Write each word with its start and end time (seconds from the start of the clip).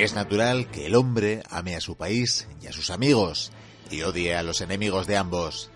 Es 0.00 0.14
natural 0.14 0.70
que 0.70 0.86
el 0.86 0.94
hombre 0.94 1.42
ame 1.50 1.76
a 1.76 1.80
su 1.82 1.94
país 1.94 2.48
y 2.62 2.68
a 2.68 2.72
sus 2.72 2.88
amigos 2.88 3.52
y 3.90 4.00
odie 4.00 4.34
a 4.34 4.42
los 4.42 4.62
enemigos 4.62 5.06
de 5.06 5.18
ambos. 5.18 5.70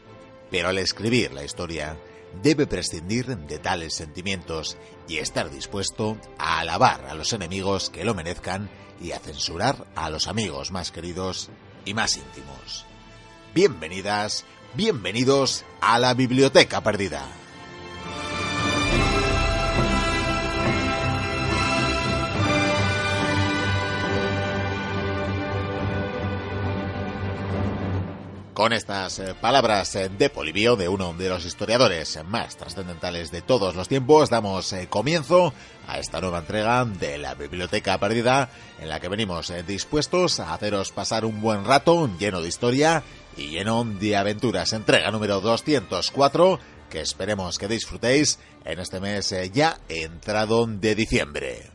Pero 0.50 0.70
al 0.70 0.78
escribir 0.78 1.34
la 1.34 1.44
historia, 1.44 1.98
debe 2.42 2.66
prescindir 2.66 3.36
de 3.36 3.58
tales 3.58 3.92
sentimientos 3.92 4.78
y 5.08 5.18
estar 5.18 5.50
dispuesto 5.50 6.16
a 6.38 6.60
alabar 6.60 7.04
a 7.04 7.14
los 7.14 7.34
enemigos 7.34 7.90
que 7.90 8.06
lo 8.06 8.14
merezcan 8.14 8.70
y 8.98 9.12
a 9.12 9.18
censurar 9.18 9.86
a 9.94 10.08
los 10.08 10.26
amigos 10.26 10.70
más 10.70 10.90
queridos 10.90 11.50
y 11.84 11.92
más 11.92 12.16
íntimos. 12.16 12.86
Bienvenidas, 13.54 14.46
bienvenidos 14.72 15.66
a 15.82 15.98
la 15.98 16.14
Biblioteca 16.14 16.82
Perdida. 16.82 17.43
Con 28.54 28.72
estas 28.72 29.18
eh, 29.18 29.34
palabras 29.34 29.96
eh, 29.96 30.08
de 30.08 30.30
Polibio, 30.30 30.76
de 30.76 30.88
uno 30.88 31.12
de 31.12 31.28
los 31.28 31.44
historiadores 31.44 32.20
más 32.24 32.56
trascendentales 32.56 33.32
de 33.32 33.42
todos 33.42 33.74
los 33.74 33.88
tiempos, 33.88 34.30
damos 34.30 34.72
eh, 34.72 34.86
comienzo 34.88 35.52
a 35.88 35.98
esta 35.98 36.20
nueva 36.20 36.38
entrega 36.38 36.84
de 36.84 37.18
la 37.18 37.34
Biblioteca 37.34 37.98
Perdida, 37.98 38.50
en 38.80 38.88
la 38.88 39.00
que 39.00 39.08
venimos 39.08 39.52
dispuestos 39.66 40.38
a 40.38 40.54
haceros 40.54 40.92
pasar 40.92 41.24
un 41.24 41.40
buen 41.40 41.64
rato 41.64 42.08
lleno 42.16 42.40
de 42.40 42.48
historia 42.48 43.02
y 43.36 43.48
lleno 43.48 43.84
de 43.84 44.16
aventuras. 44.16 44.72
Entrega 44.72 45.10
número 45.10 45.40
204, 45.40 46.60
que 46.90 47.00
esperemos 47.00 47.58
que 47.58 47.66
disfrutéis 47.66 48.38
en 48.64 48.78
este 48.78 49.00
mes 49.00 49.34
ya 49.52 49.80
entrado 49.88 50.64
de 50.68 50.94
diciembre 50.94 51.73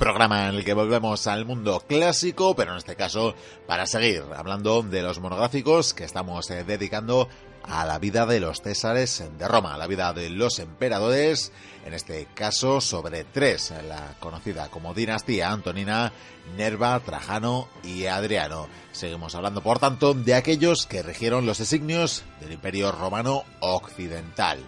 programa 0.00 0.48
en 0.48 0.54
el 0.54 0.64
que 0.64 0.72
volvemos 0.72 1.26
al 1.26 1.44
mundo 1.44 1.84
clásico, 1.86 2.56
pero 2.56 2.72
en 2.72 2.78
este 2.78 2.96
caso 2.96 3.34
para 3.66 3.86
seguir 3.86 4.24
hablando 4.34 4.82
de 4.82 5.02
los 5.02 5.20
monográficos 5.20 5.92
que 5.92 6.04
estamos 6.04 6.50
eh, 6.50 6.64
dedicando 6.64 7.28
a 7.62 7.84
la 7.84 7.98
vida 7.98 8.24
de 8.24 8.40
los 8.40 8.62
Césares 8.62 9.22
de 9.36 9.46
Roma, 9.46 9.74
a 9.74 9.78
la 9.78 9.86
vida 9.86 10.14
de 10.14 10.30
los 10.30 10.58
emperadores, 10.58 11.52
en 11.84 11.92
este 11.92 12.26
caso 12.32 12.80
sobre 12.80 13.24
tres, 13.24 13.74
la 13.86 14.14
conocida 14.20 14.68
como 14.70 14.94
dinastía 14.94 15.50
antonina, 15.50 16.14
Nerva, 16.56 16.98
Trajano 17.00 17.68
y 17.84 18.06
Adriano. 18.06 18.68
Seguimos 18.92 19.34
hablando, 19.34 19.62
por 19.62 19.80
tanto, 19.80 20.14
de 20.14 20.34
aquellos 20.34 20.86
que 20.86 21.02
regieron 21.02 21.44
los 21.44 21.58
designios 21.58 22.24
del 22.40 22.52
Imperio 22.52 22.90
Romano 22.90 23.44
Occidental. 23.60 24.60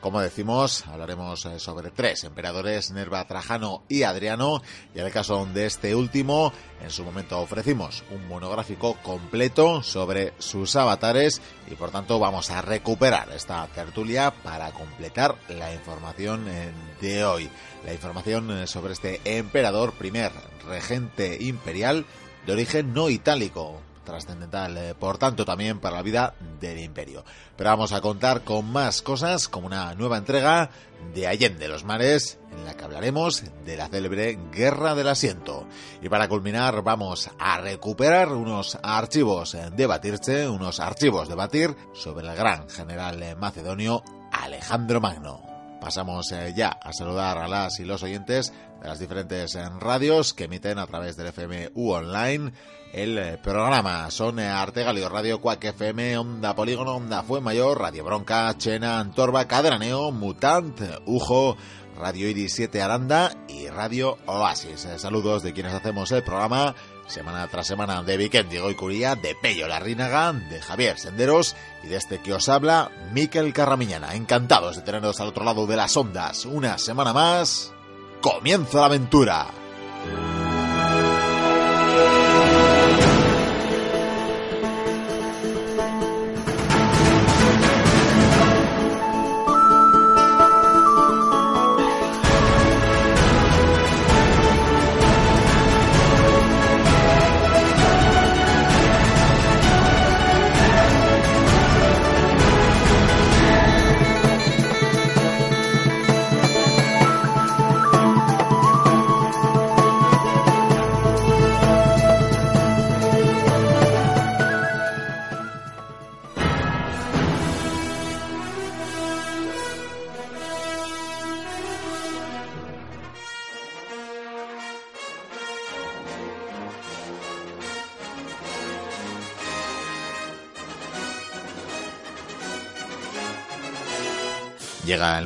Como 0.00 0.20
decimos, 0.20 0.86
hablaremos 0.86 1.44
eh, 1.46 1.58
sobre 1.58 1.90
tres 1.90 2.22
emperadores, 2.22 2.92
Nerva, 2.92 3.26
Trajano 3.26 3.82
y 3.88 4.04
Adriano, 4.04 4.62
y 4.94 5.00
en 5.00 5.06
el 5.06 5.12
caso 5.12 5.44
de 5.52 5.66
este 5.66 5.92
último, 5.96 6.52
en 6.80 6.90
su 6.90 7.02
momento 7.02 7.40
ofrecimos 7.40 8.04
un 8.12 8.28
monográfico 8.28 8.94
completo 9.02 9.82
sobre 9.82 10.34
sus 10.38 10.76
avatares 10.76 11.42
y 11.68 11.74
por 11.74 11.90
tanto 11.90 12.20
vamos 12.20 12.48
a 12.50 12.62
recuperar 12.62 13.30
esta 13.32 13.66
tertulia 13.74 14.30
para 14.30 14.70
completar 14.70 15.34
la 15.48 15.74
información 15.74 16.46
eh, 16.46 16.70
de 17.00 17.24
hoy. 17.24 17.50
La 17.84 17.92
información 17.92 18.52
eh, 18.52 18.66
sobre 18.68 18.92
este 18.92 19.20
emperador, 19.24 19.94
primer 19.94 20.30
regente 20.64 21.38
imperial 21.40 22.06
de 22.46 22.52
origen 22.52 22.94
no 22.94 23.10
itálico, 23.10 23.80
trascendental, 24.08 24.76
eh, 24.76 24.94
por 24.94 25.18
tanto, 25.18 25.44
también 25.44 25.78
para 25.78 25.96
la 25.96 26.02
vida 26.02 26.34
del 26.58 26.80
imperio. 26.80 27.24
Pero 27.56 27.70
vamos 27.70 27.92
a 27.92 28.00
contar 28.00 28.42
con 28.42 28.70
más 28.70 29.02
cosas, 29.02 29.48
como 29.48 29.66
una 29.66 29.94
nueva 29.94 30.16
entrega 30.16 30.70
de 31.14 31.26
Allende 31.26 31.68
los 31.68 31.84
Mares, 31.84 32.38
en 32.50 32.64
la 32.64 32.74
que 32.74 32.84
hablaremos 32.84 33.44
de 33.64 33.76
la 33.76 33.88
célebre 33.88 34.38
Guerra 34.50 34.94
del 34.94 35.08
Asiento. 35.08 35.66
Y 36.02 36.08
para 36.08 36.28
culminar, 36.28 36.82
vamos 36.82 37.30
a 37.38 37.60
recuperar 37.60 38.32
unos 38.32 38.78
archivos 38.82 39.56
de 39.76 39.86
batirse, 39.86 40.48
unos 40.48 40.80
archivos 40.80 41.28
de 41.28 41.34
batir 41.34 41.76
sobre 41.92 42.26
el 42.26 42.34
gran 42.34 42.68
general 42.68 43.36
macedonio 43.36 44.02
Alejandro 44.32 45.00
Magno. 45.00 45.48
Pasamos 45.80 46.32
eh, 46.32 46.52
ya 46.56 46.68
a 46.68 46.92
saludar 46.92 47.38
a 47.38 47.46
las 47.46 47.78
y 47.78 47.84
los 47.84 48.02
oyentes 48.02 48.52
de 48.80 48.88
las 48.88 48.98
diferentes 48.98 49.54
eh, 49.54 49.68
radios 49.78 50.34
que 50.34 50.44
emiten 50.44 50.78
a 50.78 50.86
través 50.86 51.16
del 51.16 51.28
FM 51.28 51.70
U 51.74 51.92
Online 51.92 52.52
el 52.92 53.18
eh, 53.18 53.38
programa. 53.42 54.10
Son 54.10 54.38
eh, 54.38 54.48
Artegalio 54.48 55.08
Radio, 55.08 55.40
Cuac 55.40 55.64
FM, 55.64 56.18
Onda 56.18 56.54
Polígono, 56.54 56.96
Onda 56.96 57.22
Mayor, 57.22 57.80
Radio 57.80 58.04
Bronca, 58.04 58.56
Chena, 58.56 59.00
Antorba, 59.00 59.46
Cadraneo, 59.46 60.10
Mutant, 60.10 60.80
Ujo, 61.06 61.56
Radio 61.96 62.28
Iris 62.28 62.54
7 62.54 62.80
Aranda 62.80 63.32
y 63.48 63.68
Radio 63.68 64.18
Oasis. 64.26 64.84
Eh, 64.84 64.98
saludos 64.98 65.42
de 65.42 65.52
quienes 65.52 65.74
hacemos 65.74 66.10
el 66.12 66.22
programa 66.22 66.74
semana 67.06 67.48
tras 67.48 67.66
semana 67.66 68.02
de 68.02 68.16
Vicente 68.16 68.50
Diego 68.50 68.70
y 68.70 68.74
Curía, 68.74 69.14
de 69.16 69.34
Pello 69.34 69.66
Larrínaga, 69.66 70.32
de 70.32 70.60
Javier 70.60 70.98
Senderos 70.98 71.56
y 71.82 71.88
de 71.88 71.96
este 71.96 72.20
que 72.20 72.34
os 72.34 72.48
habla, 72.48 72.90
Miquel 73.12 73.52
Carramiñana. 73.52 74.14
Encantados 74.14 74.76
de 74.76 74.82
teneros 74.82 75.20
al 75.20 75.28
otro 75.28 75.44
lado 75.44 75.66
de 75.66 75.76
las 75.76 75.96
ondas. 75.96 76.44
Una 76.44 76.78
semana 76.78 77.12
más. 77.12 77.72
¡Comienza 78.20 78.80
la 78.80 78.86
aventura! 78.86 79.67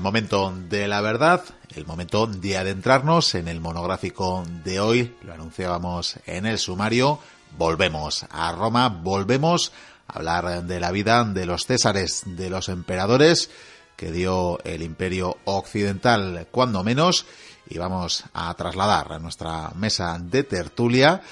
Momento 0.02 0.52
de 0.68 0.88
la 0.88 1.00
verdad, 1.00 1.42
el 1.74 1.86
momento 1.86 2.26
de 2.26 2.58
adentrarnos 2.58 3.34
en 3.34 3.48
el 3.48 3.60
monográfico 3.60 4.44
de 4.64 4.80
hoy. 4.80 5.16
Lo 5.22 5.32
anunciábamos 5.32 6.16
en 6.26 6.44
el 6.44 6.58
sumario. 6.58 7.20
Volvemos 7.56 8.26
a 8.30 8.52
Roma, 8.52 8.88
volvemos 8.88 9.72
a 10.08 10.18
hablar 10.18 10.64
de 10.64 10.80
la 10.80 10.90
vida 10.90 11.24
de 11.24 11.46
los 11.46 11.66
césares, 11.66 12.22
de 12.26 12.50
los 12.50 12.68
emperadores 12.68 13.50
que 13.96 14.10
dio 14.10 14.58
el 14.64 14.82
imperio 14.82 15.38
occidental, 15.44 16.48
cuando 16.50 16.82
menos, 16.82 17.24
y 17.68 17.78
vamos 17.78 18.24
a 18.34 18.52
trasladar 18.54 19.12
a 19.12 19.18
nuestra 19.20 19.70
mesa 19.76 20.18
de 20.20 20.42
tertulia 20.42 21.22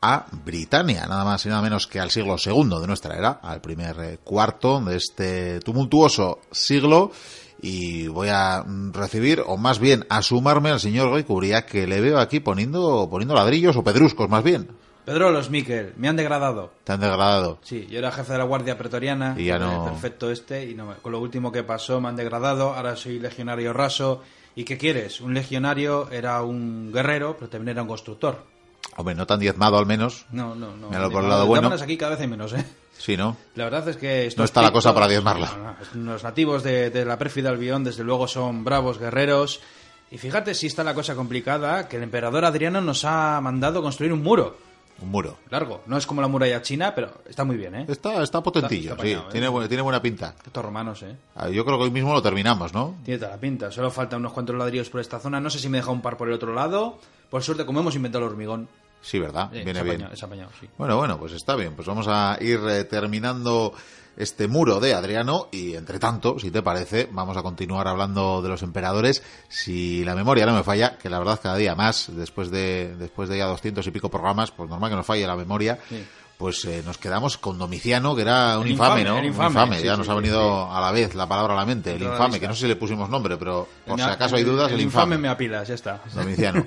a 0.00 0.26
Britania, 0.30 1.06
nada 1.08 1.24
más 1.24 1.44
y 1.44 1.48
nada 1.48 1.62
menos 1.62 1.88
que 1.88 1.98
al 1.98 2.12
siglo 2.12 2.36
II 2.38 2.80
de 2.80 2.86
nuestra 2.86 3.16
era, 3.16 3.40
al 3.42 3.60
primer 3.60 4.20
cuarto 4.20 4.80
de 4.80 4.96
este 4.96 5.58
tumultuoso 5.60 6.40
siglo 6.52 7.10
y 7.60 8.06
voy 8.08 8.28
a 8.30 8.64
recibir, 8.92 9.42
o 9.46 9.56
más 9.56 9.78
bien 9.78 10.04
a 10.08 10.22
sumarme 10.22 10.70
al 10.70 10.80
señor 10.80 11.08
Goicuría, 11.10 11.66
que 11.66 11.86
le 11.86 12.00
veo 12.00 12.18
aquí 12.18 12.40
poniendo, 12.40 13.08
poniendo 13.10 13.34
ladrillos 13.34 13.76
o 13.76 13.84
pedruscos, 13.84 14.28
más 14.28 14.44
bien. 14.44 14.68
Pedro 15.04 15.30
Los 15.30 15.48
Miquel, 15.48 15.94
me 15.96 16.08
han 16.08 16.16
degradado. 16.16 16.70
¿Te 16.84 16.92
han 16.92 17.00
degradado? 17.00 17.58
Sí, 17.62 17.86
yo 17.90 17.98
era 17.98 18.12
jefe 18.12 18.32
de 18.32 18.38
la 18.38 18.44
Guardia 18.44 18.76
Pretoriana, 18.76 19.34
y 19.38 19.46
ya 19.46 19.58
no... 19.58 19.84
perfecto 19.84 20.30
este, 20.30 20.68
y 20.70 20.74
no, 20.74 20.94
con 21.00 21.12
lo 21.12 21.20
último 21.20 21.50
que 21.50 21.62
pasó 21.62 22.00
me 22.00 22.08
han 22.08 22.16
degradado, 22.16 22.74
ahora 22.74 22.94
soy 22.94 23.18
legionario 23.18 23.72
raso. 23.72 24.22
¿Y 24.54 24.64
qué 24.64 24.76
quieres? 24.76 25.20
Un 25.20 25.34
legionario 25.34 26.10
era 26.10 26.42
un 26.42 26.92
guerrero, 26.92 27.36
pero 27.38 27.48
también 27.48 27.76
era 27.76 27.82
un 27.82 27.88
constructor. 27.88 28.44
Hombre, 28.96 29.14
no 29.14 29.26
tan 29.26 29.38
diezmado 29.38 29.78
al 29.78 29.86
menos. 29.86 30.26
No, 30.32 30.54
no, 30.56 30.76
no. 30.76 30.88
Míralo 30.88 31.10
por 31.10 31.22
el 31.22 31.30
lado 31.30 31.46
bueno. 31.46 31.68
aquí 31.72 31.96
cada 31.96 32.10
vez 32.12 32.20
hay 32.20 32.26
menos, 32.26 32.52
¿eh? 32.52 32.64
Sí, 33.08 33.16
¿no? 33.16 33.38
La 33.54 33.64
verdad 33.64 33.88
es 33.88 33.96
que 33.96 34.26
estos 34.26 34.36
No 34.40 34.44
está 34.44 34.60
la 34.60 34.70
cosa 34.70 34.92
para 34.92 35.08
diezmarla. 35.08 35.76
Los 35.94 36.22
nativos 36.22 36.62
de, 36.62 36.90
de 36.90 37.06
la 37.06 37.16
pérfida 37.16 37.48
Albión, 37.48 37.82
desde 37.82 38.04
luego, 38.04 38.28
son 38.28 38.64
bravos 38.64 38.98
guerreros. 38.98 39.60
Y 40.10 40.18
fíjate 40.18 40.52
si 40.54 40.66
está 40.66 40.84
la 40.84 40.92
cosa 40.92 41.14
complicada, 41.14 41.88
que 41.88 41.96
el 41.96 42.02
emperador 42.02 42.44
Adriano 42.44 42.82
nos 42.82 43.06
ha 43.06 43.40
mandado 43.40 43.80
construir 43.80 44.12
un 44.12 44.22
muro 44.22 44.58
Un 45.00 45.08
muro. 45.10 45.38
largo. 45.48 45.80
No 45.86 45.96
es 45.96 46.06
como 46.06 46.20
la 46.20 46.28
muralla 46.28 46.60
china, 46.60 46.94
pero 46.94 47.10
está 47.26 47.44
muy 47.44 47.56
bien, 47.56 47.76
¿eh? 47.76 47.86
Está, 47.88 48.22
está 48.22 48.42
potentillo, 48.42 48.90
Está- 48.92 49.06
está 49.06 49.20
sí. 49.22 49.26
¿eh? 49.26 49.30
Tiene, 49.32 49.48
bu- 49.48 49.66
tiene 49.68 49.82
buena 49.82 50.02
pinta. 50.02 50.34
Estos 50.44 50.62
romanos, 50.62 51.02
¿eh? 51.02 51.16
Ah, 51.34 51.48
Yo 51.48 51.64
creo 51.64 51.78
que 51.78 51.84
hoy 51.84 51.90
mismo 51.90 52.12
lo 52.12 52.20
terminamos, 52.20 52.74
¿no? 52.74 52.94
Tiene 53.06 53.18
toda 53.20 53.30
la 53.30 53.38
pinta. 53.40 53.70
Solo 53.70 53.90
faltan 53.90 54.20
unos 54.20 54.34
cuantos 54.34 54.54
ladrillos 54.54 54.90
por 54.90 55.00
esta 55.00 55.18
zona. 55.18 55.40
No 55.40 55.48
sé 55.48 55.58
si 55.58 55.70
me 55.70 55.78
deja 55.78 55.90
un 55.90 56.02
par 56.02 56.18
por 56.18 56.28
el 56.28 56.34
otro 56.34 56.52
lado. 56.52 56.98
Por 57.30 57.42
suerte, 57.42 57.64
como 57.64 57.80
hemos 57.80 57.96
inventado 57.96 58.26
el 58.26 58.32
hormigón. 58.32 58.68
Sí, 59.00 59.18
¿verdad? 59.18 59.50
eh, 59.54 59.62
Viene 59.64 59.78
es 59.80 59.84
bien. 59.84 59.96
apañado, 59.96 60.14
es 60.14 60.22
apañado, 60.22 60.50
sí. 60.60 60.68
Bueno, 60.76 60.96
bueno, 60.96 61.18
pues 61.18 61.32
está 61.32 61.54
bien. 61.56 61.74
Pues 61.74 61.86
vamos 61.86 62.06
a 62.08 62.36
ir 62.40 62.60
eh, 62.68 62.84
terminando 62.84 63.72
este 64.16 64.48
muro 64.48 64.80
de 64.80 64.94
Adriano 64.94 65.48
y 65.52 65.74
entre 65.76 66.00
tanto, 66.00 66.38
si 66.40 66.50
te 66.50 66.60
parece, 66.60 67.08
vamos 67.12 67.36
a 67.36 67.42
continuar 67.42 67.86
hablando 67.86 68.42
de 68.42 68.48
los 68.48 68.62
emperadores. 68.62 69.22
Si 69.48 70.04
la 70.04 70.16
memoria 70.16 70.44
no 70.44 70.54
me 70.54 70.64
falla, 70.64 70.98
que 70.98 71.08
la 71.08 71.20
verdad 71.20 71.38
cada 71.40 71.56
día 71.56 71.76
más, 71.76 72.10
después 72.14 72.50
de 72.50 72.96
después 72.96 73.28
de 73.28 73.38
ya 73.38 73.46
doscientos 73.46 73.86
y 73.86 73.92
pico 73.92 74.10
programas, 74.10 74.50
pues 74.50 74.68
normal 74.68 74.90
que 74.90 74.96
nos 74.96 75.06
falle 75.06 75.26
la 75.26 75.36
memoria. 75.36 75.78
Sí. 75.88 76.04
Pues 76.36 76.64
eh, 76.66 76.82
nos 76.86 76.98
quedamos 76.98 77.36
con 77.36 77.58
Domiciano, 77.58 78.14
que 78.14 78.22
era 78.22 78.58
un 78.58 78.66
El 78.66 78.72
infame, 78.72 79.00
infame, 79.00 79.04
¿no? 79.04 79.18
el 79.18 79.24
Un 79.24 79.44
infame, 79.46 79.78
sí, 79.78 79.84
ya 79.84 79.94
sí, 79.94 79.98
nos 79.98 80.08
ha 80.08 80.14
venido 80.14 80.70
a 80.70 80.80
la 80.80 80.92
vez 80.92 81.16
la 81.16 81.28
palabra 81.28 81.54
a 81.54 81.56
la 81.56 81.66
mente. 81.66 81.94
El 81.94 82.02
infame, 82.02 82.38
que 82.38 82.46
no 82.46 82.54
sé 82.54 82.60
si 82.62 82.68
le 82.68 82.76
pusimos 82.76 83.08
nombre, 83.08 83.36
pero 83.36 83.66
por 83.84 83.98
si 83.98 84.04
acaso 84.04 84.36
hay 84.36 84.44
dudas, 84.44 84.70
el, 84.70 84.80
infame 84.80 85.18
me 85.18 85.28
apilas, 85.28 85.66
ya 85.66 85.74
está. 85.74 86.00
Domiciano. 86.14 86.64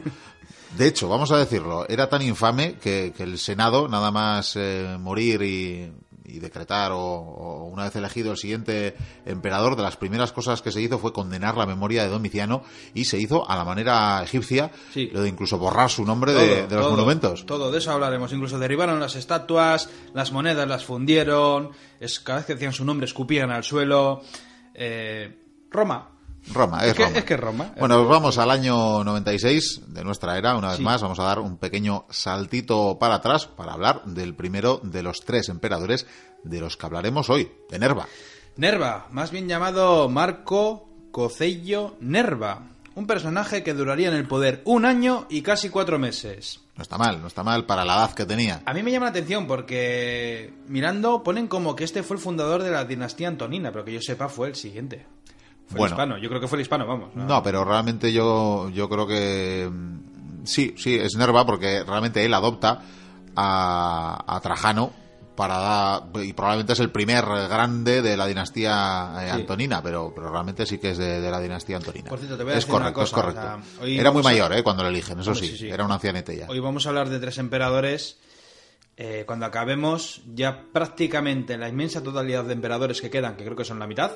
De 0.77 0.87
hecho, 0.87 1.09
vamos 1.09 1.31
a 1.31 1.37
decirlo, 1.37 1.85
era 1.89 2.07
tan 2.07 2.21
infame 2.21 2.75
que, 2.75 3.13
que 3.15 3.23
el 3.23 3.37
Senado, 3.37 3.87
nada 3.87 4.09
más 4.09 4.55
eh, 4.55 4.97
morir 4.99 5.41
y, 5.41 5.91
y 6.25 6.39
decretar, 6.39 6.93
o, 6.93 6.97
o 6.99 7.65
una 7.65 7.83
vez 7.83 7.95
elegido 7.97 8.31
el 8.31 8.37
siguiente 8.37 8.95
emperador, 9.25 9.75
de 9.75 9.83
las 9.83 9.97
primeras 9.97 10.31
cosas 10.31 10.61
que 10.61 10.71
se 10.71 10.81
hizo 10.81 10.97
fue 10.97 11.11
condenar 11.11 11.57
la 11.57 11.65
memoria 11.65 12.03
de 12.03 12.09
Domiciano 12.09 12.63
y 12.93 13.03
se 13.05 13.19
hizo 13.19 13.49
a 13.49 13.57
la 13.57 13.65
manera 13.65 14.23
egipcia, 14.23 14.71
Sí. 14.93 15.09
lo 15.11 15.21
de 15.21 15.29
incluso 15.29 15.57
borrar 15.57 15.89
su 15.89 16.05
nombre 16.05 16.31
de, 16.31 16.39
Todo, 16.39 16.67
de 16.67 16.75
los 16.75 16.85
todo, 16.85 16.91
monumentos. 16.91 17.45
Todo, 17.45 17.69
de 17.71 17.77
eso 17.79 17.91
hablaremos. 17.91 18.31
Incluso 18.31 18.57
derribaron 18.57 18.99
las 19.01 19.15
estatuas, 19.17 19.89
las 20.13 20.31
monedas 20.31 20.67
las 20.69 20.85
fundieron, 20.85 21.71
es, 21.99 22.21
cada 22.21 22.39
vez 22.39 22.45
que 22.47 22.53
decían 22.53 22.71
su 22.73 22.85
nombre 22.85 23.05
escupían 23.05 23.51
al 23.51 23.65
suelo. 23.65 24.21
Eh, 24.73 25.37
Roma. 25.69 26.07
Roma, 26.53 26.81
es, 26.83 26.89
Es 26.89 26.93
que- 26.95 27.03
Roma. 27.05 27.17
es 27.17 27.23
que 27.25 27.33
es 27.35 27.39
Roma. 27.39 27.73
Bueno, 27.79 28.05
vamos 28.07 28.37
al 28.37 28.49
año 28.51 29.03
96 29.03 29.81
de 29.87 30.03
nuestra 30.03 30.37
era, 30.37 30.55
una 30.55 30.69
vez 30.69 30.77
Sí. 30.77 30.83
más. 30.83 31.01
Vamos 31.01 31.19
a 31.19 31.23
dar 31.23 31.39
un 31.39 31.57
pequeño 31.57 32.05
saltito 32.09 32.97
para 32.99 33.15
atrás 33.15 33.45
para 33.47 33.73
hablar 33.73 34.03
del 34.05 34.33
primero 34.35 34.79
de 34.83 35.03
los 35.03 35.21
tres 35.21 35.49
emperadores 35.49 36.07
de 36.43 36.59
los 36.59 36.77
que 36.77 36.85
hablaremos 36.85 37.29
hoy, 37.29 37.51
de 37.69 37.79
Nerva. 37.79 38.07
Nerva, 38.57 39.07
más 39.11 39.31
bien 39.31 39.47
llamado 39.47 40.09
Marco 40.09 40.89
Cocello 41.11 41.95
Nerva. 42.01 42.67
Un 42.93 43.07
personaje 43.07 43.63
que 43.63 43.73
duraría 43.73 44.09
en 44.09 44.15
el 44.15 44.27
poder 44.27 44.61
un 44.65 44.83
año 44.85 45.25
y 45.29 45.41
casi 45.43 45.69
cuatro 45.69 45.97
meses. 45.97 46.59
No 46.75 46.81
está 46.81 46.97
mal, 46.97 47.21
no 47.21 47.27
está 47.27 47.41
mal 47.43 47.65
para 47.65 47.85
la 47.85 47.93
edad 47.95 48.13
que 48.13 48.25
tenía. 48.25 48.61
A 48.65 48.73
mí 48.73 48.83
me 48.83 48.91
llama 48.91 49.05
la 49.05 49.11
atención 49.11 49.47
porque 49.47 50.53
mirando 50.67 51.23
ponen 51.23 51.47
como 51.47 51.75
que 51.75 51.85
este 51.85 52.03
fue 52.03 52.17
el 52.17 52.21
fundador 52.21 52.63
de 52.63 52.71
la 52.71 52.83
dinastía 52.83 53.29
Antonina, 53.29 53.71
pero 53.71 53.85
que 53.85 53.93
yo 53.93 54.01
sepa 54.01 54.27
fue 54.27 54.49
el 54.49 54.55
siguiente. 54.55 55.05
Fue 55.71 55.79
Bueno. 55.79 55.95
el 55.95 55.99
hispano, 56.01 56.17
yo 56.19 56.29
creo 56.29 56.41
que 56.41 56.47
fue 56.47 56.57
el 56.57 56.61
hispano, 56.61 56.85
vamos. 56.85 57.15
No, 57.15 57.41
pero 57.41 57.63
realmente 57.63 58.11
yo, 58.13 58.69
yo 58.69 58.87
creo 58.89 59.07
que 59.07 59.69
mm, 59.71 60.43
sí, 60.45 60.75
sí, 60.77 60.95
es 60.95 61.15
Nerva 61.15 61.45
porque 61.45 61.83
realmente 61.83 62.23
él 62.25 62.33
adopta 62.33 62.81
a, 63.35 64.23
a 64.27 64.39
Trajano 64.41 64.91
para 65.35 65.57
dar, 65.57 66.03
y 66.23 66.33
probablemente 66.33 66.73
es 66.73 66.79
el 66.81 66.91
primer 66.91 67.25
grande 67.25 68.01
de 68.01 68.17
la 68.17 68.27
dinastía 68.27 69.13
eh, 69.21 69.25
Sí. 69.27 69.29
Antonina, 69.31 69.81
pero, 69.81 70.11
pero 70.13 70.29
realmente 70.29 70.65
sí 70.65 70.77
que 70.77 70.91
es 70.91 70.97
de, 70.97 71.21
de 71.21 71.31
la 71.31 71.39
dinastía 71.39 71.77
Antonina. 71.77 72.09
Por 72.09 72.19
cierto, 72.19 72.37
te 72.37 72.43
voy 72.43 72.53
a 72.53 72.57
es 72.57 72.65
decir 72.65 72.75
una 72.75 72.91
correcto, 72.93 72.99
cosa, 73.01 73.15
es 73.15 73.21
correcto. 73.23 73.41
o 73.71 73.77
sea, 73.77 73.83
hoy 73.83 73.97
era 73.99 74.11
muy 74.11 74.19
a- 74.19 74.23
mayor, 74.23 74.53
eh, 74.53 74.61
cuando 74.61 74.83
lo 74.83 74.89
eligen, 74.89 75.19
eso 75.19 75.31
Hombre, 75.31 75.47
sí, 75.47 75.57
sí. 75.57 75.69
era 75.69 75.85
un 75.85 75.91
ancianete 75.91 76.35
ya. 76.37 76.47
Hoy 76.49 76.59
vamos 76.59 76.85
a 76.85 76.89
hablar 76.89 77.09
de 77.09 77.19
tres 77.19 77.37
emperadores. 77.37 78.19
Eh, 78.97 79.23
cuando 79.25 79.45
acabemos, 79.47 80.21
ya 80.35 80.65
prácticamente 80.71 81.57
la 81.57 81.69
inmensa 81.69 82.03
totalidad 82.03 82.43
de 82.43 82.53
emperadores 82.53 83.01
que 83.01 83.09
quedan, 83.09 83.35
que 83.35 83.45
creo 83.45 83.55
que 83.55 83.65
son 83.65 83.79
la 83.79 83.87
mitad, 83.87 84.11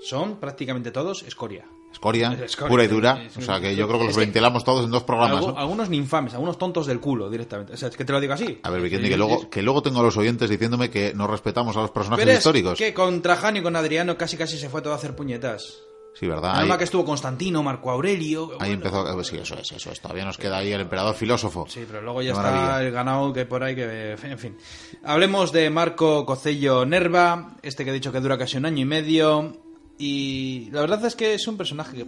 son 0.00 0.36
prácticamente 0.36 0.90
todos 0.90 1.22
escoria. 1.22 1.64
Escoria, 1.92 2.32
Escoria, 2.44 2.68
pura 2.68 2.84
y 2.84 2.88
dura, 2.88 3.22
es- 3.22 3.36
o 3.36 3.40
sea 3.40 3.60
que 3.60 3.76
yo 3.76 3.86
creo 3.86 4.00
que 4.00 4.06
los 4.06 4.16
ventilamos 4.16 4.64
todos 4.64 4.84
en 4.84 4.90
dos 4.90 5.04
programas, 5.04 5.40
Algu- 5.44 5.54
¿no? 5.54 5.58
Algunos 5.60 5.88
ni 5.88 5.96
infames, 5.96 6.34
algunos 6.34 6.58
tontos 6.58 6.86
del 6.86 6.98
culo 6.98 7.30
directamente. 7.30 7.74
O 7.74 7.76
sea, 7.76 7.88
es 7.88 7.96
que 7.96 8.04
te 8.04 8.12
lo 8.12 8.20
digo 8.20 8.32
así. 8.32 8.58
A 8.64 8.70
ver, 8.70 8.82
Vikendi, 8.82 9.08
que 9.08 9.16
luego, 9.16 9.48
que 9.48 9.62
luego 9.62 9.80
tengo 9.80 10.00
a 10.00 10.02
los 10.02 10.16
oyentes 10.16 10.50
diciéndome 10.50 10.90
que 10.90 11.14
no 11.14 11.28
respetamos 11.28 11.76
a 11.76 11.82
los 11.82 11.92
personajes 11.92 12.24
Pero 12.24 12.32
es 12.32 12.38
históricos. 12.38 12.78
que 12.78 12.92
con 12.92 13.22
Trajano 13.22 13.58
y 13.58 13.62
con 13.62 13.76
Adriano 13.76 14.18
casi 14.18 14.36
casi 14.36 14.58
se 14.58 14.68
fue 14.68 14.82
todo 14.82 14.92
a 14.92 14.96
hacer 14.96 15.14
puñetas. 15.14 15.82
Sí, 16.18 16.26
¿verdad? 16.28 16.52
Nada 16.54 16.72
Ahí- 16.74 16.78
que 16.78 16.84
estuvo 16.84 17.04
Constantino, 17.04 17.62
Marco 17.62 17.90
Aurelio. 17.92 18.50
Ahí 18.60 18.76
bueno, 18.76 18.86
empezó, 18.86 19.20
eh, 19.20 19.24
sí, 19.24 19.36
eso 19.36 19.54
es, 19.56 19.70
eso 19.72 19.90
es. 19.92 20.00
Todavía 20.00 20.24
nos 20.24 20.36
queda 20.36 20.58
ahí 20.58 20.72
el 20.72 20.80
emperador 20.80 21.14
filósofo. 21.14 21.66
Sí, 21.68 21.84
pero 21.86 22.02
luego 22.02 22.22
ya 22.22 22.32
está 22.32 22.82
el 22.82 22.90
ganado 22.92 23.32
que 23.32 23.46
por 23.46 23.62
ahí 23.62 23.74
que... 23.76 24.16
En 24.22 24.38
fin. 24.38 24.56
Hablemos 25.04 25.50
de 25.52 25.70
Marco 25.70 26.24
Cocello 26.26 26.84
Nerva, 26.86 27.56
este 27.62 27.84
que 27.84 27.90
he 27.90 27.94
dicho 27.94 28.10
que 28.12 28.20
dura 28.20 28.36
casi 28.38 28.56
un 28.56 28.66
año 28.66 28.82
y 28.82 28.84
medio. 28.84 29.56
Y 29.98 30.70
la 30.72 30.80
verdad 30.80 31.04
es 31.04 31.14
que 31.14 31.34
es 31.34 31.46
un 31.46 31.56
personaje 31.56 31.96
que... 31.96 32.06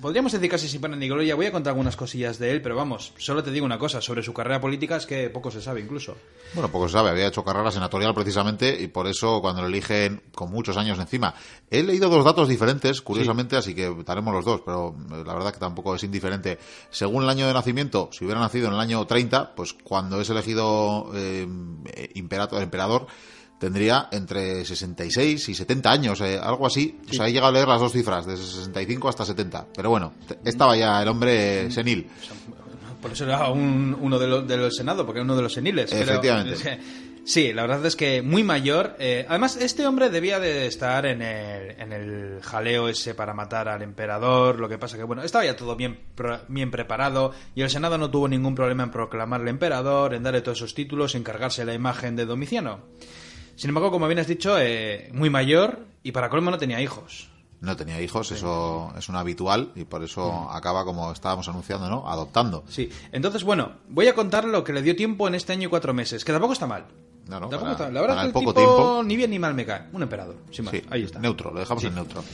Podríamos 0.00 0.32
decir 0.32 0.50
casi 0.50 0.66
sin 0.66 0.80
pena 0.80 0.96
ni 0.96 1.06
gloria. 1.06 1.36
Voy 1.36 1.46
a 1.46 1.52
contar 1.52 1.70
algunas 1.70 1.94
cosillas 1.94 2.36
de 2.40 2.50
él, 2.50 2.60
pero 2.60 2.74
vamos, 2.74 3.12
solo 3.18 3.40
te 3.44 3.52
digo 3.52 3.64
una 3.64 3.78
cosa. 3.78 4.00
Sobre 4.00 4.20
su 4.24 4.32
carrera 4.32 4.60
política 4.60 4.96
es 4.96 5.06
que 5.06 5.30
poco 5.30 5.48
se 5.52 5.62
sabe 5.62 5.80
incluso. 5.80 6.16
Bueno, 6.54 6.72
poco 6.72 6.88
se 6.88 6.94
sabe, 6.94 7.10
había 7.10 7.28
hecho 7.28 7.44
carrera 7.44 7.70
senatorial 7.70 8.12
precisamente 8.12 8.82
y 8.82 8.88
por 8.88 9.06
eso 9.06 9.40
cuando 9.40 9.62
lo 9.62 9.68
eligen 9.68 10.20
con 10.34 10.50
muchos 10.50 10.76
años 10.76 10.98
encima. 10.98 11.34
He 11.70 11.84
leído 11.84 12.08
dos 12.08 12.24
datos 12.24 12.48
diferentes, 12.48 13.00
curiosamente, 13.00 13.56
así 13.56 13.76
que 13.76 13.94
daremos 14.04 14.34
los 14.34 14.44
dos, 14.44 14.62
pero 14.66 14.92
eh, 15.12 15.22
la 15.24 15.34
verdad 15.34 15.52
que 15.52 15.60
tampoco 15.60 15.94
es 15.94 16.02
indiferente. 16.02 16.58
Según 16.90 17.22
el 17.22 17.28
año 17.28 17.46
de 17.46 17.54
nacimiento, 17.54 18.10
si 18.10 18.24
hubiera 18.24 18.40
nacido 18.40 18.66
en 18.66 18.74
el 18.74 18.80
año 18.80 19.06
30, 19.06 19.54
pues 19.54 19.72
cuando 19.72 20.20
es 20.20 20.28
elegido 20.28 21.12
eh, 21.14 21.46
imperator, 22.14 22.60
emperador, 22.60 23.06
tendría 23.62 24.08
entre 24.10 24.64
66 24.64 25.48
y 25.50 25.54
70 25.54 25.88
años, 25.92 26.20
eh, 26.20 26.36
algo 26.36 26.66
así. 26.66 26.98
O 27.08 27.12
sea, 27.12 27.28
he 27.28 27.32
llegado 27.32 27.50
a 27.50 27.52
leer 27.52 27.68
las 27.68 27.78
dos 27.80 27.92
cifras, 27.92 28.26
desde 28.26 28.44
65 28.44 29.08
hasta 29.08 29.24
70. 29.24 29.68
Pero 29.72 29.88
bueno, 29.88 30.14
estaba 30.44 30.76
ya 30.76 31.00
el 31.00 31.06
hombre 31.06 31.70
senil. 31.70 32.10
Por 33.00 33.12
eso 33.12 33.24
era 33.24 33.48
un- 33.50 33.96
uno 34.00 34.18
de 34.18 34.26
los 34.26 34.48
del 34.48 34.72
Senado, 34.72 35.06
porque 35.06 35.20
era 35.20 35.24
uno 35.24 35.36
de 35.36 35.42
los 35.42 35.52
seniles. 35.52 35.90
pero- 35.92 36.02
Efectivamente. 36.02 36.54
que- 36.60 36.78
sí, 37.24 37.52
la 37.52 37.62
verdad 37.62 37.86
es 37.86 37.94
que 37.94 38.20
muy 38.20 38.42
mayor. 38.42 38.96
eh, 38.98 39.24
además, 39.28 39.56
este 39.56 39.86
hombre 39.86 40.10
debía 40.10 40.40
de 40.40 40.66
estar 40.66 41.06
en 41.06 41.22
el, 41.22 41.70
en 41.80 41.92
el 41.92 42.40
jaleo 42.42 42.88
ese 42.88 43.14
para 43.14 43.32
matar 43.32 43.68
al 43.68 43.82
emperador. 43.82 44.58
Lo 44.58 44.68
que 44.68 44.76
pasa 44.78 44.96
que, 44.96 45.04
bueno, 45.04 45.22
estaba 45.22 45.44
ya 45.44 45.54
todo 45.56 45.76
bien, 45.76 46.00
bien 46.48 46.72
preparado 46.72 47.30
y 47.54 47.62
el 47.62 47.70
Senado 47.70 47.96
no 47.96 48.10
tuvo 48.10 48.26
ningún 48.26 48.56
problema 48.56 48.82
en 48.82 48.90
proclamarle 48.90 49.50
emperador, 49.50 50.14
en 50.14 50.24
darle 50.24 50.40
todos 50.40 50.58
esos 50.58 50.74
títulos, 50.74 51.14
en 51.14 51.22
cargarse 51.22 51.64
la 51.64 51.74
imagen 51.74 52.16
de 52.16 52.26
Domiciano. 52.26 52.80
Sin 53.56 53.68
embargo, 53.70 53.90
como 53.90 54.06
bien 54.08 54.18
has 54.18 54.26
dicho, 54.26 54.56
eh, 54.58 55.10
muy 55.12 55.30
mayor 55.30 55.80
y 56.02 56.12
para 56.12 56.28
colmo 56.28 56.50
no 56.50 56.58
tenía 56.58 56.80
hijos. 56.80 57.28
No 57.60 57.76
tenía 57.76 58.00
hijos, 58.00 58.32
eso 58.32 58.92
es 58.98 59.08
un 59.08 59.14
habitual 59.14 59.70
y 59.76 59.84
por 59.84 60.02
eso 60.02 60.50
acaba, 60.50 60.84
como 60.84 61.12
estábamos 61.12 61.46
anunciando, 61.48 61.88
¿no? 61.88 62.08
Adoptando. 62.10 62.64
Sí, 62.68 62.90
entonces, 63.12 63.44
bueno, 63.44 63.72
voy 63.88 64.08
a 64.08 64.14
contar 64.16 64.44
lo 64.46 64.64
que 64.64 64.72
le 64.72 64.82
dio 64.82 64.96
tiempo 64.96 65.28
en 65.28 65.36
este 65.36 65.52
año 65.52 65.68
y 65.68 65.70
cuatro 65.70 65.94
meses, 65.94 66.24
que 66.24 66.32
tampoco 66.32 66.54
está 66.54 66.66
mal. 66.66 66.86
No, 67.28 67.38
no, 67.38 67.48
Tampoco 67.48 67.60
para- 67.60 67.72
está- 67.72 67.90
La 67.90 68.00
verdad 68.00 68.16
es 68.16 68.22
que 68.22 68.26
el 68.26 68.32
poco 68.32 68.52
tipo 68.52 68.64
tiempo. 68.74 69.02
ni 69.04 69.16
bien 69.16 69.30
ni 69.30 69.38
mal 69.38 69.54
me 69.54 69.64
cae. 69.64 69.82
Un 69.92 70.02
emperador, 70.02 70.34
sin 70.50 70.64
más. 70.64 70.74
Sí, 70.74 70.82
Ahí 70.90 71.04
está. 71.04 71.20
Neutro, 71.20 71.52
lo 71.52 71.60
dejamos 71.60 71.84
en 71.84 71.94
neutro. 71.94 72.24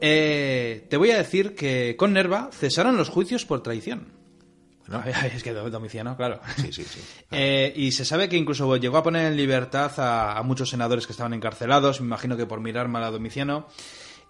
Eh, 0.00 0.86
te 0.90 0.96
voy 0.96 1.10
a 1.12 1.16
decir 1.18 1.54
que 1.54 1.94
con 1.96 2.12
Nerva 2.12 2.50
cesaron 2.52 2.96
los 2.96 3.08
juicios 3.08 3.44
por 3.46 3.62
traición. 3.62 4.08
Es 5.32 5.42
que 5.42 5.52
Domiciano, 5.52 6.16
claro. 6.16 6.40
Sí, 6.56 6.72
sí, 6.72 6.84
sí. 6.84 7.00
Eh, 7.30 7.72
y 7.76 7.92
se 7.92 8.04
sabe 8.04 8.28
que 8.28 8.36
incluso 8.36 8.76
llegó 8.76 8.98
a 8.98 9.02
poner 9.02 9.26
en 9.26 9.36
libertad 9.36 9.92
a, 9.98 10.38
a 10.38 10.42
muchos 10.42 10.70
senadores 10.70 11.06
que 11.06 11.12
estaban 11.12 11.34
encarcelados, 11.34 12.00
me 12.00 12.06
imagino 12.06 12.36
que 12.36 12.46
por 12.46 12.60
mirar 12.60 12.88
mal 12.88 13.04
a 13.04 13.10
Domiciano, 13.10 13.66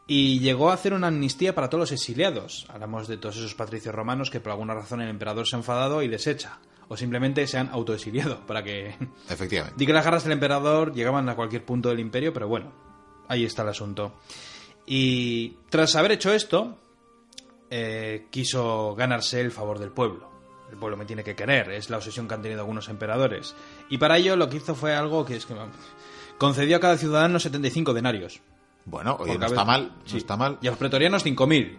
y 0.07 0.39
llegó 0.39 0.71
a 0.71 0.75
hacer 0.75 0.95
una 0.95 1.09
amnistía 1.09 1.55
para 1.55 1.69
todos 1.69 1.83
los 1.83 1.93
exiliados. 1.93 2.67
Hablamos 2.69 3.09
de 3.09 3.19
todos 3.19 3.37
esos 3.37 3.55
patricios 3.55 3.95
romanos 3.95 4.31
que 4.31 4.41
por 4.41 4.53
alguna 4.53 4.75
razón 4.75 5.01
el 5.01 5.09
emperador 5.09 5.47
se 5.47 5.57
ha 5.57 5.59
enfadado 5.59 6.03
y 6.03 6.09
desecha, 6.09 6.61
o 6.89 6.97
simplemente 6.97 7.47
se 7.47 7.59
han 7.59 7.69
autoexiliado, 7.71 8.47
para 8.47 8.63
que... 8.63 8.97
Efectivamente. 9.29 9.77
Di 9.79 9.87
que 9.87 9.93
las 9.93 10.05
garras 10.05 10.23
del 10.25 10.33
emperador 10.33 10.95
llegaban 10.95 11.29
a 11.29 11.35
cualquier 11.35 11.65
punto 11.65 11.89
del 11.89 12.01
imperio, 12.01 12.33
pero 12.33 12.47
bueno, 12.49 12.73
ahí 13.29 13.45
está 13.45 13.63
el 13.63 13.71
asunto. 13.71 14.15
Y 14.87 15.57
tras 15.69 15.97
haber 15.97 16.13
hecho 16.13 16.33
esto, 16.33 16.79
eh, 17.71 18.29
quiso 18.31 18.95
ganarse 18.95 19.41
el 19.41 19.51
favor 19.51 19.81
del 19.81 19.91
pueblo. 19.91 20.36
El 20.71 20.79
pueblo 20.79 20.97
me 20.97 21.05
tiene 21.05 21.23
que 21.23 21.35
querer, 21.37 21.71
es 21.71 21.91
la 21.91 21.97
obsesión 21.99 22.27
que 22.27 22.35
han 22.35 22.43
tenido 22.43 22.61
algunos 22.61 22.89
emperadores. 22.89 23.55
Y 23.89 23.99
para 23.99 24.17
ello 24.19 24.37
lo 24.37 24.49
que 24.49 24.57
hizo 24.57 24.75
fue 24.75 24.95
algo 24.95 25.25
que 25.25 25.37
es 25.37 25.47
que 25.47 25.55
concedió 26.39 26.77
a 26.77 26.81
cada 26.81 26.97
ciudadano 26.99 27.39
75 27.39 27.95
denarios. 27.95 28.41
Bueno, 28.85 29.17
oye, 29.21 29.39
no 29.39 29.47
está 29.47 29.65
mal, 29.65 29.93
no 30.05 30.09
Sí. 30.11 30.17
está 30.19 30.37
mal. 30.37 30.59
Y 30.61 30.67
a 30.67 30.71
los 30.71 30.79
pretorianos 30.79 31.25
5.000. 31.25 31.79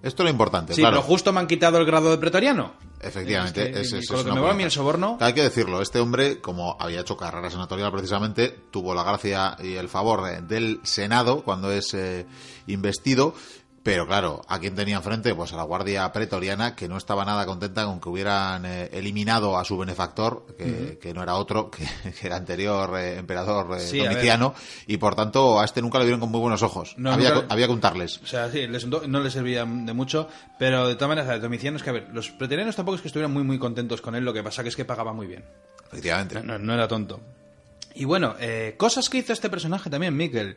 Esto 0.00 0.22
es 0.22 0.26
lo 0.26 0.30
importante, 0.30 0.74
Sí, 0.74 0.80
claro. 0.80 0.98
pero 0.98 1.06
justo 1.08 1.32
me 1.32 1.40
han 1.40 1.48
quitado 1.48 1.78
el 1.78 1.84
grado 1.84 2.10
de 2.12 2.18
pretoriano. 2.18 2.72
Efectivamente, 3.00 3.62
Es 3.70 3.72
que, 3.74 3.80
es, 3.80 3.92
es- 3.92 4.08
con 4.08 4.18
es 4.20 4.24
lo 4.26 4.30
que 4.32 4.38
me 4.40 4.44
va 4.46 4.52
a 4.52 4.54
mí 4.54 4.62
el 4.62 4.70
soborno. 4.70 5.18
Hay 5.20 5.32
que 5.32 5.42
decirlo, 5.42 5.82
este 5.82 5.98
hombre, 5.98 6.40
como 6.40 6.76
había 6.80 7.00
hecho 7.00 7.16
carrera 7.16 7.50
senatorial 7.50 7.90
precisamente, 7.90 8.48
tuvo 8.70 8.94
la 8.94 9.02
gracia 9.02 9.56
y 9.60 9.74
el 9.74 9.88
favor 9.88 10.42
del 10.46 10.78
Senado 10.84 11.42
cuando 11.42 11.72
es 11.72 11.94
eh, 11.94 12.26
investido. 12.68 13.34
Pero 13.82 14.06
claro, 14.06 14.42
¿a 14.48 14.58
quién 14.58 14.74
tenía 14.74 14.96
enfrente? 14.96 15.34
Pues 15.34 15.52
a 15.52 15.56
la 15.56 15.62
Guardia 15.62 16.10
Pretoriana, 16.12 16.74
que 16.76 16.88
no 16.88 16.96
estaba 16.98 17.24
nada 17.24 17.46
contenta 17.46 17.84
con 17.86 18.00
que 18.00 18.08
hubieran 18.08 18.66
eh, 18.66 18.90
eliminado 18.92 19.56
a 19.56 19.64
su 19.64 19.78
benefactor, 19.78 20.44
que, 20.58 20.98
que 21.00 21.14
no 21.14 21.22
era 21.22 21.36
otro, 21.36 21.70
que, 21.70 21.86
que 22.12 22.26
era 22.26 22.36
anterior 22.36 22.98
eh, 22.98 23.18
emperador 23.18 23.76
eh, 23.76 23.80
Sí. 23.80 24.00
Domiciano, 24.00 24.54
y 24.86 24.96
por 24.98 25.14
tanto 25.14 25.58
a 25.60 25.64
este 25.64 25.80
nunca 25.80 25.98
le 25.98 26.04
vieron 26.04 26.20
con 26.20 26.30
muy 26.30 26.40
buenos 26.40 26.62
ojos. 26.62 26.94
No, 26.98 27.12
había, 27.12 27.30
nunca- 27.30 27.46
que- 27.48 27.52
había 27.54 27.66
que 27.66 27.72
untarles. 27.72 28.18
O 28.22 28.26
sea, 28.26 28.50
sí, 28.50 28.66
les 28.66 28.86
no 28.86 29.20
les 29.20 29.32
servía 29.32 29.64
de 29.64 29.92
mucho, 29.94 30.28
pero 30.58 30.86
de 30.88 30.94
todas 30.96 31.08
maneras, 31.08 31.30
a 31.30 31.38
Domiciano 31.38 31.76
es 31.78 31.82
que, 31.82 31.90
a 31.90 31.94
ver, 31.94 32.08
los 32.12 32.30
pretorianos 32.30 32.76
tampoco 32.76 32.96
es 32.96 33.00
que 33.02 33.08
estuvieran 33.08 33.32
muy, 33.32 33.44
muy 33.44 33.58
contentos 33.58 34.02
con 34.02 34.14
él, 34.16 34.24
lo 34.24 34.32
que 34.34 34.42
pasa 34.42 34.62
que 34.62 34.68
es 34.68 34.76
que 34.76 34.84
pagaba 34.84 35.12
muy 35.14 35.26
bien. 35.26 35.44
Efectivamente. 35.86 36.42
No, 36.42 36.58
no 36.58 36.74
era 36.74 36.86
tonto. 36.88 37.20
Y 37.94 38.04
bueno, 38.04 38.36
eh, 38.38 38.74
cosas 38.76 39.08
que 39.08 39.18
hizo 39.18 39.32
este 39.32 39.48
personaje 39.50 39.90
también, 39.90 40.14
Miquel. 40.16 40.56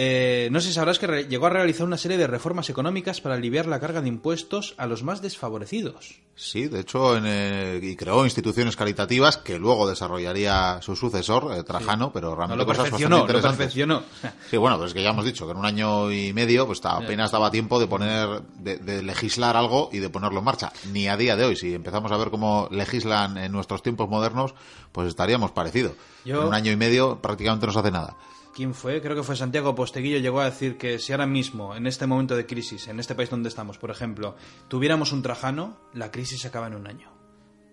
Eh, 0.00 0.48
no 0.52 0.60
sé 0.60 0.68
si 0.68 0.74
sabrás 0.74 1.00
que 1.00 1.26
llegó 1.28 1.46
a 1.46 1.50
realizar 1.50 1.84
una 1.84 1.96
serie 1.96 2.16
de 2.18 2.28
reformas 2.28 2.70
económicas 2.70 3.20
para 3.20 3.34
aliviar 3.34 3.66
la 3.66 3.80
carga 3.80 4.00
de 4.00 4.06
impuestos 4.06 4.74
a 4.78 4.86
los 4.86 5.02
más 5.02 5.22
desfavorecidos. 5.22 6.20
Sí, 6.36 6.68
de 6.68 6.78
hecho, 6.78 7.16
en, 7.16 7.24
eh, 7.26 7.80
y 7.82 7.96
creó 7.96 8.24
instituciones 8.24 8.76
caritativas 8.76 9.38
que 9.38 9.58
luego 9.58 9.88
desarrollaría 9.88 10.78
su 10.82 10.94
sucesor, 10.94 11.52
eh, 11.52 11.64
Trajano, 11.64 12.12
pero 12.12 12.28
No 12.30 12.36
realmente 12.36 12.58
lo 12.62 12.66
cosas 12.66 12.82
perfeccionó, 12.84 13.16
bastante 13.16 13.32
lo 13.32 13.42
perfeccionó. 13.56 14.02
Sí, 14.48 14.56
bueno, 14.56 14.76
pues 14.78 14.90
es 14.90 14.94
que 14.94 15.02
ya 15.02 15.10
hemos 15.10 15.24
dicho 15.24 15.46
que 15.46 15.50
en 15.50 15.58
un 15.58 15.66
año 15.66 16.12
y 16.12 16.32
medio 16.32 16.64
pues 16.64 16.80
apenas 16.84 17.32
daba 17.32 17.50
tiempo 17.50 17.80
de 17.80 17.88
poner, 17.88 18.42
de, 18.54 18.76
de 18.76 19.02
legislar 19.02 19.56
algo 19.56 19.90
y 19.92 19.98
de 19.98 20.10
ponerlo 20.10 20.38
en 20.38 20.44
marcha. 20.44 20.72
Ni 20.92 21.08
a 21.08 21.16
día 21.16 21.34
de 21.34 21.44
hoy, 21.44 21.56
si 21.56 21.74
empezamos 21.74 22.12
a 22.12 22.16
ver 22.16 22.30
cómo 22.30 22.68
legislan 22.70 23.36
en 23.36 23.50
nuestros 23.50 23.82
tiempos 23.82 24.08
modernos, 24.08 24.54
pues 24.92 25.08
estaríamos 25.08 25.50
parecido. 25.50 25.96
Yo- 26.24 26.42
En 26.42 26.46
un 26.46 26.54
año 26.54 26.70
y 26.70 26.76
medio 26.76 27.18
prácticamente 27.20 27.66
no 27.66 27.72
se 27.72 27.80
hace 27.80 27.90
nada. 27.90 28.14
¿Quién 28.58 28.74
fue? 28.74 29.00
Creo 29.00 29.14
que 29.14 29.22
fue 29.22 29.36
Santiago 29.36 29.72
Posteguillo. 29.76 30.18
Llegó 30.18 30.40
a 30.40 30.46
decir 30.46 30.76
que 30.76 30.98
si 30.98 31.12
ahora 31.12 31.26
mismo, 31.26 31.76
en 31.76 31.86
este 31.86 32.08
momento 32.08 32.34
de 32.34 32.44
crisis, 32.44 32.88
en 32.88 32.98
este 32.98 33.14
país 33.14 33.30
donde 33.30 33.48
estamos, 33.48 33.78
por 33.78 33.88
ejemplo, 33.92 34.34
tuviéramos 34.66 35.12
un 35.12 35.22
Trajano, 35.22 35.76
la 35.94 36.10
crisis 36.10 36.40
se 36.40 36.48
acaba 36.48 36.66
en 36.66 36.74
un 36.74 36.88
año. 36.88 37.08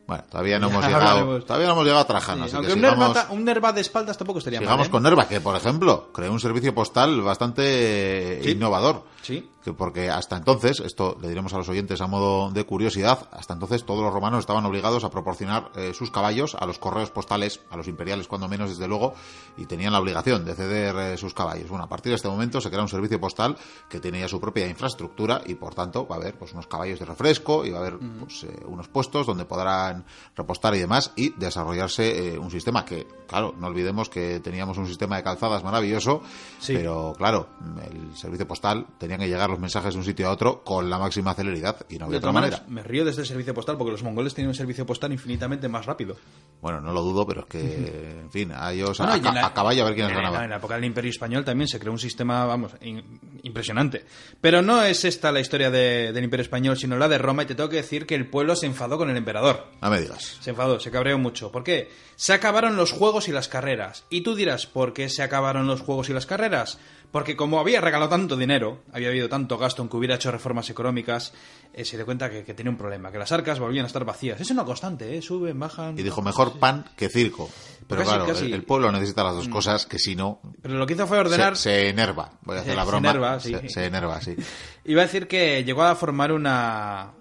Bueno, 0.05 0.23
todavía 0.29 0.59
no 0.59 0.69
Ya 0.69 0.75
hemos 0.75 0.85
llegado, 0.85 1.41
todavía 1.43 1.65
no 1.65 1.73
hemos 1.73 1.85
llegado 1.85 2.01
a 2.03 2.05
Trajano, 2.07 2.43
Sí, 2.43 2.49
así 2.49 2.55
aunque 2.57 2.67
que 2.67 2.73
un, 2.75 2.79
sigamos- 2.81 2.99
Nerva, 3.07 3.13
ta- 3.27 3.33
un 3.33 3.43
Nerva 3.43 3.73
de 3.73 3.81
espaldas 3.81 4.15
tampoco 4.15 4.37
estaría 4.37 4.59
mal. 4.59 4.67
Sigamos 4.67 4.85
¿eh? 4.85 4.91
con 4.91 5.01
Nerva, 5.01 5.27
que 5.27 5.41
por 5.41 5.55
ejemplo 5.55 6.11
creó 6.13 6.31
un 6.31 6.39
servicio 6.39 6.75
postal 6.75 7.19
bastante 7.23 8.41
Sí. 8.43 8.51
innovador. 8.51 9.05
Sí. 9.23 9.49
Que 9.65 9.73
porque 9.73 10.11
hasta 10.11 10.37
entonces, 10.37 10.79
esto 10.79 11.17
le 11.19 11.27
diremos 11.27 11.51
a 11.55 11.57
los 11.57 11.67
oyentes 11.69 11.99
a 11.99 12.05
modo 12.05 12.51
de 12.51 12.63
curiosidad, 12.65 13.27
hasta 13.31 13.55
entonces 13.55 13.83
todos 13.83 14.03
los 14.03 14.13
romanos 14.13 14.41
estaban 14.41 14.63
obligados 14.63 15.03
a 15.03 15.09
proporcionar 15.09 15.71
eh, 15.75 15.91
sus 15.95 16.11
caballos 16.11 16.53
a 16.53 16.67
los 16.67 16.77
correos 16.77 17.09
postales, 17.09 17.61
a 17.71 17.75
los 17.75 17.87
imperiales 17.87 18.27
cuando 18.27 18.47
menos 18.47 18.69
desde 18.69 18.87
luego, 18.87 19.15
y 19.57 19.65
tenían 19.65 19.91
la 19.93 19.99
obligación 19.99 20.45
de 20.45 20.53
ceder 20.53 20.95
eh, 20.97 21.17
sus 21.17 21.33
caballos. 21.33 21.67
Bueno, 21.67 21.85
a 21.85 21.89
partir 21.89 22.11
de 22.11 22.17
este 22.17 22.27
momento 22.27 22.61
se 22.61 22.69
crea 22.69 22.83
un 22.83 22.89
servicio 22.89 23.19
postal 23.19 23.57
que 23.89 23.99
tenía 23.99 24.27
su 24.27 24.39
propia 24.39 24.67
infraestructura 24.67 25.41
y 25.47 25.55
por 25.55 25.73
tanto 25.73 26.05
va 26.07 26.17
a 26.17 26.19
haber 26.19 26.37
pues 26.37 26.53
unos 26.53 26.67
caballos 26.67 26.99
de 26.99 27.05
refresco 27.05 27.65
y 27.65 27.71
va 27.71 27.79
a 27.79 27.81
haber 27.81 27.97
pues, 27.97 28.43
eh, 28.43 28.55
unos 28.67 28.87
puestos 28.87 29.25
donde 29.25 29.45
podrán 29.45 30.05
repostar 30.35 30.75
y 30.75 30.79
demás 30.79 31.11
y 31.15 31.31
desarrollarse 31.31 32.37
un 32.37 32.51
sistema 32.51 32.85
que, 32.85 33.07
claro, 33.27 33.55
no 33.57 33.65
olvidemos 33.65 34.09
que 34.09 34.39
teníamos 34.41 34.77
un 34.77 34.85
sistema 34.85 35.15
de 35.17 35.23
calzadas 35.23 35.63
maravilloso, 35.63 36.21
Sí. 36.59 36.73
pero 36.75 37.13
claro, 37.17 37.47
el 37.91 38.15
servicio 38.15 38.47
postal 38.47 38.85
tenían 38.99 39.19
que 39.19 39.27
llegar 39.27 39.54
los 39.55 39.61
mensajes 39.61 39.93
de 39.93 39.99
un 39.99 40.05
sitio 40.05 40.27
a 40.27 40.31
otro 40.31 40.63
con 40.63 40.89
la 40.89 40.99
máxima 40.99 41.33
celeridad 41.33 41.77
y 41.89 41.93
no 41.93 41.99
De 41.99 42.05
había 42.05 42.17
otra 42.19 42.31
todas 42.31 42.33
manera. 42.51 42.63
me 42.67 42.83
río 42.83 43.05
desde 43.05 43.21
el 43.21 43.27
servicio 43.27 43.53
postal 43.53 43.77
porque 43.77 43.91
los 43.91 44.03
mongoles 44.03 44.33
tenían 44.33 44.49
un 44.49 44.55
servicio 44.55 44.85
postal 44.85 45.11
infinitamente 45.11 45.67
más 45.67 45.85
rápido. 45.85 46.15
Bueno, 46.61 46.81
no 46.81 46.91
lo 46.93 47.01
dudo, 47.01 47.25
pero 47.25 47.41
es 47.41 47.47
que, 47.47 47.59
en 48.21 48.31
fin, 48.31 48.51
a 48.53 48.71
ellos 48.73 48.97
Bueno, 48.97 49.13
a, 49.13 49.17
la- 49.33 49.45
a 49.47 49.53
caballo 49.53 49.81
a 49.83 49.85
ver 49.85 49.95
quiénes 49.95 50.13
ganaban. 50.13 50.43
En 50.43 50.49
la 50.49 50.57
época 50.57 50.75
del 50.75 50.85
Imperio 50.85 51.09
Español 51.11 51.43
también 51.45 51.67
se 51.67 51.79
creó 51.79 51.91
un 51.91 51.99
sistema, 51.99 52.45
vamos, 52.45 52.73
in- 52.81 53.19
impresionante. 53.43 54.05
Pero 54.41 54.61
no 54.61 54.81
es 54.83 55.05
esta 55.05 55.31
la 55.31 55.39
historia 55.39 55.71
de- 55.71 56.11
del 56.13 56.23
Imperio 56.23 56.43
Español, 56.43 56.77
sino 56.77 56.97
la 56.97 57.07
de 57.07 57.17
Roma, 57.17 57.43
y 57.43 57.45
te 57.45 57.55
tengo 57.55 57.69
que 57.69 57.77
decir 57.77 58.05
que 58.05 58.15
el 58.15 58.27
pueblo 58.29 58.55
se 58.55 58.65
enfadó 58.65 58.97
con 58.97 59.09
el 59.09 59.17
emperador. 59.17 59.67
No 59.81 59.89
me 59.89 60.01
digas. 60.01 60.37
Se 60.41 60.49
enfadó, 60.51 60.79
se 60.79 60.91
cabreó 60.91 61.17
mucho. 61.17 61.51
¿Por 61.51 61.63
qué? 61.63 61.89
Se 62.17 62.33
acabaron 62.33 62.75
los 62.77 62.91
juegos 62.91 63.27
y 63.27 63.31
las 63.31 63.47
carreras. 63.47 64.05
Y 64.09 64.21
tú 64.21 64.35
dirás, 64.35 64.65
¿por 64.65 64.93
qué 64.93 65.09
se 65.09 65.23
acabaron 65.23 65.67
los 65.67 65.81
juegos 65.81 66.09
y 66.09 66.13
las 66.13 66.25
carreras? 66.25 66.79
Porque 67.11 67.35
como 67.35 67.59
había 67.59 67.79
regalado 67.81 68.09
tanto 68.09 68.35
dinero, 68.35 68.79
había 68.91 69.09
habido 69.09 69.29
tanto 69.29 69.57
gasto 69.57 69.81
en 69.81 69.89
que 69.89 69.97
hubiera 69.97 70.15
hecho 70.15 70.31
reformas 70.31 70.69
económicas, 70.69 71.33
eh, 71.73 71.85
se 71.85 71.95
dio 71.97 72.05
cuenta 72.05 72.29
que, 72.29 72.43
que 72.43 72.53
tenía 72.53 72.69
un 72.71 72.77
problema, 72.77 73.11
que 73.11 73.17
las 73.17 73.31
arcas 73.31 73.59
volvían 73.59 73.85
a 73.85 73.87
estar 73.87 74.03
vacías. 74.05 74.39
Es 74.41 74.49
una 74.51 74.65
constante, 74.65 75.17
¿eh? 75.17 75.21
Suben, 75.21 75.57
bajan. 75.59 75.97
Y 75.97 76.03
dijo, 76.03 76.21
mejor 76.21 76.59
pan 76.59 76.85
que 76.97 77.07
circo. 77.09 77.49
Pero 77.87 78.01
Casi, 78.01 78.09
claro, 78.11 78.25
casi. 78.27 78.45
El, 78.47 78.53
el 78.53 78.63
pueblo 78.63 78.91
necesita 78.91 79.23
las 79.23 79.35
dos 79.35 79.47
cosas, 79.47 79.85
que 79.85 79.99
si 79.99 80.15
no, 80.15 80.39
Pero 80.61 80.73
lo 80.75 80.85
que 80.87 80.93
hizo 80.93 81.05
fue 81.07 81.17
se, 81.17 81.21
ordenar... 81.21 81.55
se 81.55 81.89
enerva. 81.89 82.31
Voy 82.43 82.57
a 82.57 82.61
hacer 82.61 82.71
Se- 82.71 82.75
la 82.77 82.83
se 82.83 82.87
broma. 82.89 83.09
enerva, 83.09 83.39
sí. 83.39 83.53
Se, 83.53 83.69
se 83.69 83.85
enerva, 83.85 84.21
sí. 84.21 84.35
Iba 84.85 85.01
a 85.01 85.05
decir 85.05 85.27
que 85.27 85.63
llegó 85.63 85.83
a 85.83 85.95
formar 85.95 86.31
una, 86.31 87.11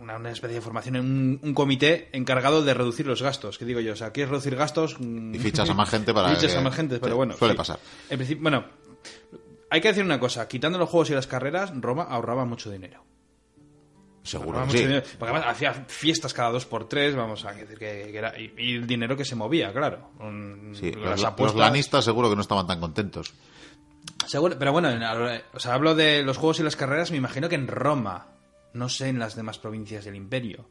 una, 0.00 0.16
una 0.16 0.30
especie 0.30 0.54
de 0.56 0.60
formación, 0.60 0.96
un, 0.96 1.40
un 1.42 1.54
comité 1.54 2.08
encargado 2.12 2.62
de 2.62 2.72
reducir 2.74 3.06
los 3.06 3.20
gastos. 3.20 3.58
¿Qué 3.58 3.64
digo 3.64 3.80
yo? 3.80 3.94
O 3.94 3.96
sea, 3.96 4.10
¿quieres 4.12 4.30
reducir 4.30 4.54
gastos? 4.54 4.96
Mm, 5.00 5.34
Y 5.34 5.38
fichas 5.40 5.68
a 5.68 5.74
más 5.74 5.88
gente 5.90 6.14
para 6.14 6.28
Fichas 6.34 6.52
que- 6.52 6.58
a 6.58 6.60
más 6.60 6.74
gente, 6.76 7.00
pero 7.00 7.16
bueno. 7.16 7.34
suele 7.36 7.54
sí. 7.54 7.58
pasar. 7.58 7.78
En 8.08 8.16
principio, 8.18 8.42
bueno, 8.42 8.64
hay 9.70 9.80
que 9.80 9.88
decir 9.88 10.04
una 10.04 10.20
cosa. 10.20 10.46
Quitando 10.48 10.78
los 10.78 10.88
juegos 10.88 11.10
y 11.10 11.14
las 11.14 11.26
carreras, 11.26 11.72
Roma 11.80 12.04
ahorraba 12.04 12.44
mucho 12.44 12.70
dinero. 12.70 13.04
Seguro 14.22 14.64
sí. 14.70 14.78
dinero, 14.78 15.02
porque 15.18 15.32
además 15.34 15.50
hacía 15.52 15.72
fiestas 15.88 16.32
cada 16.32 16.50
dos 16.50 16.64
por 16.64 16.88
tres, 16.88 17.16
vamos 17.16 17.44
a 17.44 17.52
decir 17.52 17.76
que, 17.76 18.08
que 18.12 18.16
era... 18.16 18.38
Y, 18.38 18.52
y 18.56 18.74
el 18.76 18.86
dinero 18.86 19.16
que 19.16 19.24
se 19.24 19.34
movía, 19.34 19.72
claro. 19.72 20.10
Un- 20.20 20.74
Sí, 20.78 20.92
las 20.92 20.96
los, 21.00 21.10
los 21.22 21.24
apuestas- 21.24 21.58
lanistas 21.58 22.04
seguro 22.04 22.30
que 22.30 22.36
no 22.36 22.42
estaban 22.42 22.66
tan 22.68 22.78
contentos. 22.78 23.34
Seguro- 24.28 24.56
pero 24.56 24.70
bueno, 24.70 24.90
en- 24.90 25.02
o 25.52 25.58
sea, 25.58 25.74
hablo 25.74 25.96
de 25.96 26.22
los 26.22 26.36
juegos 26.36 26.60
y 26.60 26.62
las 26.62 26.76
carreras, 26.76 27.10
me 27.10 27.16
imagino 27.16 27.48
que 27.48 27.56
en 27.56 27.66
Roma, 27.66 28.28
no 28.74 28.88
sé 28.88 29.08
en 29.08 29.18
las 29.18 29.34
demás 29.34 29.58
provincias 29.58 30.04
del 30.04 30.14
imperio. 30.14 30.68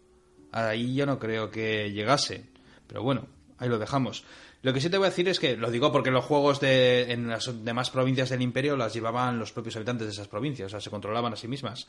Ahí 0.54 0.96
yo 0.96 1.06
no 1.06 1.20
creo 1.20 1.52
que 1.52 1.92
llegase, 1.92 2.46
pero 2.88 3.04
bueno, 3.04 3.28
ahí 3.62 3.70
lo 3.70 3.80
dejamos. 3.80 4.26
Lo 4.64 4.74
que 4.74 4.82
sí 4.82 4.90
te 4.90 4.98
voy 4.98 5.08
a 5.08 5.10
decir 5.10 5.30
es 5.30 5.40
que, 5.40 5.56
lo 5.56 5.72
digo 5.72 5.92
porque 5.92 6.12
los 6.12 6.26
juegos 6.26 6.60
de, 6.60 7.12
en 7.12 7.30
las 7.30 7.64
demás 7.64 7.90
provincias 7.90 8.30
del 8.30 8.42
imperio 8.42 8.76
las 8.76 8.94
llevaban 8.94 9.40
los 9.40 9.54
propios 9.54 9.76
habitantes 9.78 10.08
de 10.08 10.14
esas 10.14 10.28
provincias, 10.28 10.68
o 10.68 10.70
sea, 10.70 10.82
se 10.82 10.90
controlaban 10.90 11.34
a 11.34 11.36
sí 11.36 11.48
mismas. 11.48 11.88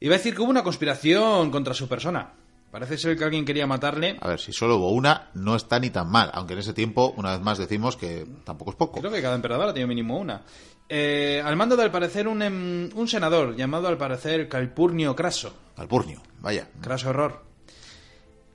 Iba 0.00 0.14
a 0.14 0.18
decir 0.18 0.34
que 0.34 0.42
hubo 0.42 0.50
una 0.50 0.62
conspiración 0.62 1.50
contra 1.50 1.74
su 1.74 1.88
persona. 1.88 2.32
Parece 2.70 2.96
ser 2.98 3.18
que 3.18 3.24
alguien 3.24 3.44
quería 3.44 3.66
matarle. 3.66 4.16
A 4.20 4.28
ver, 4.28 4.38
si 4.38 4.52
solo 4.52 4.76
hubo 4.76 4.92
una, 4.92 5.30
no 5.34 5.56
está 5.56 5.80
ni 5.80 5.90
tan 5.90 6.08
mal. 6.08 6.30
Aunque 6.34 6.52
en 6.52 6.60
ese 6.60 6.72
tiempo, 6.72 7.12
una 7.16 7.32
vez 7.32 7.40
más, 7.40 7.58
decimos 7.58 7.96
que 7.96 8.24
tampoco 8.44 8.70
es 8.70 8.76
poco. 8.76 9.00
Creo 9.00 9.12
que 9.12 9.20
cada 9.20 9.34
emperador 9.34 9.68
ha 9.68 9.72
tenido 9.72 9.88
mínimo 9.88 10.16
una. 10.16 10.42
Eh, 10.88 11.42
al 11.44 11.56
mando 11.56 11.76
de, 11.76 11.82
al 11.82 11.90
parecer, 11.90 12.28
un, 12.28 12.42
em, 12.42 12.90
un 12.94 13.08
senador 13.08 13.56
llamado, 13.56 13.88
al 13.88 13.98
parecer, 13.98 14.48
Calpurnio 14.48 15.16
Craso. 15.16 15.52
Alpurnio, 15.76 16.22
vaya. 16.40 16.68
Craso 16.80 17.10
error. 17.10 17.49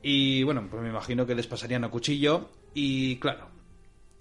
Y 0.07 0.43
bueno, 0.43 0.67
pues 0.69 0.83
me 0.83 0.89
imagino 0.89 1.25
que 1.25 1.33
les 1.33 1.47
pasarían 1.47 1.83
a 1.83 1.89
cuchillo. 1.89 2.49
Y 2.75 3.15
claro, 3.15 3.47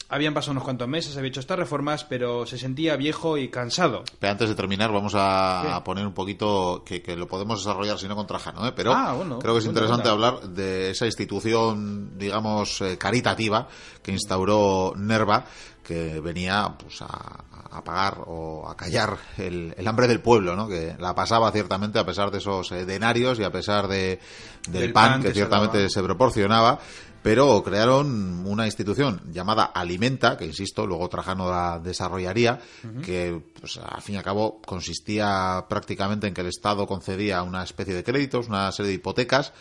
habían 0.09 0.33
pasado 0.33 0.53
unos 0.53 0.65
cuantos 0.65 0.89
meses, 0.89 1.15
había 1.19 1.29
hecho 1.29 1.41
estas 1.41 1.59
reformas, 1.59 2.05
pero 2.05 2.47
se 2.47 2.57
sentía 2.57 2.97
viejo 2.97 3.37
y 3.37 3.49
cansado. 3.49 4.03
Pero 4.19 4.31
antes 4.31 4.49
de 4.49 4.55
terminar, 4.55 4.91
vamos 4.91 5.13
a, 5.15 5.83
poner 5.85 6.07
un 6.07 6.15
poquito 6.15 6.83
que, 6.87 7.03
que 7.03 7.17
lo 7.17 7.29
podemos 7.29 7.63
desarrollar 7.63 7.99
si 7.99 8.09
no 8.09 8.17
con 8.17 8.27
Trajano, 8.27 8.67
¿eh? 8.67 8.73
pero 8.75 8.95
Ah, 8.95 9.13
bueno, 9.13 9.39
creo 9.39 9.53
que 9.53 9.59
es 9.59 9.67
interesante 9.67 10.09
hablar 10.09 10.41
de 10.49 10.89
esa 10.89 11.05
institución, 11.05 12.17
digamos, 12.17 12.81
eh, 12.81 12.97
caritativa 12.97 13.69
que 14.03 14.13
instauró 14.13 14.95
Nerva, 14.97 15.45
que 15.83 16.19
venía 16.21 16.75
pues, 16.79 17.03
a, 17.03 17.45
a 17.75 17.83
pagar 17.83 18.23
o 18.27 18.69
a 18.69 18.77
callar 18.77 19.19
el, 19.37 19.75
el 19.77 19.89
hambre 19.89 20.07
del 20.07 20.21
pueblo, 20.21 20.55
¿no? 20.55 20.69
que 20.69 20.95
la 20.99 21.15
pasaba 21.15 21.51
ciertamente 21.51 21.99
a 21.99 22.07
pesar 22.07 22.31
de 22.31 22.39
esos 22.39 22.71
eh, 22.73 22.85
denarios 22.85 23.39
y 23.41 23.45
a 23.45 23.51
pesar 23.51 23.89
de, 23.89 24.21
del, 24.69 24.83
Del 24.83 24.93
pan, 24.93 25.13
pan 25.13 25.23
que, 25.23 25.33
ciertamente 25.33 25.89
se 25.89 26.03
proporcionaba. 26.03 26.79
Pero 27.25 27.63
crearon 27.63 28.47
una 28.47 28.67
institución 28.67 29.23
llamada 29.33 29.65
Alimenta, 29.65 30.37
que 30.37 30.45
insisto, 30.45 30.87
luego 30.87 31.09
Trajano 31.09 31.51
la 31.51 31.81
desarrollaría, 31.83 32.61
que 33.03 33.41
pues, 33.59 33.79
al 33.79 34.03
fin 34.03 34.17
y 34.17 34.19
al 34.19 34.25
cabo 34.25 34.61
consistía 34.61 35.65
prácticamente 35.67 36.27
en 36.27 36.35
que 36.35 36.43
el 36.43 36.49
Estado 36.49 36.87
concedía 36.87 37.43
una 37.43 37.65
especie 37.65 37.95
de 37.95 38.05
créditos, 38.05 38.49
una 38.49 38.71
serie 38.73 38.91
de 38.91 38.97
hipotecas, 38.97 39.55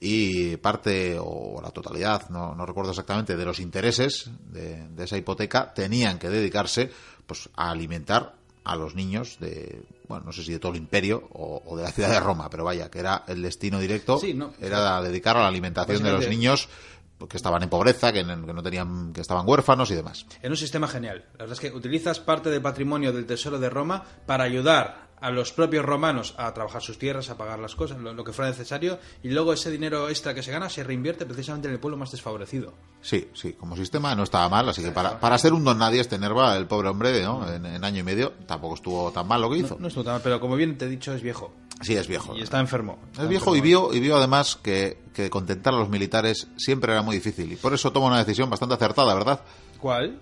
y 0.00 0.56
parte 0.58 1.16
o 1.20 1.60
la 1.62 1.70
totalidad, 1.70 2.28
no, 2.30 2.54
no 2.54 2.64
recuerdo 2.66 2.90
exactamente, 2.90 3.36
de 3.36 3.44
los 3.44 3.58
intereses 3.58 4.30
de, 4.50 4.86
de 4.88 5.04
esa 5.04 5.16
hipoteca 5.16 5.72
tenían 5.74 6.18
que 6.18 6.28
dedicarse 6.28 6.90
pues, 7.26 7.48
a 7.56 7.70
alimentar 7.70 8.34
a 8.64 8.76
los 8.76 8.94
niños 8.94 9.38
de, 9.40 9.82
bueno, 10.08 10.26
no 10.26 10.32
sé 10.32 10.42
si 10.44 10.52
de 10.52 10.58
todo 10.58 10.72
el 10.72 10.78
imperio 10.78 11.26
o, 11.32 11.62
o 11.64 11.76
de 11.76 11.82
la 11.84 11.90
ciudad 11.90 12.10
de 12.10 12.20
Roma, 12.20 12.48
pero 12.50 12.64
vaya, 12.64 12.90
que 12.90 12.98
era 13.00 13.24
el 13.26 13.40
destino 13.42 13.80
directo, 13.80 14.18
Sí, 14.18 14.34
no. 14.34 14.52
era 14.60 15.00
dedicar 15.02 15.36
a 15.36 15.40
la 15.40 15.48
alimentación 15.48 16.02
de 16.02 16.12
los 16.12 16.28
niños 16.28 16.68
que 17.28 17.36
estaban 17.36 17.62
en 17.64 17.68
pobreza, 17.68 18.12
que 18.12 18.22
no 18.22 18.62
tenían, 18.62 19.12
que 19.12 19.22
estaban 19.22 19.48
huérfanos 19.48 19.90
y 19.90 19.94
demás. 19.96 20.24
En 20.42 20.52
un 20.52 20.56
sistema 20.56 20.86
genial. 20.86 21.24
La 21.32 21.38
verdad 21.46 21.54
es 21.54 21.60
que 21.60 21.76
utilizas 21.76 22.20
parte 22.20 22.48
del 22.50 22.62
patrimonio 22.62 23.12
del 23.12 23.26
Tesoro 23.26 23.58
de 23.58 23.68
Roma 23.70 24.04
para 24.26 24.44
ayudar 24.44 25.07
a 25.20 25.30
los 25.30 25.52
propios 25.52 25.84
romanos 25.84 26.34
a 26.38 26.52
trabajar 26.54 26.82
sus 26.82 26.98
tierras, 26.98 27.30
a 27.30 27.36
pagar 27.36 27.58
las 27.58 27.74
cosas, 27.74 27.98
lo, 27.98 28.12
lo 28.12 28.24
que 28.24 28.32
fuera 28.32 28.50
necesario, 28.50 28.98
y 29.22 29.30
luego 29.30 29.52
ese 29.52 29.70
dinero 29.70 30.08
extra 30.08 30.34
que 30.34 30.42
se 30.42 30.52
gana 30.52 30.68
se 30.68 30.84
reinvierte 30.84 31.26
precisamente 31.26 31.68
en 31.68 31.74
el 31.74 31.80
pueblo 31.80 31.96
más 31.96 32.10
desfavorecido. 32.10 32.74
Sí, 33.00 33.28
sí, 33.34 33.52
como 33.54 33.76
sistema 33.76 34.14
no 34.14 34.22
estaba 34.24 34.48
mal, 34.48 34.68
así 34.68 34.82
que 34.82 34.90
para, 34.90 35.18
para 35.20 35.38
ser 35.38 35.52
un 35.52 35.64
don 35.64 35.78
nadie 35.78 36.00
este 36.00 36.18
Nerva, 36.18 36.56
el 36.56 36.66
pobre 36.66 36.88
hombre, 36.88 37.22
¿no? 37.22 37.48
en, 37.52 37.64
en 37.66 37.84
año 37.84 38.00
y 38.00 38.02
medio, 38.04 38.32
tampoco 38.46 38.74
estuvo 38.74 39.10
tan 39.12 39.26
mal 39.26 39.40
lo 39.40 39.50
que 39.50 39.58
hizo. 39.58 39.74
No, 39.74 39.82
no 39.82 39.88
estuvo 39.88 40.04
tan 40.04 40.14
mal, 40.14 40.22
pero 40.22 40.40
como 40.40 40.56
bien 40.56 40.76
te 40.78 40.84
he 40.86 40.88
dicho, 40.88 41.12
es 41.12 41.22
viejo. 41.22 41.52
Sí, 41.80 41.94
es 41.94 42.08
viejo. 42.08 42.34
Y 42.36 42.42
está 42.42 42.58
enfermo. 42.58 42.98
Está 43.12 43.22
Es 43.22 43.28
viejo 43.28 43.54
y 43.54 43.60
vio, 43.60 43.94
y 43.94 44.00
vio 44.00 44.16
además 44.16 44.58
que, 44.60 44.98
que 45.14 45.30
contentar 45.30 45.74
a 45.74 45.78
los 45.78 45.88
militares 45.88 46.48
siempre 46.56 46.92
era 46.92 47.02
muy 47.02 47.14
difícil. 47.16 47.52
Y 47.52 47.56
por 47.56 47.72
eso 47.72 47.92
toma 47.92 48.08
una 48.08 48.18
decisión 48.18 48.50
bastante 48.50 48.74
acertada, 48.74 49.14
¿verdad? 49.14 49.40
¿Cuál? 49.80 50.18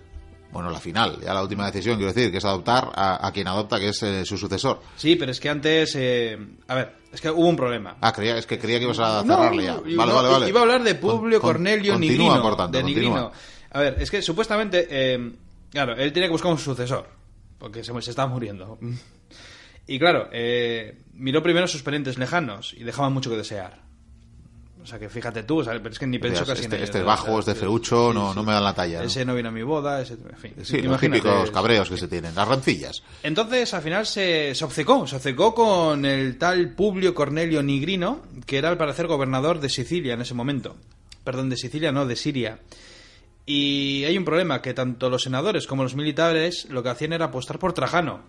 Bueno, 0.51 0.71
la 0.71 0.79
final, 0.79 1.19
ya 1.21 1.33
la 1.33 1.41
última 1.43 1.65
decisión, 1.65 1.97
quiero 1.97 2.13
decir, 2.13 2.31
que 2.31 2.37
es 2.37 2.45
adoptar 2.45 2.89
a, 2.95 3.25
a 3.27 3.31
quien 3.31 3.47
adopta, 3.47 3.79
que 3.79 3.89
es 3.89 4.01
eh, 4.03 4.25
su 4.25 4.37
sucesor. 4.37 4.81
Sí, 4.95 5.15
pero 5.15 5.31
es 5.31 5.39
que 5.39 5.49
antes... 5.49 5.93
eh, 5.95 6.37
a 6.67 6.75
ver, 6.75 6.95
es 7.11 7.19
que 7.21 7.29
hubo 7.29 7.47
un 7.47 7.55
problema. 7.55 7.97
Ah, 8.01 8.13
creía, 8.13 8.37
es 8.37 8.47
que 8.47 8.57
creía 8.57 8.79
que 8.79 8.85
ibas 8.85 8.99
a 8.99 9.23
No, 9.23 9.35
cerrarle 9.35 9.63
ya. 9.65 9.73
Vale, 9.75 9.93
no, 9.95 10.15
vale, 10.15 10.29
vale. 10.29 10.49
Iba 10.49 10.59
a 10.59 10.63
hablar 10.63 10.83
de 10.83 10.95
Publio 10.95 11.39
Con- 11.39 11.49
con- 11.49 11.53
Cornelio 11.57 11.93
continúa, 11.93 12.17
Nigrino. 12.27 12.41
por 12.41 12.55
tanto, 12.57 12.77
de 12.77 12.83
continúa. 12.83 13.03
Nigrino. 13.19 13.31
A 13.71 13.79
ver, 13.81 13.97
es 13.99 14.09
que 14.09 14.21
supuestamente, 14.21 14.87
eh, 14.89 15.31
claro, 15.69 15.95
él 15.95 16.13
tenía 16.13 16.27
que 16.29 16.33
buscar 16.33 16.51
un 16.51 16.57
sucesor, 16.57 17.07
porque 17.59 17.83
se, 17.83 18.01
se 18.01 18.09
estaba 18.09 18.27
muriendo. 18.29 18.77
Y 19.89 19.99
claro, 19.99 20.27
eh, 20.33 20.97
miró 21.13 21.41
primero 21.41 21.65
sus 21.65 21.81
parientes 21.81 22.17
lejanos 22.17 22.73
y 22.77 22.83
dejaban 22.83 23.13
mucho 23.13 23.29
que 23.29 23.37
desear. 23.37 23.79
O 24.87 24.89
sea 24.89 24.99
que 24.99 25.09
fíjate 25.09 25.43
tú, 25.43 25.59
o 25.59 25.63
sea, 25.65 25.73
pero 25.73 25.89
es 25.89 25.99
que 25.99 26.07
ni 26.07 26.17
pensó 26.17 26.43
Este, 26.43 26.53
casi 26.53 26.63
en 26.63 26.81
este 26.81 26.99
ellos, 26.99 27.07
bajo, 27.07 27.33
O 27.33 27.41
sea, 27.41 27.53
feucho, 27.53 28.07
sí, 28.13 28.17
no, 28.17 28.29
sí. 28.29 28.35
no 28.37 28.43
me 28.43 28.53
dan 28.53 28.63
la 28.63 28.73
talla. 28.73 28.99
¿no? 28.99 29.05
Ese 29.05 29.25
no 29.25 29.35
vino 29.35 29.49
a 29.49 29.51
mi 29.51 29.61
boda, 29.61 30.01
ese, 30.01 30.13
en 30.13 30.37
fin. 30.37 30.53
Sí, 30.63 30.81
los 30.81 30.97
típicos 31.01 31.51
cabreos 31.51 31.89
que 31.89 31.97
se 31.97 32.07
tienen, 32.07 32.33
las 32.33 32.47
rancillas. 32.47 33.03
entonces, 33.21 33.73
al 33.73 33.81
final 33.81 34.05
se, 34.05 34.55
se 34.55 34.63
obcecó, 34.63 35.05
se 35.05 35.17
obcecó 35.17 35.53
con 35.53 36.05
el 36.05 36.37
tal 36.37 36.73
Publio 36.73 37.13
Cornelio 37.13 37.61
Nigrino, 37.61 38.21
que 38.45 38.59
era 38.59 38.69
al 38.69 38.77
parecer 38.77 39.07
gobernador 39.07 39.59
de 39.59 39.67
Sicilia 39.67 40.13
en 40.13 40.21
ese 40.21 40.33
momento. 40.33 40.77
Perdón, 41.25 41.49
de 41.49 41.57
Sicilia, 41.57 41.91
no, 41.91 42.05
de 42.05 42.15
Siria. 42.15 42.59
Y 43.45 44.05
hay 44.05 44.17
un 44.17 44.23
problema, 44.23 44.61
que 44.61 44.73
tanto 44.73 45.09
los 45.09 45.23
senadores 45.23 45.67
como 45.67 45.83
los 45.83 45.95
militares 45.95 46.65
lo 46.69 46.81
que 46.81 46.89
hacían 46.89 47.11
era 47.11 47.25
apostar 47.25 47.59
por 47.59 47.73
Trajano. 47.73 48.21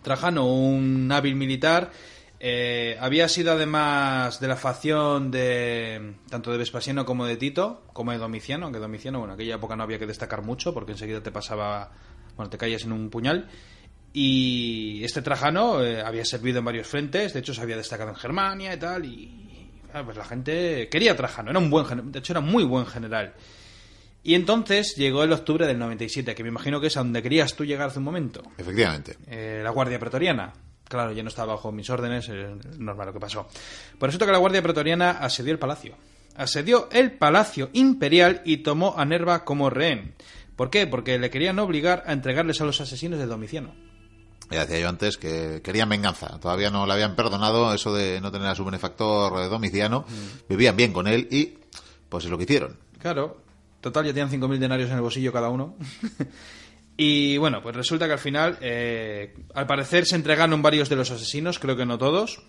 Trajano, 0.00 0.46
un 0.46 1.12
hábil 1.12 1.34
militar, 1.34 1.90
eh, 2.46 2.98
había 3.00 3.26
sido 3.26 3.52
además 3.52 4.38
de 4.38 4.48
la 4.48 4.56
facción 4.56 5.30
de 5.30 6.16
tanto 6.28 6.52
de 6.52 6.58
Vespasiano 6.58 7.06
como 7.06 7.24
de 7.24 7.38
Tito, 7.38 7.84
como 7.94 8.12
de 8.12 8.18
Domiciano, 8.18 8.66
aunque 8.66 8.80
Domiciano, 8.80 9.18
bueno, 9.18 9.32
en 9.32 9.40
aquella 9.40 9.54
época 9.54 9.76
no 9.76 9.82
había 9.82 9.98
que 9.98 10.06
destacar 10.06 10.42
mucho 10.42 10.74
porque 10.74 10.92
enseguida 10.92 11.22
te 11.22 11.32
pasaba, 11.32 11.92
bueno, 12.36 12.50
te 12.50 12.58
caías 12.58 12.84
en 12.84 12.92
un 12.92 13.08
puñal. 13.08 13.48
Y 14.12 15.02
este 15.04 15.22
Trajano 15.22 15.82
eh, 15.82 16.02
había 16.02 16.26
servido 16.26 16.58
en 16.58 16.66
varios 16.66 16.86
frentes, 16.86 17.32
de 17.32 17.40
hecho 17.40 17.54
se 17.54 17.62
había 17.62 17.78
destacado 17.78 18.10
en 18.10 18.16
Germania 18.16 18.74
y 18.74 18.78
tal, 18.78 19.06
y 19.06 19.70
pues 20.04 20.14
la 20.14 20.24
gente 20.26 20.90
quería 20.90 21.12
a 21.12 21.16
Trajano, 21.16 21.48
era 21.48 21.58
un 21.58 21.70
buen 21.70 22.12
de 22.12 22.18
hecho 22.18 22.34
era 22.34 22.42
muy 22.42 22.64
buen 22.64 22.84
general. 22.84 23.32
Y 24.22 24.34
entonces 24.34 24.96
llegó 24.96 25.24
el 25.24 25.32
octubre 25.32 25.66
del 25.66 25.78
97, 25.78 26.34
que 26.34 26.42
me 26.42 26.50
imagino 26.50 26.78
que 26.78 26.88
es 26.88 26.96
a 26.98 27.00
donde 27.00 27.22
querías 27.22 27.54
tú 27.54 27.64
llegar 27.64 27.88
hace 27.88 28.00
un 28.00 28.04
momento. 28.04 28.42
Efectivamente. 28.58 29.16
Eh, 29.26 29.62
la 29.64 29.70
Guardia 29.70 29.98
Pretoriana. 29.98 30.52
Claro, 30.88 31.12
ya 31.12 31.22
no 31.22 31.28
estaba 31.28 31.54
bajo 31.54 31.72
mis 31.72 31.88
órdenes, 31.90 32.28
eh, 32.28 32.54
normal 32.78 33.06
lo 33.06 33.12
que 33.12 33.20
pasó. 33.20 33.48
Por 33.98 34.08
eso 34.08 34.18
que 34.18 34.26
la 34.26 34.38
Guardia 34.38 34.62
Pretoriana 34.62 35.12
asedió 35.12 35.52
el 35.52 35.58
palacio. 35.58 35.96
Asedió 36.36 36.88
el 36.92 37.12
palacio 37.12 37.70
imperial 37.72 38.42
y 38.44 38.58
tomó 38.58 38.94
a 38.96 39.04
Nerva 39.04 39.44
como 39.44 39.70
rehén. 39.70 40.14
¿Por 40.56 40.70
qué? 40.70 40.86
Porque 40.86 41.18
le 41.18 41.30
querían 41.30 41.58
obligar 41.58 42.04
a 42.06 42.12
entregarles 42.12 42.60
a 42.60 42.64
los 42.64 42.80
asesinos 42.80 43.18
de 43.18 43.26
Domiciano. 43.26 43.74
Ya 44.50 44.60
decía 44.60 44.80
yo 44.80 44.88
antes 44.88 45.16
que 45.16 45.62
querían 45.62 45.88
venganza. 45.88 46.38
Todavía 46.38 46.70
no 46.70 46.86
le 46.86 46.92
habían 46.92 47.16
perdonado 47.16 47.72
eso 47.72 47.94
de 47.94 48.20
no 48.20 48.30
tener 48.30 48.48
a 48.48 48.54
su 48.54 48.64
benefactor 48.64 49.40
eh, 49.40 49.48
domiciano. 49.48 50.04
Vivían 50.48 50.76
bien 50.76 50.92
con 50.92 51.06
él 51.06 51.28
y 51.30 51.58
pues 52.08 52.24
es 52.24 52.30
lo 52.30 52.36
que 52.36 52.44
hicieron. 52.44 52.76
Claro, 52.98 53.38
total 53.80 54.04
ya 54.04 54.12
tenían 54.12 54.30
5.000 54.30 54.58
denarios 54.58 54.90
en 54.90 54.96
el 54.96 55.02
bolsillo 55.02 55.32
cada 55.32 55.48
uno. 55.48 55.74
y 56.96 57.36
bueno, 57.38 57.60
pues 57.62 57.74
resulta 57.74 58.06
que 58.06 58.12
al 58.12 58.18
final, 58.18 58.58
eh, 58.60 59.34
al 59.54 59.66
parecer 59.66 60.06
se 60.06 60.16
entregaron 60.16 60.62
varios 60.62 60.88
de 60.88 60.96
los 60.96 61.10
asesinos, 61.10 61.58
creo 61.58 61.76
que 61.76 61.86
no 61.86 61.98
todos. 61.98 62.42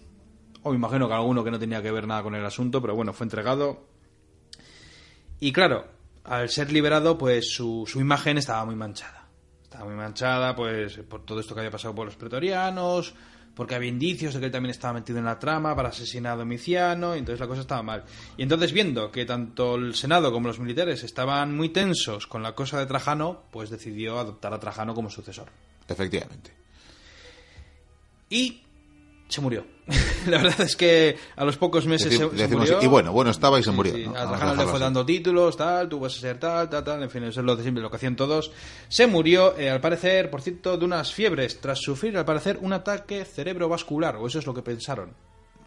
O 0.62 0.71
me 0.71 0.77
imagino 0.77 1.08
que 1.08 1.13
alguno 1.13 1.43
que 1.43 1.51
no 1.51 1.60
tenía 1.60 1.81
que 1.81 1.91
ver 1.91 2.08
nada 2.08 2.23
con 2.23 2.36
el 2.36 2.45
asunto, 2.45 2.81
pero 2.81 2.95
bueno, 2.95 3.13
fue 3.13 3.25
entregado. 3.25 3.88
Y 5.39 5.51
claro, 5.51 5.86
al 6.23 6.49
ser 6.49 6.71
liberado, 6.71 7.17
pues 7.17 7.51
su, 7.51 7.86
su 7.88 7.99
imagen 7.99 8.38
estaba 8.38 8.65
muy 8.65 8.75
manchada. 8.75 9.27
Estaba 9.63 9.86
muy 9.86 9.95
manchada, 9.95 10.55
pues, 10.55 10.97
por 11.10 11.25
todo 11.25 11.39
esto 11.39 11.53
que 11.53 11.62
había 11.62 11.71
pasado 11.71 11.93
por 11.93 12.05
los 12.05 12.15
pretorianos, 12.15 13.13
porque 13.55 13.75
había 13.75 13.89
indicios 13.89 14.33
de 14.33 14.39
que 14.39 14.47
él 14.47 14.51
también 14.51 14.71
estaba 14.71 14.93
metido 14.93 15.19
en 15.19 15.25
la 15.25 15.39
trama 15.39 15.75
para 15.75 15.89
asesinar 15.89 16.33
a 16.33 16.37
Domiciano, 16.37 17.15
y 17.15 17.19
entonces 17.19 17.39
la 17.39 17.47
cosa 17.47 17.61
estaba 17.61 17.81
mal. 17.81 18.03
Y 18.37 18.43
entonces, 18.43 18.73
viendo 18.73 19.11
que 19.11 19.25
tanto 19.25 19.75
el 19.75 19.95
Senado 19.95 20.31
como 20.31 20.47
los 20.47 20.59
militares 20.59 21.03
estaban 21.03 21.55
muy 21.55 21.69
tensos 21.69 22.27
con 22.27 22.43
la 22.43 22.53
cosa 22.53 22.79
de 22.79 22.85
Trajano, 22.85 23.43
pues 23.51 23.69
decidió 23.69 24.19
adoptar 24.19 24.53
a 24.53 24.59
Trajano 24.59 24.93
como 24.93 25.09
sucesor. 25.09 25.47
Efectivamente. 25.87 26.51
Y 28.29 28.64
se 29.27 29.41
murió. 29.41 29.65
la 30.27 30.38
verdad 30.38 30.61
es 30.61 30.75
que 30.75 31.15
a 31.35 31.45
los 31.45 31.57
pocos 31.57 31.85
meses 31.85 32.11
se, 32.11 32.17
se 32.17 32.27
decimos, 32.29 32.69
murió. 32.69 32.81
y 32.81 32.88
bueno, 32.88 33.11
bueno 33.11 33.29
estaba 33.31 33.59
y 33.59 33.63
se 33.63 33.69
Sí, 33.69 33.75
murió. 33.75 33.93
sí. 33.93 34.05
¿no? 34.07 34.15
A 34.15 34.55
le 34.55 34.63
fue 34.63 34.71
así. 34.73 34.79
dando 34.79 35.05
títulos, 35.05 35.55
tal, 35.57 35.88
tú 35.89 35.99
vas 35.99 36.15
a 36.17 36.19
ser 36.19 36.39
tal, 36.39 36.69
tal, 36.69 36.83
tal, 36.83 37.03
en 37.03 37.09
fin, 37.09 37.23
eso 37.23 37.39
es 37.41 37.45
lo 37.45 37.55
de 37.55 37.61
siempre, 37.63 37.83
lo 37.83 37.89
que 37.89 37.97
hacían 37.97 38.15
todos. 38.15 38.51
Se 38.88 39.05
murió, 39.07 39.55
eh, 39.57 39.69
al 39.69 39.81
parecer, 39.81 40.29
por 40.31 40.41
cierto, 40.41 40.77
de 40.77 40.85
unas 40.85 41.13
fiebres, 41.13 41.61
tras 41.61 41.79
sufrir, 41.79 42.17
al 42.17 42.25
parecer, 42.25 42.57
un 42.61 42.73
ataque 42.73 43.25
cerebrovascular, 43.25 44.15
o 44.15 44.25
eso 44.27 44.39
es 44.39 44.45
lo 44.47 44.53
que 44.53 44.61
pensaron. 44.63 45.13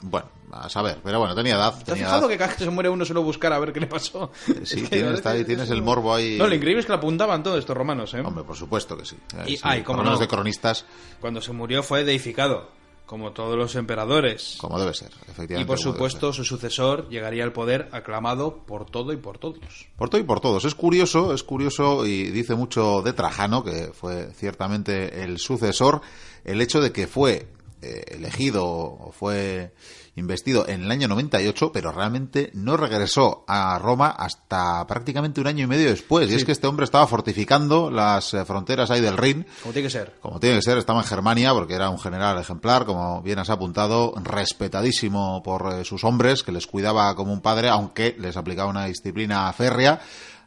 Bueno, 0.01 0.29
a 0.53 0.68
saber, 0.68 0.99
pero 1.03 1.18
bueno, 1.18 1.35
tenía 1.35 1.57
edad. 1.57 1.75
¿Te 1.85 1.90
has 1.90 1.99
fijado 1.99 2.21
edad. 2.21 2.29
que 2.29 2.37
cada 2.38 2.49
vez 2.51 2.59
que 2.59 2.64
se 2.64 2.71
muere 2.71 2.88
uno 2.88 3.05
suelo 3.05 3.23
buscar 3.23 3.53
a 3.53 3.59
ver 3.59 3.73
qué 3.73 3.81
le 3.81 3.88
pasó? 3.88 4.31
Sí, 4.62 4.83
tienes, 4.90 5.14
está 5.14 5.31
ahí, 5.31 5.44
tienes 5.44 5.64
es 5.64 5.71
el 5.73 5.83
morbo 5.83 6.14
ahí. 6.14 6.37
No, 6.38 6.47
lo 6.47 6.55
increíble 6.55 6.79
es 6.81 6.87
que 6.87 6.92
lo 6.92 6.99
apuntaban 6.99 7.42
todos 7.42 7.59
estos 7.59 7.77
romanos, 7.77 8.14
¿eh? 8.14 8.21
Hombre, 8.21 8.44
por 8.44 8.55
supuesto 8.55 8.97
que 8.97 9.05
sí. 9.05 9.16
Y- 9.47 9.57
sí, 9.57 9.62
ay, 9.64 9.85
menos 9.88 10.05
no. 10.05 10.18
de 10.18 10.29
cronistas, 10.29 10.85
Cuando 11.21 11.40
se 11.40 11.53
murió 11.53 11.83
fue 11.83 12.05
deificado, 12.05 12.71
como 13.09 13.33
todos 13.33 13.57
los 13.57 13.75
emperadores. 13.75 14.59
como 14.61 14.79
debe 14.79 14.92
ser, 14.92 15.09
efectivamente. 15.23 15.62
Y 15.62 15.64
por 15.64 15.79
supuesto, 15.79 16.31
su 16.35 16.44
sucesor 16.44 17.09
llegaría 17.09 17.42
al 17.42 17.55
poder 17.55 17.88
aclamado 17.92 18.59
por 18.66 18.85
todo 18.85 19.14
y 19.14 19.16
por 19.16 19.38
todos. 19.38 19.88
Por 19.97 20.11
todo 20.11 20.21
y 20.21 20.25
por 20.25 20.40
todos. 20.40 20.66
Es 20.66 20.75
curioso, 20.75 21.33
es 21.33 21.42
curioso 21.42 22.05
y 22.05 22.25
dice 22.25 22.55
mucho 22.55 23.01
de 23.01 23.14
Trajano, 23.14 23.64
que 23.64 23.92
fue 23.94 24.31
ciertamente 24.35 25.25
el 25.25 25.38
sucesor, 25.38 26.03
el 26.44 26.61
hecho 26.61 26.83
de 26.83 26.92
que 26.92 27.07
fue 27.07 27.49
eh, 27.81 28.05
elegido 28.09 28.66
o 28.66 29.11
fue 29.11 29.73
investido 30.18 30.68
en 30.68 30.85
el 30.85 30.90
año 30.90 31.09
98, 31.09 31.70
pero 31.72 31.92
realmente 31.92 32.50
no 32.54 32.76
regresó 32.76 33.44
a 33.46 33.78
Roma 33.78 34.09
hasta 34.09 34.87
prácticamente 34.87 35.40
un 35.40 35.46
año 35.46 35.64
y 35.64 35.66
medio 35.66 35.88
después. 35.88 36.31
Y 36.31 36.35
es 36.35 36.44
que 36.44 36.52
este 36.52 36.66
hombre 36.66 36.85
estaba 36.85 37.07
fortificando 37.07 37.90
las 37.90 38.35
eh, 38.35 38.44
fronteras 38.44 38.90
ahí 38.90 39.00
del 39.00 39.16
Rin. 39.16 39.46
Como 39.62 39.72
tiene 39.72 39.87
que 39.87 39.92
ser. 39.92 40.14
Como 40.20 40.40
tiene 40.40 40.57
que 40.57 40.62
ser, 40.62 40.78
estaba 40.78 41.00
en 41.00 41.07
Germania 41.07 41.52
porque 41.54 41.74
era 41.74 41.90
un 41.90 41.98
general 41.98 42.38
ejemplar, 42.38 42.85
como 42.85 43.22
bien 43.22 43.38
has 43.38 43.50
apuntado, 43.50 44.14
respetadísimo 44.22 45.42
por 45.42 45.72
eh, 45.72 45.85
sus 45.85 46.04
hombres, 46.04 46.42
que 46.42 46.52
les 46.52 46.66
cuidaba 46.66 47.14
como 47.14 47.33
un 47.33 47.40
padre, 47.40 47.68
aunque 47.68 48.16
les 48.18 48.37
aplicaba 48.37 48.70
una 48.70 48.87
disciplina 48.87 49.52
férrea. 49.52 50.00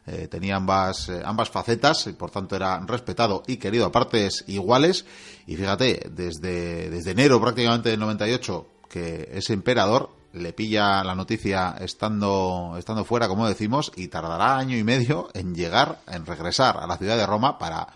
Eh, 0.04 0.26
tenía 0.28 0.56
ambas, 0.56 1.08
eh, 1.08 1.22
ambas 1.24 1.48
facetas 1.48 2.08
y 2.08 2.12
por 2.14 2.32
tanto 2.32 2.56
era 2.56 2.80
respetado 2.80 3.44
y 3.46 3.56
querido 3.58 3.86
a 3.86 3.92
partes 3.92 4.44
iguales. 4.48 5.04
Y 5.46 5.56
fíjate, 5.56 6.10
desde, 6.10 6.90
desde 6.90 7.10
enero 7.12 7.40
prácticamente 7.40 7.90
del 7.90 8.00
98, 8.00 8.66
que 8.92 9.30
ese 9.32 9.54
emperador 9.54 10.10
le 10.34 10.52
pilla 10.52 11.02
la 11.04 11.14
noticia 11.14 11.74
estando, 11.80 12.76
estando 12.78 13.04
fuera, 13.04 13.28
como 13.28 13.48
decimos, 13.48 13.90
y 13.96 14.08
tardará 14.08 14.56
año 14.58 14.76
y 14.76 14.84
medio 14.84 15.28
en 15.34 15.54
llegar, 15.54 15.98
en 16.06 16.24
regresar 16.26 16.76
a 16.78 16.86
la 16.86 16.96
ciudad 16.98 17.16
de 17.16 17.26
Roma 17.26 17.58
para 17.58 17.88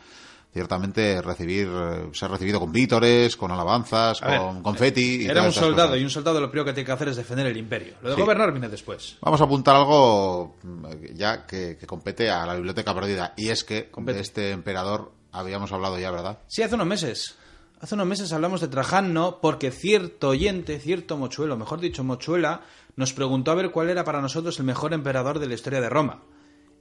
ciertamente 0.52 1.20
recibir 1.20 1.68
eh, 1.70 2.08
ser 2.14 2.30
recibido 2.30 2.58
con 2.60 2.72
vítores, 2.72 3.36
con 3.36 3.50
alabanzas, 3.50 4.20
ver, 4.22 4.38
con 4.38 4.62
confeti. 4.62 5.22
y 5.22 5.24
Era 5.26 5.40
todas 5.42 5.56
un 5.56 5.62
soldado 5.62 5.88
cosas. 5.88 6.00
y 6.00 6.04
un 6.04 6.10
soldado 6.10 6.40
lo 6.40 6.50
primero 6.50 6.64
que 6.64 6.72
tiene 6.72 6.86
que 6.86 6.92
hacer 6.92 7.08
es 7.08 7.16
defender 7.16 7.46
el 7.46 7.56
imperio. 7.58 7.94
Lo 8.02 8.08
de 8.10 8.14
Sí. 8.14 8.20
gobernar 8.22 8.52
viene 8.52 8.68
después. 8.70 9.16
Vamos 9.20 9.40
a 9.40 9.44
apuntar 9.44 9.76
algo 9.76 10.56
mm, 10.62 10.86
ya 11.14 11.46
que, 11.46 11.76
que 11.78 11.86
compete 11.86 12.30
a 12.30 12.46
la 12.46 12.54
biblioteca 12.54 12.94
perdida 12.94 13.34
y 13.36 13.50
es 13.50 13.64
que 13.64 13.90
Compete. 13.90 14.16
de 14.16 14.22
este 14.22 14.50
emperador 14.52 15.12
habíamos 15.32 15.70
hablado 15.72 15.98
ya, 15.98 16.10
¿verdad? 16.10 16.38
Sí, 16.46 16.62
hace 16.62 16.74
unos 16.74 16.86
meses. 16.86 17.36
Hace 17.80 17.94
unos 17.94 18.06
meses 18.06 18.32
hablamos 18.32 18.60
de 18.60 18.68
Trajano 18.68 19.38
porque 19.40 19.70
cierto 19.70 20.28
oyente, 20.30 20.78
cierto 20.80 21.16
mochuelo, 21.16 21.56
mejor 21.56 21.80
dicho, 21.80 22.02
mochuela, 22.04 22.62
nos 22.96 23.12
preguntó 23.12 23.50
a 23.50 23.54
ver 23.54 23.70
cuál 23.70 23.90
era 23.90 24.02
para 24.04 24.22
nosotros 24.22 24.58
el 24.58 24.64
mejor 24.64 24.94
emperador 24.94 25.38
de 25.38 25.46
la 25.46 25.54
historia 25.54 25.80
de 25.80 25.90
Roma. 25.90 26.22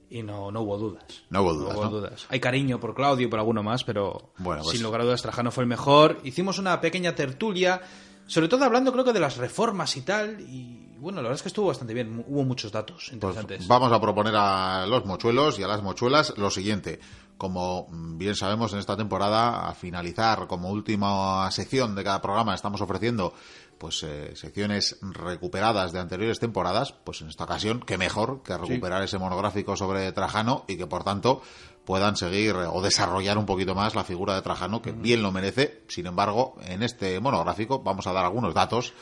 Y 0.08 0.22
no, 0.22 0.50
no 0.52 0.62
hubo 0.62 0.78
dudas. 0.78 1.04
No 1.30 1.42
hubo 1.42 1.52
dudas, 1.52 1.76
¿no? 1.76 2.26
Hay 2.30 2.40
cariño 2.40 2.78
por 2.80 2.94
Claudio 2.94 3.26
y 3.26 3.30
por 3.30 3.40
alguno 3.40 3.62
más, 3.62 3.84
pero 3.84 4.30
Bueno, 4.38 4.62
pues- 4.62 4.76
sin 4.76 4.82
lugar 4.84 5.00
a 5.02 5.04
dudas 5.04 5.20
Trajano 5.20 5.50
fue 5.50 5.64
el 5.64 5.68
mejor. 5.68 6.18
Hicimos 6.24 6.58
una 6.58 6.80
pequeña 6.80 7.14
tertulia, 7.14 7.82
sobre 8.26 8.48
todo 8.48 8.64
hablando 8.64 8.92
creo 8.92 9.04
que 9.04 9.12
de 9.12 9.20
las 9.20 9.36
reformas 9.36 9.96
y 9.96 10.02
tal. 10.02 10.40
Y 10.40 10.96
bueno, 10.98 11.16
la 11.16 11.22
verdad 11.28 11.36
es 11.36 11.42
que 11.42 11.48
estuvo 11.48 11.68
bastante 11.68 11.94
bien. 11.94 12.24
Hubo 12.26 12.44
muchos 12.44 12.72
datos 12.72 12.96
Pues 12.96 13.12
interesantes. 13.12 13.66
vamos 13.68 13.92
a 13.92 14.00
proponer 14.00 14.34
a 14.36 14.86
los 14.86 15.04
mochuelos 15.04 15.58
y 15.58 15.62
a 15.62 15.68
las 15.68 15.82
mochuelas 15.82 16.34
lo 16.36 16.50
siguiente. 16.50 16.98
Como 17.38 17.86
bien 17.90 18.34
sabemos 18.34 18.72
en 18.72 18.78
esta 18.78 18.96
temporada, 18.96 19.68
a 19.68 19.74
finalizar 19.74 20.46
como 20.46 20.70
última 20.70 21.50
sección 21.50 21.94
de 21.94 22.02
cada 22.02 22.22
programa, 22.22 22.54
estamos 22.54 22.80
ofreciendo 22.80 23.34
pues 23.76 24.02
eh, 24.04 24.34
secciones 24.34 24.96
recuperadas 25.02 25.92
de 25.92 26.00
anteriores 26.00 26.40
temporadas, 26.40 26.92
pues 26.92 27.20
en 27.20 27.28
esta 27.28 27.44
ocasión, 27.44 27.80
qué 27.80 27.98
mejor 27.98 28.42
que 28.42 28.56
recuperar 28.56 29.02
ese 29.02 29.18
monográfico 29.18 29.76
sobre 29.76 30.10
Trajano 30.12 30.64
y 30.66 30.78
que 30.78 30.86
por 30.86 31.04
tanto 31.04 31.42
puedan 31.86 32.16
seguir 32.16 32.54
o 32.56 32.82
desarrollar 32.82 33.38
un 33.38 33.46
poquito 33.46 33.74
más 33.74 33.94
la 33.94 34.04
figura 34.04 34.34
de 34.34 34.42
Trajano, 34.42 34.82
que 34.82 34.92
bien 34.92 35.22
lo 35.22 35.32
merece. 35.32 35.82
Sin 35.86 36.06
embargo, 36.06 36.56
en 36.66 36.82
este 36.82 37.18
monográfico 37.20 37.78
vamos 37.78 38.06
a 38.06 38.12
dar 38.12 38.26
algunos 38.26 38.52
datos 38.52 38.92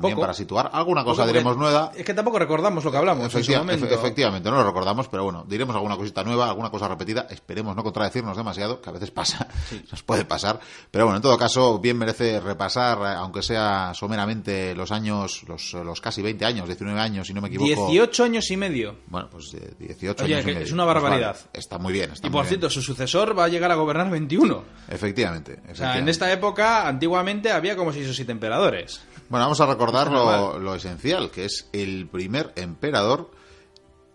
también 0.00 0.18
para 0.18 0.34
situar. 0.34 0.70
Alguna 0.72 1.04
cosa 1.04 1.26
diremos 1.26 1.56
nueva. 1.56 1.92
Es 1.94 2.04
que 2.04 2.14
tampoco 2.14 2.38
recordamos 2.38 2.84
lo 2.84 2.90
que 2.90 2.96
hablamos 2.96 3.34
en 3.34 3.44
su 3.44 3.52
momento. 3.52 3.86
efectivamente, 3.86 4.50
no 4.50 4.56
lo 4.56 4.64
recordamos, 4.64 5.08
pero 5.08 5.24
bueno, 5.24 5.44
diremos 5.46 5.74
alguna 5.74 5.96
cosita 5.96 6.24
nueva, 6.24 6.48
alguna 6.48 6.70
cosa 6.70 6.88
repetida. 6.88 7.26
Esperemos 7.30 7.76
no 7.76 7.82
contradecirnos 7.82 8.36
demasiado, 8.36 8.80
que 8.80 8.90
a 8.90 8.92
veces 8.92 9.10
pasa, 9.10 9.46
nos 9.90 10.02
puede 10.02 10.24
pasar. 10.24 10.60
Pero 10.90 11.04
bueno, 11.04 11.16
en 11.16 11.22
todo 11.22 11.36
caso, 11.38 11.78
bien 11.78 11.98
merece 11.98 12.40
repasar, 12.40 12.98
eh, 12.98 13.16
aunque 13.16 13.42
sea 13.42 13.92
someramente 13.94 14.74
los 14.74 14.92
años, 14.92 15.44
los, 15.46 15.74
los 15.74 16.00
casi 16.00 16.22
20 16.22 16.44
años, 16.44 16.66
19 16.66 16.98
años, 17.00 17.26
si 17.26 17.34
no 17.34 17.40
me 17.40 17.48
equivoco. 17.48 17.88
18 17.88 18.24
años 18.24 18.50
y 18.50 18.56
medio. 18.56 18.96
Bueno, 19.06 19.28
pues 19.30 19.54
18 19.78 20.24
Oye, 20.24 20.34
años 20.34 20.44
que 20.44 20.50
y 20.50 20.54
medio. 20.54 20.66
Es 20.66 20.72
una 20.72 20.84
barbaridad. 20.84 21.36
Pues 21.36 21.64
está 21.64 21.78
muy 21.78 21.92
bien. 21.92 22.10
Está 22.12 22.26
y 22.26 22.30
por 22.30 22.42
bien. 22.42 22.48
cierto, 22.48 22.70
su 22.70 22.82
sucesor 22.82 23.38
va 23.38 23.44
a 23.44 23.48
llegar 23.48 23.70
a 23.70 23.74
gobernar 23.74 24.10
21. 24.10 24.64
Efectivamente, 24.88 25.60
O 25.70 25.74
sea, 25.74 25.98
en 25.98 26.08
esta 26.08 26.30
época, 26.32 26.86
antiguamente, 26.86 27.50
había 27.50 27.76
como 27.76 27.92
6 27.92 28.08
o 28.08 28.14
7 28.14 28.32
emperadores. 28.32 29.00
Bueno, 29.28 29.46
vamos 29.46 29.60
a 29.60 29.66
recordar 29.66 29.81
No 29.90 29.98
está 29.98 30.10
lo, 30.10 30.58
lo 30.58 30.74
esencial, 30.74 31.30
que 31.30 31.44
es 31.46 31.68
el 31.72 32.06
primer 32.06 32.52
emperador 32.56 33.30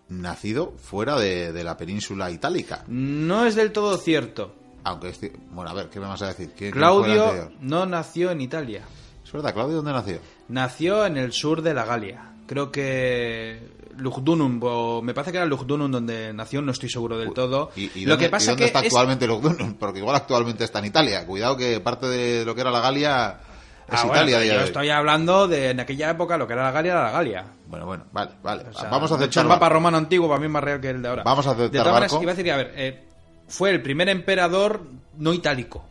nacido 0.10 0.74
fuera 0.78 1.18
de, 1.20 1.52
de 1.52 1.64
la 1.64 1.76
península 1.78 2.32
itálica. 2.32 2.84
No 2.88 3.46
es 3.46 3.56
del 3.56 3.72
todo 3.72 3.98
cierto. 3.98 4.54
Aunque, 4.84 5.10
es 5.10 5.20
bueno, 5.52 5.70
a 5.70 5.74
ver, 5.74 5.90
¿qué 5.90 6.00
me 6.00 6.06
vas 6.08 6.22
a 6.22 6.28
decir? 6.28 6.52
¿Quién- 6.58 6.72
quién 6.72 6.74
fue 6.74 6.80
el 7.10 7.14
Claudio 7.14 7.52
no 7.60 7.86
nació 7.86 8.32
en 8.32 8.40
Italia. 8.42 8.84
Es 9.26 9.32
verdad, 9.34 9.54
Claudio, 9.54 9.78
¿dónde 9.78 9.92
nació? 9.92 10.20
Nació 10.48 11.06
en 11.06 11.18
el 11.18 11.34
sur 11.34 11.62
de 11.62 11.74
la 11.74 11.84
Galia. 11.84 12.32
Creo 12.48 12.72
que 12.72 13.60
Lugdunum, 13.98 14.60
o 14.64 15.02
me 15.02 15.14
parece 15.14 15.34
que 15.34 15.38
era 15.40 15.46
Lugdunum 15.46 15.92
donde 15.92 16.32
nació, 16.32 16.62
no 16.62 16.72
estoy 16.72 16.88
seguro 16.90 17.18
del 17.18 17.34
todo. 17.34 17.72
¿Y, 17.76 17.92
y 18.00 18.06
lo 18.06 18.12
dónde, 18.12 18.26
que 18.28 18.30
pasa 18.30 18.46
y 18.46 18.48
dónde 18.52 18.62
que 18.62 18.68
está 18.68 18.80
es- 18.80 18.86
actualmente 18.86 19.28
Lugdunum? 19.28 19.74
Porque 19.80 20.00
igual 20.00 20.16
actualmente 20.16 20.64
está 20.64 20.80
en 20.80 20.86
Italia. 20.86 21.26
Cuidado 21.26 21.58
que 21.58 21.82
parte 21.82 22.06
de 22.08 22.46
lo 22.46 22.56
que 22.56 22.62
era 22.62 22.72
la 22.72 22.80
Galia 22.80 23.40
es 23.89 24.00
Ah, 24.00 24.06
bueno, 24.06 24.23
Italia. 24.28 24.39
día 24.39 24.54
yo 24.54 24.60
de 24.60 24.65
estoy 24.65 24.89
hablando 24.89 25.47
de 25.47 25.69
en 25.71 25.80
aquella 25.80 26.10
época 26.12 26.38
lo 26.38 26.45
que 26.47 26.54
era 26.54 26.63
la 26.63 26.71
Galia 26.71 26.91
era 26.93 27.04
la 27.04 27.12
Galia. 27.12 27.45
Bueno, 27.67 27.86
bueno, 27.86 28.06
vale, 28.12 28.32
vale. 28.43 28.63
O 28.69 28.73
sea, 28.73 28.89
vamos 28.89 29.12
a 29.12 29.15
aceptar. 29.15 29.43
el 29.43 29.50
mapa 29.50 29.69
romano 29.69 29.97
antiguo 29.97 30.28
para 30.28 30.39
mí 30.39 30.45
es 30.45 30.52
más 30.52 30.63
real 30.63 30.80
que 30.82 30.89
el 30.89 31.02
de 31.02 31.08
ahora. 31.10 31.23
Vamos 31.23 31.45
a 31.47 31.52
aceptar 31.52 31.71
De 31.71 31.78
todas 31.80 31.93
maneras, 31.93 32.13
iba 32.21 32.32
a 32.32 32.36
decir, 32.36 32.52
a 32.52 32.58
ver, 32.58 32.73
eh, 32.76 33.04
fue 33.47 33.69
el 33.71 33.82
primer 33.82 34.10
emperador 34.10 34.82
no 35.17 35.34
itálico. 35.34 35.86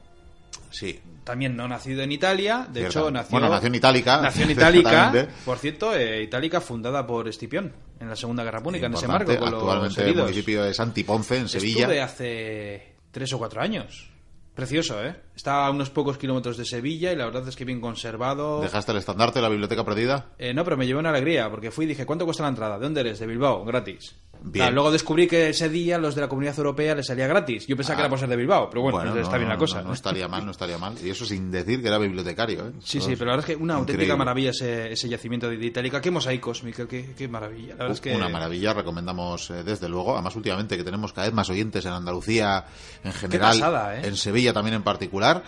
Sí. 0.71 1.01
También 1.25 1.57
no 1.57 1.67
nacido 1.67 2.03
en 2.03 2.13
Italia, 2.13 2.69
de 2.71 2.81
Cierto. 2.83 3.01
hecho 3.01 3.11
nació... 3.11 3.31
Bueno, 3.33 3.49
nació 3.49 3.67
en 3.67 3.75
Itálica. 3.75 4.21
Nació 4.21 4.45
en 4.45 4.51
Itálica, 4.53 5.27
por 5.45 5.59
cierto, 5.59 5.93
eh, 5.93 6.23
Itálica 6.23 6.61
fundada 6.61 7.05
por 7.05 7.27
Escipión 7.27 7.73
en 7.99 8.09
la 8.09 8.15
Segunda 8.15 8.45
Guerra 8.45 8.61
Pública, 8.63 8.87
en 8.87 8.95
ese 8.95 9.09
marco, 9.09 9.37
con 9.37 9.51
los 9.51 9.61
Actualmente 9.61 10.01
el 10.03 10.07
heridos. 10.07 10.25
municipio 10.27 10.63
de 10.63 10.73
Santiponce, 10.73 11.37
en 11.39 11.49
Sevilla. 11.49 11.81
Estuve 11.81 12.01
hace 12.01 12.95
tres 13.11 13.33
o 13.33 13.39
cuatro 13.39 13.61
años. 13.61 14.09
Precioso, 14.57 15.05
¿eh? 15.05 15.15
Está 15.37 15.67
a 15.67 15.71
unos 15.71 15.91
pocos 15.91 16.17
kilómetros 16.17 16.57
de 16.57 16.65
Sevilla 16.65 17.13
y 17.13 17.17
la 17.17 17.27
verdad 17.27 17.47
es 17.47 17.55
que 17.55 17.67
bien 17.67 17.79
conservado. 17.79 18.63
¿Dejaste 18.63 18.91
el 18.93 18.99
estandarte 18.99 19.39
de 19.39 19.43
la 19.43 19.51
biblioteca 19.51 19.85
perdida? 19.85 20.31
Eh, 20.39 20.55
no, 20.55 20.65
pero 20.65 20.79
me 20.79 20.87
llevó 20.87 21.01
una 21.01 21.11
alegría, 21.11 21.51
porque 21.51 21.71
fui 21.71 21.85
y 21.85 21.89
dije, 21.89 22.07
¿cuánto 22.07 22.25
cuesta 22.25 22.43
la 22.43 22.49
entrada? 22.49 22.79
¿De 22.79 22.85
dónde 22.85 23.03
eres? 23.03 23.19
De 23.19 23.27
Bilbao, 23.27 23.65
gratis. 23.67 24.15
Bien. 24.41 24.53
Claro, 24.65 24.75
luego 24.75 24.91
descubrí 24.93 25.27
que 25.27 25.49
ese 25.51 25.69
día 25.69 25.99
los 25.99 26.15
de 26.15 26.21
la 26.23 26.29
Comunidad 26.29 26.57
Europea 26.57 26.95
les 26.95 27.07
salía 27.07 27.27
gratis. 27.27 27.67
Yo 27.67 27.75
pensaba 27.77 27.97
que 27.97 28.03
Ah. 28.03 28.05
era 28.05 28.11
por 28.11 28.19
ser 28.19 28.29
de 28.29 28.37
Bilbao, 28.37 28.69
pero 28.71 28.83
bueno, 28.83 28.99
Bueno, 28.99 29.15
está 29.19 29.33
no, 29.33 29.39
bien 29.39 29.49
la 29.49 29.55
no, 29.57 29.61
cosa. 29.61 29.83
No, 29.83 29.89
no 29.89 29.95
estaría 29.95 30.29
mal, 30.29 30.45
no 30.45 30.51
estaría 30.53 30.79
mal. 30.79 30.95
Y 31.03 31.11
eso 31.11 31.25
sin 31.27 31.51
decir 31.51 31.81
que 31.83 31.89
era 31.89 31.99
bibliotecario, 31.99 32.69
¿eh? 32.69 32.73
Sí, 32.83 33.01
sí, 33.01 33.13
pero 33.17 33.27
la 33.27 33.37
verdad 33.37 33.51
es 33.51 33.57
que 33.57 33.63
una 33.63 33.75
auténtica 33.75 34.17
maravilla 34.17 34.51
ese, 34.51 34.93
ese 34.93 35.09
yacimiento 35.09 35.49
de 35.51 35.57
Itálica. 35.67 36.01
Qué 36.01 36.11
mosaicos, 36.11 36.63
Miquel, 36.65 36.87
qué, 36.87 37.15
qué 37.17 37.29
maravilla. 37.29 37.71
La 37.71 37.85
verdad 37.85 37.93
es 37.93 38.01
que... 38.01 38.15
Una 38.15 38.29
maravilla, 38.29 38.73
recomendamos 38.75 39.51
eh, 39.51 39.65
desde 39.65 39.89
luego. 39.89 40.15
Además, 40.15 40.37
últimamente 40.37 40.77
que 40.77 40.85
tenemos 40.85 41.13
cada 41.13 41.27
vez 41.27 41.35
más 41.35 41.49
oyentes 41.51 41.85
en 41.85 41.93
Andalucía 41.93 42.65
en 43.05 43.13
general, 43.13 43.53
pasada, 43.59 43.97
¿eh? 43.99 44.07
en 44.07 44.17
Sevilla 44.17 44.46
también 44.53 44.75
en 44.77 44.83
particular. 44.83 45.43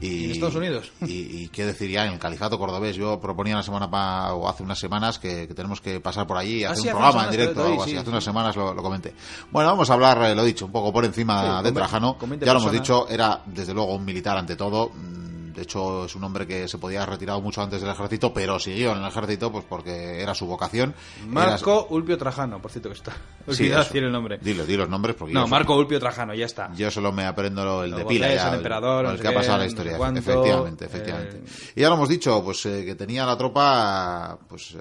Y, 0.00 0.26
en 0.26 0.30
Estados 0.30 0.54
Unidos. 0.54 0.92
Y, 1.08 1.42
y 1.42 1.48
qué 1.48 1.66
decir 1.66 1.90
ya, 1.90 2.06
en 2.06 2.12
el 2.12 2.18
Califato 2.20 2.56
Cordobés. 2.58 2.94
Yo 2.94 3.18
proponía 3.18 3.56
la 3.56 3.64
semana 3.64 3.90
pa- 3.90 4.32
o 4.32 4.48
hace 4.48 4.62
unas 4.62 4.78
semanas 4.78 5.18
que, 5.18 5.48
que 5.48 5.54
tenemos 5.54 5.80
que 5.80 5.98
pasar 5.98 6.24
por 6.26 6.36
allí 6.36 6.58
y 6.60 6.64
Ah, 6.64 6.70
hacer 6.70 6.82
sí, 6.82 6.88
un 6.88 6.94
programa 6.94 7.24
en 7.24 7.30
directo 7.32 7.54
te 7.54 7.60
o 7.60 7.62
doy, 7.64 7.72
algo 7.72 7.82
así. 7.82 7.90
sí, 7.92 7.96
hace 7.96 8.10
unas 8.10 8.22
semanas 8.24 8.54
lo, 8.54 8.72
lo 8.74 8.82
comenté. 8.82 9.12
Bueno, 9.50 9.70
vamos 9.70 9.90
a 9.90 9.94
hablar, 9.94 10.22
eh, 10.30 10.34
lo 10.36 10.44
dicho, 10.44 10.66
un 10.66 10.72
poco 10.72 10.92
por 10.92 11.04
encima 11.04 11.58
Sí, 11.58 11.64
de 11.64 11.72
Trajano. 11.72 12.16
con 12.16 12.30
20 12.30 12.46
Ya 12.46 12.52
lo 12.54 12.60
hemos 12.60 12.70
dicho, 12.72 13.08
era 13.08 13.42
desde 13.46 13.74
luego 13.74 13.94
un 13.96 14.04
militar 14.04 14.36
ante 14.38 14.54
todo. 14.54 14.92
De 15.58 15.64
hecho, 15.64 16.04
es 16.04 16.14
un 16.14 16.22
hombre 16.22 16.46
que 16.46 16.68
se 16.68 16.78
podía 16.78 16.98
haber 17.02 17.14
retirado 17.14 17.40
mucho 17.40 17.60
antes 17.60 17.80
del 17.82 17.90
ejército, 17.90 18.32
pero 18.32 18.58
siguió 18.60 18.92
en 18.92 18.98
el 19.02 19.08
ejército 19.08 19.50
pues 19.50 19.64
porque 19.68 20.22
era 20.22 20.32
su 20.34 20.46
vocación. 20.46 20.94
Era- 21.20 21.26
Marco 21.28 21.88
Ulpio 21.90 22.16
Trajano, 22.16 22.62
por 22.62 22.70
cierto 22.70 22.88
que 22.90 22.94
está. 22.94 23.12
Sí, 23.48 23.68
decir 23.68 24.04
el 24.04 24.12
nombre. 24.12 24.38
Dilo, 24.40 24.64
di 24.66 24.76
los 24.76 24.88
nombres 24.88 25.16
porque 25.16 25.32
No, 25.34 25.46
Marco 25.48 25.74
Ulpio 25.74 25.98
Trajano, 25.98 26.34
ya 26.34 26.46
está. 26.46 26.70
yo 26.74 26.90
solo 26.90 27.10
me 27.12 27.24
aprendo 27.24 27.82
el 27.82 27.90
de 27.92 28.04
pila 28.04 28.32
ya, 28.32 28.48
el 28.50 28.54
emperador, 28.56 29.06
el 29.06 29.20
que 29.20 29.28
ha 29.28 29.34
pasado 29.34 29.58
la 29.58 29.66
historia. 29.66 29.96
cuánto, 29.96 30.20
efectivamente, 30.20 30.84
eh, 30.84 30.88
efectivamente. 30.88 31.42
Y 31.74 31.80
ya 31.80 31.88
lo 31.88 31.94
hemos 31.96 32.08
dicho, 32.08 32.42
pues 32.44 32.64
eh, 32.66 32.84
que 32.84 32.94
tenía 32.94 33.26
la 33.26 33.36
tropa, 33.36 34.38
pues 34.48 34.76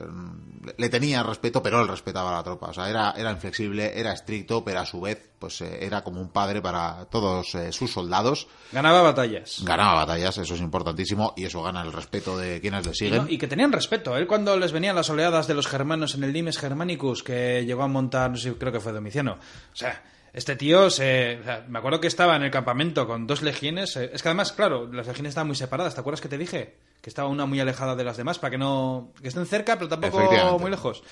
le- 0.77 0.89
tenía 0.89 1.23
respeto, 1.23 1.61
pero 1.63 1.81
él 1.81 1.87
respetaba 1.87 2.29
a 2.31 2.37
la 2.37 2.43
tropa. 2.43 2.67
O 2.67 2.73
sea, 2.73 2.89
era, 2.89 3.13
era 3.17 3.31
inflexible, 3.31 3.99
era 3.99 4.13
estricto, 4.13 4.63
pero 4.63 4.79
a 4.81 4.85
su 4.85 4.99
vez, 5.01 5.29
pues 5.39 5.61
eh, 5.61 5.85
era 5.85 6.03
como 6.03 6.19
un 6.21 6.29
padre 6.29 6.61
para 6.61 7.05
todos 7.05 7.53
eh, 7.55 7.71
sus 7.71 7.91
soldados. 7.91 8.47
Ganaba 8.71 9.01
batallas. 9.01 9.61
Ganaba 9.63 9.93
batallas, 10.05 10.37
eso 10.37 10.53
es 10.55 10.61
importantísimo, 10.61 11.33
y 11.37 11.45
eso 11.45 11.61
gana 11.63 11.81
el 11.81 11.93
respeto 11.93 12.37
de 12.37 12.59
quienes 12.61 12.85
le 12.85 12.93
siguen. 12.93 13.23
no- 13.25 13.29
y 13.29 13.37
que 13.37 13.47
tenían 13.47 13.71
respeto. 13.71 14.17
Él 14.17 14.27
cuando 14.27 14.57
les 14.57 14.71
venían 14.71 14.95
las 14.95 15.09
oleadas 15.09 15.47
de 15.47 15.53
los 15.53 15.67
germanos 15.67 16.15
en 16.15 16.23
el 16.23 16.33
Limes 16.33 16.57
Germanicus, 16.57 17.23
que 17.23 17.63
llegó 17.65 17.83
a 17.83 17.87
montar, 17.87 18.31
no 18.31 18.37
sé, 18.37 18.53
creo 18.55 18.71
que 18.71 18.79
fue 18.79 18.91
Domiciano. 18.91 19.33
O 19.33 19.75
sea, 19.75 20.03
este 20.33 20.55
tío, 20.55 20.89
se, 20.89 21.39
o 21.39 21.43
sea, 21.43 21.65
me 21.67 21.79
acuerdo 21.79 21.99
que 21.99 22.07
estaba 22.07 22.35
en 22.35 22.43
el 22.43 22.51
campamento 22.51 23.07
con 23.07 23.25
dos 23.25 23.41
legiones. 23.41 23.95
eh, 23.97 24.11
es 24.13 24.21
que 24.21 24.27
además, 24.29 24.51
claro, 24.51 24.85
las 24.91 25.07
legiones 25.07 25.29
estaban 25.31 25.47
muy 25.47 25.55
separadas. 25.55 25.95
¿Te 25.95 26.01
acuerdas 26.01 26.21
que 26.21 26.27
te 26.29 26.37
dije? 26.37 26.75
Que 27.01 27.09
estaba 27.09 27.29
una 27.29 27.45
muy 27.45 27.59
alejada 27.59 27.95
de 27.95 28.03
las 28.03 28.17
demás 28.17 28.37
para 28.39 28.51
que 28.51 28.57
no... 28.57 29.13
que 29.21 29.29
estén 29.29 29.45
cerca, 29.45 29.75
pero 29.75 29.87
tampoco 29.87 30.59
muy 30.59 30.69
lejos. 30.71 31.03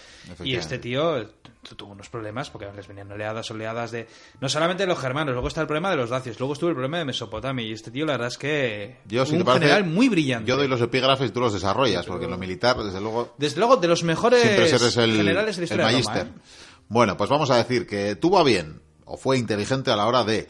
Y 0.43 0.55
este 0.55 0.77
tío 0.77 1.17
eh, 1.17 1.27
tu- 1.61 1.75
tuvo 1.75 1.91
unos 1.93 2.09
problemas 2.09 2.49
porque 2.49 2.67
les 2.75 2.87
venían 2.87 3.09
oleadas, 3.11 3.49
oleadas 3.51 3.91
de... 3.91 4.07
No 4.41 4.49
solamente 4.49 4.83
de 4.83 4.87
los 4.87 4.99
germanos, 4.99 5.33
luego 5.33 5.47
está 5.47 5.61
el 5.61 5.67
problema 5.67 5.89
de 5.91 5.95
los 5.95 6.09
dacios, 6.09 6.37
luego 6.39 6.53
estuvo 6.53 6.69
el 6.69 6.75
problema 6.75 6.97
de 6.97 7.05
Mesopotamia. 7.05 7.65
Y 7.65 7.71
este 7.71 7.91
tío, 7.91 8.05
la 8.05 8.13
verdad 8.13 8.27
es 8.27 8.37
que... 8.37 8.97
Yo, 9.05 9.25
si 9.25 9.35
un 9.37 9.43
parece, 9.43 9.67
general 9.67 9.85
muy 9.89 10.09
brillante. 10.09 10.49
Yo 10.49 10.57
doy 10.57 10.67
los 10.67 10.81
epígrafes 10.81 11.29
y 11.29 11.31
tú 11.31 11.39
los 11.39 11.53
desarrollas, 11.53 12.05
porque 12.05 12.25
en 12.25 12.31
lo 12.31 12.37
militar, 12.37 12.75
desde 12.77 12.99
luego, 12.99 13.33
Desde 13.37 13.57
luego, 13.59 13.77
de 13.77 13.87
los 13.87 14.03
mejores 14.03 14.43
eres 14.43 14.97
el, 14.97 15.15
generales 15.15 15.55
de 15.55 15.61
la 15.61 15.63
el 15.63 15.63
historia 15.63 15.85
de 15.85 16.01
Roma. 16.01 16.19
¿eh? 16.19 16.41
Bueno, 16.89 17.15
pues 17.15 17.29
vamos 17.29 17.49
a 17.51 17.57
decir 17.57 17.87
que 17.87 18.15
tuvo 18.15 18.39
a 18.39 18.43
bien, 18.43 18.81
o 19.05 19.15
fue 19.17 19.37
inteligente 19.37 19.91
a 19.91 19.95
la 19.95 20.07
hora 20.07 20.23
de 20.25 20.49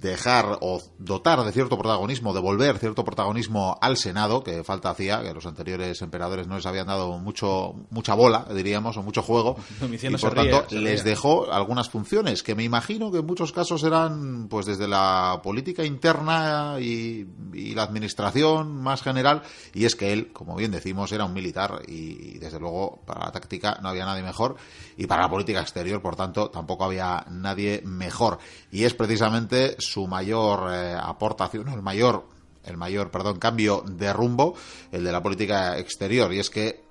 dejar 0.00 0.58
o 0.60 0.82
dotar 0.98 1.44
de 1.44 1.52
cierto 1.52 1.78
protagonismo, 1.78 2.34
devolver 2.34 2.78
cierto 2.78 3.04
protagonismo 3.04 3.78
al 3.80 3.96
Senado, 3.96 4.42
que 4.42 4.64
falta 4.64 4.90
hacía, 4.90 5.22
que 5.22 5.32
los 5.32 5.46
anteriores 5.46 6.02
emperadores 6.02 6.46
no 6.46 6.56
les 6.56 6.66
habían 6.66 6.86
dado 6.86 7.18
mucho 7.18 7.74
mucha 7.90 8.14
bola, 8.14 8.46
diríamos, 8.54 8.96
o 8.96 9.02
mucho 9.02 9.22
juego, 9.22 9.56
y 9.80 10.16
por 10.16 10.34
ríe, 10.36 10.50
tanto 10.50 10.74
les 10.74 11.04
dejó 11.04 11.52
algunas 11.52 11.88
funciones 11.88 12.42
que 12.42 12.54
me 12.54 12.64
imagino 12.64 13.10
que 13.10 13.18
en 13.18 13.26
muchos 13.26 13.52
casos 13.52 13.82
eran 13.84 14.48
pues 14.48 14.66
desde 14.66 14.88
la 14.88 15.40
política 15.42 15.84
interna 15.84 16.76
y, 16.80 17.26
y 17.52 17.74
la 17.74 17.84
administración 17.84 18.76
más 18.82 19.02
general 19.02 19.42
y 19.72 19.84
es 19.84 19.94
que 19.94 20.12
él 20.12 20.32
como 20.32 20.56
bien 20.56 20.70
decimos 20.70 21.12
era 21.12 21.24
un 21.24 21.32
militar 21.32 21.82
y, 21.86 22.34
y, 22.34 22.38
desde 22.38 22.58
luego 22.58 23.02
para 23.06 23.26
la 23.26 23.32
táctica 23.32 23.78
no 23.82 23.88
había 23.88 24.04
nadie 24.04 24.22
mejor 24.22 24.56
y 24.96 25.06
para 25.06 25.22
la 25.22 25.30
política 25.30 25.60
exterior 25.60 26.00
por 26.02 26.16
tanto 26.16 26.50
tampoco 26.50 26.84
había 26.84 27.24
nadie 27.30 27.82
mejor. 27.84 28.38
Y 28.70 28.84
es 28.84 28.94
precisamente 28.94 29.76
su 29.84 30.06
mayor 30.06 30.72
eh, 30.72 30.96
aportación 31.00 31.68
el 31.68 31.82
mayor 31.82 32.24
el 32.64 32.76
mayor 32.76 33.10
perdón 33.10 33.38
cambio 33.38 33.82
de 33.86 34.12
rumbo 34.12 34.54
el 34.90 35.04
de 35.04 35.12
la 35.12 35.22
política 35.22 35.78
exterior. 35.78 36.32
Y 36.32 36.38
es 36.38 36.50
que 36.50 36.83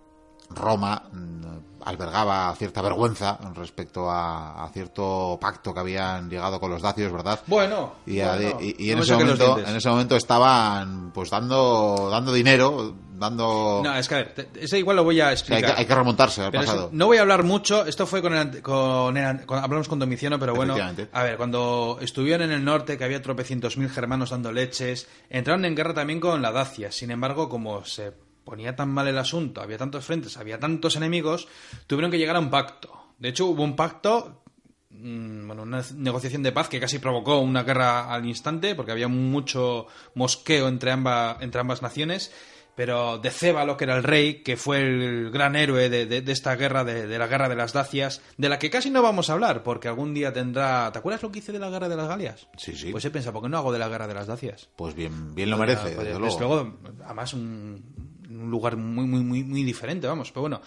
Roma 0.56 1.04
mm, 1.12 1.44
albergaba 1.86 2.54
cierta 2.56 2.82
vergüenza 2.82 3.38
respecto 3.56 4.10
a, 4.10 4.63
a 4.63 4.70
cierto 4.70 5.38
pacto 5.42 5.74
que 5.74 5.80
habían 5.82 6.30
llegado 6.30 6.60
con 6.60 6.72
los 6.72 6.82
dacios, 6.82 7.12
¿verdad? 7.12 7.42
Bueno, 7.48 7.94
Y, 8.06 8.22
a- 8.22 8.36
bueno, 8.36 8.58
y- 8.62 8.76
y 8.86 8.88
no 8.92 8.94
en, 8.98 9.00
ese 9.04 9.13
momento, 9.16 9.46
dientes. 9.46 9.70
en 9.70 9.76
ese 9.76 9.89
momento 9.89 10.16
estaban 10.16 11.12
pues 11.13 11.30
dando 11.30 12.08
dando 12.10 12.32
dinero, 12.32 12.94
dando 13.16 13.82
No, 13.84 13.96
es 13.98 14.08
que 14.08 14.16
a 14.16 14.18
ver, 14.20 14.50
ese 14.62 14.80
igual 14.80 14.96
lo 14.96 15.04
voy 15.04 15.20
a 15.20 15.28
hay, 15.28 15.34
explicar. 15.34 15.76
que, 15.76 15.82
hay 15.82 15.86
que 15.86 15.96
remontarse 15.96 16.42
al 16.44 16.52
Pero 16.52 16.63
pasado. 16.63 16.89
no 16.94 17.06
voy 17.08 17.18
a 17.18 17.22
hablar 17.22 17.44
mucho, 17.44 17.86
esto 17.86 18.06
fue 18.08 18.22
con 18.22 18.34
el, 18.34 18.62
con 18.62 19.18
el 19.18 19.46
con- 19.46 19.60
hablamos 19.62 19.89
con 19.89 20.00
Domiciano, 20.00 20.39
pero 20.39 20.56
bueno, 20.56 20.76
a 21.12 21.24
ver, 21.24 21.36
cuando 21.36 21.98
estuvieron 22.00 22.50
en 22.50 22.52
el 22.56 22.63
norte, 22.63 22.98
que 22.98 23.04
había 23.04 23.22
tropecientos 23.22 23.76
mil 23.78 23.89
germanos 23.89 24.30
dando 24.30 24.54
leches, 24.54 25.08
entraron 25.30 25.66
en 25.66 25.76
guerra 25.76 25.94
también 25.94 26.22
con 26.22 26.42
la 26.42 26.52
Dacia, 26.54 26.94
sin 26.94 27.12
embargo, 27.12 27.50
como 27.50 27.84
se 27.84 28.13
ponía 28.43 28.75
tan 28.75 28.89
mal 28.89 29.08
el 29.08 29.17
asunto, 29.17 29.62
había 29.62 29.77
tantos 29.77 30.06
frentes, 30.06 30.38
había 30.38 30.60
tantos 30.60 30.95
enemigos, 30.95 31.47
tuvieron 31.88 32.12
que 32.12 32.17
llegar 32.17 32.36
a 32.36 32.39
un 32.39 32.49
pacto. 32.49 33.08
De 33.19 33.29
hecho, 33.29 33.47
hubo 33.47 33.63
un 33.63 33.75
pacto 33.75 34.43
mm, 34.89 35.47
bueno, 35.47 35.63
una 35.63 35.84
negociación 35.95 36.43
de 36.43 36.51
paz 36.51 36.69
que 36.69 36.79
casi 36.79 36.99
provocó 36.99 37.39
una 37.39 37.63
guerra 37.63 38.13
al 38.13 38.25
instante, 38.25 38.75
porque 38.75 38.91
había 38.91 39.08
mucho 39.08 39.88
mosqueo 40.15 40.67
entre, 40.67 40.91
ambas 40.91 41.41
entre 41.41 41.62
ambas 41.62 41.82
naciones 41.82 42.32
pero 42.75 43.19
de 43.19 43.29
Cébalo, 43.29 43.77
que 43.77 43.84
era 43.84 43.95
el 43.95 44.03
rey, 44.03 44.41
que 44.41 44.58
fue 44.58 44.79
el 44.79 45.29
gran 45.32 45.56
héroe 45.56 45.89
de, 45.89 46.23
esta 46.32 46.56
guerra, 46.56 46.84
de, 46.84 47.17
la 47.17 47.27
guerra 47.27 47.49
de 47.49 47.56
las 47.56 47.73
Dacias, 47.73 48.21
de 48.38 48.49
la 48.49 48.58
que 48.58 48.69
casi 48.69 48.89
no 48.89 49.01
vamos 49.01 49.29
a 49.29 49.34
hablar, 49.34 49.63
porque 49.63 49.88
algún 49.88 50.13
día 50.13 50.34
tendrá... 50.34 50.91
¿Te 50.91 50.99
acuerdas 50.99 51.21
lo 51.21 51.32
que 51.32 51.39
hice 51.39 51.51
de 51.51 51.60
la 51.60 51.69
guerra 51.69 51.88
de 51.88 51.95
las 51.95 52.08
Galias? 52.08 52.47
Sí, 52.58 52.75
sí. 52.75 52.91
Pues 52.91 53.06
he 53.06 53.12
pensado, 53.12 53.34
¿por 53.34 53.43
qué 53.43 53.49
no 53.49 53.58
hago 53.58 53.71
de 53.71 53.79
la 53.79 53.89
guerra 53.89 54.08
de 54.08 54.15
las 54.15 54.27
Dacias? 54.27 54.69
Pues 54.75 54.95
bien, 54.95 55.36
bien 55.36 55.49
lo 55.49 55.58
merece, 55.58 55.95
desde, 55.95 56.19
luego. 56.19 56.79
Además, 57.06 57.34
un, 57.34 58.12
un 58.36 58.52
lugar 58.52 58.78
muy, 58.78 59.06
muy, 59.06 59.22
muy, 59.22 59.43
muy 59.43 59.63
diferente, 59.63 60.08
vamos. 60.08 60.32
Pero 60.32 60.41
bueno, 60.41 60.62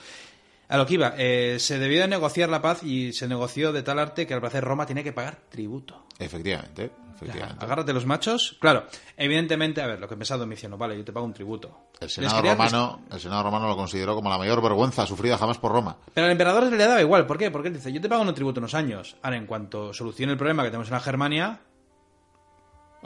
a 0.68 0.76
lo 0.76 0.87
que 0.87 0.94
iba, 0.94 1.14
eh, 1.16 1.59
se 1.61 1.79
debió 1.79 2.00
de 2.00 2.09
negociar 2.09 2.48
la 2.48 2.61
paz 2.61 2.83
y 2.83 3.12
se 3.12 3.29
negoció 3.29 3.72
de 3.72 3.83
tal 3.83 3.98
arte 3.98 4.26
que 4.26 4.35
al 4.35 4.40
parecer 4.40 4.64
Roma 4.64 4.85
tiene 4.85 5.05
que 5.05 5.12
pagar 5.12 5.38
tributo. 5.48 6.07
Efectivamente, 6.18 6.90
efectivamente. 7.14 7.64
agárrate 7.64 7.92
los 7.92 8.05
machos. 8.05 8.57
Claro, 8.59 8.87
evidentemente, 9.16 9.81
a 9.81 9.87
ver, 9.87 10.00
lo 10.00 10.09
que 10.09 10.14
empezó 10.14 10.37
Domiciano, 10.37 10.76
vale, 10.76 10.96
yo 10.96 11.05
te 11.05 11.12
pago 11.12 11.24
un 11.24 11.35
tributo. 11.35 11.90
El 12.00 12.11
Senado, 12.11 12.42
romano, 12.42 13.02
el 13.12 13.20
Senado 13.20 13.44
romano 13.44 13.68
lo 13.68 13.76
consideró 13.76 14.16
como 14.16 14.29
la 14.29 14.38
mayor 14.38 14.61
vergüenza 14.61 15.07
sufrida 15.07 15.38
jamás 15.38 15.59
por 15.59 15.70
Roma. 15.70 15.96
Pero 16.12 16.26
al 16.26 16.33
emperador 16.33 16.64
le 16.64 16.76
daba 16.76 17.00
igual, 17.00 17.26
¿por 17.26 17.38
qué? 17.38 17.50
Porque 17.50 17.68
él 17.68 17.74
dice, 17.74 17.92
yo 17.92 18.00
te 18.00 18.09
pago 18.09 18.22
un 18.22 18.35
tributo 18.35 18.59
unos 18.59 18.74
años. 18.74 19.16
Ahora, 19.22 19.37
en 19.37 19.46
cuanto 19.46 19.92
solucione 19.92 20.33
el 20.33 20.38
problema 20.38 20.64
que 20.64 20.70
tenemos 20.70 20.88
en 20.88 20.94
la 20.94 21.00
Germania, 21.00 21.61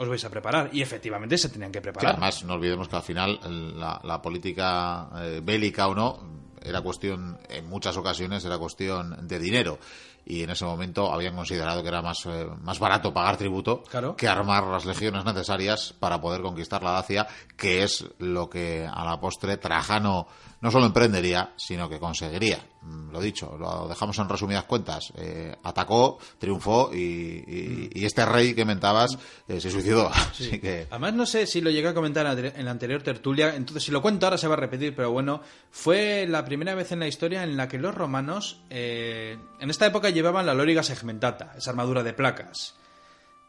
os 0.01 0.09
vais 0.09 0.25
a 0.25 0.29
preparar. 0.29 0.69
Y 0.73 0.81
efectivamente 0.81 1.37
se 1.37 1.49
tenían 1.49 1.71
que 1.71 1.81
preparar. 1.81 2.13
además, 2.13 2.43
no 2.43 2.55
olvidemos 2.55 2.89
que 2.89 2.95
al 2.95 3.03
final 3.03 3.39
la, 3.77 4.21
política 4.21 5.09
eh, 5.21 5.41
bélica 5.43 5.87
o 5.87 5.95
no 5.95 6.41
era 6.61 6.81
cuestión, 6.81 7.37
en 7.49 7.67
muchas 7.69 7.97
ocasiones, 7.97 8.43
era 8.45 8.57
cuestión 8.57 9.27
de 9.27 9.39
dinero. 9.39 9.79
Y 10.25 10.43
en 10.43 10.51
ese 10.51 10.65
momento 10.65 11.11
habían 11.11 11.35
considerado 11.35 11.81
que 11.81 11.87
era 11.87 12.01
más, 12.01 12.25
eh, 12.27 12.47
más 12.61 12.77
barato 12.77 13.11
pagar 13.11 13.37
tributo 13.37 13.83
que 14.15 14.27
armar 14.27 14.63
las 14.65 14.85
legiones 14.85 15.25
necesarias 15.25 15.95
para 15.99 16.21
poder 16.21 16.41
conquistar 16.41 16.83
la 16.83 16.91
Dacia, 16.91 17.27
que 17.57 17.83
es 17.83 18.05
lo 18.19 18.47
que 18.47 18.87
a 18.91 19.03
la 19.03 19.19
postre 19.19 19.57
Trajano 19.57 20.27
no 20.61 20.69
solo 20.69 20.85
emprendería, 20.85 21.53
sino 21.57 21.89
que 21.89 21.99
conseguiría. 21.99 22.59
Mm, 22.83 23.11
lo 23.11 23.19
dicho, 23.19 23.57
lo 23.59 23.87
dejamos 23.87 24.17
en 24.19 24.29
resumidas 24.29 24.63
cuentas. 24.65 25.11
Eh, 25.17 25.55
atacó, 25.63 26.19
triunfó 26.37 26.91
y, 26.93 27.89
este 28.05 28.25
rey 28.25 28.53
que 28.53 28.63
mentabas 28.63 29.17
eh, 29.47 29.59
se 29.59 29.71
suicidó. 29.71 30.09
Así 30.13 30.59
que... 30.59 30.87
Además, 30.89 31.13
no 31.13 31.25
sé 31.25 31.47
si 31.47 31.61
lo 31.61 31.71
llegué 31.71 31.89
a 31.89 31.93
comentar 31.93 32.25
en 32.37 32.65
la 32.65 32.71
anterior 32.71 33.01
tertulia, 33.01 33.55
entonces 33.55 33.83
si 33.83 33.91
lo 33.91 34.01
cuento 34.01 34.27
ahora 34.27 34.37
se 34.37 34.47
va 34.47 34.53
a 34.53 34.57
repetir, 34.57 34.95
pero 34.95 35.11
bueno, 35.11 35.41
fue 35.71 36.25
la 36.27 36.45
primera 36.45 36.75
vez 36.75 36.91
en 36.91 36.99
la 36.99 37.07
historia 37.07 37.43
en 37.43 37.57
la 37.57 37.67
que 37.67 37.79
los 37.79 37.95
romanos, 37.95 38.61
eh, 38.69 39.37
en 39.59 39.69
esta 39.69 39.87
época 39.87 40.09
llevaban 40.11 40.45
la 40.45 40.53
lóriga 40.53 40.83
segmentata, 40.83 41.53
esa 41.57 41.71
armadura 41.71 42.03
de 42.03 42.13
placas 42.13 42.75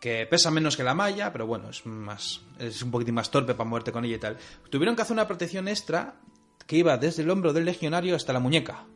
que 0.00 0.26
pesa 0.26 0.50
menos 0.50 0.76
que 0.76 0.82
la 0.82 0.94
malla, 0.94 1.32
pero 1.32 1.46
bueno, 1.46 1.70
es 1.70 1.86
más 1.86 2.40
es 2.58 2.82
un 2.82 2.90
poquitín 2.90 3.14
más 3.14 3.30
torpe 3.30 3.54
para 3.54 3.70
moverte 3.70 3.92
con 3.92 4.04
ella 4.04 4.16
y 4.16 4.18
tal. 4.18 4.36
Tuvieron 4.68 4.96
que 4.96 5.02
hacer 5.02 5.14
una 5.14 5.28
protección 5.28 5.68
extra 5.68 6.16
que 6.66 6.76
iba 6.76 6.96
desde 6.96 7.22
el 7.22 7.30
hombro 7.30 7.52
del 7.52 7.64
legionario 7.64 8.16
hasta 8.16 8.32
la 8.32 8.40
muñeca. 8.40 8.86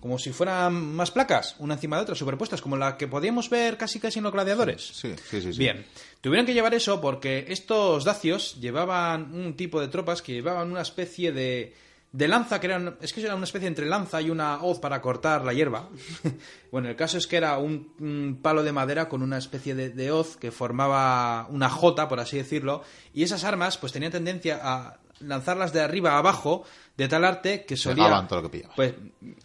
Como 0.00 0.18
si 0.18 0.32
fueran 0.32 0.94
más 0.94 1.10
placas, 1.10 1.56
una 1.58 1.74
encima 1.74 1.96
de 1.96 2.02
otra, 2.02 2.14
superpuestas, 2.14 2.62
como 2.62 2.76
la 2.76 2.96
que 2.96 3.06
podíamos 3.06 3.50
ver 3.50 3.76
casi 3.76 4.00
casi 4.00 4.18
en 4.18 4.24
los 4.24 4.32
gladiadores. 4.32 4.82
Sí, 4.82 5.14
sí, 5.28 5.42
sí. 5.42 5.58
Bien, 5.58 5.84
tuvieron 6.22 6.46
que 6.46 6.54
llevar 6.54 6.72
eso 6.72 7.02
porque 7.02 7.44
estos 7.48 8.04
dacios 8.04 8.58
llevaban 8.60 9.34
un 9.34 9.56
tipo 9.56 9.78
de 9.78 9.88
tropas 9.88 10.22
que 10.22 10.32
llevaban 10.32 10.70
una 10.70 10.80
especie 10.80 11.32
de, 11.32 11.74
de 12.12 12.28
lanza, 12.28 12.58
que 12.60 12.66
eran, 12.66 12.96
es 13.00 13.12
que 13.12 13.22
era 13.22 13.34
una 13.34 13.44
especie 13.44 13.68
entre 13.68 13.86
lanza 13.86 14.20
y 14.20 14.30
una 14.30 14.62
hoz 14.62 14.78
para 14.80 15.00
cortar 15.00 15.44
la 15.44 15.52
hierba. 15.52 15.88
bueno, 16.72 16.88
el 16.88 16.96
caso 16.96 17.18
es 17.18 17.26
que 17.26 17.36
era 17.36 17.58
un, 17.58 18.38
palo 18.42 18.62
de 18.62 18.72
madera 18.72 19.08
con 19.08 19.22
una 19.22 19.38
especie 19.38 19.74
de, 19.74 19.90
de, 19.90 20.10
hoz 20.10 20.36
que 20.36 20.50
formaba 20.50 21.46
una 21.50 21.70
jota, 21.70 22.08
por 22.08 22.20
así 22.20 22.36
decirlo, 22.36 22.82
y 23.14 23.22
esas 23.22 23.44
armas 23.44 23.78
pues 23.78 23.92
tenían 23.92 24.12
tendencia 24.12 24.60
a 24.62 24.98
lanzarlas 25.20 25.72
de 25.72 25.80
arriba 25.80 26.12
a 26.12 26.18
abajo 26.18 26.64
de 26.96 27.08
tal 27.08 27.24
arte 27.24 27.64
que 27.64 27.76
solía... 27.76 28.26
todo 28.26 28.42
lo 28.42 28.50
que 28.50 28.66
Pues, 28.74 28.94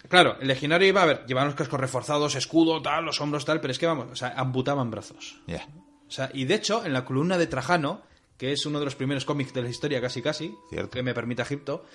claro, 0.10 0.38
el 0.39 0.47
legionario 0.47 0.88
iba 0.88 1.04
a 1.04 1.06
ver, 1.06 1.25
llevaban 1.25 1.49
los 1.49 1.56
cascos 1.56 1.80
reforzados, 1.80 2.36
escudo, 2.36 2.82
tal, 2.82 3.06
los 3.06 3.21
hombros, 3.21 3.45
tal, 3.45 3.62
pero 3.62 3.71
es 3.71 3.80
que 3.80 3.86
vamos, 3.86 4.08
o 4.12 4.15
sea, 4.15 4.34
amputaban 4.36 4.89
brazos. 4.89 5.39
O 5.47 6.12
sea, 6.12 6.30
y 6.34 6.45
de 6.45 6.56
hecho, 6.56 6.86
en 6.86 6.93
la 6.93 7.06
columna 7.06 7.38
de 7.38 7.47
Trajano, 7.47 8.01
que 8.38 8.51
es 8.51 8.65
uno 8.65 8.80
de 8.80 8.86
los 8.86 8.95
primeros 8.95 9.25
cómics 9.25 9.54
de 9.54 9.62
la 9.62 9.69
historia 9.69 10.01
casi 10.01 10.21
casi, 10.21 10.54
que 10.91 11.04
me 11.04 11.13
permite 11.13 11.41
Egipto, 11.41 11.86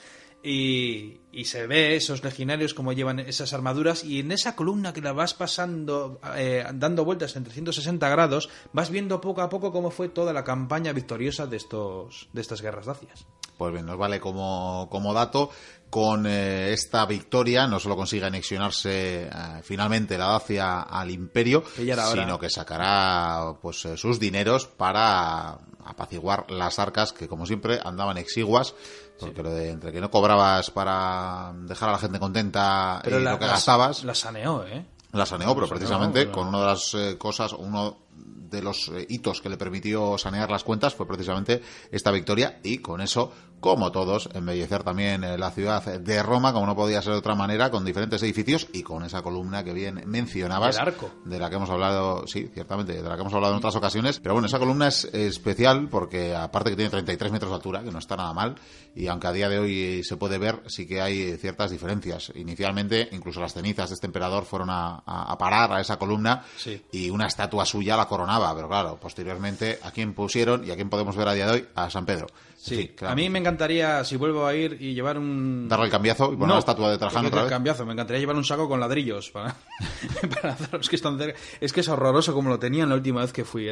y, 0.42 1.16
se 1.44 1.66
ve 1.66 1.96
esos 1.96 2.22
legionarios 2.22 2.74
como 2.74 2.92
llevan 2.92 3.18
esas 3.18 3.52
armaduras 3.52 4.04
y 4.04 4.20
en 4.20 4.32
esa 4.32 4.56
columna 4.56 4.92
que 4.92 5.00
la 5.00 5.12
vas 5.12 5.34
pasando, 5.34 6.20
eh, 6.36 6.64
dando 6.74 7.04
vueltas 7.04 7.36
en 7.36 7.44
360 7.44 8.08
grados, 8.08 8.48
vas 8.72 8.90
viendo 8.90 9.20
poco 9.20 9.42
a 9.42 9.48
poco 9.48 9.72
cómo 9.72 9.90
fue 9.90 10.08
toda 10.08 10.32
la 10.32 10.44
campaña 10.44 10.92
victoriosa 10.92 11.46
de, 11.46 11.56
estos, 11.56 12.28
de 12.32 12.40
estas 12.40 12.62
guerras 12.62 12.86
dacias. 12.86 13.26
Pues 13.56 13.74
bien, 13.74 13.84
nos 13.84 13.98
vale 13.98 14.20
como, 14.20 14.88
dato. 15.14 15.50
Con 15.90 16.24
eh, 16.26 16.72
esta 16.72 17.04
victoria 17.04 17.66
no 17.66 17.80
solo 17.80 17.96
consigue 17.96 18.24
anexionarse 18.24 19.24
eh, 19.24 19.30
finalmente 19.62 20.16
la 20.16 20.26
Dacia 20.26 20.82
al 20.82 21.10
imperio, 21.10 21.64
sino 21.74 22.38
que 22.38 22.48
sacará 22.48 23.56
pues 23.60 23.88
sus 23.96 24.20
dineros 24.20 24.66
para 24.66 25.58
apaciguar 25.84 26.50
las 26.50 26.78
arcas 26.78 27.12
que 27.12 27.28
como 27.28 27.44
siempre 27.44 27.80
andaban 27.82 28.16
exiguas 28.18 28.74
porque 29.20 29.42
lo 29.42 29.50
de 29.50 29.70
entre 29.70 29.92
que 29.92 30.00
no 30.00 30.10
cobrabas 30.10 30.70
para 30.70 31.52
dejar 31.54 31.90
a 31.90 31.92
la 31.92 31.98
gente 31.98 32.18
contenta 32.18 33.02
y 33.06 33.10
lo 33.10 33.38
que 33.38 33.46
gastabas. 33.46 34.04
La 34.04 34.14
saneó, 34.14 34.64
¿eh? 34.66 34.84
La 35.12 35.26
saneó, 35.26 35.54
pero 35.54 35.68
precisamente 35.68 36.30
con 36.30 36.48
una 36.48 36.60
de 36.60 36.66
las 36.66 36.94
eh, 36.94 37.16
cosas, 37.18 37.52
uno 37.52 37.98
de 38.50 38.62
los 38.62 38.88
eh, 38.88 39.06
hitos 39.08 39.40
que 39.40 39.48
le 39.48 39.56
permitió 39.56 40.18
sanear 40.18 40.50
las 40.50 40.64
cuentas 40.64 40.94
fue 40.94 41.06
precisamente 41.06 41.62
esta 41.90 42.10
victoria 42.10 42.60
y 42.62 42.78
con 42.78 43.00
eso, 43.00 43.32
como 43.60 43.92
todos, 43.92 44.28
embellecer 44.34 44.82
también 44.82 45.24
eh, 45.24 45.38
la 45.38 45.50
ciudad 45.50 45.84
de 45.84 46.22
Roma, 46.22 46.52
como 46.52 46.66
no 46.66 46.74
podía 46.74 47.02
ser 47.02 47.12
de 47.12 47.18
otra 47.18 47.34
manera, 47.34 47.70
con 47.70 47.84
diferentes 47.84 48.22
edificios 48.22 48.68
y 48.72 48.82
con 48.82 49.04
esa 49.04 49.22
columna 49.22 49.62
que 49.64 49.72
bien 49.72 50.02
mencionabas. 50.06 50.78
arco. 50.78 51.10
De 51.24 51.38
la 51.38 51.50
que 51.50 51.56
hemos 51.56 51.70
hablado, 51.70 52.26
sí, 52.26 52.48
ciertamente, 52.52 52.94
de 52.94 53.08
la 53.08 53.14
que 53.14 53.20
hemos 53.20 53.34
hablado 53.34 53.54
en 53.54 53.58
otras 53.58 53.76
ocasiones. 53.76 54.20
Pero 54.20 54.34
bueno, 54.34 54.46
esa 54.46 54.58
columna 54.58 54.88
es 54.88 55.04
especial 55.04 55.88
porque 55.88 56.34
aparte 56.34 56.70
que 56.70 56.76
tiene 56.76 56.90
33 56.90 57.32
metros 57.32 57.50
de 57.50 57.56
altura, 57.56 57.82
que 57.82 57.90
no 57.90 57.98
está 57.98 58.16
nada 58.16 58.32
mal, 58.32 58.56
y 58.94 59.06
aunque 59.06 59.26
a 59.26 59.32
día 59.32 59.48
de 59.48 59.58
hoy 59.58 60.02
se 60.04 60.16
puede 60.16 60.38
ver, 60.38 60.62
sí 60.66 60.86
que 60.86 61.00
hay 61.00 61.36
ciertas 61.36 61.70
diferencias. 61.70 62.32
Inicialmente, 62.34 63.08
incluso 63.12 63.40
las 63.40 63.52
cenizas 63.52 63.90
de 63.90 63.94
este 63.94 64.06
emperador 64.06 64.44
fueron 64.44 64.68
a, 64.70 65.02
parar 65.38 65.72
a 65.72 65.80
esa 65.80 65.98
columna 65.98 66.44
y 66.92 67.08
una 67.08 67.26
estatua 67.26 67.64
suya 67.64 67.96
la 67.96 68.06
coronaba 68.06 68.50
pero 68.54 68.68
claro, 68.68 68.98
posteriormente, 69.00 69.78
¿a 69.82 69.90
quién 69.90 70.14
pusieron 70.14 70.64
y 70.64 70.70
a 70.70 70.74
quién 70.74 70.90
podemos 70.90 71.16
ver 71.16 71.28
a 71.28 71.34
día 71.34 71.46
de 71.46 71.52
hoy? 71.52 71.68
A 71.74 71.90
San 71.90 72.04
Pedro. 72.04 72.26
Sí, 72.62 72.94
a 73.00 73.14
mí 73.14 73.30
me 73.30 73.38
encantaría, 73.38 74.04
si 74.04 74.16
vuelvo 74.16 74.44
a 74.44 74.54
ir 74.54 74.76
y 74.78 74.92
llevar 74.92 75.16
un... 75.16 75.66
Darle 75.66 75.86
el 75.86 75.90
cambiazo 75.90 76.26
y 76.26 76.36
poner 76.36 76.50
una 76.50 76.58
estatua 76.58 76.90
de 76.90 76.98
Trajano 76.98 77.28
otra 77.28 77.42
vez. 77.44 77.50
cambiazo, 77.50 77.86
me 77.86 77.94
encantaría 77.94 78.20
llevar 78.20 78.36
un 78.36 78.44
saco 78.44 78.68
con 78.68 78.78
ladrillos 78.78 79.30
para, 79.30 79.56
para 80.34 80.52
hacer 80.52 80.80
que 80.80 80.96
están 80.96 81.16
cerca. 81.16 81.40
Es 81.58 81.72
que 81.72 81.80
es 81.80 81.88
horroroso 81.88 82.34
como 82.34 82.50
lo 82.50 82.58
tenían 82.58 82.90
la 82.90 82.96
última 82.96 83.22
vez 83.22 83.32
que 83.32 83.46
fui. 83.46 83.66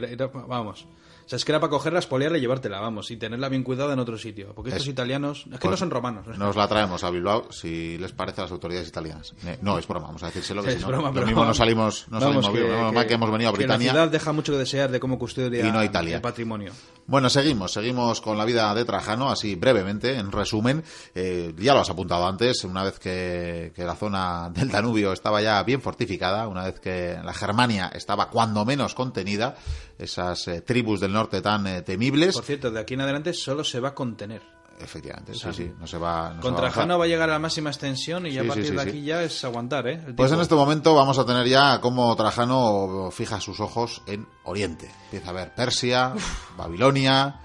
vamos... 0.49 0.87
Sea, 1.29 1.37
es 1.37 1.45
que 1.45 1.53
era 1.53 1.61
para 1.61 1.69
cogerla, 1.69 1.99
espolearla 1.99 2.39
y 2.39 2.41
llevártela, 2.41 2.81
vamos, 2.81 3.11
y 3.11 3.19
tenerla 3.19 3.51
bien 3.51 3.63
cuidada 3.63 3.93
en 3.93 3.99
otro 3.99 4.17
sitio. 4.17 4.55
Porque 4.55 4.71
estos 4.71 4.87
italianos, 4.87 5.45
es 5.53 5.61
que 5.61 5.69
no 5.69 5.77
son 5.77 5.91
romanos. 5.91 6.27
Nos 6.39 6.57
la 6.57 6.67
traemos 6.67 7.05
a 7.05 7.11
Bilbao 7.11 7.53
si 7.53 7.99
les 7.99 8.13
parece 8.13 8.41
a 8.41 8.45
las 8.45 8.51
autoridades 8.51 8.89
italianas. 8.89 9.35
No, 9.61 9.79
es 9.79 9.87
broma, 9.87 10.07
vamos 10.07 10.23
a 10.23 10.27
decírselo. 10.27 10.63
Que 10.63 10.73
es 10.73 10.87
broma, 10.87 11.11
pero 11.11 11.23
lo 11.23 11.27
mismo 11.27 11.45
no 11.45 11.53
salimos, 11.53 12.07
no 12.09 12.19
salimos 12.19 12.49
que, 12.49 12.63
vivos. 12.63 13.05
Que, 13.05 13.13
hemos 13.13 13.31
venido 13.31 13.51
a 13.51 13.53
Britania. 13.53 13.89
la 13.89 13.93
ciudad 13.93 14.09
deja 14.11 14.33
mucho 14.33 14.53
que 14.53 14.59
desear 14.59 14.91
de 14.91 14.99
cómo 14.99 15.19
custodia 15.19 15.67
y 15.67 15.71
no 15.71 15.85
Italia. 15.85 16.17
el 16.17 16.23
patrimonio. 16.23 16.73
Bueno, 17.07 17.29
seguimos, 17.29 17.73
seguimos 17.73 18.23
con 18.23 18.39
la 18.39 18.47
vida 18.47 18.75
de 18.75 18.87
Trajano, 18.87 19.31
así 19.31 19.55
brevemente, 19.55 20.17
en 20.17 20.33
resumen. 20.33 20.83
Eh, 21.15 21.55
ya 21.59 21.75
lo 21.75 21.81
has 21.81 21.91
apuntado 21.91 22.27
antes, 22.27 22.65
una 22.65 22.85
vez 22.85 22.99
que, 22.99 23.73
que 23.77 23.85
la 23.85 23.97
zona 23.97 24.51
del 24.51 24.71
Danubio 24.71 25.13
estaba 25.13 25.43
ya 25.43 25.63
bien 25.63 25.83
fortificada, 25.83 26.49
una 26.49 26.65
vez 26.65 26.81
que 26.81 27.19
la 27.23 27.35
Germania 27.35 27.91
estaba 27.95 28.31
cuando 28.31 28.65
menos 28.65 28.95
contenida, 28.95 29.57
esas 29.99 30.49
eh, 30.49 30.61
tribus 30.61 31.01
del 31.01 31.13
norte 31.13 31.18
tan 31.27 31.67
eh, 31.67 31.83
temibles. 31.83 32.35
Por 32.35 32.45
cierto, 32.45 32.71
de 32.71 32.81
aquí 32.81 32.95
en 32.95 33.01
adelante 33.01 33.33
solo 33.33 33.65
se 33.65 33.81
va 33.81 33.89
a 33.89 33.95
contener. 33.95 34.43
Efectivamente, 34.81 35.35
sí, 35.35 35.49
sí, 35.53 35.73
no 35.79 35.87
se 35.87 35.99
va. 35.99 36.35
No 36.35 36.41
contra 36.41 36.71
Jano 36.71 36.99
va 36.99 37.05
a 37.05 37.09
llegar 37.09 37.29
a 37.29 37.33
la 37.33 37.39
máxima 37.41 37.71
extensión 37.71 38.27
y 38.27 38.33
ya 38.33 38.43
a 38.43 38.45
partir 38.45 38.73
de 38.73 38.81
aquí 38.81 39.03
ya 39.03 39.23
es 39.25 39.45
aguantar, 39.45 39.89
¿eh? 39.89 40.01
pues 40.17 40.31
en 40.31 40.41
este 40.41 40.55
momento 40.55 40.95
vamos 40.95 41.19
a 41.19 41.27
tener 41.27 41.49
ya 41.49 41.81
cómo 41.81 42.15
Trajano 42.15 43.11
fija 43.11 43.41
sus 43.41 43.59
ojos 43.59 44.03
en 44.07 44.27
Oriente. 44.45 44.89
Empieza 45.07 45.31
a 45.31 45.33
ver 45.33 45.53
Persia, 45.53 46.15
Babilonia 46.57 47.41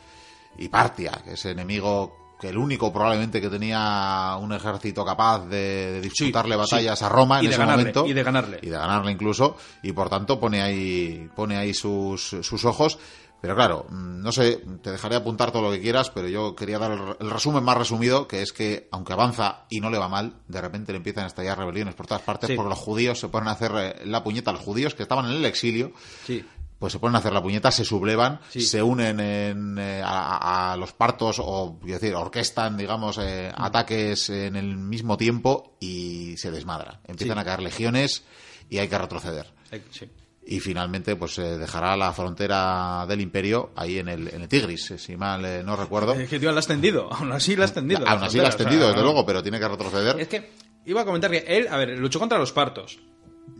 y 0.58 0.68
Partia, 0.68 1.22
que 1.24 1.34
es 1.34 1.46
enemigo 1.46 2.36
que 2.40 2.50
el 2.50 2.58
único 2.58 2.92
probablemente 2.92 3.40
que 3.40 3.50
tenía 3.50 4.38
un 4.40 4.52
ejército 4.52 5.06
capaz 5.06 5.46
de, 5.48 6.02
disputarle 6.02 6.56
batallas 6.56 7.02
a 7.02 7.10
Roma 7.10 7.40
en 7.40 7.48
ese 7.48 7.66
momento 7.66 8.06
y 8.06 8.12
de 8.12 8.22
ganarle 8.22 8.60
y 8.62 8.68
de 8.68 8.78
ganarle 8.78 9.14
incluso 9.14 9.56
y 9.82 9.94
por 9.94 10.10
tanto 10.10 10.40
pone 10.42 10.62
ahí 10.62 11.30
pone 11.34 11.56
ahí 11.56 11.74
sus, 11.74 12.36
sus 12.42 12.66
ojos 12.66 13.00
Pero 13.44 13.56
claro, 13.58 13.86
mm, 13.90 14.22
no 14.22 14.32
sé, 14.32 14.64
te 14.82 14.90
dejaré 14.90 15.18
apuntar 15.18 15.52
todo 15.52 15.64
lo 15.64 15.72
que 15.72 15.82
quieras, 15.82 16.10
pero 16.10 16.30
yo 16.30 16.56
quería 16.56 16.80
dar 16.80 17.18
el, 17.20 17.30
resumen 17.30 17.62
más 17.62 17.78
resumido, 17.78 18.26
que 18.26 18.42
es 18.42 18.54
que 18.54 18.88
aunque 18.90 19.12
avanza 19.12 19.66
y 19.70 19.82
no 19.82 19.90
le 19.90 19.98
va 19.98 20.08
mal, 20.08 20.36
de 20.48 20.62
repente 20.62 20.94
le 20.94 20.98
empiezan 21.00 21.26
a 21.26 21.28
estallar 21.28 21.58
rebeliones 21.58 21.94
por 21.94 22.08
todas 22.08 22.24
partes, 22.24 22.48
Sí. 22.48 22.56
porque 22.56 22.70
los 22.70 22.80
judíos 22.80 23.20
se 23.20 23.28
ponen 23.28 23.50
a 23.50 23.52
hacer 23.52 23.72
eh, 23.76 23.96
la 24.06 24.24
puñeta, 24.24 24.54
los 24.54 24.62
judíos 24.62 24.96
que 24.96 25.04
estaban 25.04 25.26
en 25.26 25.34
el 25.34 25.44
exilio, 25.44 25.92
Sí. 26.26 26.46
pues 26.80 26.94
se 26.94 27.00
ponen 27.00 27.18
a 27.18 27.20
hacer 27.20 27.34
la 27.34 27.42
puñeta, 27.42 27.70
se 27.70 27.84
sublevan, 27.84 28.40
Sí. 28.50 28.62
se 28.62 28.82
unen 28.82 29.20
en, 29.20 29.78
eh, 29.78 30.02
a, 30.02 30.72
a 30.72 30.78
los 30.78 30.94
partos 30.94 31.36
o, 31.44 31.80
quiero 31.84 32.00
decir, 32.00 32.16
orquestan, 32.16 32.78
digamos, 32.78 33.18
eh, 33.22 33.52
Mm. 33.58 33.62
ataques 33.62 34.30
en 34.30 34.56
el 34.56 34.78
mismo 34.78 35.18
tiempo 35.18 35.76
y 35.82 36.38
se 36.38 36.50
desmadra. 36.50 37.02
Empiezan 37.06 37.40
a 37.40 37.44
caer 37.44 37.62
legiones 37.62 38.24
y 38.70 38.78
hay 38.78 38.88
que 38.88 38.98
retroceder. 38.98 39.52
Sí. 39.92 40.10
Y 40.46 40.60
finalmente, 40.60 41.16
pues 41.16 41.36
se 41.36 41.58
dejará 41.58 41.96
la 41.96 42.12
frontera 42.12 43.06
del 43.08 43.22
imperio 43.22 43.72
ahí 43.78 44.00
en 44.00 44.10
el, 44.10 44.28
en 44.28 44.42
el 44.42 44.48
Tigris, 44.50 44.92
eh, 44.92 44.98
si 44.98 45.16
mal 45.16 45.44
eh, 45.46 45.64
no 45.64 45.76
recuerdo. 45.78 46.14
Es 46.14 46.30
que 46.30 46.38
tío, 46.40 46.52
la 46.52 46.58
ha 46.58 46.60
extendido. 46.60 47.08
Aún 47.14 47.32
así 47.32 47.56
la 47.56 47.64
ha 47.64 47.68
extendido. 47.68 48.06
Aún 48.08 48.20
la 48.20 48.26
así 48.28 48.38
la 48.38 48.44
ha 48.44 48.46
frontera, 48.48 48.48
o 48.48 48.52
sea, 48.52 48.66
extendido, 48.66 48.88
desde 48.88 49.00
no. 49.00 49.04
luego, 49.06 49.26
pero 49.26 49.42
tiene 49.42 49.60
que 49.60 49.68
retroceder. 49.70 50.20
Es 50.20 50.28
que 50.28 50.52
iba 50.86 51.02
a 51.02 51.06
comentar 51.06 51.32
que 51.32 51.46
él, 51.48 51.68
a 51.70 51.78
ver, 51.78 51.98
luchó 51.98 52.20
contra 52.20 52.38
los 52.38 52.52
partos. 52.52 53.00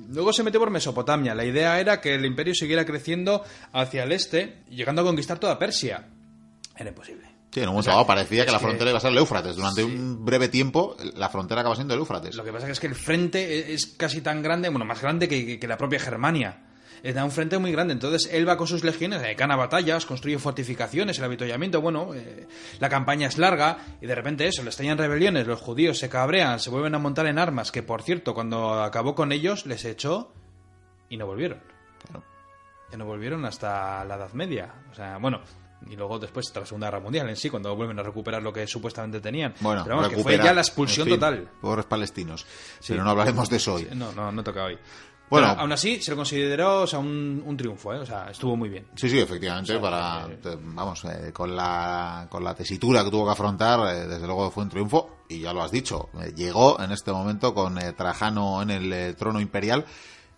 Luego 0.10 0.34
se 0.34 0.44
metió 0.44 0.60
por 0.60 0.70
Mesopotamia. 0.72 1.34
La 1.34 1.46
idea 1.46 1.80
era 1.80 2.02
que 2.02 2.16
el 2.16 2.26
imperio 2.26 2.54
siguiera 2.54 2.86
creciendo 2.86 3.44
hacia 3.72 4.04
el 4.04 4.12
este, 4.12 4.64
llegando 4.70 5.02
a 5.02 5.06
conquistar 5.06 5.40
toda 5.40 5.58
Persia. 5.58 6.08
Era 6.76 6.90
imposible. 6.90 7.24
Sí, 7.52 7.60
en 7.62 7.70
un 7.70 7.76
momento 7.76 7.80
O 7.80 7.84
sea, 7.84 7.94
dado 7.94 8.08
parecía 8.08 8.46
que 8.46 8.52
la 8.52 8.58
que- 8.58 8.66
frontera 8.66 8.90
iba 8.90 8.98
a 8.98 9.02
ser 9.02 9.12
el 9.12 9.18
Éufrates. 9.20 9.56
Durante 9.56 9.84
Sí. 9.84 9.88
un 9.90 10.26
breve 10.26 10.50
tiempo, 10.50 10.98
la 11.16 11.30
frontera 11.30 11.62
acaba 11.62 11.76
siendo 11.76 11.94
el 11.94 12.00
Éufrates. 12.02 12.36
Lo 12.36 12.44
que 12.44 12.52
pasa 12.52 12.70
es 12.70 12.80
que 12.80 12.88
el 12.88 12.96
frente 12.96 13.74
es 13.74 13.86
casi 13.86 14.22
tan 14.22 14.42
grande, 14.42 14.70
bueno, 14.70 14.84
más 14.86 15.02
grande 15.02 15.28
que, 15.30 15.46
que- 15.46 15.60
que 15.60 15.68
la 15.68 15.78
propia 15.78 16.00
Germania. 16.00 16.62
Era 17.06 17.26
un 17.26 17.32
frente 17.32 17.58
muy 17.58 17.74
grande. 17.74 17.92
Entonces 17.92 18.30
él 18.32 18.48
va 18.48 18.56
con 18.56 18.66
sus 18.66 18.86
legiones, 18.86 19.22
eh, 19.24 19.36
gana 19.36 19.58
batallas, 19.58 20.06
construye 20.06 20.40
fortificaciones, 20.40 21.20
el 21.20 21.26
avituallamiento. 21.26 21.82
Bueno, 21.82 22.14
eh, 22.16 22.48
la 22.80 22.88
campaña 22.88 23.28
es 23.28 23.38
larga 23.38 23.78
y 24.02 24.08
de 24.08 24.16
repente 24.16 24.48
eso, 24.48 24.64
le 24.64 24.70
estallan 24.70 24.98
rebeliones, 24.98 25.46
los 25.46 25.60
judíos 25.60 26.00
se 26.00 26.08
cabrean, 26.08 26.62
se 26.62 26.70
vuelven 26.70 26.96
a 26.96 27.00
montar 27.00 27.28
en 27.28 27.40
armas. 27.40 27.74
Que 27.74 27.84
por 27.84 28.04
cierto, 28.04 28.34
cuando 28.34 28.82
acabó 28.82 29.16
con 29.16 29.34
ellos, 29.34 29.66
les 29.66 29.84
echó 29.84 30.34
y 31.10 31.18
no 31.18 31.26
volvieron. 31.26 31.60
Claro. 32.08 32.24
Ya 32.90 32.98
no 32.98 33.06
volvieron 33.06 33.44
hasta 33.44 34.06
la 34.06 34.16
Edad 34.16 34.32
Media. 34.32 34.74
O 34.90 34.96
sea, 34.96 35.18
bueno. 35.18 35.42
Y 35.90 35.98
luego 35.98 36.18
después, 36.18 36.50
tras 36.54 36.62
la 36.64 36.66
Segunda 36.68 36.88
Guerra 36.88 37.02
Mundial 37.02 37.28
en 37.28 37.36
sí, 37.36 37.50
cuando 37.50 37.76
vuelven 37.76 38.00
a 38.00 38.04
recuperar 38.04 38.42
lo 38.42 38.54
que 38.54 38.66
supuestamente 38.66 39.20
tenían. 39.20 39.54
Bueno, 39.60 39.84
Pero 39.84 39.98
vamos, 39.98 40.14
que 40.14 40.24
fue 40.24 40.38
ya 40.38 40.54
la 40.54 40.62
expulsión 40.62 41.06
en 41.10 41.12
fin, 41.12 41.20
total. 41.20 41.50
Pobres 41.60 41.86
palestinos. 41.86 42.46
Sí. 42.80 42.94
Pero 42.94 43.04
no 43.04 43.10
hablaremos 43.10 43.50
de 43.50 43.58
eso 43.58 43.74
hoy. 43.74 43.90
No, 43.94 44.14
no, 44.14 44.32
no 44.32 44.44
toca 44.46 44.64
hoy. 44.64 44.80
Bueno. 45.34 45.48
Bueno, 45.48 45.62
aún 45.62 45.72
así 45.72 46.00
se 46.02 46.12
lo 46.12 46.18
consideró 46.18 46.82
o 46.84 46.88
sea, 46.88 47.00
un, 47.00 47.42
un 47.46 47.58
triunfo, 47.58 47.94
¿eh? 47.94 47.98
O 48.00 48.06
sea, 48.06 48.28
estuvo 48.30 48.56
muy 48.56 48.70
bien. 48.70 48.86
Sí, 48.96 49.10
sí, 49.10 49.20
efectivamente, 49.20 49.72
O 49.76 49.80
sea, 49.80 49.82
para, 49.82 50.28
te- 50.42 50.58
vamos, 50.62 51.04
eh, 51.06 51.32
con 51.34 51.56
la 51.56 52.28
con 52.30 52.44
la 52.44 52.54
tesitura 52.54 53.04
que 53.04 53.10
tuvo 53.12 53.26
que 53.26 53.32
afrontar, 53.32 53.80
eh, 53.96 54.08
desde 54.08 54.26
luego 54.28 54.52
fue 54.52 54.64
un 54.64 54.70
triunfo 54.70 55.18
y 55.30 55.40
ya 55.40 55.52
lo 55.54 55.64
has 55.64 55.72
dicho, 55.72 56.10
eh, 56.22 56.34
llegó 56.36 56.80
en 56.80 56.92
este 56.92 57.12
momento 57.12 57.54
con 57.56 57.78
eh, 57.80 57.94
Trajano 57.94 58.62
en 58.62 58.70
el 58.70 58.94
eh, 58.94 59.14
trono 59.16 59.40
imperial, 59.42 59.86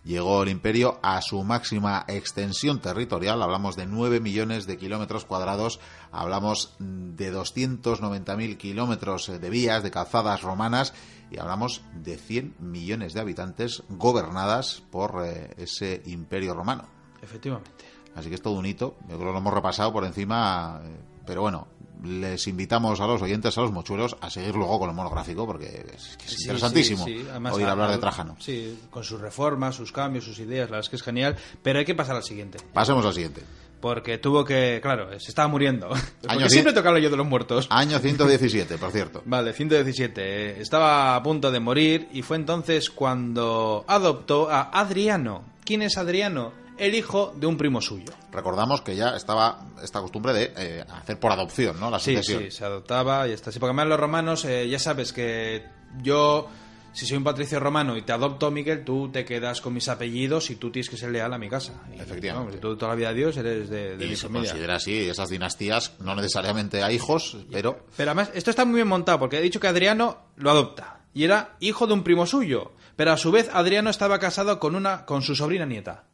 llegó 0.04 0.44
el 0.44 0.48
imperio 0.48 0.98
a 1.02 1.20
su 1.20 1.42
máxima 1.42 2.04
extensión 2.08 2.80
territorial, 2.80 3.42
hablamos 3.42 3.76
de 3.76 3.84
9 3.86 4.20
millones 4.20 4.66
de 4.66 4.78
kilómetros 4.78 5.24
cuadrados, 5.26 5.78
hablamos 6.12 6.74
mm, 6.78 7.16
de 7.16 7.34
290.000 7.34 8.56
kilómetros 8.56 9.28
eh, 9.28 9.38
de 9.38 9.50
vías, 9.50 9.82
de 9.82 9.90
calzadas 9.90 10.42
romanas 10.42 10.94
y 11.30 11.38
hablamos 11.38 11.82
de 12.02 12.16
100 12.16 12.56
millones 12.60 13.12
de 13.14 13.20
habitantes 13.20 13.82
gobernadas 13.88 14.82
por 14.90 15.22
eh, 15.24 15.54
ese 15.56 16.02
imperio 16.06 16.54
romano. 16.54 16.84
Efectivamente. 17.22 17.70
Así 18.14 18.28
que 18.28 18.36
es 18.36 18.42
todo 18.42 18.54
un 18.54 18.66
hito. 18.66 18.96
Yo 19.02 19.16
creo 19.16 19.18
que 19.18 19.24
lo 19.32 19.38
hemos 19.38 19.52
repasado 19.54 19.92
por 19.92 20.04
encima. 20.04 20.80
eh, 20.84 20.96
Pero 21.26 21.42
bueno, 21.42 21.66
les 22.04 22.46
invitamos 22.46 23.00
a 23.00 23.06
los 23.06 23.20
oyentes, 23.20 23.56
a 23.58 23.60
los 23.60 23.72
mochuelos, 23.72 24.16
a 24.20 24.30
seguir 24.30 24.54
luego 24.54 24.78
con 24.78 24.88
el 24.88 24.94
monográfico, 24.96 25.44
porque 25.46 25.84
es, 25.94 26.16
que 26.16 26.24
es 26.26 26.32
Sí, 26.32 26.42
interesantísimo 26.44 27.04
sí, 27.04 27.18
sí. 27.18 27.26
Además, 27.28 27.54
oír 27.54 27.66
hablar 27.66 27.90
de 27.90 27.98
Trajano. 27.98 28.36
Sí, 28.38 28.78
con 28.90 29.02
sus 29.04 29.20
reformas, 29.20 29.74
sus 29.74 29.92
cambios, 29.92 30.24
sus 30.24 30.38
ideas, 30.38 30.70
la 30.70 30.76
verdad 30.76 30.80
es 30.86 30.88
que 30.88 30.96
es 30.96 31.02
genial. 31.02 31.36
Pero 31.62 31.78
hay 31.80 31.84
que 31.84 31.94
pasar 31.94 32.16
al 32.16 32.22
siguiente. 32.22 32.58
Pasemos 32.72 33.04
al 33.04 33.12
siguiente. 33.12 33.42
Porque 33.86 34.18
tuvo 34.18 34.44
que, 34.44 34.80
claro, 34.82 35.10
se 35.20 35.28
estaba 35.30 35.46
muriendo. 35.46 35.88
Año 36.26 36.48
siempre 36.48 36.72
cien- 36.72 36.74
toca 36.74 36.98
yo 36.98 37.08
de 37.08 37.16
los 37.16 37.24
muertos. 37.26 37.68
Año 37.70 38.00
117, 38.00 38.78
por 38.78 38.90
cierto. 38.90 39.22
Vale, 39.26 39.52
117. 39.52 40.20
eh, 40.24 40.60
Estaba 40.60 41.14
a 41.14 41.22
punto 41.22 41.52
de 41.52 41.60
morir 41.60 42.08
y 42.12 42.22
fue 42.22 42.36
entonces 42.36 42.90
cuando 42.90 43.84
adoptó 43.86 44.50
a 44.50 44.62
Adriano. 44.76 45.44
¿Quién 45.64 45.82
es 45.82 45.96
Adriano? 45.98 46.52
El 46.78 46.96
hijo 46.96 47.32
de 47.36 47.46
un 47.46 47.56
primo 47.56 47.80
suyo. 47.80 48.12
Recordamos 48.32 48.82
que 48.82 48.96
ya 48.96 49.16
estaba 49.16 49.60
esta 49.82 50.00
costumbre 50.00 50.32
de 50.32 50.52
eh, 50.56 50.84
hacer 50.92 51.18
por 51.20 51.30
adopción, 51.30 51.78
¿no? 51.78 51.88
La 51.88 52.00
Sí, 52.00 52.10
sucesión. 52.16 52.42
sí, 52.42 52.50
se 52.50 52.64
adoptaba 52.64 53.28
y 53.28 53.32
está 53.32 53.50
así. 53.50 53.60
Porque 53.60 53.70
además 53.70 53.86
los 53.86 54.00
romanos, 54.00 54.44
eh, 54.46 54.68
ya 54.68 54.80
sabes 54.80 55.12
que 55.12 55.64
yo, 56.02 56.48
si 56.96 57.06
soy 57.06 57.18
un 57.18 57.24
patricio 57.24 57.60
romano 57.60 57.96
y 57.96 58.02
te 58.02 58.12
adopto, 58.12 58.50
Miguel, 58.50 58.84
tú 58.84 59.10
te 59.12 59.24
quedas 59.24 59.60
con 59.60 59.74
mis 59.74 59.86
apellidos 59.88 60.50
y 60.50 60.56
tú 60.56 60.70
tienes 60.72 60.88
que 60.88 60.96
ser 60.96 61.10
leal 61.10 61.32
a 61.32 61.38
mi 61.38 61.48
casa. 61.50 61.74
Y, 61.94 62.00
Efectivamente. 62.00 62.54
si 62.54 62.58
tú 62.58 62.74
toda 62.76 62.92
la 62.92 62.96
vida 62.96 63.08
de 63.10 63.14
Dios 63.14 63.36
eres 63.36 63.68
de, 63.68 63.96
de 63.96 64.04
Y 64.06 64.08
mi 64.08 64.16
se 64.16 64.26
familia. 64.26 64.50
considera 64.50 64.76
así, 64.76 64.94
esas 65.08 65.28
dinastías, 65.28 65.92
no 66.00 66.14
necesariamente 66.16 66.82
a 66.82 66.90
hijos, 66.90 67.36
pero 67.52 67.84
Pero 67.96 68.10
además, 68.12 68.30
esto 68.34 68.50
está 68.50 68.64
muy 68.64 68.76
bien 68.76 68.88
montado 68.88 69.18
porque 69.18 69.38
he 69.38 69.42
dicho 69.42 69.60
que 69.60 69.68
Adriano 69.68 70.18
lo 70.36 70.50
adopta 70.50 71.00
y 71.14 71.24
era 71.24 71.56
hijo 71.60 71.86
de 71.86 71.92
un 71.92 72.02
primo 72.02 72.26
suyo. 72.26 72.72
Pero 72.96 73.12
a 73.12 73.16
su 73.18 73.30
vez, 73.30 73.50
Adriano 73.52 73.90
estaba 73.90 74.18
casado 74.18 74.58
con, 74.58 74.74
una, 74.74 75.04
con 75.04 75.20
su 75.20 75.36
sobrina 75.36 75.66
nieta. 75.66 76.04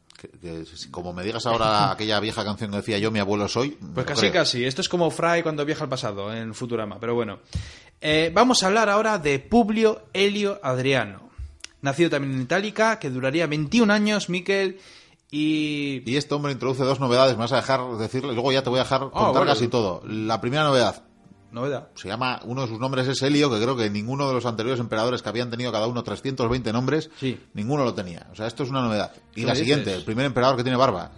como 0.91 1.13
me 1.13 1.23
digas 1.23 1.45
ahora 1.45 1.91
aquella 1.91 2.19
vieja 2.19 2.43
canción 2.43 2.71
que 2.71 2.77
decía 2.77 2.97
yo 2.97 3.09
mi 3.11 3.19
abuelo 3.19 3.47
soy, 3.47 3.77
Pues 3.93 4.05
casi, 4.05 4.21
creo. 4.21 4.33
casi. 4.33 4.65
Esto 4.65 4.81
es 4.81 4.89
como 4.89 5.09
Fry 5.09 5.43
cuando 5.43 5.63
viaja 5.65 5.83
al 5.85 5.89
pasado 5.89 6.33
en 6.33 6.53
Futurama. 6.53 6.99
Pero 6.99 7.15
bueno. 7.15 7.39
Eh, 8.05 8.31
vamos 8.33 8.61
a 8.61 8.67
hablar 8.67 8.89
ahora 8.89 9.17
de 9.17 9.39
Publio 9.39 10.03
Helio 10.11 10.59
Adriano. 10.61 11.29
Nacido 11.81 12.09
también 12.09 12.33
en 12.33 12.41
Itálica, 12.41 12.99
que 12.99 13.09
duraría 13.09 13.47
21 13.47 13.91
años, 13.93 14.27
Miquel. 14.29 14.79
Y. 15.31 16.03
Y 16.05 16.17
este 16.17 16.33
hombre 16.35 16.51
introduce 16.51 16.83
dos 16.83 16.99
novedades, 16.99 17.33
me 17.35 17.39
vas 17.43 17.53
a 17.53 17.57
dejar 17.57 17.81
decirle, 17.97 18.33
luego 18.33 18.51
ya 18.51 18.61
te 18.61 18.69
voy 18.69 18.79
a 18.79 18.83
dejar 18.83 18.99
contar 19.01 19.21
Ah, 19.23 19.29
bueno. 19.31 19.45
casi 19.45 19.67
todo. 19.69 20.01
La 20.05 20.41
primera 20.41 20.63
novedad, 20.65 21.03
Novedad. 21.51 21.87
se 21.95 22.09
llama, 22.09 22.41
uno 22.43 22.63
de 22.63 22.67
sus 22.67 22.79
nombres 22.79 23.07
es 23.07 23.21
Helio, 23.21 23.49
que 23.49 23.61
creo 23.61 23.77
que 23.77 23.89
ninguno 23.89 24.27
de 24.27 24.33
los 24.33 24.45
anteriores 24.45 24.79
emperadores 24.81 25.21
que 25.21 25.29
habían 25.29 25.49
tenido 25.49 25.71
cada 25.71 25.87
uno 25.87 26.03
320 26.03 26.73
nombres, 26.73 27.09
Sí. 27.19 27.39
ninguno 27.53 27.85
lo 27.85 27.93
tenía. 27.93 28.27
O 28.31 28.35
sea, 28.35 28.47
esto 28.47 28.63
es 28.63 28.69
una 28.69 28.81
novedad. 28.81 29.13
Y 29.35 29.41
¿Qué 29.41 29.47
la 29.47 29.55
siguiente, 29.55 29.85
dices? 29.85 29.99
el 29.99 30.05
primer 30.05 30.25
emperador 30.25 30.57
que 30.57 30.63
tiene 30.63 30.77
barba. 30.77 31.11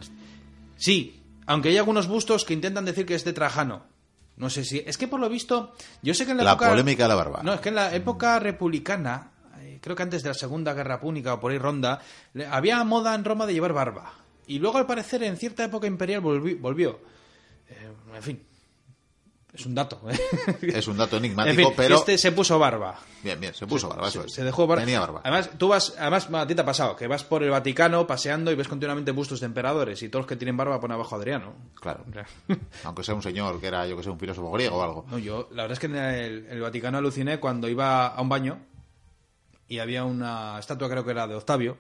Sí, 0.78 1.22
aunque 1.48 1.70
hay 1.70 1.78
algunos 1.78 2.08
bustos 2.08 2.46
que 2.46 2.54
intentan 2.54 2.86
decir 2.86 3.06
que 3.08 3.16
es 3.16 3.26
de 3.26 3.34
Trajano. 3.34 3.84
No 4.38 4.50
sé 4.50 4.64
si. 4.66 4.84
Es 4.86 4.98
que 4.98 5.08
por 5.08 5.20
lo 5.20 5.30
visto. 5.30 5.74
Yo 6.02 6.14
sé 6.14 6.26
que 6.26 6.32
en 6.32 6.38
la, 6.38 6.44
La 6.44 6.52
época. 6.54 6.70
polémica 6.70 7.04
de 7.04 7.10
la 7.10 7.16
barba. 7.16 7.42
No, 7.44 7.54
es 7.54 7.62
que 7.62 7.70
en 7.70 7.76
la 7.76 7.94
época 7.96 8.38
republicana. 8.40 9.32
eh, 9.60 9.80
Creo 9.82 9.96
que 9.96 10.04
antes 10.04 10.24
de 10.24 10.30
la 10.30 10.34
Segunda 10.36 10.74
Guerra 10.74 11.00
Púnica 11.00 11.34
o 11.36 11.40
por 11.40 11.52
ahí 11.52 11.58
ronda. 11.58 12.02
Había 12.52 12.84
moda 12.84 13.16
en 13.16 13.24
Roma 13.24 13.46
de 13.46 13.54
llevar 13.54 13.74
barba. 13.74 14.14
Y 14.48 14.60
luego, 14.60 14.78
al 14.78 14.86
parecer, 14.86 15.24
en 15.24 15.38
cierta 15.38 15.64
época 15.64 15.88
imperial 15.88 16.22
volvi- 16.22 16.60
volvió. 16.60 17.00
Eh, 17.70 17.92
en 18.16 18.24
fin. 18.24 18.44
Es 19.56 19.66
un 19.66 19.74
dato. 19.74 20.02
¿eh? 20.10 20.20
Es 20.62 20.88
un 20.88 20.98
dato 20.98 21.18
enigmático, 21.18 21.52
En 21.62 21.66
fin, 21.68 21.74
pero... 21.78 21.96
este 21.96 22.18
se 22.18 22.32
puso 22.32 22.60
barba. 22.60 23.00
Bien, 23.24 23.40
bien, 23.40 23.54
se 23.54 23.66
puso 23.66 23.88
barba, 23.90 24.10
eso 24.10 24.22
Se, 24.22 24.28
es. 24.28 24.34
se 24.34 24.44
dejó 24.44 24.68
barba. 24.68 24.84
Tenía 24.84 25.00
barba. 25.00 25.22
Además, 25.24 25.50
tú 25.58 25.70
vas, 25.70 25.96
además, 25.98 26.28
a 26.32 26.46
ti 26.46 26.56
te 26.56 26.62
ha 26.62 26.66
pasado 26.66 26.96
que 26.96 27.08
vas 27.08 27.24
por 27.24 27.42
el 27.44 27.50
Vaticano 27.50 28.06
paseando 28.06 28.52
y 28.52 28.56
ves 28.56 28.68
continuamente 28.68 29.12
bustos 29.12 29.40
de 29.40 29.46
emperadores 29.48 30.04
y 30.04 30.10
todos 30.10 30.24
los 30.24 30.28
que 30.30 30.36
tienen 30.36 30.58
barba 30.58 30.80
ponen 30.80 30.96
abajo 30.96 31.16
Adriano. 31.16 31.54
Claro. 31.80 32.04
O 32.10 32.14
sea, 32.14 32.26
Aunque 32.84 33.04
sea 33.04 33.16
un 33.16 33.22
señor 33.24 33.60
que 33.60 33.68
era, 33.68 33.88
yo 33.88 33.96
que 33.98 34.04
sé, 34.04 34.10
un 34.10 34.20
filósofo 34.20 34.52
griego 34.52 34.78
o 34.78 34.84
algo. 34.84 35.06
No, 35.10 35.18
yo, 35.18 35.48
la 35.52 35.64
verdad 35.64 35.74
es 35.74 35.80
que 35.80 35.86
en 35.88 35.96
el, 35.96 36.46
el 36.48 36.62
Vaticano 36.62 36.98
aluciné 36.98 37.40
cuando 37.40 37.68
iba 37.70 38.08
a 38.08 38.22
un 38.22 38.30
baño 38.30 38.60
y 39.68 39.80
había 39.80 40.04
una 40.04 40.60
estatua, 40.60 40.90
creo 40.90 41.04
que 41.04 41.12
era 41.12 41.28
de 41.28 41.36
Octavio, 41.36 41.78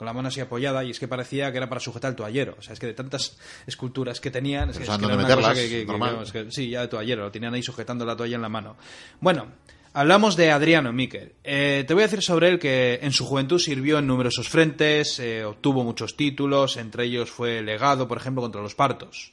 con 0.00 0.06
la 0.06 0.14
mano 0.14 0.28
así 0.28 0.40
apoyada, 0.40 0.82
y 0.82 0.90
es 0.92 0.98
que 0.98 1.06
parecía 1.06 1.52
que 1.52 1.58
era 1.58 1.68
para 1.68 1.78
sujetar 1.78 2.08
el 2.08 2.16
toallero. 2.16 2.56
O 2.58 2.62
sea, 2.62 2.72
es 2.72 2.80
que 2.80 2.86
de 2.86 2.94
tantas 2.94 3.38
esculturas 3.66 4.18
que 4.18 4.30
tenían, 4.30 4.70
es 4.70 4.78
que, 4.78 4.84
es 4.84 4.88
que 4.98 5.04
era 5.04 5.14
una 5.14 5.34
cosa 5.42 5.52
normal. 5.92 6.16
que- 6.32 6.50
sí, 6.50 6.70
ya 6.70 6.80
de 6.80 6.88
toallero, 6.88 7.22
lo 7.24 7.30
tenían 7.30 7.52
ahí 7.52 7.62
sujetando 7.62 8.06
la 8.06 8.16
toalla 8.16 8.36
en 8.36 8.40
la 8.40 8.48
mano. 8.48 8.76
Bueno, 9.20 9.48
hablamos 9.92 10.36
de 10.36 10.50
Adriano 10.52 10.90
Miquel. 10.90 11.34
Eh, 11.44 11.84
te 11.86 11.92
voy 11.92 12.02
a 12.04 12.06
decir 12.06 12.22
sobre 12.22 12.48
él 12.48 12.58
que 12.58 12.98
en 13.02 13.12
su 13.12 13.26
juventud 13.26 13.58
sirvió 13.58 13.98
en 13.98 14.06
numerosos 14.06 14.48
frentes, 14.48 15.18
eh, 15.20 15.44
obtuvo 15.44 15.84
muchos 15.84 16.16
títulos, 16.16 16.78
entre 16.78 17.04
ellos 17.04 17.30
fue 17.30 17.60
legado, 17.60 18.08
por 18.08 18.16
ejemplo, 18.16 18.40
contra 18.40 18.62
los 18.62 18.74
partos. 18.74 19.32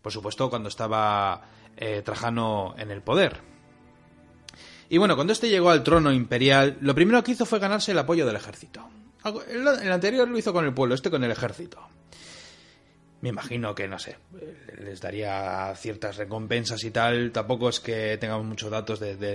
Por 0.00 0.12
supuesto, 0.12 0.48
cuando 0.48 0.68
estaba 0.68 1.42
eh, 1.76 2.02
Trajano 2.04 2.76
en 2.78 2.92
el 2.92 3.02
poder. 3.02 3.40
Y 4.90 4.96
bueno, 4.96 5.16
cuando 5.16 5.32
este 5.32 5.50
llegó 5.50 5.70
al 5.70 5.82
trono 5.82 6.12
imperial, 6.12 6.78
lo 6.80 6.94
primero 6.94 7.22
que 7.22 7.32
hizo 7.32 7.44
fue 7.44 7.58
ganarse 7.58 7.92
el 7.92 7.98
apoyo 7.98 8.24
del 8.24 8.36
ejército. 8.36 8.88
El, 9.48 9.92
anterior 9.92 10.28
lo 10.28 10.38
hizo 10.38 10.52
con 10.52 10.64
el 10.64 10.72
pueblo, 10.74 10.94
este 10.94 11.10
con 11.10 11.22
el 11.24 11.30
ejército. 11.30 11.80
Me 13.20 13.30
imagino 13.30 13.74
que, 13.74 13.88
no 13.88 13.98
sé, 13.98 14.16
les 14.80 15.00
daría 15.00 15.74
ciertas 15.74 16.16
recompensas 16.16 16.84
y 16.84 16.92
tal. 16.92 17.32
Tampoco 17.32 17.68
es 17.68 17.80
que 17.80 18.16
tengamos 18.18 18.46
muchos 18.46 18.70
datos 18.70 19.00
de... 19.00 19.16
de- 19.16 19.32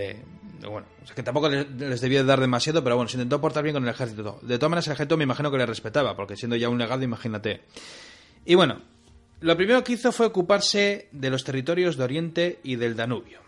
de- 0.61 0.67
bueno, 0.69 0.87
o 1.03 1.05
sea, 1.05 1.13
que 1.15 1.23
tampoco 1.23 1.49
les, 1.49 1.69
les 1.69 1.99
debía 1.99 2.23
dar 2.23 2.39
demasiado, 2.39 2.81
pero 2.81 2.95
bueno, 2.95 3.09
se 3.09 3.17
intentó 3.17 3.41
portar 3.41 3.61
bien 3.63 3.73
con 3.73 3.83
el 3.83 3.89
ejército. 3.89 4.39
De 4.41 4.57
todas 4.57 4.69
maneras, 4.69 4.87
el 4.87 4.93
ejército 4.93 5.17
me 5.17 5.25
imagino 5.25 5.51
que 5.51 5.57
le 5.57 5.65
respetaba, 5.65 6.15
porque 6.15 6.37
siendo 6.37 6.55
ya 6.55 6.69
un 6.69 6.77
legado, 6.77 7.03
imagínate. 7.03 7.63
Y 8.45 8.55
bueno, 8.55 8.81
lo 9.41 9.57
primero 9.57 9.83
que 9.83 9.91
hizo 9.93 10.13
fue 10.13 10.27
ocuparse 10.27 11.09
de 11.11 11.29
los 11.29 11.43
territorios 11.43 11.97
de 11.97 12.03
Oriente 12.05 12.59
y 12.63 12.77
del 12.77 12.95
Danubio. 12.95 13.39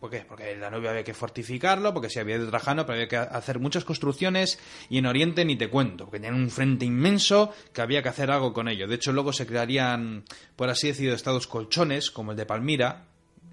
¿Por 0.00 0.10
qué? 0.10 0.24
Porque 0.26 0.50
el 0.50 0.60
Danubio 0.60 0.88
había 0.88 1.04
que 1.04 1.12
fortificarlo, 1.12 1.92
porque 1.92 2.08
si 2.08 2.18
había 2.18 2.38
de 2.38 2.46
Trajano, 2.46 2.86
pero 2.86 2.94
había 2.94 3.08
que 3.08 3.18
hacer 3.18 3.58
muchas 3.58 3.84
construcciones, 3.84 4.58
y 4.88 4.96
en 4.96 5.04
Oriente 5.04 5.44
ni 5.44 5.56
te 5.56 5.68
cuento, 5.68 6.06
porque 6.06 6.20
tenían 6.20 6.42
un 6.42 6.50
frente 6.50 6.86
inmenso 6.86 7.52
que 7.74 7.82
había 7.82 8.02
que 8.02 8.08
hacer 8.08 8.30
algo 8.30 8.54
con 8.54 8.68
ello. 8.68 8.88
De 8.88 8.94
hecho, 8.94 9.12
luego 9.12 9.34
se 9.34 9.46
crearían, 9.46 10.24
por 10.56 10.70
así 10.70 10.88
decirlo, 10.88 11.14
estados 11.14 11.46
colchones, 11.46 12.10
como 12.10 12.30
el 12.30 12.38
de 12.38 12.46
Palmira, 12.46 13.08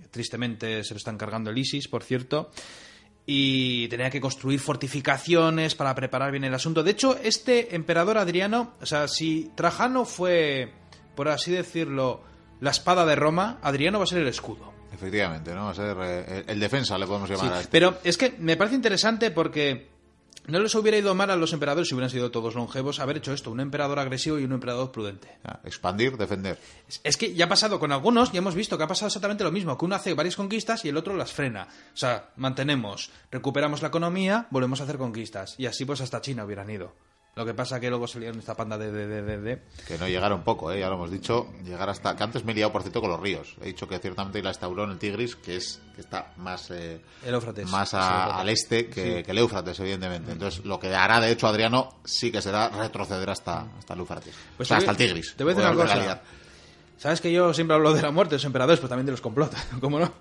tristemente 0.09 0.85
se 0.85 0.93
lo 0.93 0.97
están 0.99 1.17
cargando 1.17 1.49
el 1.49 1.57
ISIS, 1.57 1.89
por 1.89 2.01
cierto, 2.01 2.49
y 3.25 3.89
tenía 3.89 4.09
que 4.09 4.21
construir 4.21 4.61
fortificaciones 4.61 5.75
para 5.75 5.93
preparar 5.95 6.31
bien 6.31 6.45
el 6.45 6.53
asunto. 6.53 6.81
De 6.81 6.91
hecho, 6.91 7.19
este 7.21 7.75
emperador 7.75 8.17
Adriano, 8.17 8.75
o 8.79 8.85
sea, 8.85 9.09
si 9.09 9.51
Trajano 9.53 10.05
fue, 10.05 10.71
por 11.13 11.27
así 11.27 11.51
decirlo, 11.51 12.23
la 12.61 12.71
espada 12.71 13.05
de 13.05 13.17
Roma, 13.17 13.59
Adriano 13.61 13.97
va 13.97 14.05
a 14.05 14.07
ser 14.07 14.19
el 14.19 14.29
escudo. 14.29 14.76
Efectivamente, 14.93 15.53
¿no? 15.53 15.65
Va 15.65 15.71
a 15.71 15.75
ser 15.75 15.97
eh, 16.01 16.43
el 16.47 16.59
defensa, 16.59 16.97
le 16.97 17.05
podemos 17.05 17.29
llamar 17.29 17.47
Sí, 17.47 17.53
a 17.53 17.59
este. 17.61 17.71
Pero 17.71 17.97
es 18.03 18.17
que 18.17 18.35
me 18.39 18.55
parece 18.57 18.75
interesante 18.75 19.31
porque 19.31 19.89
no 20.47 20.59
les 20.59 20.73
hubiera 20.75 20.97
ido 20.97 21.13
mal 21.13 21.29
a 21.29 21.35
los 21.35 21.51
emperadores 21.51 21.89
si 21.89 21.93
hubieran 21.93 22.09
sido 22.09 22.31
todos 22.31 22.55
longevos 22.55 22.99
haber 23.01 23.17
hecho 23.17 23.33
esto, 23.33 23.51
un 23.51 23.59
emperador 23.59 23.99
agresivo 23.99 24.39
y 24.39 24.45
un 24.45 24.53
emperador 24.53 24.91
prudente. 24.93 25.37
Ah, 25.43 25.59
Expandir, 25.65 26.15
defender. 26.15 26.57
Es- 26.87 27.01
Es 27.03 27.17
que 27.17 27.33
ya 27.35 27.45
ha 27.45 27.49
pasado 27.49 27.79
con 27.79 27.91
algunos, 27.91 28.31
ya 28.31 28.37
hemos 28.39 28.55
visto 28.55 28.77
que 28.77 28.83
ha 28.85 28.87
pasado 28.87 29.07
exactamente 29.07 29.43
lo 29.43 29.51
mismo, 29.51 29.77
que 29.77 29.83
uno 29.85 29.95
hace 29.95 30.13
varias 30.13 30.37
conquistas 30.37 30.85
y 30.85 30.89
el 30.89 30.95
otro 30.97 31.15
las 31.17 31.33
frena. 31.33 31.67
O 31.93 31.97
sea, 31.97 32.29
mantenemos, 32.37 33.11
recuperamos 33.29 33.81
la 33.81 33.89
economía, 33.89 34.47
volvemos 34.51 34.79
a 34.79 34.85
hacer 34.85 34.97
conquistas. 34.97 35.55
Y 35.57 35.65
así 35.65 35.83
pues 35.83 35.99
hasta 36.01 36.21
China 36.21 36.45
hubieran 36.45 36.69
ido. 36.69 36.93
Lo 37.37 37.45
que 37.45 37.53
pasa 37.53 37.79
que 37.79 37.87
luego 37.89 38.07
salieron 38.07 38.39
esta 38.39 38.55
panda 38.55 38.77
de... 38.77 38.91
de, 38.91 39.05
de, 39.07 39.21
de, 39.21 39.37
de- 39.37 39.61
Que 39.87 39.97
no 39.99 40.07
llegaron 40.07 40.41
poco, 40.43 40.71
¿eh? 40.71 40.79
ya 40.79 40.89
lo 40.89 40.95
hemos 40.95 41.11
dicho. 41.11 41.47
Llegar 41.63 41.87
hasta. 41.89 42.15
Que 42.15 42.23
antes 42.23 42.43
me 42.43 42.51
he 42.51 42.55
liado, 42.55 42.71
por 42.73 42.81
cierto, 42.81 42.99
con 42.99 43.11
los 43.11 43.19
ríos. 43.19 43.55
He 43.61 43.67
dicho 43.67 43.87
que 43.87 43.99
ciertamente 43.99 44.41
la 44.41 44.49
Estaurón, 44.49 44.89
el 44.91 44.97
Tigris, 44.97 45.35
que 45.35 45.55
es 45.57 45.79
que 45.95 46.01
está 46.01 46.33
más. 46.37 46.71
eh, 46.71 46.99
El 47.23 47.35
Éufrates. 47.35 47.69
más 47.69 47.89
Sí, 47.89 47.95
a- 47.97 47.99
el 47.99 48.09
Éufrates. 48.15 48.41
al 48.41 48.49
este 48.49 48.87
que, 48.89 49.23
que 49.23 49.31
el 49.31 49.37
Éufrates, 49.37 49.79
evidentemente. 49.79 50.31
Entonces, 50.31 50.65
lo 50.65 50.79
que 50.79 50.93
hará, 50.93 51.19
de 51.21 51.31
hecho, 51.31 51.47
Adriano 51.47 51.89
sí 52.03 52.31
que 52.31 52.41
será 52.41 52.69
retroceder 52.69 53.29
hasta, 53.29 53.67
hasta 53.77 53.93
el 53.93 53.99
Éufrates. 53.99 54.33
Pues 54.57 54.67
o 54.67 54.69
sea, 54.69 54.77
hasta 54.77 54.91
el 54.91 54.97
Tigris. 54.97 55.35
te 55.37 55.43
voy 55.43 55.53
a 55.53 55.55
decir 55.55 55.71
una 55.71 55.83
cosa. 55.83 56.21
Sabes 56.97 57.21
que 57.21 57.31
yo 57.31 57.53
siempre 57.53 57.75
hablo 57.75 57.93
de 57.93 58.01
la 58.01 58.09
muerte 58.09 58.31
de 58.31 58.35
los 58.37 58.45
emperadores, 58.45 58.79
pero 58.79 58.89
también 58.89 59.05
de 59.05 59.11
los 59.11 59.21
complots. 59.21 59.55
¿Cómo 59.79 59.99
no? 59.99 60.11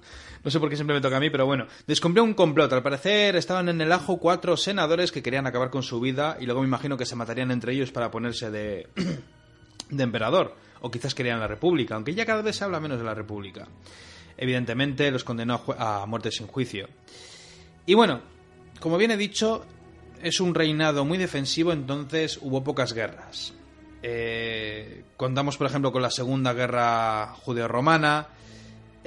No 0.47 0.53
sé 0.53 0.61
por 0.61 0.71
qué 0.71 0.77
siempre 0.77 0.95
me 0.95 1.01
toca 1.01 1.17
a 1.17 1.21
mí, 1.21 1.29
pero 1.29 1.45
bueno. 1.45 1.67
Descubrió 1.89 2.23
un 2.23 2.33
complot. 2.33 2.73
Al 2.73 2.81
parecer 2.81 3.35
estaban 3.35 3.69
en 3.69 3.81
el 3.81 3.91
ajo 3.91 4.19
cuatro 4.19 4.57
senadores 4.57 5.11
que 5.11 5.21
querían 5.21 5.45
acabar 5.45 5.71
con 5.71 5.83
su 5.83 5.99
vida 5.99 6.37
y 6.39 6.45
luego 6.45 6.61
me 6.61 6.69
imagino 6.69 6.97
que 6.97 7.05
se 7.05 7.17
matarían 7.17 7.51
entre 7.51 7.73
ellos 7.73 7.91
para 7.91 8.13
ponerse 8.13 8.49
de, 8.53 8.87
de 9.91 10.03
emperador. 10.05 10.55
O 10.83 10.89
quizás 10.89 11.17
querían 11.17 11.41
la 11.41 11.49
república, 11.49 11.97
aunque 11.97 12.15
ya 12.15 12.25
cada 12.25 12.43
vez 12.43 12.55
se 12.55 12.63
habla 12.63 12.79
menos 12.79 12.97
de 12.97 13.05
la 13.05 13.13
república. 13.13 13.67
Evidentemente 14.37 15.11
los 15.11 15.25
condenó 15.25 15.65
a 15.77 16.07
muerte 16.07 16.31
sin 16.31 16.47
juicio. 16.47 16.89
Y 17.85 17.95
bueno, 17.95 18.21
como 18.79 18.99
bien 18.99 19.11
he 19.11 19.17
dicho, 19.17 19.67
es 20.23 20.39
un 20.39 20.55
reinado 20.55 21.05
muy 21.05 21.19
defensivo, 21.19 21.73
entonces 21.73 22.39
hubo 22.41 22.63
pocas 22.63 22.93
guerras. 22.93 23.53
Eh, 24.01 25.03
contamos, 25.17 25.57
por 25.57 25.67
ejemplo, 25.67 25.91
con 25.91 26.03
la 26.03 26.11
Segunda 26.13 26.53
Guerra 26.53 27.35
Judeo-Romana. 27.35 28.29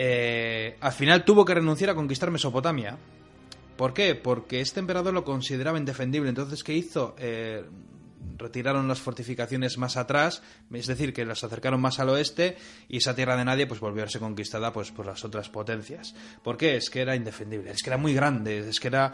Eh, 0.02 0.78
al 0.80 0.94
final 0.94 1.26
tuvo 1.26 1.44
que 1.44 1.54
renunciar 1.54 1.90
a 1.90 1.96
conquistar 1.96 2.32
Mesopotamia. 2.32 2.98
¿Por 3.76 3.94
qué? 3.94 4.16
Porque 4.16 4.62
este 4.62 4.80
emperador 4.80 5.14
lo 5.14 5.26
consideraba 5.26 5.78
indefendible. 5.78 6.30
Entonces, 6.30 6.64
¿qué 6.64 6.74
hizo? 6.74 7.16
Eh, 7.20 7.66
retiraron 8.38 8.88
las 8.88 9.02
fortificaciones 9.02 9.78
más 9.78 9.98
atrás, 9.98 10.42
es 10.72 10.88
decir, 10.88 11.14
que 11.14 11.26
las 11.26 11.44
acercaron 11.44 11.82
más 11.82 12.00
al 12.00 12.08
oeste 12.10 12.56
y 12.88 12.98
esa 12.98 13.14
tierra 13.14 13.36
de 13.36 13.44
nadie 13.44 13.68
pues 13.68 13.82
volvió 13.82 14.06
a 14.06 14.08
ser 14.08 14.22
conquistada 14.22 14.72
pues 14.72 14.92
por 14.92 15.06
las 15.06 15.26
otras 15.26 15.50
potencias. 15.50 16.16
¿Por 16.44 16.56
qué? 16.56 16.78
Es 16.78 16.90
que 16.90 17.02
era 17.02 17.18
indefendible, 17.18 17.72
es 17.72 17.84
que 17.84 17.90
era 17.90 17.98
muy 17.98 18.14
grande, 18.14 18.70
es 18.70 18.80
que 18.80 18.88
era 18.88 19.14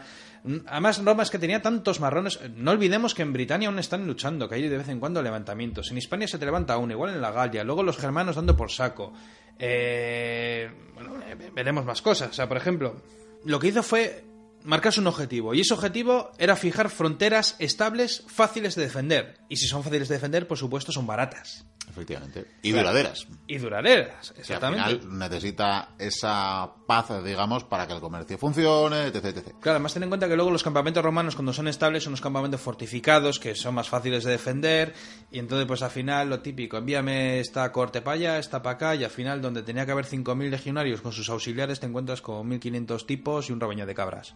además 0.66 1.04
Roma 1.04 1.24
es 1.24 1.30
que 1.30 1.38
tenía 1.38 1.60
tantos 1.60 1.98
marrones, 1.98 2.38
no 2.54 2.70
olvidemos 2.70 3.14
que 3.14 3.22
en 3.22 3.32
Britania 3.32 3.68
aún 3.68 3.78
están 3.78 4.06
luchando, 4.06 4.48
que 4.48 4.54
hay 4.54 4.68
de 4.68 4.78
vez 4.78 4.88
en 4.88 5.00
cuando 5.00 5.22
levantamientos. 5.22 5.90
En 5.90 5.98
Hispania 5.98 6.28
se 6.28 6.38
te 6.38 6.44
levanta 6.44 6.74
aún, 6.74 6.90
igual 6.90 7.14
en 7.14 7.20
la 7.20 7.32
Galia, 7.32 7.64
luego 7.64 7.82
los 7.82 7.98
germanos 7.98 8.36
dando 8.36 8.56
por 8.56 8.70
saco. 8.70 9.12
Eh, 9.58 10.70
bueno, 10.94 11.20
eh, 11.22 11.50
veremos 11.54 11.84
más 11.84 12.02
cosas. 12.02 12.30
O 12.30 12.32
sea, 12.32 12.48
por 12.48 12.56
ejemplo, 12.56 13.00
lo 13.44 13.58
que 13.58 13.68
hizo 13.68 13.82
fue 13.82 14.24
marcarse 14.64 15.00
un 15.00 15.06
objetivo. 15.06 15.54
Y 15.54 15.60
ese 15.60 15.74
objetivo 15.74 16.32
era 16.38 16.56
fijar 16.56 16.90
fronteras 16.90 17.56
estables, 17.58 18.24
fáciles 18.28 18.74
de 18.74 18.82
defender. 18.82 19.38
Y 19.48 19.56
si 19.56 19.66
son 19.66 19.82
fáciles 19.82 20.08
de 20.08 20.16
defender, 20.16 20.46
por 20.46 20.58
supuesto, 20.58 20.92
son 20.92 21.06
baratas. 21.06 21.66
Efectivamente. 21.88 22.46
Y 22.62 22.72
duraderas. 22.72 23.26
Y 23.46 23.56
duraderas, 23.58 24.28
Que 24.30 24.34
al 24.34 24.40
exactamente. 24.40 24.98
final 24.98 25.18
necesita 25.18 25.88
esa 25.98 26.70
paz, 26.86 27.08
digamos, 27.24 27.64
para 27.64 27.86
que 27.86 27.94
el 27.94 28.00
comercio 28.00 28.36
funcione, 28.36 29.06
etc. 29.06 29.24
etc. 29.24 29.44
Claro, 29.60 29.76
además 29.76 29.94
ten 29.94 30.02
en 30.02 30.08
cuenta 30.10 30.28
que 30.28 30.36
luego 30.36 30.50
los 30.50 30.62
campamentos 30.62 31.02
romanos 31.02 31.34
cuando 31.36 31.52
son 31.54 31.68
estables 31.68 32.02
son 32.04 32.10
los 32.12 32.20
campamentos 32.20 32.60
fortificados 32.60 33.38
que 33.38 33.54
son 33.54 33.74
más 33.76 33.88
fáciles 33.88 34.24
de 34.24 34.32
defender 34.32 34.92
y 35.30 35.38
entonces 35.38 35.66
pues 35.66 35.80
al 35.82 35.90
final 35.90 36.28
lo 36.28 36.40
típico, 36.40 36.76
envíame 36.76 37.40
esta 37.40 37.70
corte 37.72 38.02
para 38.02 38.14
allá, 38.16 38.38
esta 38.38 38.62
para 38.62 38.74
acá 38.76 38.94
y 38.94 39.04
al 39.04 39.10
final 39.10 39.40
donde 39.40 39.62
tenía 39.62 39.86
que 39.86 39.92
haber 39.92 40.04
5.000 40.04 40.50
legionarios 40.50 41.00
con 41.00 41.12
sus 41.12 41.28
auxiliares 41.30 41.80
te 41.80 41.86
encuentras 41.86 42.20
con 42.20 42.46
1.500 42.50 43.06
tipos 43.06 43.48
y 43.48 43.52
un 43.52 43.60
rebaño 43.60 43.86
de 43.86 43.94
cabras. 43.94 44.34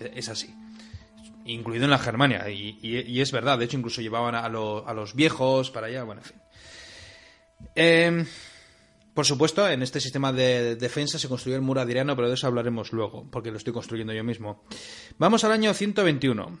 E- 0.00 0.12
Es 0.14 0.28
así. 0.30 0.54
Incluido 1.46 1.84
en 1.84 1.90
la 1.90 1.98
Germania 1.98 2.48
y, 2.48 2.78
y- 2.80 3.00
y 3.00 3.20
es 3.20 3.30
verdad, 3.30 3.58
de 3.58 3.66
hecho 3.66 3.76
incluso 3.76 4.00
llevaban 4.00 4.34
a, 4.34 4.48
lo- 4.48 4.88
a 4.88 4.94
los 4.94 5.14
viejos 5.14 5.70
para 5.70 5.88
allá, 5.88 6.02
bueno, 6.04 6.22
en 6.22 6.26
fin. 6.28 6.36
Em, 7.74 8.26
por 9.14 9.26
supuesto, 9.26 9.68
en 9.68 9.82
este 9.82 10.00
sistema 10.00 10.32
de 10.32 10.76
defensa 10.76 11.18
se 11.18 11.28
construyó 11.28 11.56
el 11.56 11.62
muro 11.62 11.80
adriano, 11.80 12.16
pero 12.16 12.28
de 12.28 12.34
eso 12.34 12.46
hablaremos 12.46 12.92
luego, 12.92 13.28
porque 13.30 13.50
lo 13.50 13.58
estoy 13.58 13.72
construyendo 13.72 14.12
yo 14.12 14.24
mismo. 14.24 14.64
Vamos 15.18 15.44
al 15.44 15.52
año 15.52 15.72
121. 15.72 16.58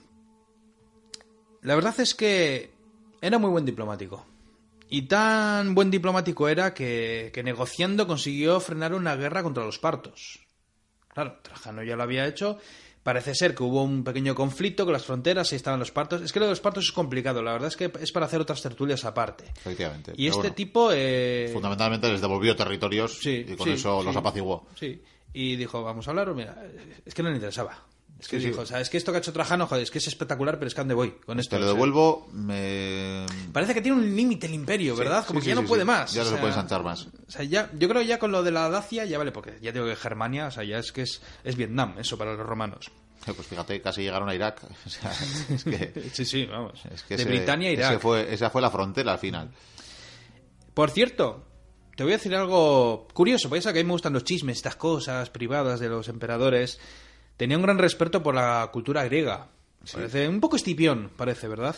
La 1.62 1.74
verdad 1.74 1.98
es 1.98 2.14
que 2.14 2.72
era 3.20 3.38
muy 3.38 3.50
buen 3.50 3.64
diplomático. 3.64 4.26
Y 4.88 5.02
tan 5.02 5.74
buen 5.74 5.90
diplomático 5.90 6.48
era 6.48 6.74
que, 6.74 7.30
que 7.32 7.42
negociando 7.42 8.06
consiguió 8.06 8.60
frenar 8.60 8.94
una 8.94 9.16
guerra 9.16 9.42
contra 9.42 9.64
los 9.64 9.78
partos. 9.78 10.46
Claro, 11.08 11.38
Trajano 11.42 11.82
ya 11.82 11.96
lo 11.96 12.02
había 12.02 12.26
hecho. 12.26 12.58
Parece 13.04 13.34
ser 13.34 13.54
que 13.54 13.62
hubo 13.62 13.82
un 13.84 14.02
pequeño 14.02 14.34
conflicto 14.34 14.84
con 14.84 14.92
las 14.94 15.04
fronteras 15.04 15.52
y 15.52 15.56
estaban 15.56 15.78
los 15.78 15.92
partos. 15.92 16.22
Es 16.22 16.32
que 16.32 16.40
lo 16.40 16.46
de 16.46 16.52
los 16.52 16.60
partos 16.60 16.84
es 16.84 16.90
complicado, 16.92 17.42
la 17.42 17.52
verdad 17.52 17.68
es 17.68 17.76
que 17.76 17.92
es 18.00 18.10
para 18.10 18.24
hacer 18.26 18.40
otras 18.40 18.60
tertulias 18.62 19.04
aparte. 19.04 19.44
Efectivamente. 19.54 20.14
Y 20.16 20.26
este 20.26 20.38
bueno, 20.40 20.54
tipo... 20.54 20.88
eh, 20.92 21.50
Fundamentalmente 21.52 22.10
les 22.10 22.20
devolvió 22.22 22.56
territorios 22.56 23.18
Sí, 23.20 23.44
y 23.46 23.54
con 23.56 23.66
sí, 23.66 23.74
eso 23.74 24.02
los 24.02 24.16
apaciguó. 24.16 24.66
Sí. 24.74 25.02
Y 25.34 25.56
dijo, 25.56 25.82
vamos 25.84 26.08
a 26.08 26.10
hablar, 26.12 26.30
o 26.30 26.34
mira, 26.34 26.56
es 27.04 27.12
que 27.12 27.22
no 27.22 27.28
le 27.28 27.34
interesaba. 27.36 27.76
Es 28.20 28.28
que 28.28 28.40
Sí, 28.40 28.46
dijo, 28.46 28.62
o 28.62 28.66
sea, 28.66 28.80
es 28.80 28.88
que 28.88 28.96
esto 28.96 29.12
que 29.12 29.16
ha 29.16 29.20
hecho 29.20 29.32
Trajano, 29.32 29.66
joder, 29.66 29.82
es 29.82 29.90
que 29.90 29.98
es 29.98 30.06
espectacular, 30.06 30.56
pero 30.58 30.68
es 30.68 30.74
que 30.74 30.80
a 30.80 30.84
dónde 30.84 30.94
voy 30.94 31.10
con 31.26 31.38
esto. 31.40 31.50
Te 31.56 31.60
lo 31.60 31.66
O 31.66 31.68
sea, 31.68 31.74
devuelvo, 31.74 32.28
me... 32.32 33.26
Parece 33.52 33.74
que 33.74 33.82
tiene 33.82 33.98
un 33.98 34.16
límite 34.16 34.46
el 34.46 34.54
imperio, 34.54 34.96
¿verdad? 34.96 35.26
Como 35.26 35.40
que 35.40 35.46
ya 35.46 35.54
no 35.54 35.64
puede 35.64 35.84
más. 35.84 36.12
Ya 36.12 36.22
o 36.22 36.24
no 36.24 36.30
se 36.30 36.36
puede 36.36 36.48
ensanchar 36.48 36.82
más. 36.82 37.06
O 37.06 37.30
sea, 37.30 37.44
ya, 37.44 37.70
yo 37.76 37.88
creo 37.88 38.00
ya 38.02 38.18
con 38.18 38.32
lo 38.32 38.42
de 38.42 38.50
la 38.52 38.70
Dacia 38.70 39.04
ya 39.04 39.18
vale, 39.18 39.32
porque 39.32 39.58
ya 39.60 39.72
digo 39.72 39.84
que 39.86 39.96
Germania, 39.96 40.46
o 40.46 40.50
sea, 40.50 40.64
ya 40.64 40.78
es 40.78 40.92
que 40.92 41.02
es, 41.02 41.20
es 41.42 41.56
Vietnam, 41.56 41.96
eso 41.98 42.16
para 42.16 42.34
los 42.34 42.46
romanos. 42.46 42.90
Eh, 43.26 43.32
Pues 43.34 43.46
fíjate, 43.48 43.80
casi 43.82 44.02
llegaron 44.02 44.28
a 44.28 44.34
Irak. 44.34 44.62
O 44.86 44.88
sea, 44.88 45.12
es 45.50 45.64
que, 45.64 46.10
Sí, 46.14 46.24
sí, 46.24 46.46
vamos. 46.46 46.80
es 46.92 47.02
que 47.02 47.16
de 47.16 47.22
ese- 47.24 47.30
Britania 47.30 47.68
a 47.68 47.72
Irak. 47.72 48.00
fue, 48.00 48.32
esa 48.32 48.48
fue 48.48 48.62
la 48.62 48.70
frontera 48.70 49.12
al 49.12 49.18
final. 49.18 49.50
Por 50.72 50.90
cierto, 50.90 51.44
te 51.96 52.02
voy 52.04 52.12
a 52.12 52.16
decir 52.16 52.34
algo 52.34 53.06
curioso, 53.12 53.48
ya 53.54 53.60
sabes 53.62 53.74
que 53.74 53.80
a 53.80 53.82
mí 53.82 53.86
me 53.86 53.92
gustan 53.92 54.12
los 54.12 54.24
chismes, 54.24 54.56
estas 54.56 54.76
cosas 54.76 55.30
privadas 55.30 55.80
de 55.80 55.88
los 55.88 56.08
emperadores. 56.08 56.78
Tenía 57.36 57.56
un 57.56 57.62
gran 57.62 57.78
respeto 57.78 58.22
por 58.22 58.34
la 58.34 58.68
cultura 58.72 59.04
griega. 59.04 59.48
Parece 59.92 60.28
un 60.28 60.40
poco 60.40 60.56
estipión, 60.56 61.10
parece, 61.16 61.48
¿verdad? 61.48 61.76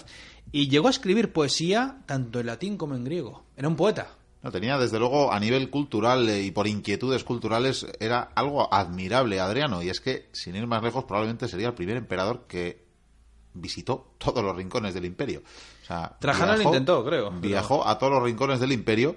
Y 0.53 0.69
llegó 0.69 0.89
a 0.89 0.91
escribir 0.91 1.33
poesía 1.33 2.03
tanto 2.07 2.41
en 2.41 2.47
latín 2.47 2.77
como 2.77 2.95
en 2.95 3.05
griego. 3.05 3.45
Era 3.57 3.69
un 3.69 3.77
poeta. 3.77 4.09
No, 4.43 4.53
tenía, 4.53 4.79
desde 4.79 4.99
luego, 4.99 5.33
a 5.33 5.41
nivel 5.41 5.71
cultural 5.71 6.29
eh, 6.29 6.43
y 6.43 6.51
por 6.53 6.69
inquietudes 6.69 7.25
culturales, 7.25 7.85
era 7.99 8.31
algo 8.37 8.73
admirable 8.73 9.41
Adriano. 9.41 9.83
Y 9.83 9.89
es 9.89 10.01
que, 10.01 10.29
sin 10.33 10.55
ir 10.55 10.67
más 10.69 10.83
lejos, 10.83 11.05
probablemente 11.05 11.49
sería 11.49 11.69
el 11.69 11.75
primer 11.75 11.97
emperador 11.97 12.45
que 12.47 12.87
visitó 13.55 14.15
todos 14.19 14.45
los 14.45 14.55
rincones 14.55 14.95
del 14.95 15.05
imperio. 15.05 15.43
O 15.83 15.87
sea, 15.87 16.17
Trajano 16.21 16.57
lo 16.57 16.63
intentó, 16.63 17.05
creo, 17.05 17.31
Viajó 17.33 17.87
a 17.87 17.99
todos 17.99 18.13
los 18.13 18.23
rincones 18.23 18.61
del 18.61 18.73
imperio 18.73 19.17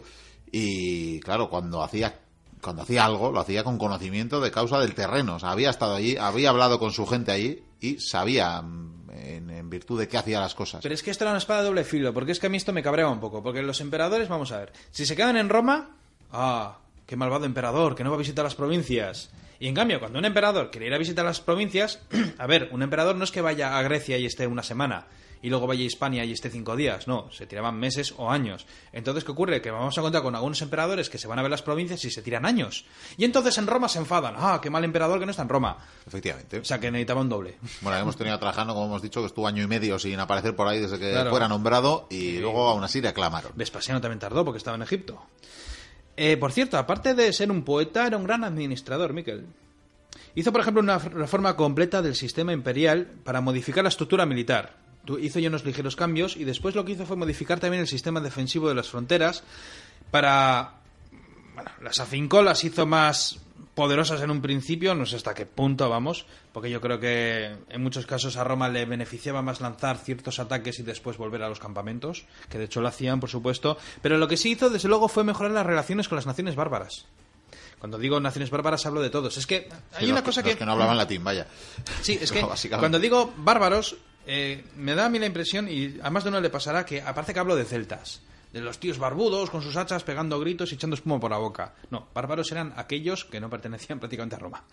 y, 0.51 1.19
claro, 1.19 1.49
cuando 1.49 1.83
hacía 1.83 2.21
cuando 2.61 2.81
hacía 2.83 3.05
algo, 3.05 3.31
lo 3.31 3.39
hacía 3.39 3.63
con 3.63 3.77
conocimiento 3.77 4.41
de 4.41 4.51
causa 4.51 4.79
del 4.79 4.93
terreno. 4.93 5.35
O 5.35 5.39
sea, 5.39 5.51
había 5.51 5.69
estado 5.69 5.95
allí, 5.95 6.17
había 6.17 6.49
hablado 6.49 6.79
con 6.79 6.91
su 6.91 7.05
gente 7.05 7.31
allí 7.31 7.63
y 7.79 7.99
sabía 7.99 8.61
mm, 8.61 9.09
en, 9.11 9.69
virtud 9.69 9.99
de 9.99 10.07
qué 10.07 10.17
hacía 10.17 10.39
las 10.39 10.55
cosas. 10.55 10.81
Pero 10.81 10.95
es 10.95 11.03
que 11.03 11.11
esto 11.11 11.23
era 11.23 11.31
una 11.31 11.37
espada 11.37 11.61
de 11.61 11.67
doble 11.67 11.83
filo, 11.83 12.13
porque 12.13 12.31
es 12.31 12.39
que 12.39 12.47
a 12.47 12.49
mí 12.49 12.57
esto 12.57 12.73
me 12.73 12.83
cabreaba 12.83 13.11
un 13.11 13.19
poco. 13.19 13.43
Porque 13.43 13.61
los 13.61 13.81
emperadores, 13.81 14.27
vamos 14.27 14.51
a 14.51 14.57
ver, 14.57 14.73
si 14.91 15.05
se 15.05 15.15
quedan 15.15 15.37
en 15.37 15.49
Roma, 15.49 15.95
ah, 16.31 16.79
qué 17.05 17.15
malvado 17.15 17.45
emperador, 17.45 17.95
que 17.95 18.03
no 18.03 18.09
va 18.09 18.15
a 18.15 18.19
visitar 18.19 18.43
las 18.43 18.55
provincias. 18.55 19.29
Y 19.59 19.67
en 19.67 19.75
cambio, 19.75 19.99
cuando 19.99 20.19
un 20.19 20.25
emperador 20.25 20.71
quiere 20.71 20.87
ir 20.87 20.93
a 20.93 20.97
visitar 20.97 21.25
las 21.25 21.41
provincias, 21.41 21.99
a 22.37 22.47
ver, 22.47 22.69
un 22.71 22.81
emperador 22.81 23.15
no 23.15 23.23
es 23.23 23.31
que 23.31 23.41
vaya 23.41 23.77
a 23.77 23.81
Grecia 23.83 24.17
y 24.17 24.25
esté 24.25 24.47
una 24.47 24.63
semana 24.63 25.07
y 25.41 25.49
luego 25.49 25.67
vaya 25.67 25.81
a 25.81 25.85
Hispania 25.85 26.25
y 26.25 26.31
esté 26.31 26.49
cinco 26.49 26.75
días, 26.75 27.07
no, 27.07 27.31
se 27.31 27.47
tiraban 27.47 27.79
meses 27.79 28.13
o 28.17 28.29
años. 28.29 28.65
Entonces, 28.91 29.23
¿qué 29.23 29.31
ocurre? 29.31 29.61
Que 29.61 29.71
vamos 29.71 29.97
a 29.97 30.01
contar 30.01 30.21
con 30.21 30.35
algunos 30.35 30.61
emperadores 30.61 31.09
que 31.09 31.17
se 31.17 31.27
van 31.27 31.39
a 31.39 31.41
ver 31.41 31.51
las 31.51 31.61
provincias 31.61 32.03
y 32.05 32.11
se 32.11 32.21
tiran 32.21 32.45
años. 32.45 32.85
Y 33.17 33.25
entonces 33.25 33.57
en 33.57 33.67
Roma 33.67 33.89
se 33.89 33.99
enfadan. 33.99 34.35
Ah, 34.37 34.59
qué 34.61 34.69
mal 34.69 34.83
emperador 34.83 35.19
que 35.19 35.25
no 35.25 35.31
está 35.31 35.43
en 35.43 35.49
Roma. 35.49 35.77
Efectivamente. 36.05 36.59
O 36.59 36.65
sea, 36.65 36.79
que 36.79 36.91
necesitaba 36.91 37.21
un 37.21 37.29
doble. 37.29 37.57
Bueno, 37.81 37.97
hemos 37.97 38.17
tenido 38.17 38.35
a 38.35 38.39
Trajano, 38.39 38.73
como 38.73 38.87
hemos 38.87 39.01
dicho, 39.01 39.21
que 39.21 39.27
estuvo 39.27 39.47
año 39.47 39.63
y 39.63 39.67
medio 39.67 39.97
sin 39.99 40.19
aparecer 40.19 40.55
por 40.55 40.67
ahí 40.67 40.79
desde 40.79 40.99
que 40.99 41.29
fuera 41.29 41.47
nombrado 41.47 42.07
y 42.09 42.39
luego 42.39 42.67
aún 42.67 42.83
así 42.83 43.01
le 43.01 43.07
aclamaron. 43.07 43.51
Vespasiano 43.55 44.01
también 44.01 44.19
tardó 44.19 44.43
porque 44.43 44.57
estaba 44.57 44.75
en 44.75 44.83
Egipto. 44.83 45.21
Eh, 46.17 46.35
por 46.35 46.51
cierto, 46.51 46.77
aparte 46.77 47.13
de 47.13 47.31
ser 47.31 47.49
un 47.49 47.63
poeta, 47.63 48.05
era 48.05 48.17
un 48.17 48.25
gran 48.25 48.43
administrador, 48.43 49.13
Miquel. 49.13 49.45
Hizo, 50.35 50.51
por 50.51 50.61
ejemplo, 50.61 50.81
una 50.81 50.97
reforma 50.97 51.55
completa 51.55 52.01
del 52.01 52.15
sistema 52.15 52.53
imperial 52.53 53.07
para 53.23 53.41
modificar 53.41 53.83
la 53.83 53.89
estructura 53.89 54.25
militar. 54.25 54.75
Hizo 55.17 55.39
ya 55.39 55.49
unos 55.49 55.65
ligeros 55.65 55.95
cambios 55.95 56.37
y 56.37 56.43
después 56.43 56.75
lo 56.75 56.85
que 56.85 56.91
hizo 56.91 57.05
fue 57.05 57.15
modificar 57.15 57.59
también 57.59 57.81
el 57.81 57.87
sistema 57.87 58.19
defensivo 58.19 58.69
de 58.69 58.75
las 58.75 58.89
fronteras 58.89 59.43
para... 60.11 60.75
Bueno, 61.55 61.71
las 61.81 61.99
afincó, 61.99 62.41
las 62.41 62.63
hizo 62.63 62.85
más 62.85 63.39
poderosas 63.79 64.21
en 64.21 64.29
un 64.29 64.41
principio, 64.41 64.93
no 64.93 65.05
sé 65.05 65.15
hasta 65.15 65.33
qué 65.33 65.45
punto 65.45 65.87
vamos, 65.87 66.25
porque 66.51 66.69
yo 66.69 66.81
creo 66.81 66.99
que 66.99 67.55
en 67.69 67.81
muchos 67.81 68.05
casos 68.05 68.35
a 68.35 68.43
Roma 68.43 68.67
le 68.67 68.85
beneficiaba 68.85 69.41
más 69.41 69.61
lanzar 69.61 69.97
ciertos 69.97 70.39
ataques 70.39 70.79
y 70.79 70.83
después 70.83 71.15
volver 71.15 71.43
a 71.43 71.49
los 71.49 71.61
campamentos, 71.61 72.25
que 72.49 72.57
de 72.57 72.65
hecho 72.65 72.81
lo 72.81 72.89
hacían, 72.89 73.21
por 73.21 73.29
supuesto, 73.29 73.77
pero 74.01 74.17
lo 74.17 74.27
que 74.27 74.35
sí 74.35 74.51
hizo, 74.51 74.69
desde 74.69 74.89
luego, 74.89 75.07
fue 75.07 75.23
mejorar 75.23 75.53
las 75.53 75.65
relaciones 75.65 76.09
con 76.09 76.17
las 76.17 76.25
naciones 76.25 76.55
bárbaras. 76.55 77.05
Cuando 77.79 77.97
digo 77.97 78.19
naciones 78.19 78.49
bárbaras 78.49 78.85
hablo 78.85 79.01
de 79.01 79.09
todos. 79.09 79.37
Es 79.37 79.47
que 79.47 79.69
hay 79.93 80.11
una 80.11 80.23
cosa 80.25 80.43
que... 80.43 80.57
que 80.57 80.65
no 80.65 80.73
hablaban 80.73 80.97
latín, 80.97 81.23
vaya. 81.23 81.47
Sí, 82.01 82.19
es 82.21 82.31
que 82.33 82.45
cuando 82.77 82.99
digo 82.99 83.33
bárbaros, 83.37 83.95
eh, 84.31 84.63
me 84.75 84.93
da 84.93 85.05
a 85.05 85.09
mí 85.09 85.17
la 85.17 85.25
impresión, 85.25 85.67
y 85.67 85.97
a 86.03 86.11
más 86.11 86.23
de 86.23 86.29
uno 86.29 86.39
le 86.39 86.51
pasará, 86.51 86.85
que 86.85 87.01
aparte 87.01 87.33
que 87.33 87.39
hablo 87.39 87.55
de 87.55 87.65
celtas 87.65 88.21
de 88.53 88.61
los 88.61 88.79
tíos 88.79 88.99
barbudos 88.99 89.49
con 89.49 89.61
sus 89.61 89.75
hachas 89.75 90.03
pegando 90.03 90.39
gritos 90.39 90.71
y 90.71 90.75
echando 90.75 90.95
espuma 90.95 91.19
por 91.19 91.31
la 91.31 91.37
boca. 91.37 91.73
No, 91.89 92.07
bárbaros 92.13 92.51
eran 92.51 92.73
aquellos 92.77 93.25
que 93.25 93.39
no 93.39 93.49
pertenecían 93.49 93.99
prácticamente 93.99 94.35
a 94.35 94.39
Roma. 94.39 94.63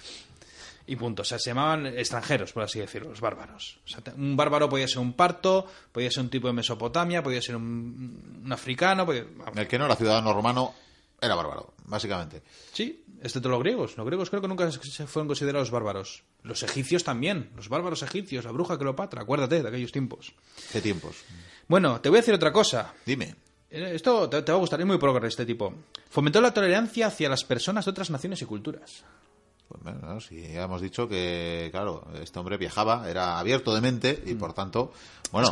Y 0.86 0.94
punto. 0.94 1.22
O 1.22 1.24
sea, 1.24 1.38
se 1.38 1.50
llamaban 1.50 1.86
extranjeros, 1.86 2.52
por 2.52 2.62
así 2.62 2.78
decirlo, 2.78 3.08
los 3.08 3.20
bárbaros. 3.20 3.78
Un 4.16 4.36
bárbaro 4.36 4.68
podía 4.68 4.86
ser 4.86 4.98
un 4.98 5.14
parto, 5.14 5.66
podía 5.90 6.10
ser 6.10 6.22
un 6.22 6.30
tipo 6.30 6.46
de 6.46 6.52
Mesopotamia, 6.52 7.22
podía 7.22 7.42
ser 7.42 7.56
un, 7.56 8.46
africano. 8.50 9.04
El 9.10 9.66
que 9.66 9.78
no 9.78 9.86
era 9.86 9.96
ciudadano 9.96 10.32
romano 10.32 10.74
era 11.20 11.34
bárbaro, 11.34 11.74
básicamente. 11.84 12.42
Sí, 12.72 13.04
excepto 13.22 13.48
los 13.48 13.60
griegos. 13.60 13.96
Los 13.96 14.06
griegos 14.06 14.30
creo 14.30 14.42
que 14.42 14.48
nunca 14.48 14.70
se 14.70 15.06
fueron 15.06 15.28
considerados 15.28 15.70
bárbaros. 15.70 16.24
Los 16.42 16.62
egipcios 16.62 17.04
también, 17.04 17.50
los 17.56 17.68
bárbaros 17.68 18.02
egipcios, 18.02 18.44
la 18.44 18.52
bruja 18.52 18.78
Cleopatra, 18.78 19.22
acuérdate 19.22 19.62
de 19.62 19.68
aquellos 19.68 19.92
tiempos. 19.92 20.34
¿Qué 20.72 20.80
tiempos? 20.80 21.16
Bueno, 21.68 22.00
te 22.00 22.08
voy 22.08 22.18
a 22.18 22.20
decir 22.20 22.34
otra 22.34 22.52
cosa. 22.52 22.94
Dime. 23.04 23.34
Eh, 23.70 23.92
esto 23.94 24.28
te, 24.28 24.40
va 24.40 24.58
a 24.58 24.60
gustar, 24.60 24.80
es 24.80 24.86
muy 24.86 24.98
progre 24.98 25.26
este 25.26 25.46
tipo. 25.46 25.72
Fomentó 26.08 26.40
la 26.40 26.52
tolerancia 26.52 27.08
hacia 27.08 27.28
las 27.28 27.44
personas 27.44 27.84
de 27.84 27.90
otras 27.90 28.10
naciones 28.10 28.40
y 28.42 28.44
culturas. 28.44 29.04
Pues 29.68 29.82
bueno, 29.82 30.20
sí, 30.20 30.40
ya 30.52 30.64
hemos 30.64 30.80
dicho 30.80 31.08
que, 31.08 31.68
claro, 31.72 32.06
este 32.22 32.38
hombre 32.38 32.56
viajaba, 32.56 33.10
era 33.10 33.38
abierto 33.38 33.74
de 33.74 33.80
mente 33.80 34.22
y 34.26 34.34
mm. 34.34 34.38
por 34.38 34.52
tanto, 34.52 34.92
bueno, 35.32 35.50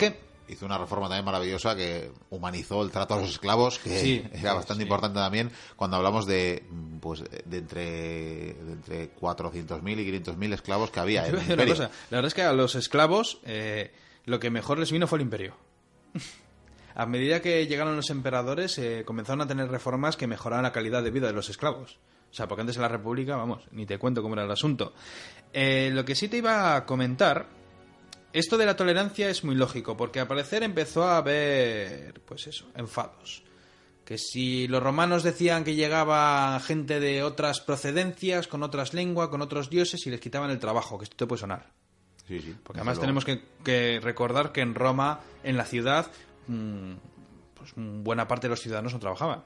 hizo 0.49 0.67
una 0.67 0.79
reforma 0.79 1.09
también 1.09 1.25
maravillosa 1.25 1.75
que 1.75 2.11
humanizó 2.31 2.83
el 2.83 2.91
trato 2.91 3.15
a 3.15 3.19
los 3.19 3.31
esclavos, 3.31 3.79
que 3.79 4.29
era 4.33 4.55
bastante 4.55 4.83
importante 4.83 5.19
también 5.19 5.51
cuando 5.77 5.97
hablamos 5.97 6.27
de, 6.27 6.65
pues, 7.01 7.25
de 7.45 7.59
entre, 7.59 8.55
de 8.55 8.73
entre 8.73 9.15
400.000 9.15 10.01
y 10.01 10.23
500.000 10.23 10.55
esclavos 10.55 10.91
que 10.91 11.01
había. 11.01 11.27
En 11.27 11.35
el 11.37 11.59
La 11.59 11.91
verdad 12.11 12.27
es 12.27 12.35
que 12.35 12.43
a 12.43 12.53
los 12.53 12.75
esclavos 12.75 13.39
eh, 13.45 13.93
lo 14.25 14.39
que 14.39 14.51
mejor 14.51 14.79
les 14.79 14.93
vino 14.93 15.07
fue 15.07 15.19
el 15.19 15.23
imperio. 15.23 15.57
A 16.97 17.07
medida 17.07 17.43
que 17.43 17.67
llegaron 17.67 17.97
los 17.97 18.11
emperadores, 18.11 18.79
eh, 18.79 19.03
comenzaron 19.05 19.41
a 19.41 19.49
tener 19.49 19.69
reformas 19.69 20.17
que 20.17 20.29
mejoraban 20.29 20.63
la 20.63 20.71
calidad 20.71 21.03
de 21.03 21.11
vida 21.11 21.27
de 21.27 21.33
los 21.33 21.49
esclavos. 21.49 21.99
O 22.31 22.35
sea, 22.37 22.47
porque 22.47 22.61
antes 22.61 22.77
en 22.77 22.83
la 22.83 22.89
República, 22.89 23.37
vamos, 23.37 23.65
ni 23.73 23.85
te 23.85 23.99
cuento 23.99 24.23
cómo 24.23 24.35
era 24.35 24.45
el 24.45 24.51
asunto. 24.51 24.93
Eh, 25.53 25.91
lo 25.93 26.05
que 26.05 26.15
sí 26.15 26.29
te 26.29 26.37
iba 26.37 26.77
a 26.77 26.87
comentar, 26.87 27.47
esto 28.35 28.59
de 28.59 28.67
la 28.67 28.77
tolerancia 28.77 29.31
es 29.31 29.45
muy 29.45 29.55
lógico, 29.55 29.97
porque 29.97 30.21
al 30.21 30.29
parecer 30.29 30.63
empezó 30.63 31.05
a 31.05 31.17
haber, 31.17 32.21
pues 32.27 32.47
eso, 32.47 32.67
enfados. 32.77 33.43
Que 34.05 34.19
si 34.19 34.69
los 34.69 34.83
romanos 34.83 35.23
decían 35.23 35.65
que 35.65 35.75
llegaba 35.75 36.61
gente 36.61 37.01
de 37.01 37.23
otras 37.23 37.61
procedencias, 37.61 38.49
con 38.49 38.63
otras 38.63 38.93
lenguas, 38.93 39.29
con 39.29 39.41
otros 39.41 39.71
dioses, 39.71 40.07
y 40.07 40.11
les 40.11 40.21
quitaban 40.21 40.51
el 40.51 40.59
trabajo, 40.59 40.99
que 40.99 41.05
esto 41.05 41.17
te 41.17 41.27
puede 41.27 41.41
sonar. 41.41 41.71
Sí, 42.29 42.39
sí. 42.41 42.55
Porque 42.63 42.81
además 42.81 43.01
tenemos 43.01 43.25
que, 43.25 44.01
recordar 44.03 44.53
que 44.53 44.61
en 44.61 44.75
Roma, 44.75 45.21
en 45.43 45.57
la 45.57 45.65
ciudad, 45.65 46.11
Mm, 46.47 46.95
pues 47.55 47.73
buena 47.77 48.29
parte 48.29 48.47
de 48.47 48.51
los 48.51 48.61
ciudadanos 48.61 48.93
no 48.93 48.99
trabajaban. 48.99 49.45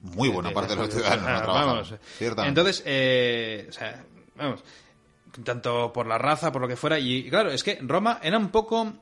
Muy 0.00 0.28
buena 0.28 0.50
parte 0.50 0.74
de 0.74 0.82
los 0.82 0.90
ciudadanos 0.90 1.24
no 1.24 1.42
trabajaban. 1.42 2.48
Entonces, 2.48 2.82
eh, 2.84 3.70
vamos, 4.36 4.62
tanto 5.44 5.92
por 5.92 6.06
la 6.06 6.18
raza, 6.18 6.52
por 6.52 6.62
lo 6.62 6.68
que 6.68 6.76
fuera, 6.76 6.98
y, 6.98 7.28
claro, 7.28 7.50
es 7.50 7.62
que 7.62 7.78
Roma 7.82 8.20
era 8.22 8.38
un 8.38 8.50
poco 8.50 8.92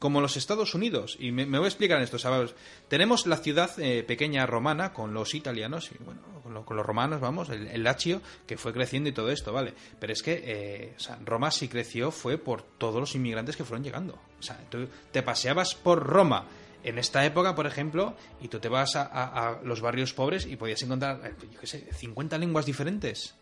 como 0.00 0.22
los 0.22 0.38
Estados 0.38 0.74
Unidos. 0.74 1.16
Y 1.20 1.30
me, 1.30 1.44
voy 1.44 1.66
a 1.66 1.68
explicar 1.68 2.00
esto. 2.02 2.18
¿sabes? 2.18 2.54
Tenemos 2.88 3.26
la 3.26 3.36
ciudad 3.36 3.70
eh, 3.78 4.02
pequeña 4.02 4.46
romana 4.46 4.92
con 4.92 5.12
los 5.12 5.34
italianos 5.34 5.90
y 5.92 6.02
bueno, 6.02 6.64
con, 6.64 6.76
los 6.76 6.86
romanos, 6.86 7.20
vamos, 7.20 7.50
el, 7.50 7.68
el, 7.68 7.84
Lazio, 7.84 8.22
que 8.46 8.56
fue 8.56 8.72
creciendo 8.72 9.10
y 9.10 9.12
todo 9.12 9.30
esto, 9.30 9.52
¿vale? 9.52 9.74
Pero 10.00 10.12
es 10.14 10.22
que 10.22 10.42
eh, 10.42 10.94
Roma 11.24 11.50
sí 11.50 11.68
creció 11.68 12.10
fue 12.10 12.38
por 12.38 12.62
todos 12.62 12.98
los 12.98 13.14
inmigrantes 13.14 13.56
que 13.56 13.64
fueron 13.64 13.84
llegando. 13.84 14.14
O 14.38 14.42
sea, 14.42 14.58
tú 14.70 14.88
te 15.12 15.22
paseabas 15.22 15.74
por 15.74 16.02
Roma 16.02 16.46
en 16.82 16.98
esta 16.98 17.26
época, 17.26 17.54
por 17.54 17.66
ejemplo, 17.66 18.16
y 18.40 18.48
tú 18.48 18.58
te 18.58 18.70
vas 18.70 18.96
a, 18.96 19.02
a 19.02 19.60
los 19.62 19.82
barrios 19.82 20.14
pobres 20.14 20.46
y 20.46 20.56
podías 20.56 20.80
encontrar, 20.82 21.20
eh, 21.26 21.34
yo 21.52 21.60
qué 21.60 21.66
sé, 21.66 21.86
50 21.92 22.38
lenguas 22.38 22.64
diferentes 22.64 23.34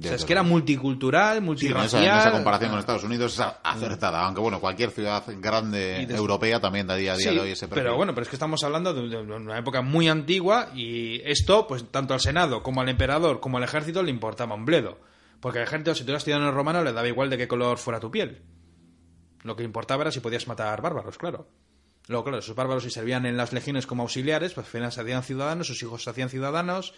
es 0.00 0.24
que 0.24 0.32
era 0.32 0.42
multicultural, 0.42 1.40
multiracial. 1.40 2.02
en, 2.02 2.18
esa, 2.18 2.32
comparación 2.32 2.70
con 2.70 2.80
Estados 2.80 3.04
Unidos 3.04 3.34
es 3.34 3.46
acertada, 3.62 4.24
aunque 4.24 4.40
bueno, 4.40 4.60
cualquier 4.60 4.90
ciudad 4.90 5.22
grande 5.38 6.02
europea 6.02 6.60
también 6.60 6.86
daría 6.86 7.12
a 7.12 7.16
día 7.16 7.30
de 7.30 7.40
hoy 7.40 7.50
ese 7.50 7.68
perfil. 7.68 7.84
Pero 7.84 7.96
bueno, 7.96 8.14
pero 8.14 8.22
es 8.22 8.28
que 8.28 8.36
estamos 8.36 8.62
hablando 8.64 8.92
de, 8.92 9.16
una 9.16 9.58
época 9.58 9.82
muy 9.82 10.08
antigua 10.08 10.70
y 10.74 11.20
esto, 11.24 11.66
pues 11.66 11.90
tanto 11.90 12.14
al 12.14 12.20
Senado 12.20 12.62
como 12.62 12.80
al 12.80 12.88
emperador 12.88 13.40
como 13.40 13.58
al 13.58 13.64
ejército 13.64 14.02
le 14.02 14.10
importaba 14.10 14.54
un 14.54 14.64
bledo. 14.64 14.98
Porque 15.40 15.58
al 15.58 15.64
ejército, 15.64 15.94
si 15.94 16.04
tú 16.04 16.10
eras 16.10 16.24
ciudadano 16.24 16.50
romano, 16.52 16.82
le 16.82 16.92
daba 16.92 17.06
igual 17.06 17.28
de 17.30 17.36
qué 17.36 17.46
color 17.46 17.78
fuera 17.78 18.00
tu 18.00 18.10
piel. 18.10 18.42
Lo 19.42 19.54
que 19.54 19.62
importaba 19.62 20.02
era 20.02 20.10
si 20.10 20.20
podías 20.20 20.48
matar 20.48 20.80
bárbaros, 20.80 21.18
claro. 21.18 21.48
Luego, 22.06 22.24
claro, 22.24 22.38
esos 22.38 22.54
bárbaros 22.54 22.82
si 22.82 22.90
servían 22.90 23.24
en 23.24 23.36
las 23.36 23.52
legiones 23.52 23.86
como 23.86 24.02
auxiliares, 24.02 24.52
pues 24.52 24.66
al 24.66 24.72
final 24.72 24.92
se 24.92 25.00
hacían 25.00 25.22
ciudadanos, 25.22 25.66
sus 25.66 25.82
hijos 25.82 26.02
se 26.02 26.10
hacían 26.10 26.28
ciudadanos, 26.28 26.94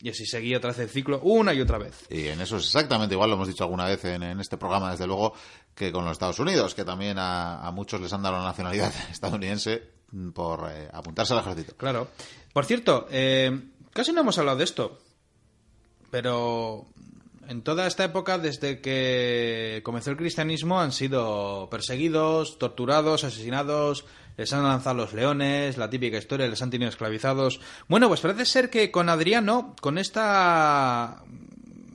y 0.00 0.10
así 0.10 0.26
seguía 0.26 0.60
vez 0.60 0.78
el 0.78 0.88
ciclo 0.88 1.20
una 1.22 1.52
y 1.52 1.60
otra 1.60 1.78
vez. 1.78 2.06
Y 2.08 2.26
en 2.28 2.40
eso 2.40 2.56
es 2.56 2.64
exactamente 2.64 3.14
igual, 3.14 3.30
lo 3.30 3.36
hemos 3.36 3.48
dicho 3.48 3.64
alguna 3.64 3.86
vez 3.86 4.04
en, 4.04 4.22
este 4.40 4.56
programa, 4.56 4.90
desde 4.90 5.06
luego, 5.06 5.34
que 5.74 5.90
con 5.90 6.04
los 6.04 6.12
Estados 6.12 6.38
Unidos, 6.38 6.74
que 6.74 6.84
también 6.84 7.16
a, 7.18 7.70
muchos 7.74 8.00
les 8.00 8.12
han 8.12 8.22
dado 8.22 8.38
la 8.38 8.44
nacionalidad 8.44 8.92
estadounidense 9.10 9.82
por 10.32 10.70
eh, 10.70 10.88
apuntarse 10.92 11.34
al 11.34 11.40
ejército. 11.40 11.76
Claro. 11.76 12.08
Por 12.52 12.64
cierto, 12.64 13.06
eh, 13.10 13.60
casi 13.92 14.12
no 14.12 14.20
hemos 14.20 14.38
hablado 14.38 14.58
de 14.58 14.64
esto, 14.64 14.98
pero 16.10 16.86
en 17.48 17.62
toda 17.62 17.86
esta 17.86 18.04
época, 18.04 18.38
desde 18.38 18.80
que 18.80 19.80
comenzó 19.84 20.10
el 20.10 20.16
cristianismo, 20.16 20.80
han 20.80 20.92
sido 20.92 21.68
perseguidos, 21.70 22.58
torturados, 22.58 23.24
asesinados, 23.24 24.04
les 24.38 24.52
han 24.52 24.62
lanzado 24.62 24.96
los 24.96 25.12
leones, 25.12 25.76
la 25.76 25.90
típica 25.90 26.16
historia, 26.16 26.46
les 26.46 26.62
han 26.62 26.70
tenido 26.70 26.88
esclavizados. 26.88 27.60
Bueno, 27.88 28.06
pues 28.06 28.20
parece 28.20 28.46
ser 28.46 28.70
que 28.70 28.92
con 28.92 29.08
Adriano, 29.08 29.74
con 29.80 29.98
esta. 29.98 31.24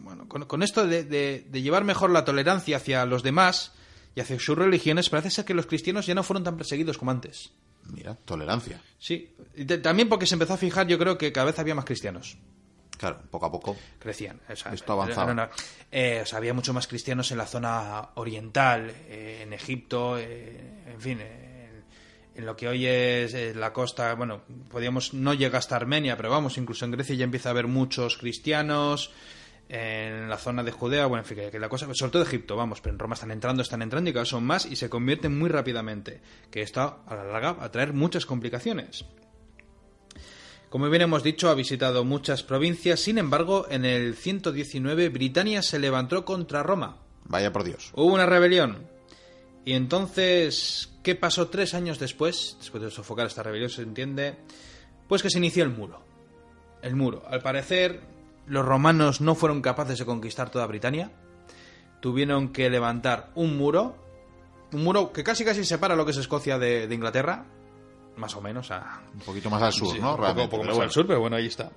Bueno, 0.02 0.28
con, 0.28 0.62
esto 0.62 0.86
de, 0.86 1.48
llevar 1.54 1.86
mejor 1.86 2.12
la 2.12 2.26
tolerancia 2.26 2.78
hacia 2.78 3.06
los 3.06 3.24
demás 3.24 3.72
y 4.14 4.20
hacia 4.20 4.38
sus 4.39 4.58
religiones, 4.58 5.10
parece 5.10 5.30
ser 5.30 5.46
que 5.46 5.54
los 5.54 5.68
cristianos 5.68 6.06
ya 6.06 6.16
no 6.16 6.22
fueron 6.22 6.44
tan 6.44 6.58
perseguidos 6.58 6.98
como 6.98 7.12
antes. 7.12 7.54
Mira, 7.86 8.16
tolerancia. 8.26 8.82
Sí, 9.00 9.34
también 9.82 10.10
porque 10.10 10.26
se 10.26 10.36
empezó 10.36 10.54
a 10.54 10.58
fijar, 10.58 10.88
yo 10.88 11.00
creo 11.00 11.18
que 11.18 11.32
cada 11.32 11.46
vez 11.46 11.60
había 11.60 11.76
más 11.76 11.86
cristianos. 11.86 12.38
Claro, 12.98 13.22
poco 13.32 13.46
a 13.46 13.52
poco. 13.52 13.78
Crecían. 14.00 14.41
Esto 14.50 14.94
avanzaba. 14.94 15.50
Eh, 15.91 16.24
había 16.34 16.54
mucho 16.54 16.74
más 16.74 16.88
cristianos 16.88 17.32
en 17.32 17.38
la 17.38 17.48
zona 17.48 18.10
oriental, 18.16 18.91
eh, 19.08 19.41
en 19.44 19.54
Egipto, 19.54 20.18
eh, 20.18 20.84
en 20.88 21.02
fin, 21.02 21.20
en 22.36 22.45
lo 22.45 22.55
que 22.55 22.67
hoy 22.67 22.86
es 22.86 23.34
eh, 23.34 23.53
la 23.55 23.73
costa, 23.73 24.13
bueno, 24.15 24.41
podríamos 24.69 25.13
no 25.13 25.34
llega 25.34 25.59
hasta 25.59 25.75
Armenia, 25.75 26.17
pero 26.17 26.29
vamos, 26.29 26.57
incluso 26.57 26.86
en 26.86 26.91
Grecia 26.91 27.15
ya 27.15 27.23
empieza 27.23 27.49
a 27.49 27.51
haber 27.51 27.67
muchos 27.67 28.17
cristianos, 28.17 29.11
en 29.69 30.29
la 30.29 30.38
zona 30.38 30.63
de 30.63 30.71
Judea, 30.71 31.05
bueno, 31.05 31.23
en 31.23 31.25
fin, 31.25 31.49
que, 31.49 31.59
la 31.59 31.69
cosa, 31.69 31.91
sobre 31.93 32.11
todo 32.11 32.23
Egipto, 32.23 32.55
vamos, 32.55 32.81
pero 32.81 32.93
en 32.93 32.99
Roma 32.99 33.15
están 33.15 33.31
entrando, 33.31 33.61
están 33.61 33.81
entrando 33.81 34.09
y 34.09 34.13
cada 34.13 34.23
vez 34.23 34.29
son 34.29 34.43
más 34.43 34.65
y 34.65 34.75
se 34.75 34.89
convierten 34.89 35.38
muy 35.38 35.49
rápidamente, 35.49 36.21
que 36.51 36.61
esto 36.61 37.01
a 37.05 37.15
la 37.15 37.23
larga 37.23 37.53
va 37.53 37.65
a 37.65 37.71
traer 37.71 37.93
muchas 37.93 38.25
complicaciones. 38.25 39.05
Como 40.69 40.89
bien 40.89 41.03
hemos 41.03 41.23
dicho, 41.23 41.49
ha 41.49 41.55
visitado 41.55 42.03
muchas 42.03 42.43
provincias, 42.43 42.99
sin 42.99 43.19
embargo, 43.19 43.67
en 43.69 43.86
el 43.86 44.15
119 44.15 45.09
Britania 45.09 45.61
se 45.61 45.79
levantó 45.79 46.25
contra 46.25 46.63
Roma. 46.63 46.97
Vaya 47.25 47.53
por 47.53 47.63
Dios. 47.63 47.91
Hubo 47.93 48.13
una 48.13 48.25
rebelión. 48.25 48.88
Y 49.65 49.73
entonces, 49.73 50.93
¿qué 51.04 51.16
pasó 51.16 51.49
tres 51.49 51.74
años 51.74 51.99
después? 51.99 52.56
Después 52.60 52.82
de 52.84 52.89
sofocar 52.91 53.28
esta 53.28 53.43
rebelión, 53.43 53.70
se 53.70 53.82
entiende. 53.84 54.38
Pues 55.08 55.22
que 55.22 55.30
se 55.30 55.38
inició 55.38 55.64
el 55.64 55.70
muro. 55.70 56.01
El 56.82 56.95
muro. 56.95 57.24
Al 57.28 57.41
parecer, 57.41 58.01
los 58.47 58.66
romanos 58.66 59.22
no 59.22 59.36
fueron 59.36 59.62
capaces 59.62 59.99
de 59.99 60.06
conquistar 60.06 60.49
toda 60.49 60.66
Britania. 60.66 61.12
Tuvieron 62.01 62.49
que 62.51 62.70
levantar 62.70 63.32
un 63.36 63.58
muro. 63.58 63.95
Un 64.72 64.84
muro 64.84 65.14
que 65.14 65.24
casi 65.24 65.45
casi 65.45 65.64
separa 65.64 65.95
lo 65.95 66.04
que 66.06 66.12
es 66.12 66.18
Escocia 66.18 66.58
de, 66.58 66.88
de 66.88 66.95
Inglaterra. 66.95 67.45
Más 68.18 68.36
o 68.36 68.41
menos. 68.41 68.72
A... 68.72 69.01
Un 69.14 69.20
poquito 69.22 69.49
más 69.49 69.62
al 69.62 69.72
sur, 69.74 69.93
Sí, 69.93 69.99
¿no? 69.99 70.16
un 70.16 70.18
poco- 70.18 70.41
un 70.43 70.49
poco 70.49 70.58
más 70.64 70.68
bueno. 70.76 70.84
al 70.84 70.91
sur, 70.91 71.06
pero 71.08 71.20
bueno, 71.20 71.36
ahí 71.36 71.45
está. 71.47 71.72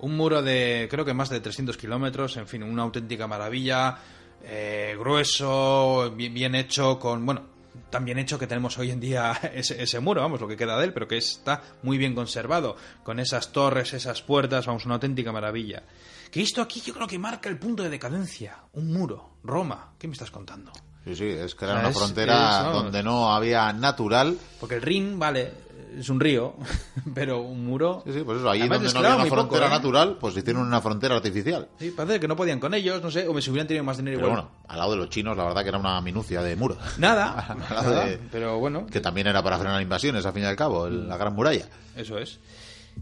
Un 0.00 0.16
muro 0.16 0.42
de, 0.42 0.86
creo 0.90 1.04
que 1.04 1.14
más 1.14 1.30
de 1.30 1.40
300 1.40 1.76
kilómetros, 1.76 2.36
en 2.36 2.46
fin, 2.46 2.62
una 2.62 2.82
auténtica 2.82 3.26
maravilla, 3.26 3.98
eh, 4.42 4.94
grueso, 4.98 6.12
bien, 6.14 6.34
bien 6.34 6.54
hecho, 6.54 6.98
con, 6.98 7.24
bueno, 7.24 7.42
tan 7.90 8.04
bien 8.04 8.18
hecho 8.18 8.38
que 8.38 8.46
tenemos 8.46 8.78
hoy 8.78 8.90
en 8.90 9.00
día 9.00 9.32
ese, 9.54 9.82
ese 9.82 10.00
muro, 10.00 10.20
vamos, 10.20 10.40
lo 10.40 10.48
que 10.48 10.56
queda 10.56 10.78
de 10.78 10.84
él, 10.86 10.92
pero 10.92 11.08
que 11.08 11.16
está 11.16 11.62
muy 11.82 11.98
bien 11.98 12.14
conservado, 12.14 12.76
con 13.02 13.18
esas 13.20 13.52
torres, 13.52 13.92
esas 13.94 14.22
puertas, 14.22 14.66
vamos, 14.66 14.84
una 14.86 14.94
auténtica 14.94 15.32
maravilla. 15.32 15.82
Que 16.30 16.42
esto 16.42 16.60
aquí 16.62 16.80
yo 16.80 16.92
creo 16.94 17.06
que 17.06 17.18
marca 17.18 17.48
el 17.48 17.58
punto 17.58 17.82
de 17.82 17.90
decadencia, 17.90 18.58
un 18.72 18.92
muro, 18.92 19.36
Roma, 19.44 19.92
¿qué 19.98 20.08
me 20.08 20.12
estás 20.14 20.30
contando? 20.30 20.72
Sí, 21.04 21.14
sí, 21.14 21.26
es 21.28 21.54
que 21.54 21.66
era 21.66 21.74
O 21.74 21.76
sea, 21.76 21.80
una 21.80 21.90
es- 21.90 21.96
frontera 21.98 22.66
es, 22.68 22.72
donde 22.72 23.02
no 23.02 23.32
había 23.32 23.72
natural. 23.74 24.36
Porque 24.58 24.76
el 24.76 24.82
Rin, 24.82 25.18
vale, 25.18 25.52
es 25.98 26.08
un 26.08 26.20
río, 26.20 26.54
pero 27.14 27.40
un 27.42 27.64
muro... 27.66 28.02
Sí, 28.06 28.12
sí, 28.12 28.20
pues 28.24 28.38
eso, 28.38 28.50
allí 28.50 28.62
Además, 28.62 28.78
donde 28.82 28.92
no 28.94 28.98
había 29.00 29.14
una 29.16 29.24
poco, 29.24 29.34
frontera 29.36 29.66
¿eh? 29.66 29.70
natural, 29.70 30.16
pues 30.20 30.36
hicieron 30.36 30.62
una 30.66 30.80
frontera 30.80 31.16
artificial. 31.16 31.68
Sí, 31.78 31.90
parece 31.90 32.20
que 32.20 32.28
no 32.28 32.36
podían 32.36 32.60
con 32.60 32.74
ellos, 32.74 33.02
no 33.02 33.10
sé, 33.10 33.26
o 33.28 33.34
me 33.34 33.40
si 33.42 33.50
hubieran 33.50 33.66
tenido 33.66 33.84
más 33.84 33.96
dinero 33.96 34.16
Pero 34.18 34.28
igual. 34.28 34.42
bueno, 34.44 34.56
al 34.68 34.78
lado 34.78 34.90
de 34.92 34.96
los 34.98 35.08
chinos, 35.10 35.36
la 35.36 35.44
verdad 35.44 35.62
que 35.62 35.68
era 35.68 35.78
una 35.78 36.00
minucia 36.00 36.42
de 36.42 36.56
muro. 36.56 36.76
Nada, 36.98 37.30
Al 37.48 37.58
lado 37.76 37.90
nada, 37.90 38.04
de- 38.06 38.18
pero 38.30 38.58
bueno, 38.58 38.86
Que 38.86 39.00
también 39.00 39.26
era 39.26 39.42
para 39.42 39.58
frenar 39.58 39.80
invasiones, 39.82 40.24
al 40.26 40.32
fin 40.32 40.42
y 40.42 40.46
al 40.46 40.56
cabo, 40.56 40.86
el- 40.86 41.08
la 41.08 41.16
Gran 41.16 41.34
Muralla. 41.34 41.68
eso 41.96 42.18
es. 42.18 42.38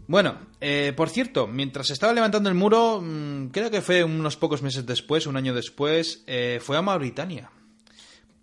Bueno, 0.07 0.35
eh, 0.59 0.91
por 0.97 1.09
cierto, 1.09 1.45
mientras 1.45 1.91
estaba 1.91 2.13
levantando 2.13 2.49
el 2.49 2.55
muro, 2.55 2.99
mm, 2.99 3.49
creo 3.49 3.69
que 3.69 3.79
fue 3.81 4.03
unos 4.03 4.35
pocos 4.37 4.63
meses 4.63 4.85
después, 4.87 5.27
un 5.27 5.37
año 5.37 5.53
después, 5.53 6.23
eh, 6.25 6.59
fue 6.63 6.77
a 6.77 6.81
Mauritania. 6.81 7.51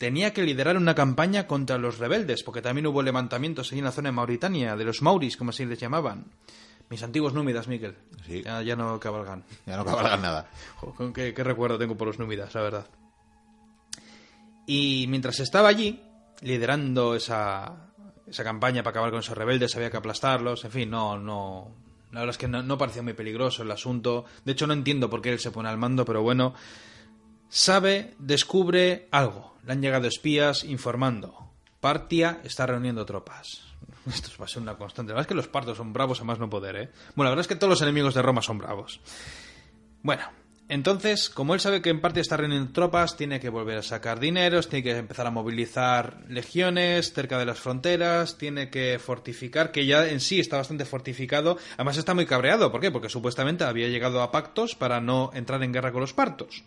Tenía 0.01 0.33
que 0.33 0.43
liderar 0.43 0.79
una 0.79 0.95
campaña 0.95 1.47
contra 1.47 1.77
los 1.77 1.99
rebeldes, 1.99 2.43
porque 2.43 2.63
también 2.63 2.87
hubo 2.87 3.03
levantamientos 3.03 3.71
ahí 3.71 3.81
en 3.81 3.85
la 3.85 3.93
zona 3.93 4.09
de 4.09 4.13
Mauritania, 4.13 4.75
de 4.75 4.85
los 4.85 5.03
Mauris, 5.03 5.37
como 5.37 5.51
así 5.51 5.67
les 5.67 5.79
llamaban. 5.79 6.25
Mis 6.89 7.03
antiguos 7.03 7.35
númidas, 7.35 7.69
Miquel. 7.69 7.97
Sí. 8.27 8.43
Ya, 8.43 8.63
ya 8.63 8.77
no 8.77 8.99
cabalgan. 8.99 9.45
Ya 9.67 9.77
no 9.77 9.85
cabalgan 9.85 10.23
nada. 10.23 10.49
Qué 11.15 11.45
recuerdo 11.45 11.77
tengo 11.77 11.99
por 11.99 12.07
los 12.07 12.19
númidas, 12.19 12.55
la 12.55 12.63
verdad. 12.63 12.87
Y 14.65 15.05
mientras 15.11 15.39
estaba 15.39 15.69
allí, 15.69 16.03
liderando 16.41 17.15
esa, 17.15 17.91
esa 18.27 18.43
campaña 18.43 18.83
para 18.83 18.93
acabar 18.93 19.11
con 19.11 19.21
esos 19.21 19.37
rebeldes, 19.37 19.77
había 19.77 19.91
que 19.91 19.99
aplastarlos, 19.99 20.65
en 20.65 20.71
fin, 20.71 20.89
no, 20.89 21.19
no. 21.19 21.75
La 22.13 22.21
verdad 22.21 22.33
es 22.33 22.39
que 22.39 22.49
no, 22.49 22.63
no 22.63 22.79
parecía 22.79 23.03
muy 23.03 23.13
peligroso 23.13 23.65
el 23.65 23.71
asunto. 23.71 24.25
De 24.47 24.53
hecho, 24.53 24.67
no 24.67 24.73
entiendo 24.73 25.11
por 25.11 25.21
qué 25.21 25.31
él 25.31 25.41
se 25.41 25.51
pone 25.51 25.69
al 25.69 25.77
mando, 25.77 26.07
pero 26.07 26.23
bueno. 26.23 26.55
Sabe, 27.51 28.15
descubre 28.19 29.07
algo. 29.11 29.50
Le 29.65 29.73
han 29.73 29.83
llegado 29.83 30.09
espías 30.09 30.65
informando. 30.65 31.51
Partia 31.81 32.41
está 32.45 32.67
reuniendo 32.67 33.05
tropas. 33.07 33.63
Esto 34.07 34.31
va 34.39 34.45
a 34.45 34.49
ser 34.49 34.63
una 34.63 34.77
constante. 34.77 35.11
La 35.11 35.17
verdad 35.17 35.27
es 35.27 35.29
que 35.29 35.35
los 35.35 35.49
partos 35.49 35.77
son 35.77 35.93
bravos 35.93 36.21
a 36.21 36.25
más 36.25 36.39
no 36.39 36.51
poder, 36.51 36.77
¿eh? 36.77 36.91
Bueno, 37.15 37.29
la 37.29 37.31
verdad 37.31 37.43
es 37.43 37.49
que 37.49 37.57
todos 37.57 37.71
los 37.71 37.83
enemigos 37.83 38.15
de 38.15 38.23
Roma 38.23 38.43
son 38.43 38.59
bravos. 38.59 39.01
Bueno, 40.03 40.25
entonces, 40.71 41.29
como 41.29 41.55
él 41.55 41.59
sabe 41.61 41.83
que 41.83 41.91
en 41.91 42.01
parte 42.01 42.21
está 42.21 42.37
reuniendo 42.37 42.73
tropas, 42.73 43.17
tiene 43.17 43.41
que 43.41 43.49
volver 43.49 43.79
a 43.79 43.83
sacar 43.83 44.21
dineros, 44.21 44.69
tiene 44.69 44.85
que 44.85 44.97
empezar 44.97 45.27
a 45.27 45.33
movilizar 45.33 46.19
legiones 46.29 47.13
cerca 47.13 47.41
de 47.41 47.45
las 47.45 47.59
fronteras, 47.59 48.39
tiene 48.39 48.71
que 48.71 49.01
fortificar, 49.01 49.73
que 49.73 49.85
ya 49.85 50.07
en 50.07 50.21
sí 50.21 50.39
está 50.39 50.59
bastante 50.59 50.85
fortificado. 50.85 51.59
Además 51.75 51.97
está 51.97 52.15
muy 52.15 52.25
cabreado, 52.25 52.71
¿por 52.71 52.81
qué? 52.81 52.93
Porque 52.93 53.09
supuestamente 53.09 53.65
había 53.65 53.89
llegado 53.89 54.23
a 54.23 54.31
pactos 54.31 54.77
para 54.77 55.01
no 55.01 55.33
entrar 55.35 55.61
en 55.65 55.73
guerra 55.73 55.91
con 55.91 56.03
los 56.03 56.13
partos. 56.13 56.63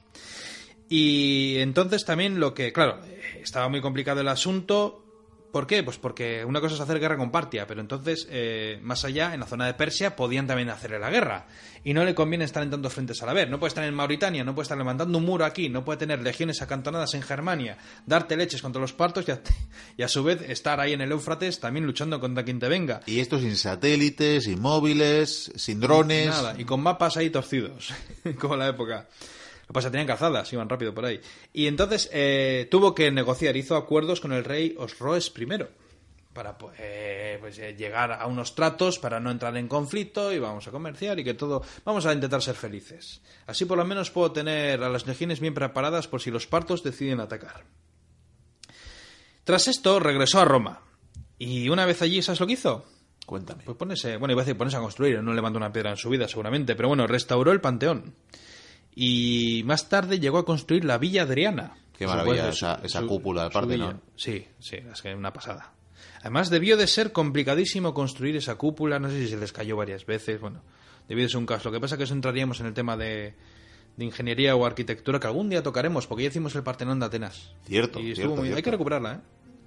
Y 0.96 1.58
entonces 1.58 2.06
también 2.06 2.40
lo 2.40 2.54
que, 2.54 2.72
claro, 2.72 3.00
estaba 3.42 3.68
muy 3.68 3.82
complicado 3.82 4.22
el 4.22 4.28
asunto. 4.28 5.04
¿Por 5.52 5.66
qué? 5.66 5.82
Pues 5.82 5.98
porque 5.98 6.46
una 6.46 6.62
cosa 6.62 6.76
es 6.76 6.82
hacer 6.82 7.00
guerra 7.00 7.18
con 7.18 7.32
Partia, 7.32 7.66
pero 7.66 7.82
entonces, 7.82 8.28
eh, 8.30 8.78
más 8.84 9.04
allá, 9.04 9.34
en 9.34 9.40
la 9.40 9.48
zona 9.48 9.66
de 9.66 9.74
Persia, 9.74 10.16
podían 10.16 10.46
también 10.46 10.70
hacerle 10.70 11.00
la 11.00 11.10
guerra. 11.10 11.48
Y 11.84 11.96
no 11.96 12.06
le 12.06 12.14
conviene 12.14 12.46
estar 12.46 12.62
en 12.62 12.70
tantos 12.70 12.94
frentes 12.94 13.24
a 13.24 13.26
la 13.26 13.34
vez. 13.34 13.50
No 13.50 13.58
puede 13.58 13.70
estar 13.70 13.84
en 13.84 13.94
Mauritania, 13.96 14.44
no 14.44 14.54
puede 14.54 14.66
estar 14.66 14.78
levantando 14.78 15.18
un 15.18 15.26
muro 15.26 15.46
aquí, 15.46 15.68
no 15.68 15.84
puede 15.84 15.98
tener 15.98 16.22
legiones 16.22 16.62
acantonadas 16.62 17.16
en 17.16 17.24
Germania, 17.24 17.80
darte 18.06 18.38
leches 18.38 18.62
contra 18.62 18.80
los 18.80 18.94
partos 18.94 19.28
y 19.28 19.32
a, 19.32 19.42
y 19.98 20.04
a 20.04 20.08
su 20.08 20.24
vez 20.24 20.44
estar 20.48 20.80
ahí 20.80 20.94
en 20.94 21.02
el 21.02 21.12
Éufrates 21.12 21.60
también 21.60 21.88
luchando 21.88 22.20
contra 22.20 22.44
quien 22.46 22.60
te 22.60 22.68
venga. 22.68 23.02
Y 23.08 23.20
esto 23.20 23.40
sin 23.40 23.56
satélites, 23.56 24.44
sin 24.44 24.62
móviles, 24.62 25.54
sin 25.56 25.80
drones. 25.80 26.28
Nada, 26.28 26.54
y 26.56 26.66
con 26.66 26.84
mapas 26.84 27.18
ahí 27.18 27.32
torcidos, 27.32 27.92
como 28.40 28.56
la 28.56 28.68
época. 28.68 29.08
Lo 29.64 29.68
que 29.68 29.74
pasa, 29.74 29.92
tenían 29.92 30.08
calzadas, 30.08 30.52
iban 30.54 30.70
rápido 30.70 30.94
por 30.94 31.06
ahí. 31.06 31.20
Y 31.52 31.68
entonces 31.68 32.10
eh, 32.14 32.68
tuvo 32.70 32.94
que 32.94 33.12
negociar, 33.12 33.58
hizo 33.58 33.76
acuerdos 33.76 34.22
con 34.22 34.34
el 34.34 34.44
rey 34.44 34.76
Osroes 34.78 35.32
I 35.36 35.46
para 36.34 36.58
pues, 36.58 36.74
eh, 36.80 37.38
pues, 37.40 37.58
eh, 37.60 37.76
llegar 37.78 38.12
a 38.12 38.26
unos 38.26 38.56
tratos 38.56 39.00
para 39.00 39.20
no 39.20 39.32
entrar 39.32 39.56
en 39.56 39.68
conflicto 39.68 40.34
y 40.34 40.40
vamos 40.40 40.68
a 40.68 40.72
comerciar 40.72 41.20
y 41.20 41.24
que 41.24 41.36
todo 41.36 41.64
vamos 41.86 42.06
a 42.06 42.14
intentar 42.14 42.42
ser 42.42 42.56
felices. 42.56 43.22
Así 43.46 43.66
por 43.66 43.78
lo 43.78 43.86
menos 43.86 44.12
puedo 44.12 44.32
tener 44.32 44.84
a 44.84 44.90
las 44.90 45.06
legiones 45.06 45.40
bien 45.40 45.54
preparadas 45.54 46.08
por 46.08 46.22
si 46.22 46.32
los 46.32 46.48
partos 46.48 46.84
deciden 46.84 47.20
atacar. 47.20 47.64
Tras 49.44 49.68
esto 49.68 50.00
regresó 50.00 50.40
a 50.40 50.46
Roma 50.46 50.82
y 51.38 51.70
una 51.70 51.86
vez 51.86 52.02
allí, 52.02 52.22
¿sabes 52.22 52.40
lo 52.40 52.48
que 52.48 52.54
hizo? 52.54 52.86
Cuéntame. 53.26 53.64
Pues 53.64 53.78
ponerse, 53.78 54.18
bueno, 54.18 54.34
iba 54.34 54.42
a 54.42 54.46
decir 54.46 54.58
ponerse 54.58 54.78
a 54.78 54.82
construir, 54.82 55.22
no 55.22 55.34
levantó 55.34 55.58
una 55.58 55.72
piedra 55.72 55.92
en 55.92 55.98
su 55.98 56.10
vida 56.10 56.28
seguramente, 56.28 56.76
pero 56.76 56.90
bueno, 56.90 57.08
restauró 57.08 57.52
el 57.52 57.62
Panteón. 57.62 58.16
Y 58.96 59.64
más 59.66 59.90
tarde 59.90 60.20
llegó 60.20 60.38
a 60.38 60.46
construir 60.46 60.86
la 60.86 60.98
Villa 60.98 61.24
Adriana. 61.24 61.76
Qué 61.98 62.06
maravilla 62.08 62.52
supuesto, 62.52 62.66
esa- 62.66 62.82
esa 62.84 63.02
cúpula 63.08 63.50
Partenón. 63.50 63.90
villa. 63.94 64.02
Sí, 64.16 64.46
sí, 64.60 64.78
es 64.92 65.02
que 65.02 65.14
una 65.14 65.32
pasada. 65.34 65.74
Además 66.22 66.50
debió 66.50 66.78
de 66.78 66.88
ser 66.88 67.12
complicadísimo 67.12 67.94
construir 67.94 68.36
esa 68.36 68.56
cúpula, 68.56 69.00
no 69.00 69.10
sé 69.10 69.20
si 69.22 69.28
se 69.30 69.38
les 69.38 69.52
cayó 69.52 69.76
varias 69.76 70.06
veces, 70.06 70.40
bueno, 70.40 70.62
debió 71.08 71.24
de 71.24 71.30
ser 71.30 71.38
un 71.38 71.46
caos. 71.46 71.64
Lo 71.66 71.72
que 71.72 71.80
pasa 71.80 71.96
es 71.96 71.98
que 71.98 72.04
eso 72.06 72.14
entraríamos 72.14 72.60
en 72.62 72.68
el 72.68 72.74
tema 72.74 72.96
de, 72.98 73.36
de 73.98 74.06
ingeniería 74.06 74.56
o 74.56 74.66
arquitectura 74.66 75.20
que 75.20 75.28
algún 75.28 75.50
día 75.50 75.62
tocaremos, 75.64 76.08
porque 76.08 76.24
ya 76.24 76.30
hicimos 76.30 76.56
el 76.56 76.64
Partenón 76.64 77.00
de 77.00 77.06
Atenas. 77.08 77.52
Cierto, 77.66 78.00
Y 78.00 78.16
cierto, 78.16 78.36
muy- 78.36 78.40
Hay 78.48 78.54
cierto. 78.54 78.64
que 78.64 78.72
recuperarla, 78.72 79.14
¿eh? 79.16 79.20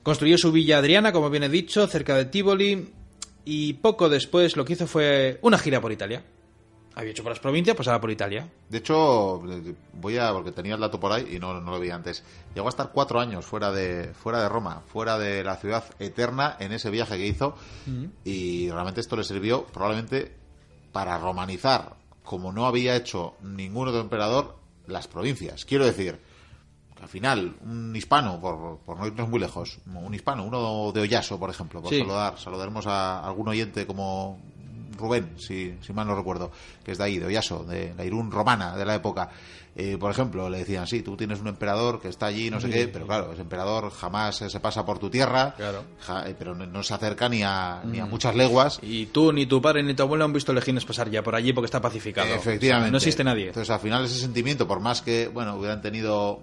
Construyó 0.02 0.38
su 0.38 0.50
Villa 0.52 0.78
Adriana, 0.78 1.12
como 1.12 1.30
bien 1.30 1.42
he 1.44 1.48
dicho, 1.48 1.86
cerca 1.88 2.16
de 2.16 2.26
Tivoli, 2.26 2.90
y 3.44 3.74
poco 3.74 4.08
después 4.08 4.56
lo 4.56 4.64
que 4.64 4.72
hizo 4.74 4.86
fue 4.86 5.38
una 5.42 5.58
gira 5.58 5.80
por 5.80 5.92
Italia. 5.92 6.24
Había 6.98 7.10
hecho 7.10 7.22
por 7.22 7.30
las 7.30 7.40
provincias, 7.40 7.76
pues 7.76 7.86
ahora 7.88 8.00
por 8.00 8.10
Italia. 8.10 8.48
De 8.70 8.78
hecho, 8.78 9.42
voy 9.92 10.16
a, 10.16 10.32
porque 10.32 10.50
tenía 10.50 10.74
el 10.76 10.80
dato 10.80 10.98
por 10.98 11.12
ahí 11.12 11.36
y 11.36 11.38
no, 11.38 11.60
no 11.60 11.70
lo 11.70 11.78
vi 11.78 11.90
antes. 11.90 12.24
Llegó 12.54 12.68
a 12.68 12.70
estar 12.70 12.90
cuatro 12.90 13.20
años 13.20 13.44
fuera 13.44 13.70
de, 13.70 14.14
fuera 14.14 14.40
de 14.40 14.48
Roma, 14.48 14.82
fuera 14.86 15.18
de 15.18 15.44
la 15.44 15.56
ciudad 15.56 15.84
eterna 15.98 16.56
en 16.58 16.72
ese 16.72 16.88
viaje 16.90 17.18
que 17.18 17.26
hizo. 17.26 17.54
Y 18.24 18.70
realmente 18.70 19.02
esto 19.02 19.14
le 19.14 19.24
sirvió 19.24 19.64
probablemente 19.66 20.34
para 20.90 21.18
romanizar, 21.18 21.96
como 22.24 22.50
no 22.50 22.66
había 22.66 22.96
hecho 22.96 23.34
ningún 23.42 23.88
otro 23.88 24.00
emperador, 24.00 24.56
las 24.86 25.06
provincias. 25.06 25.66
Quiero 25.66 25.84
decir, 25.84 26.18
que 26.96 27.02
al 27.02 27.08
final, 27.10 27.56
un 27.60 27.94
hispano, 27.94 28.40
por, 28.40 28.78
por 28.78 28.96
no 28.98 29.06
irnos 29.06 29.28
muy 29.28 29.38
lejos, 29.38 29.80
un 29.86 30.14
hispano, 30.14 30.44
uno 30.46 30.92
de 30.92 31.00
Oyaso, 31.02 31.38
por 31.38 31.50
ejemplo, 31.50 31.82
por 31.82 31.90
Sí. 31.90 31.98
saludar, 31.98 32.38
saludaremos 32.38 32.86
a 32.86 33.20
algún 33.26 33.48
oyente 33.48 33.86
como 33.86 34.40
Rubén, 34.96 35.34
si, 35.38 35.74
si 35.80 35.92
mal 35.92 36.06
no 36.06 36.14
recuerdo, 36.14 36.50
que 36.84 36.92
es 36.92 36.98
de 36.98 37.04
ahí, 37.04 37.18
de 37.18 37.26
Oyaso, 37.26 37.64
de 37.64 37.94
la 37.96 38.04
Irún 38.04 38.30
romana 38.30 38.76
de 38.76 38.84
la 38.84 38.94
época. 38.94 39.28
Eh, 39.78 39.98
por 39.98 40.10
ejemplo, 40.10 40.48
le 40.48 40.58
decían, 40.58 40.86
sí, 40.86 41.02
tú 41.02 41.18
tienes 41.18 41.38
un 41.40 41.48
emperador 41.48 42.00
que 42.00 42.08
está 42.08 42.24
allí, 42.26 42.48
no 42.48 42.58
sé 42.60 42.70
qué, 42.70 42.88
pero 42.88 43.06
claro, 43.06 43.32
ese 43.32 43.42
emperador 43.42 43.90
jamás 43.90 44.36
se 44.36 44.58
pasa 44.60 44.86
por 44.86 44.98
tu 44.98 45.10
tierra, 45.10 45.52
Claro. 45.54 45.84
ja- 46.00 46.26
eh, 46.26 46.34
pero 46.38 46.54
no, 46.54 46.64
no 46.64 46.82
se 46.82 46.94
acerca 46.94 47.28
ni 47.28 47.42
a, 47.42 47.82
ni 47.84 48.00
a 48.00 48.06
muchas 48.06 48.34
leguas. 48.34 48.78
Y 48.82 49.04
tú, 49.06 49.34
ni 49.34 49.44
tu 49.44 49.60
padre, 49.60 49.82
ni 49.82 49.92
tu 49.92 50.02
abuelo 50.02 50.24
han 50.24 50.32
visto 50.32 50.54
legiones 50.54 50.86
pasar 50.86 51.10
ya 51.10 51.22
por 51.22 51.34
allí 51.34 51.52
porque 51.52 51.66
está 51.66 51.82
pacificado. 51.82 52.26
Efectivamente. 52.26 52.64
O 52.64 52.84
sea, 52.84 52.90
no 52.90 52.96
existe 52.96 53.22
nadie. 53.22 53.48
Entonces, 53.48 53.68
al 53.68 53.80
final, 53.80 54.06
ese 54.06 54.18
sentimiento, 54.18 54.66
por 54.66 54.80
más 54.80 55.02
que, 55.02 55.28
bueno, 55.28 55.56
hubieran 55.56 55.82
tenido. 55.82 56.40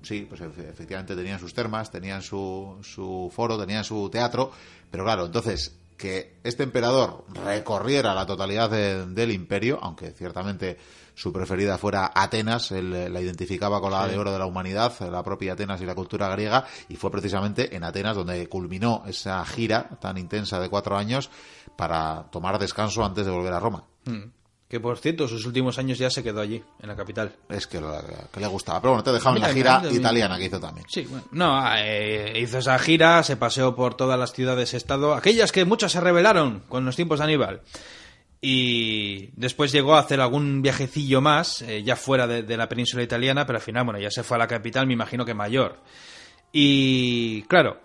Sí, 0.00 0.26
pues 0.28 0.40
efe- 0.40 0.68
efectivamente 0.70 1.14
tenían 1.14 1.38
sus 1.38 1.52
termas, 1.54 1.90
tenían 1.90 2.22
su, 2.22 2.78
su 2.82 3.30
foro, 3.36 3.56
tenían 3.58 3.84
su 3.84 4.08
teatro, 4.10 4.50
pero 4.90 5.04
claro, 5.04 5.26
entonces, 5.26 5.76
que 6.02 6.40
este 6.42 6.64
emperador 6.64 7.24
recorriera 7.44 8.12
la 8.12 8.26
totalidad 8.26 8.68
de- 8.68 9.06
del 9.06 9.30
imperio, 9.30 9.78
aunque 9.80 10.10
ciertamente 10.10 10.76
su 11.14 11.32
preferida 11.32 11.78
fuera 11.78 12.10
Atenas, 12.12 12.72
él 12.72 12.92
eh, 12.92 13.08
la 13.08 13.20
identificaba 13.20 13.80
con 13.80 13.92
la 13.92 14.08
de 14.08 14.18
oro 14.18 14.32
de 14.32 14.38
la 14.40 14.46
humanidad, 14.46 14.92
eh, 15.00 15.08
la 15.12 15.22
propia 15.22 15.52
Atenas 15.52 15.80
y 15.80 15.86
la 15.86 15.94
cultura 15.94 16.28
griega, 16.30 16.64
y 16.88 16.96
fue 16.96 17.12
precisamente 17.12 17.76
en 17.76 17.84
Atenas 17.84 18.16
donde 18.16 18.48
culminó 18.48 19.04
esa 19.06 19.44
gira 19.44 19.90
tan 20.00 20.18
intensa 20.18 20.58
de 20.58 20.68
cuatro 20.68 20.96
años 20.96 21.30
para 21.76 22.24
tomar 22.32 22.58
descanso 22.58 23.04
antes 23.04 23.24
de 23.24 23.30
volver 23.30 23.52
a 23.52 23.60
Roma. 23.60 23.84
Mm. 24.06 24.24
Que 24.72 24.80
por 24.80 24.96
cierto, 24.96 25.28
sus 25.28 25.44
últimos 25.44 25.78
años 25.78 25.98
ya 25.98 26.08
se 26.08 26.22
quedó 26.22 26.40
allí, 26.40 26.64
en 26.80 26.88
la 26.88 26.96
capital. 26.96 27.30
Es 27.50 27.66
que, 27.66 27.78
le 27.78 28.46
gustaba. 28.46 28.80
Pero 28.80 28.92
bueno, 28.92 29.04
te 29.04 29.12
dejamos 29.12 29.38
Mira, 29.38 29.48
la 29.48 29.52
gira 29.52 29.82
italiana 29.92 30.38
que 30.38 30.46
hizo 30.46 30.58
también. 30.58 30.86
Sí, 30.88 31.02
bueno. 31.02 31.26
No, 31.30 31.62
eh, 31.76 32.40
hizo 32.40 32.56
esa 32.56 32.78
gira, 32.78 33.22
se 33.22 33.36
paseó 33.36 33.76
por 33.76 33.96
todas 33.98 34.18
las 34.18 34.32
ciudades-estado, 34.32 35.12
aquellas 35.12 35.52
que 35.52 35.66
muchas 35.66 35.92
se 35.92 36.00
rebelaron 36.00 36.60
con 36.70 36.86
los 36.86 36.96
tiempos 36.96 37.18
de 37.18 37.24
Aníbal. 37.26 37.60
Y 38.40 39.26
después 39.36 39.72
llegó 39.72 39.94
a 39.94 40.00
hacer 40.00 40.22
algún 40.22 40.62
viajecillo 40.62 41.20
más, 41.20 41.60
eh, 41.60 41.82
ya 41.82 41.94
fuera 41.94 42.26
de, 42.26 42.42
de 42.42 42.56
la 42.56 42.70
península 42.70 43.02
italiana, 43.02 43.44
pero 43.44 43.58
al 43.58 43.62
final, 43.62 43.84
bueno, 43.84 44.00
ya 44.00 44.10
se 44.10 44.22
fue 44.22 44.36
a 44.36 44.38
la 44.38 44.46
capital, 44.46 44.86
me 44.86 44.94
imagino 44.94 45.26
que 45.26 45.34
mayor. 45.34 45.80
Y 46.50 47.42
claro, 47.42 47.78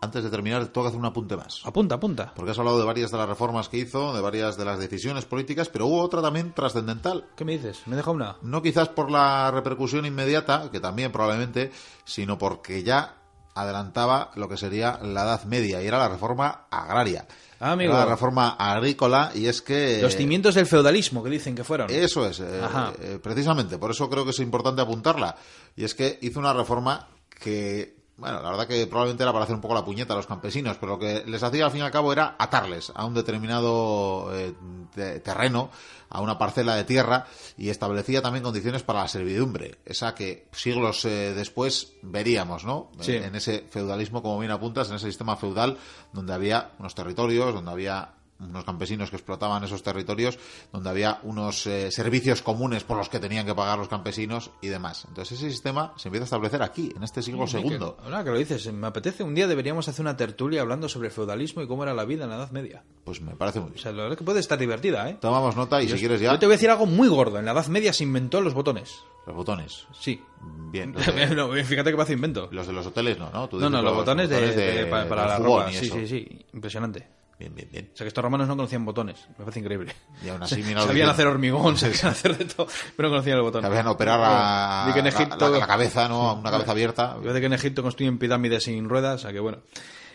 Antes 0.00 0.22
de 0.24 0.30
terminar, 0.30 0.66
tengo 0.66 0.84
que 0.84 0.88
hacer 0.88 1.00
un 1.00 1.06
apunte 1.06 1.36
más. 1.36 1.62
apunta, 1.64 1.94
apunta. 1.94 2.32
Porque 2.36 2.50
has 2.50 2.58
hablado 2.58 2.78
de 2.78 2.84
varias 2.84 3.10
de 3.10 3.16
las 3.16 3.28
reformas 3.28 3.68
que 3.68 3.78
hizo, 3.78 4.14
de 4.14 4.20
varias 4.20 4.56
de 4.56 4.64
las 4.64 4.78
decisiones 4.78 5.24
políticas, 5.24 5.68
pero 5.70 5.86
hubo 5.86 6.02
otra 6.02 6.20
también 6.20 6.52
trascendental. 6.52 7.26
¿Qué 7.34 7.44
me 7.44 7.52
dices? 7.52 7.80
¿Me 7.86 7.96
deja 7.96 8.10
una? 8.10 8.36
No 8.42 8.60
quizás 8.62 8.88
por 8.88 9.10
la 9.10 9.50
repercusión 9.50 10.04
inmediata, 10.04 10.70
que 10.70 10.80
también 10.80 11.12
probablemente, 11.12 11.72
sino 12.04 12.36
porque 12.36 12.82
ya 12.82 13.14
adelantaba 13.54 14.30
lo 14.34 14.48
que 14.50 14.58
sería 14.58 14.98
la 15.02 15.22
Edad 15.22 15.44
Media 15.44 15.82
y 15.82 15.86
era 15.86 15.98
la 15.98 16.10
reforma 16.10 16.66
agraria. 16.70 17.26
Ah, 17.58 17.72
amigo. 17.72 17.92
Era 17.92 18.04
la 18.04 18.10
reforma 18.10 18.50
agrícola 18.50 19.32
y 19.34 19.46
es 19.46 19.62
que... 19.62 20.00
Los 20.02 20.14
cimientos 20.14 20.54
del 20.56 20.66
feudalismo 20.66 21.24
que 21.24 21.30
dicen 21.30 21.54
que 21.54 21.64
fueron. 21.64 21.88
Eso 21.90 22.26
es, 22.28 22.40
eh, 22.40 22.60
Ajá. 22.62 22.92
eh, 23.00 23.18
precisamente, 23.22 23.78
por 23.78 23.90
eso 23.90 24.10
creo 24.10 24.24
que 24.24 24.32
es 24.32 24.40
importante 24.40 24.82
apuntarla. 24.82 25.34
Y 25.74 25.84
es 25.84 25.94
que 25.94 26.18
hizo 26.20 26.38
una 26.38 26.52
reforma 26.52 27.08
que, 27.40 27.95
bueno, 28.18 28.40
la 28.42 28.50
verdad 28.50 28.66
que 28.66 28.86
probablemente 28.86 29.22
era 29.22 29.32
para 29.32 29.44
hacer 29.44 29.54
un 29.56 29.60
poco 29.60 29.74
la 29.74 29.84
puñeta 29.84 30.14
a 30.14 30.16
los 30.16 30.26
campesinos, 30.26 30.76
pero 30.80 30.92
lo 30.92 30.98
que 30.98 31.22
les 31.26 31.42
hacía 31.42 31.66
al 31.66 31.70
fin 31.70 31.80
y 31.80 31.84
al 31.84 31.90
cabo 31.90 32.12
era 32.12 32.34
atarles 32.38 32.90
a 32.94 33.04
un 33.04 33.14
determinado 33.14 34.30
eh, 34.34 34.54
te- 34.94 35.20
terreno, 35.20 35.70
a 36.08 36.20
una 36.20 36.38
parcela 36.38 36.76
de 36.76 36.84
tierra, 36.84 37.26
y 37.58 37.68
establecía 37.68 38.22
también 38.22 38.42
condiciones 38.44 38.82
para 38.82 39.00
la 39.00 39.08
servidumbre, 39.08 39.78
esa 39.84 40.14
que 40.14 40.48
siglos 40.52 41.04
eh, 41.04 41.34
después 41.34 41.92
veríamos, 42.02 42.64
¿no? 42.64 42.90
Sí. 43.00 43.12
En 43.16 43.34
ese 43.34 43.66
feudalismo, 43.70 44.22
como 44.22 44.38
bien 44.38 44.52
apuntas, 44.52 44.88
en 44.88 44.96
ese 44.96 45.06
sistema 45.08 45.36
feudal 45.36 45.76
donde 46.12 46.32
había 46.32 46.70
unos 46.78 46.94
territorios, 46.94 47.52
donde 47.52 47.70
había 47.70 48.10
unos 48.38 48.64
campesinos 48.64 49.10
que 49.10 49.16
explotaban 49.16 49.64
esos 49.64 49.82
territorios, 49.82 50.38
donde 50.72 50.90
había 50.90 51.20
unos 51.22 51.66
eh, 51.66 51.90
servicios 51.90 52.42
comunes 52.42 52.84
por 52.84 52.96
los 52.96 53.08
que 53.08 53.18
tenían 53.18 53.46
que 53.46 53.54
pagar 53.54 53.78
los 53.78 53.88
campesinos 53.88 54.50
y 54.60 54.68
demás. 54.68 55.04
Entonces 55.08 55.38
ese 55.38 55.50
sistema 55.50 55.92
se 55.96 56.08
empieza 56.08 56.24
a 56.24 56.26
establecer 56.26 56.62
aquí, 56.62 56.92
en 56.96 57.02
este 57.02 57.22
siglo 57.22 57.46
Sí, 57.46 57.52
segundo. 57.52 57.96
que- 57.96 58.04
ahora 58.04 58.22
que 58.24 58.30
lo 58.30 58.38
dices, 58.38 58.72
me 58.72 58.86
apetece. 58.86 59.22
Un 59.24 59.34
día 59.34 59.46
deberíamos 59.46 59.88
hacer 59.88 60.02
una 60.02 60.16
tertulia 60.16 60.60
hablando 60.60 60.88
sobre 60.88 61.08
el 61.08 61.12
feudalismo 61.14 61.62
y 61.62 61.66
cómo 61.66 61.82
era 61.82 61.94
la 61.94 62.04
vida 62.04 62.24
en 62.24 62.30
la 62.30 62.36
Edad 62.36 62.50
Media. 62.50 62.84
Pues 63.04 63.20
me 63.20 63.34
parece 63.36 63.60
muy 63.60 63.68
O 63.68 63.72
bien. 63.72 63.82
sea, 63.82 63.92
la 63.92 64.02
verdad 64.02 64.18
que 64.18 64.24
puede 64.24 64.40
estar 64.40 64.58
divertida, 64.58 65.08
¿eh? 65.08 65.16
Tomamos 65.20 65.56
nota 65.56 65.80
y 65.82 65.88
si 65.88 65.98
quieres 65.98 66.20
ya 66.20 66.32
Yo 66.32 66.38
te 66.38 66.46
voy 66.46 66.54
a 66.54 66.56
decir 66.56 66.70
algo 66.70 66.86
muy 66.86 67.08
gordo. 67.08 67.38
En 67.38 67.44
la 67.46 67.52
Edad 67.52 67.66
Media 67.68 67.92
se 67.92 68.04
inventó 68.04 68.40
los 68.40 68.52
botones. 68.54 68.94
los 69.26 69.34
botones. 69.34 69.86
Sí. 69.98 70.22
Bien. 70.70 70.92
De, 70.94 71.34
No, 71.34 71.50
fíjate 71.52 71.92
que 71.94 72.00
hace 72.02 72.12
invento. 72.12 72.48
los 72.52 72.66
de 72.66 72.72
los 72.72 72.86
hoteles 72.86 73.18
no, 73.18 73.30
¿no? 73.30 73.48
Tú 73.48 73.58
No, 73.58 73.68
no, 73.70 73.82
los 73.82 73.94
botones 73.94 74.28
de, 74.28 74.52
de- 74.54 74.86
para, 74.86 75.08
para 75.08 75.26
la 75.26 75.38
ropa. 75.38 75.70
Sí, 75.72 75.88
sí, 75.88 76.06
sí. 76.06 76.44
Impresionante. 76.52 77.08
Bien, 77.38 77.54
bien, 77.54 77.68
bien. 77.70 77.90
O 77.92 77.96
sea, 77.96 78.04
que 78.04 78.08
estos 78.08 78.24
romanos 78.24 78.48
no 78.48 78.56
conocían 78.56 78.84
botones. 78.86 79.18
Me 79.36 79.44
parece 79.44 79.60
increíble. 79.60 79.92
Y 80.24 80.28
aún 80.30 80.42
así, 80.42 80.62
mira 80.62 80.80
Sabían 80.82 81.10
hacer 81.10 81.26
hormigón, 81.26 81.76
sabían 81.76 82.06
hacer 82.06 82.36
de 82.38 82.46
todo, 82.46 82.66
pero 82.96 83.08
no 83.08 83.14
conocían 83.14 83.36
el 83.36 83.42
botón. 83.42 83.60
Sabían 83.62 83.86
operar 83.88 84.20
a, 84.22 84.84
Di 84.86 84.92
que 84.94 84.98
en 85.00 85.04
la- 85.04 85.10
Egipto... 85.10 85.50
la, 85.50 85.58
la 85.58 85.66
cabeza, 85.66 86.08
¿no? 86.08 86.30
A 86.30 86.32
una 86.32 86.50
cabeza 86.50 86.70
abierta. 86.72 87.16
Yo 87.22 87.32
de 87.34 87.40
que 87.40 87.46
en 87.46 87.52
Egipto 87.52 87.82
construyen 87.82 88.18
pirámides 88.18 88.64
sin 88.64 88.88
ruedas, 88.88 89.16
o 89.16 89.18
sea 89.22 89.32
que 89.32 89.40
bueno. 89.40 89.58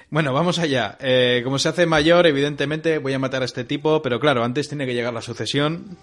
Bueno, 0.09 0.33
vamos 0.33 0.57
allá. 0.59 0.97
Eh, 0.99 1.41
como 1.43 1.57
se 1.59 1.69
hace 1.69 1.85
mayor, 1.85 2.25
evidentemente 2.27 2.97
voy 2.97 3.13
a 3.13 3.19
matar 3.19 3.43
a 3.43 3.45
este 3.45 3.63
tipo, 3.65 4.01
pero 4.01 4.19
claro, 4.19 4.43
antes 4.43 4.67
tiene 4.67 4.85
que 4.85 4.93
llegar 4.93 5.13
la 5.13 5.21
sucesión. 5.21 5.97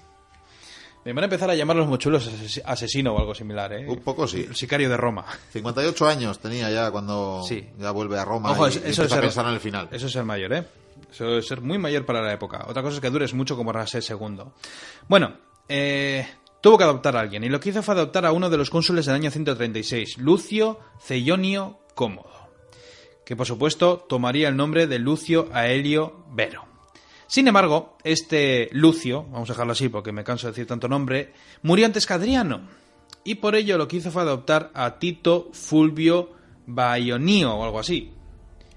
Me 1.05 1.13
van 1.13 1.25
a 1.25 1.27
empezar 1.27 1.51
a 1.51 1.55
llamar 1.55 1.77
los 1.77 1.89
mochuelos 1.89 2.27
ases- 2.29 2.63
asesino 2.65 3.15
o 3.15 3.19
algo 3.19 3.35
similar, 3.35 3.73
¿eh? 3.73 3.87
Un 3.89 3.99
poco 4.01 4.27
sí. 4.29 4.45
El 4.49 4.55
sicario 4.57 4.89
de 4.89 4.97
Roma. 4.97 5.25
58 5.53 6.07
años 6.09 6.39
tenía 6.39 6.71
ya 6.71 6.91
cuando 6.91 7.43
Sí. 7.47 7.67
ya 7.79 7.91
vuelve 7.91 8.19
a 8.19 8.25
Roma 8.25 8.51
Ojo, 8.53 8.67
y, 8.67 8.71
eso, 8.71 8.79
y 8.87 8.91
eso 8.91 9.03
empieza 9.03 9.05
es 9.05 9.13
a 9.13 9.15
ser, 9.15 9.21
pensar 9.25 9.47
en 9.47 9.53
el 9.55 9.61
final. 9.61 9.89
Eso 9.91 10.07
es 10.07 10.13
ser 10.13 10.25
mayor, 10.25 10.53
¿eh? 10.53 10.65
Eso 11.11 11.39
es 11.39 11.47
ser 11.47 11.61
muy 11.61 11.79
mayor 11.79 12.05
para 12.05 12.23
la 12.23 12.33
época. 12.33 12.67
Otra 12.69 12.83
cosa 12.83 12.97
es 12.97 13.01
que 13.01 13.11
dures 13.11 13.35
mucho 13.35 13.57
como 13.57 13.73
Ramsés 13.73 14.09
II. 14.11 14.43
Bueno, 15.09 15.35
eh, 15.69 16.27
tuvo 16.61 16.79
que 16.79 16.85
adoptar 16.85 17.17
a 17.17 17.21
alguien 17.21 17.45
y 17.45 17.49
lo 17.49 17.61
que 17.61 17.71
hizo 17.71 17.83
fue 17.83 17.95
adoptar 17.95 18.27
a 18.27 18.33
uno 18.33 18.51
de 18.51 18.57
los 18.57 18.71
cónsules 18.71 19.07
del 19.07 19.15
año 19.15 19.31
136, 19.31 20.19
Lucio 20.19 20.81
Ceionio 21.01 21.79
Cómodo, 21.95 22.51
que 23.25 23.37
por 23.37 23.47
supuesto 23.47 24.05
tomaría 24.09 24.49
el 24.49 24.57
nombre 24.57 24.87
de 24.87 24.99
Lucio 24.99 25.49
Aelio 25.53 26.25
Vero. 26.31 26.65
Sin 27.27 27.47
embargo, 27.47 27.99
este 28.05 28.71
Lucio, 28.73 29.25
vamos 29.25 29.51
a 29.51 29.53
dejarlo 29.53 29.73
así 29.73 29.89
porque 29.91 30.13
me 30.13 30.25
canso 30.25 30.47
de 30.47 30.53
decir 30.53 30.67
tanto 30.67 30.89
nombre, 30.89 31.33
murió 31.63 31.85
antes 31.85 32.07
que 32.07 32.15
Adriano. 32.15 32.63
Y 33.23 33.37
por 33.37 33.55
ello 33.55 33.77
lo 33.77 33.87
que 33.87 33.99
hizo 33.99 34.11
fue 34.11 34.23
adoptar 34.23 34.71
a 34.73 34.99
Tito 34.99 35.51
Fulvio 35.53 36.31
Baionio 36.67 37.55
o 37.55 37.65
algo 37.65 37.81
así. 37.81 38.15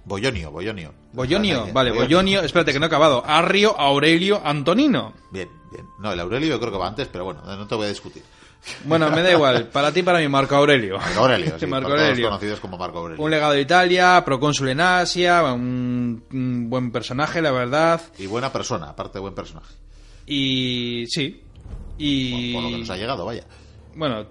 Boyonio, 0.05 0.51
Boyonio. 0.51 0.93
Boyonio, 1.13 1.67
vale, 1.73 1.91
Boyonio, 1.91 2.41
espérate 2.41 2.73
que 2.73 2.79
no 2.79 2.85
he 2.85 2.87
acabado. 2.87 3.23
Arrio 3.25 3.79
Aurelio 3.79 4.41
Antonino. 4.43 5.13
Bien, 5.31 5.49
bien. 5.71 5.85
No, 5.99 6.11
el 6.11 6.19
Aurelio 6.19 6.49
yo 6.49 6.59
creo 6.59 6.71
que 6.71 6.77
va 6.77 6.87
antes, 6.87 7.07
pero 7.07 7.25
bueno, 7.25 7.41
no 7.45 7.67
te 7.67 7.75
voy 7.75 7.85
a 7.85 7.89
discutir. 7.89 8.23
Bueno, 8.85 9.09
me 9.11 9.21
da 9.21 9.31
igual, 9.37 9.67
para 9.69 9.91
ti 9.91 10.01
para 10.03 10.19
mí, 10.19 10.27
Marco 10.27 10.55
Aurelio. 10.55 10.97
Marco 10.97 11.19
Aurelio, 11.21 11.53
sí, 11.59 11.65
Marco 11.67 11.87
por 11.89 11.97
todos 11.97 12.09
Aurelio. 12.09 12.27
conocidos 12.29 12.59
como 12.59 12.77
Marco 12.77 12.99
Aurelio. 12.99 13.23
Un 13.23 13.31
legado 13.31 13.53
de 13.53 13.61
Italia, 13.61 14.23
procónsul 14.25 14.69
en 14.69 14.81
Asia, 14.81 15.43
un, 15.53 16.23
un 16.31 16.69
buen 16.69 16.91
personaje, 16.91 17.41
la 17.41 17.51
verdad. 17.51 18.01
Y 18.17 18.25
buena 18.27 18.51
persona, 18.51 18.89
aparte 18.89 19.17
de 19.17 19.21
buen 19.21 19.35
personaje. 19.35 19.73
Y 20.25 21.05
sí. 21.07 21.43
Y 21.97 22.53
Por 22.53 22.63
lo 22.63 22.69
que 22.69 22.77
nos 22.79 22.89
ha 22.89 22.97
llegado, 22.97 23.25
vaya. 23.25 23.43
bueno, 23.95 24.25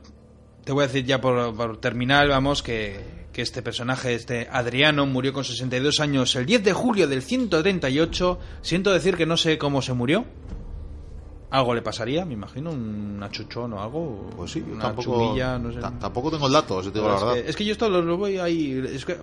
te 0.64 0.72
voy 0.72 0.84
a 0.84 0.86
decir 0.88 1.04
ya 1.04 1.20
por, 1.20 1.54
por 1.54 1.76
terminar, 1.80 2.26
vamos, 2.28 2.62
que, 2.62 3.19
que 3.40 3.44
este 3.44 3.62
personaje, 3.62 4.14
este 4.14 4.48
Adriano, 4.52 5.06
murió 5.06 5.32
con 5.32 5.44
62 5.44 6.00
años 6.00 6.36
el 6.36 6.44
10 6.44 6.62
de 6.62 6.72
julio 6.74 7.08
del 7.08 7.22
138. 7.22 8.38
Siento 8.60 8.92
decir 8.92 9.16
que 9.16 9.24
no 9.24 9.36
sé 9.38 9.56
cómo 9.56 9.80
se 9.80 9.94
murió. 9.94 10.26
Algo 11.50 11.74
le 11.74 11.82
pasaría, 11.82 12.24
me 12.24 12.34
imagino, 12.34 12.70
un 12.70 13.18
achuchón 13.22 13.72
o 13.72 13.82
algo. 13.82 14.30
Pues 14.36 14.52
sí, 14.52 14.60
una 14.70 14.82
tampoco, 14.84 15.16
chumilla, 15.24 15.58
no 15.58 15.72
sé. 15.72 15.80
ta- 15.80 15.98
tampoco 15.98 16.30
tengo 16.30 16.46
el 16.46 16.52
dato, 16.52 16.80
si 16.82 16.90
te 16.90 16.98
digo 16.98 17.08
la 17.08 17.14
es, 17.16 17.20
verdad. 17.22 17.34
que, 17.42 17.50
es 17.50 17.56
que 17.56 17.64
yo 17.64 17.72
esto 17.72 17.88
lo, 17.88 18.02
lo 18.02 18.16
voy 18.18 18.38
ahí. 18.38 18.84
Es 18.94 19.04
que, 19.04 19.16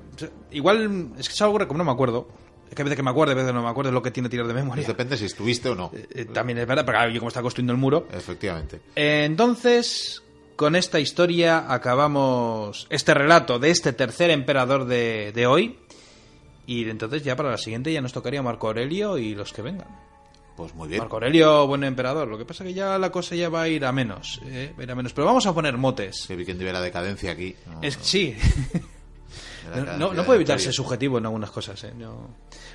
igual 0.51 1.11
es 1.17 1.27
que 1.29 1.33
es 1.33 1.41
algo 1.41 1.57
que 1.59 1.67
como 1.67 1.77
no 1.77 1.83
me 1.85 1.91
acuerdo. 1.91 2.27
Es 2.69 2.75
que 2.75 2.81
a 2.81 2.85
veces 2.85 2.97
que 2.97 3.03
me 3.03 3.11
acuerdo, 3.11 3.31
a 3.31 3.35
veces 3.35 3.53
no 3.53 3.61
me 3.63 3.69
acuerdo, 3.69 3.91
es 3.91 3.93
lo 3.93 4.01
que 4.01 4.11
tiene 4.11 4.27
tirar 4.27 4.45
de 4.45 4.53
memoria. 4.53 4.83
Pues 4.83 4.87
depende 4.87 5.15
si 5.15 5.23
estuviste 5.25 5.69
o 5.69 5.75
no. 5.75 5.89
Eh, 5.93 6.25
también 6.25 6.57
es 6.57 6.67
verdad, 6.67 6.85
pero 6.85 6.97
claro, 6.97 7.11
yo 7.11 7.19
como 7.21 7.29
está 7.29 7.41
construyendo 7.41 7.71
el 7.71 7.79
muro. 7.79 8.07
Efectivamente. 8.11 8.81
Eh, 8.93 9.23
Entonces, 9.23 10.21
con 10.57 10.75
esta 10.75 10.99
historia 10.99 11.71
acabamos 11.71 12.87
este 12.89 13.13
relato 13.13 13.59
de 13.59 13.69
este 13.69 13.93
tercer 13.93 14.29
emperador 14.31 14.85
de, 14.85 15.31
de 15.33 15.47
hoy. 15.47 15.79
Y 16.65 16.89
entonces 16.89 17.23
ya 17.23 17.37
para 17.37 17.51
la 17.51 17.57
siguiente 17.57 17.93
ya 17.93 18.01
nos 18.01 18.11
tocaría 18.11 18.43
Marco 18.43 18.67
Aurelio 18.67 19.17
y 19.17 19.33
los 19.35 19.53
que 19.53 19.61
vengan. 19.61 19.87
Pues 20.57 20.73
muy 20.73 20.89
bien. 20.89 20.99
Marco 20.99 21.15
Aurelio, 21.17 21.67
buen 21.67 21.83
emperador. 21.83 22.27
Lo 22.27 22.37
que 22.37 22.43
pasa 22.43 22.63
que 22.63 22.73
ya 22.73 22.97
la 22.97 23.11
cosa 23.11 23.35
ya 23.35 23.47
va 23.47 23.61
a 23.61 23.67
ir 23.69 23.85
a 23.85 23.91
menos. 23.91 24.41
¿eh? 24.45 24.73
Va 24.75 24.81
a 24.81 24.83
ir 24.83 24.91
a 24.91 24.95
menos. 24.95 25.13
Pero 25.13 25.25
vamos 25.25 25.45
a 25.45 25.53
poner 25.53 25.77
motes. 25.77 26.25
Que 26.27 26.35
vi 26.35 26.45
que 26.45 26.53
la 26.55 26.81
decadencia 26.81 27.31
aquí. 27.31 27.55
No, 27.67 27.81
Es, 27.81 27.97
sí. 28.01 28.35
No, 29.75 29.83
no, 29.85 30.13
no 30.13 30.21
de 30.21 30.23
puede 30.23 30.37
evitarse 30.37 30.71
subjetivo 30.71 31.17
en 31.17 31.25
algunas 31.25 31.51
cosas. 31.51 31.83
¿eh? 31.83 31.93
No. 31.95 32.29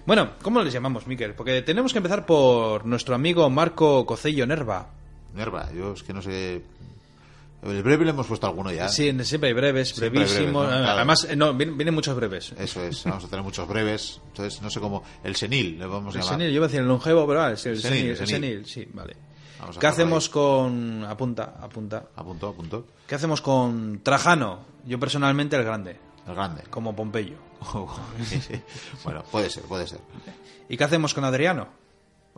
Bueno, 0.06 0.32
¿cómo 0.42 0.62
les 0.62 0.72
llamamos, 0.72 1.06
Miquel? 1.06 1.34
Porque 1.34 1.62
tenemos 1.62 1.92
que 1.92 1.98
empezar 1.98 2.26
por 2.26 2.84
nuestro 2.86 3.14
amigo 3.14 3.48
Marco 3.50 4.04
Cocello 4.04 4.46
Nerva. 4.46 4.90
Nerva, 5.34 5.70
yo 5.72 5.94
es 5.94 6.02
que 6.02 6.12
no 6.12 6.22
sé. 6.22 6.62
El 7.62 7.82
breve 7.82 8.04
le 8.04 8.10
hemos 8.10 8.26
puesto 8.26 8.46
alguno 8.46 8.72
ya. 8.72 8.88
Sí, 8.88 9.12
siempre 9.24 9.48
hay 9.50 9.54
breves, 9.54 9.88
Siempre 9.90 10.06
hay 10.06 10.10
brevísimos. 10.26 10.66
breves, 10.66 10.78
¿no? 10.80 10.84
Claro. 10.84 10.96
Además, 10.96 11.24
eh, 11.30 11.36
no, 11.36 11.54
vienen, 11.54 11.76
vienen 11.76 11.94
muchos 11.94 12.16
breves. 12.16 12.52
Eso 12.58 12.82
es, 12.82 13.04
vamos 13.04 13.24
a 13.24 13.28
tener 13.28 13.44
muchos 13.44 13.68
breves. 13.68 14.20
Entonces, 14.28 14.60
no 14.62 14.68
sé 14.70 14.80
cómo. 14.80 15.04
El 15.22 15.36
senil, 15.36 15.78
le 15.78 15.86
vamos 15.86 16.14
a 16.14 16.18
El 16.18 16.24
llamar. 16.24 16.38
senil, 16.38 16.48
yo 16.50 16.56
iba 16.56 16.64
a 16.64 16.68
decir 16.68 16.80
el 16.80 16.88
longevo, 16.88 17.26
pero 17.26 17.38
vale, 17.40 17.56
sí, 17.56 17.68
el 17.68 17.80
Senil, 17.80 18.06
el 18.10 18.16
senil. 18.16 18.28
senil, 18.34 18.66
sí, 18.66 18.88
vale. 18.92 19.16
¿Qué 19.78 19.86
hacemos 19.86 20.28
con... 20.28 21.04
Apunta, 21.04 21.54
apunta. 21.60 22.06
A 22.16 22.24
punto, 22.24 22.48
a 22.48 22.52
punto. 22.52 22.86
¿Qué 23.06 23.14
hacemos 23.14 23.40
con 23.40 24.00
Trajano? 24.02 24.64
Yo 24.84 24.98
personalmente 24.98 25.54
el 25.54 25.62
grande, 25.62 25.96
El 26.26 26.34
grande. 26.34 26.62
como 26.68 26.96
Pompeyo. 26.96 27.36
Sí. 28.24 28.40
Bueno, 29.04 29.22
puede 29.30 29.48
ser, 29.50 29.62
puede 29.62 29.86
ser. 29.86 30.00
¿Y 30.68 30.76
qué 30.76 30.82
hacemos 30.82 31.14
con 31.14 31.22
Adriano? 31.24 31.68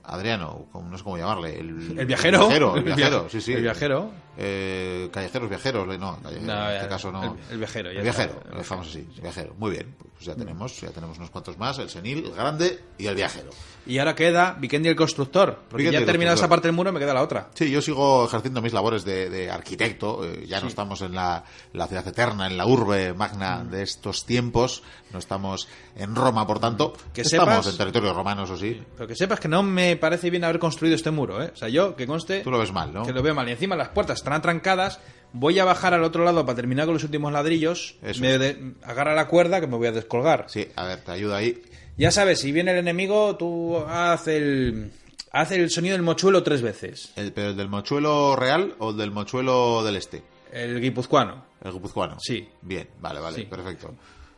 Adriano, 0.02 0.66
no 0.74 0.98
sé 0.98 1.02
cómo 1.02 1.16
llamarle. 1.16 1.58
El, 1.58 1.98
¿El 1.98 2.04
viajero? 2.06 2.42
El 2.42 2.48
viajero, 2.48 2.72
el 2.76 2.78
El 2.80 2.84
viajero, 2.84 3.20
via- 3.22 3.30
sí, 3.30 3.40
sí. 3.40 3.52
el 3.54 3.62
viajero. 3.62 4.10
Eh, 4.36 5.08
callejeros, 5.12 5.48
viajeros, 5.48 5.86
no, 5.98 6.18
calle- 6.22 6.40
No, 6.40 6.52
en 6.68 6.72
este 6.74 6.86
eh, 6.86 6.88
caso 6.88 7.12
no. 7.12 7.22
el- 7.22 7.52
el 7.52 7.58
viajero, 7.58 7.92
ya 7.92 8.00
El 8.00 8.06
está, 8.06 8.22
viajero, 8.24 8.42
el 8.46 8.50
lo 8.52 8.58
dejamos 8.58 8.88
así, 8.88 9.08
el 9.14 9.20
viajero. 9.22 9.54
Muy 9.58 9.70
bien, 9.70 9.94
pues 10.12 10.24
ya 10.26 10.34
tenemos, 10.34 10.80
ya 10.80 10.90
tenemos 10.90 11.18
unos 11.18 11.30
cuantos 11.30 11.56
más, 11.58 11.78
el 11.78 11.88
senil, 11.88 12.24
el 12.26 12.32
grande 12.32 12.80
y 12.98 13.06
el 13.06 13.14
viajero. 13.14 13.50
Y 13.86 13.98
ahora 13.98 14.14
queda 14.14 14.56
Vikendi 14.58 14.88
el 14.88 14.96
constructor, 14.96 15.60
porque 15.68 15.84
Vikendi 15.84 15.92
ya 15.92 15.98
el 15.98 16.02
he 16.04 16.06
terminado 16.06 16.34
constructor. 16.34 16.44
esa 16.44 16.48
parte 16.48 16.68
del 16.68 16.74
muro 16.74 16.92
me 16.92 16.98
queda 17.00 17.14
la 17.14 17.22
otra. 17.22 17.50
Sí, 17.54 17.70
yo 17.70 17.80
sigo 17.82 18.24
ejerciendo 18.26 18.60
mis 18.62 18.72
labores 18.72 19.04
de, 19.04 19.28
de 19.30 19.50
arquitecto. 19.50 20.24
eh, 20.24 20.46
ya 20.46 20.60
no 20.60 20.68
estamos 20.68 21.00
en 21.02 21.14
la, 21.14 21.44
la 21.72 21.86
ciudad 21.86 22.06
eterna, 22.08 22.46
en 22.46 22.56
la 22.56 22.66
urbe 22.66 23.12
magna 23.14 23.58
Mm. 23.64 23.70
de 23.70 23.82
estos 23.82 24.24
tiempos. 24.26 24.82
No 25.12 25.18
estamos 25.20 25.68
en 25.94 26.16
Roma, 26.16 26.44
por 26.46 26.58
tanto. 26.58 26.92
Que 27.12 27.20
estamos 27.22 27.48
sepas- 27.66 27.70
en 27.70 27.76
territorio 27.78 28.12
romano, 28.14 28.44
eso 28.44 28.56
sí. 28.56 28.82
Pero 28.96 29.06
que 29.06 29.14
sepas 29.14 29.38
que 29.38 29.46
no 29.48 29.62
me 29.62 29.96
parece 29.96 30.28
bien 30.30 30.42
haber 30.44 30.58
construido 30.58 30.96
este 30.96 31.10
muro, 31.12 31.40
¿eh? 31.42 31.50
O 31.52 31.56
sea, 31.56 31.68
yo, 31.68 31.94
que 31.94 32.04
conste... 32.06 32.40
Tú 32.40 32.50
lo 32.50 32.58
ves 32.58 32.72
mal, 32.72 32.92
¿no? 32.92 33.04
Que 33.04 33.12
lo 33.12 33.22
veo 33.22 33.34
mal. 33.34 33.48
Y 33.48 33.52
encima 33.52 33.76
las 33.76 33.90
puertas 33.90 34.23
están 34.24 34.32
atrancadas. 34.32 35.00
Voy 35.32 35.58
a 35.58 35.64
bajar 35.64 35.92
al 35.94 36.04
otro 36.04 36.24
lado 36.24 36.46
para 36.46 36.56
terminar 36.56 36.86
con 36.86 36.94
los 36.94 37.04
últimos 37.04 37.32
ladrillos. 37.32 37.96
Eso 38.02 38.20
me 38.20 38.38
de- 38.38 38.72
agarra 38.84 39.14
la 39.14 39.28
cuerda 39.28 39.60
que 39.60 39.66
me 39.66 39.76
voy 39.76 39.88
a 39.88 39.92
descolgar. 39.92 40.46
Sí, 40.48 40.66
a 40.76 40.86
ver, 40.86 41.00
te 41.00 41.10
ayuda 41.12 41.36
ahí. 41.36 41.60
Ya 41.96 42.10
sabes, 42.10 42.40
si 42.40 42.50
viene 42.52 42.70
el 42.72 42.78
enemigo, 42.78 43.36
tú 43.36 43.78
haz 43.86 44.26
el, 44.28 44.90
haz 45.32 45.50
el 45.52 45.70
sonido 45.70 45.92
del 45.94 46.02
mochuelo 46.02 46.42
tres 46.42 46.62
veces. 46.62 47.12
El, 47.16 47.32
¿Pero 47.32 47.50
el 47.50 47.56
del 47.56 47.68
mochuelo 47.68 48.34
real 48.36 48.74
o 48.78 48.90
el 48.90 48.96
del 48.96 49.10
mochuelo 49.10 49.82
del 49.84 49.96
este? 49.96 50.22
El 50.52 50.80
guipuzcoano. 50.80 51.44
El 51.62 51.72
guipuzcoano. 51.72 52.16
Sí. 52.20 52.48
Bien, 52.62 52.88
vale, 53.00 53.20
vale, 53.20 53.36
Sí. 53.38 53.42
perfecto. 53.44 53.94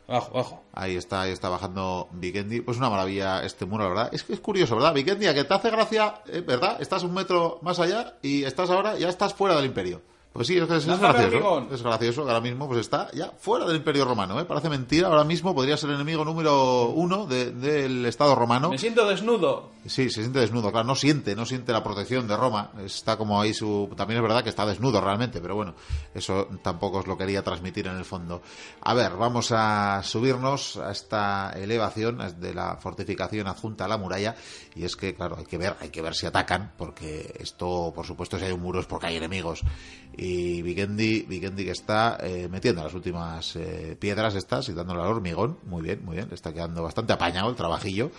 Abajo, 0.07 0.31
abajo. 0.33 0.63
Ahí 0.73 0.95
está, 0.95 1.21
ahí 1.21 1.31
está 1.31 1.49
bajando 1.49 2.07
Vikendi. 2.11 2.61
Pues 2.61 2.77
una 2.77 2.89
maravilla 2.89 3.43
este 3.43 3.65
muro, 3.65 3.83
la 3.83 3.89
verdad. 3.89 4.09
Es 4.13 4.23
que 4.23 4.33
es 4.33 4.39
curioso, 4.39 4.75
¿verdad? 4.75 4.93
Vikendi, 4.93 5.27
a 5.27 5.33
que 5.33 5.43
te 5.43 5.53
hace 5.53 5.69
gracia, 5.69 6.21
¿verdad? 6.45 6.81
Estás 6.81 7.03
un 7.03 7.13
metro 7.13 7.59
más 7.61 7.79
allá 7.79 8.15
y 8.21 8.43
estás 8.43 8.69
ahora, 8.69 8.97
ya 8.97 9.09
estás 9.09 9.33
fuera 9.33 9.55
del 9.55 9.65
imperio. 9.65 10.01
Pues 10.37 10.47
sí, 10.47 10.55
es, 10.57 10.67
que 10.67 10.75
es, 10.77 10.87
es 10.87 10.99
gracioso. 10.99 11.67
Es 11.71 11.81
gracioso 11.81 12.23
que 12.23 12.29
ahora 12.29 12.41
mismo 12.41 12.67
pues 12.67 12.79
está 12.81 13.09
ya 13.11 13.31
fuera 13.39 13.65
del 13.65 13.77
imperio 13.77 14.05
romano, 14.05 14.39
¿eh? 14.39 14.45
Parece 14.45 14.69
mentira, 14.69 15.07
ahora 15.07 15.23
mismo 15.23 15.55
podría 15.55 15.75
ser 15.77 15.89
el 15.89 15.95
enemigo 15.95 16.23
número 16.23 16.89
uno 16.89 17.25
de- 17.25 17.51
del 17.51 18.05
Estado 18.05 18.35
romano. 18.35 18.69
Me 18.69 18.77
siento 18.77 19.07
desnudo. 19.07 19.71
Sí, 19.87 20.09
se 20.11 20.21
siente 20.21 20.39
desnudo, 20.39 20.71
claro, 20.71 20.85
no 20.85 20.95
siente, 20.95 21.35
no 21.35 21.45
siente 21.45 21.71
la 21.71 21.83
protección 21.83 22.27
de 22.27 22.37
Roma. 22.37 22.71
Está 22.85 23.17
como 23.17 23.41
ahí 23.41 23.53
su. 23.53 23.89
También 23.97 24.17
es 24.19 24.21
verdad 24.21 24.43
que 24.43 24.49
está 24.49 24.65
desnudo 24.65 25.01
realmente, 25.01 25.41
pero 25.41 25.55
bueno, 25.55 25.73
eso 26.13 26.47
tampoco 26.61 26.99
os 26.99 27.07
lo 27.07 27.17
quería 27.17 27.41
transmitir 27.43 27.87
en 27.87 27.97
el 27.97 28.05
fondo. 28.05 28.43
A 28.81 28.93
ver, 28.93 29.13
vamos 29.15 29.51
a 29.51 30.01
subirnos 30.03 30.77
a 30.77 30.91
esta 30.91 31.51
elevación 31.55 32.19
de 32.39 32.53
la 32.53 32.75
fortificación 32.77 33.47
adjunta 33.47 33.85
a 33.85 33.87
la 33.87 33.97
muralla. 33.97 34.35
Y 34.75 34.83
es 34.85 34.95
que, 34.95 35.15
claro, 35.15 35.37
hay 35.39 35.45
que 35.45 35.57
ver, 35.57 35.75
hay 35.79 35.89
que 35.89 36.01
ver 36.03 36.13
si 36.13 36.27
atacan, 36.27 36.73
porque 36.77 37.33
esto, 37.39 37.91
por 37.95 38.05
supuesto, 38.05 38.37
si 38.37 38.45
hay 38.45 38.51
un 38.51 38.61
muro 38.61 38.79
es 38.81 38.85
porque 38.85 39.07
hay 39.07 39.15
enemigos. 39.15 39.63
Y 40.19 40.63
Vikendi, 40.63 41.21
Vikendi 41.29 41.63
que 41.63 41.71
está 41.71 42.17
eh, 42.21 42.47
metiendo 42.49 42.83
las 42.83 42.93
últimas 42.95 43.55
eh, 43.55 43.95
piedras 43.99 44.33
estas 44.33 44.67
y 44.67 44.73
dándole 44.73 45.01
al 45.01 45.09
hormigón. 45.09 45.59
Muy 45.65 45.83
bien, 45.83 46.03
muy 46.03 46.15
bien, 46.15 46.27
le 46.27 46.33
está 46.33 46.51
quedando 46.51 46.81
bastante 46.81 47.13
apañado 47.13 47.49
el 47.51 47.55
trabajillo. 47.55 48.09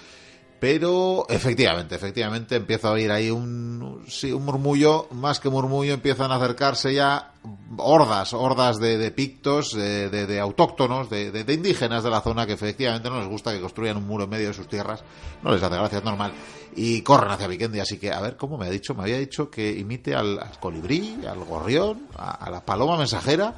Pero 0.60 1.24
efectivamente, 1.28 1.94
efectivamente 1.94 2.56
empieza 2.56 2.88
a 2.88 2.92
oír 2.92 3.12
ahí 3.12 3.30
un, 3.30 4.02
sí, 4.08 4.32
un 4.32 4.44
murmullo, 4.44 5.06
más 5.12 5.38
que 5.38 5.48
murmullo, 5.48 5.94
empiezan 5.94 6.32
a 6.32 6.34
acercarse 6.34 6.92
ya 6.92 7.30
hordas, 7.76 8.32
hordas 8.34 8.80
de, 8.80 8.98
de 8.98 9.12
pictos, 9.12 9.70
de, 9.72 10.08
de- 10.10 10.40
autóctonos, 10.40 11.08
de, 11.10 11.44
indígenas 11.54 12.02
de 12.02 12.10
la 12.10 12.22
zona 12.22 12.44
que 12.44 12.54
efectivamente 12.54 13.08
no 13.08 13.20
les 13.20 13.28
gusta 13.28 13.52
que 13.52 13.60
construyan 13.60 13.98
un 13.98 14.06
muro 14.08 14.24
en 14.24 14.30
medio 14.30 14.48
de 14.48 14.54
sus 14.54 14.66
tierras, 14.66 15.04
no 15.44 15.52
les 15.52 15.62
hace 15.62 15.76
gracia, 15.76 15.98
es 15.98 16.04
normal, 16.04 16.32
y 16.74 17.02
corren 17.02 17.30
hacia 17.30 17.46
Vikendi, 17.46 17.78
así 17.78 17.96
que 17.98 18.10
a 18.12 18.20
ver, 18.20 18.36
¿cómo 18.36 18.58
me 18.58 18.66
ha 18.66 18.70
dicho? 18.70 18.96
Me 18.96 19.02
había 19.02 19.18
dicho 19.18 19.48
que 19.50 19.70
imite 19.78 20.16
al, 20.16 20.40
al 20.40 20.58
colibrí, 20.58 21.20
al 21.24 21.44
gorrión, 21.44 22.02
a, 22.16 22.50
la 22.50 22.64
paloma 22.64 22.96
mensajera, 22.96 23.54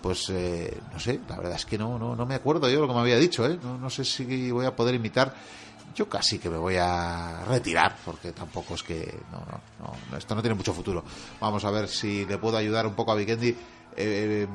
pues 0.00 0.30
eh, 0.30 0.78
no 0.94 0.98
sé, 0.98 1.20
la 1.28 1.36
verdad 1.36 1.56
es 1.56 1.66
que 1.66 1.76
no, 1.76 1.98
no, 1.98 2.16
no 2.16 2.24
me 2.24 2.36
acuerdo 2.36 2.70
yo 2.70 2.80
lo 2.80 2.88
que 2.88 2.94
me 2.94 3.00
había 3.00 3.18
dicho, 3.18 3.44
¿eh? 3.46 3.58
No 3.62 3.90
sé 3.90 4.04
si 4.06 4.50
voy 4.50 4.64
a 4.64 4.74
poder 4.74 4.94
imitar. 4.94 5.34
Yo 5.98 6.08
casi 6.08 6.38
que 6.38 6.48
me 6.48 6.58
voy 6.58 6.76
a 6.76 7.42
retirar, 7.48 7.96
porque 8.04 8.30
tampoco 8.30 8.74
es 8.74 8.84
que. 8.84 9.18
No, 9.32 9.40
no, 9.40 9.96
no, 10.12 10.16
esto 10.16 10.32
no 10.36 10.40
tiene 10.40 10.54
mucho 10.54 10.72
futuro. 10.72 11.02
Vamos 11.40 11.64
a 11.64 11.72
ver 11.72 11.88
si 11.88 12.24
le 12.24 12.38
puedo 12.38 12.56
ayudar 12.56 12.86
un 12.86 12.94
poco 12.94 13.10
a 13.10 13.16
Vikendi. 13.16 13.56
Eh, 14.00 14.46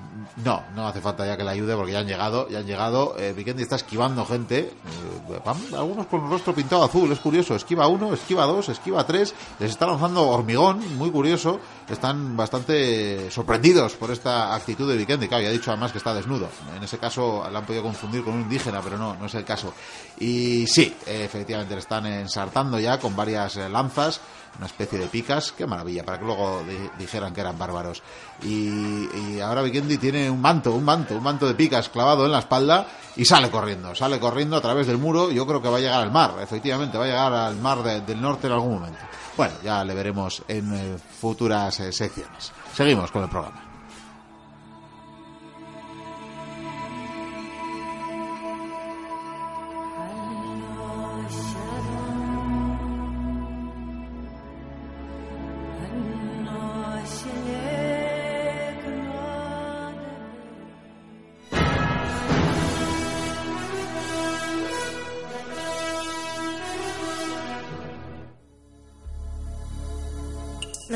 no, 0.46 0.64
no 0.74 0.88
hace 0.88 1.02
falta 1.02 1.26
ya 1.26 1.36
que 1.36 1.44
le 1.44 1.50
ayude 1.50 1.76
porque 1.76 1.92
ya 1.92 2.00
han 2.00 2.08
llegado, 2.08 2.48
ya 2.48 2.60
han 2.60 2.66
llegado. 2.66 3.16
Eh, 3.20 3.34
Vikendi 3.34 3.62
está 3.64 3.76
esquivando 3.76 4.26
gente. 4.26 4.60
eh, 4.60 5.40
van 5.46 5.58
algunos 5.76 6.08
con 6.08 6.24
el 6.24 6.30
rostro 6.30 6.56
pintado 6.56 6.84
azul, 6.86 7.12
es 7.12 7.20
curioso. 7.20 7.54
Esquiva 7.54 7.88
uno, 7.88 8.14
esquiva 8.14 8.46
dos, 8.46 8.70
esquiva 8.70 9.06
tres. 9.06 9.36
Les 9.60 9.72
está 9.72 9.86
lanzando 9.86 10.26
hormigón, 10.30 10.98
muy 10.98 11.12
curioso. 11.12 11.60
Están 11.90 12.38
bastante 12.38 13.30
sorprendidos 13.32 13.94
por 13.96 14.12
esta 14.12 14.56
actitud 14.56 14.90
de 14.90 14.96
Vikendi. 14.96 15.28
Claro, 15.28 15.44
ya 15.44 15.52
dicho 15.52 15.72
además 15.72 15.92
que 15.92 15.98
está 15.98 16.14
desnudo. 16.14 16.48
En 16.78 16.82
ese 16.82 16.98
caso 16.98 17.46
la 17.52 17.60
han 17.60 17.66
podido 17.66 17.84
confundir 17.84 18.24
con 18.24 18.36
un 18.36 18.42
indígena, 18.44 18.80
pero 18.82 18.98
no, 18.98 19.16
no 19.16 19.26
es 19.26 19.36
el 19.36 19.44
caso. 19.44 19.74
Y 20.20 20.66
sí, 20.68 20.96
efectivamente 21.06 21.74
le 21.74 21.82
están 21.82 22.06
ensartando 22.06 22.80
ya 22.80 22.98
con 22.98 23.14
varias 23.14 23.58
eh, 23.58 23.68
lanzas 23.68 24.22
una 24.58 24.68
especie 24.68 25.00
de 25.00 25.08
picas, 25.08 25.52
qué 25.52 25.66
maravilla, 25.66 26.04
para 26.06 26.20
que 26.20 26.26
luego 26.26 26.62
di- 26.68 26.90
dijeran 27.00 27.34
que 27.34 27.42
eran 27.42 27.58
bárbaros. 27.58 28.02
Y, 28.44 29.08
y 29.34 29.40
ahora 29.42 29.62
Vikendi 29.62 29.98
tiene 29.98 30.30
un 30.30 30.40
manto, 30.42 30.74
un 30.74 30.84
manto, 30.86 31.16
un 31.16 31.24
manto 31.24 31.48
de 31.48 31.56
picas 31.56 31.90
clavado 31.90 32.26
en 32.26 32.32
la 32.32 32.40
espalda 32.40 32.86
y 33.16 33.26
sale 33.26 33.50
corriendo, 33.50 33.96
sale 33.96 34.20
corriendo 34.20 34.56
a 34.58 34.62
través 34.62 34.86
del 34.88 34.98
muro. 34.98 35.32
Yo 35.32 35.46
creo 35.48 35.62
que 35.62 35.70
va 35.70 35.78
a 35.78 35.82
llegar 35.82 36.02
al 36.02 36.12
mar, 36.12 36.36
efectivamente, 36.42 36.98
va 36.98 37.06
a 37.06 37.08
llegar 37.08 37.34
al 37.34 37.56
mar 37.58 37.82
de- 37.84 38.02
del 38.02 38.22
norte 38.22 38.48
en 38.48 38.54
algún 38.54 38.74
momento. 38.76 39.00
Bueno, 39.36 39.54
ya 39.64 39.84
le 39.84 39.94
veremos 39.96 40.44
en 40.48 40.74
eh, 40.74 40.98
futuras 41.20 41.80
eh, 41.80 41.92
secciones. 41.92 42.52
Seguimos 42.76 43.10
con 43.12 43.24
el 43.24 43.30
programa. 43.30 43.63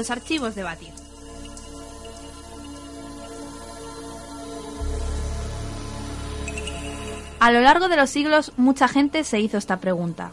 Archivos 0.09 0.55
de 0.55 0.63
Batir. 0.63 0.93
A 7.39 7.51
lo 7.51 7.61
largo 7.61 7.87
de 7.87 7.97
los 7.97 8.09
siglos, 8.09 8.51
mucha 8.57 8.87
gente 8.87 9.23
se 9.23 9.39
hizo 9.39 9.57
esta 9.57 9.77
pregunta. 9.77 10.31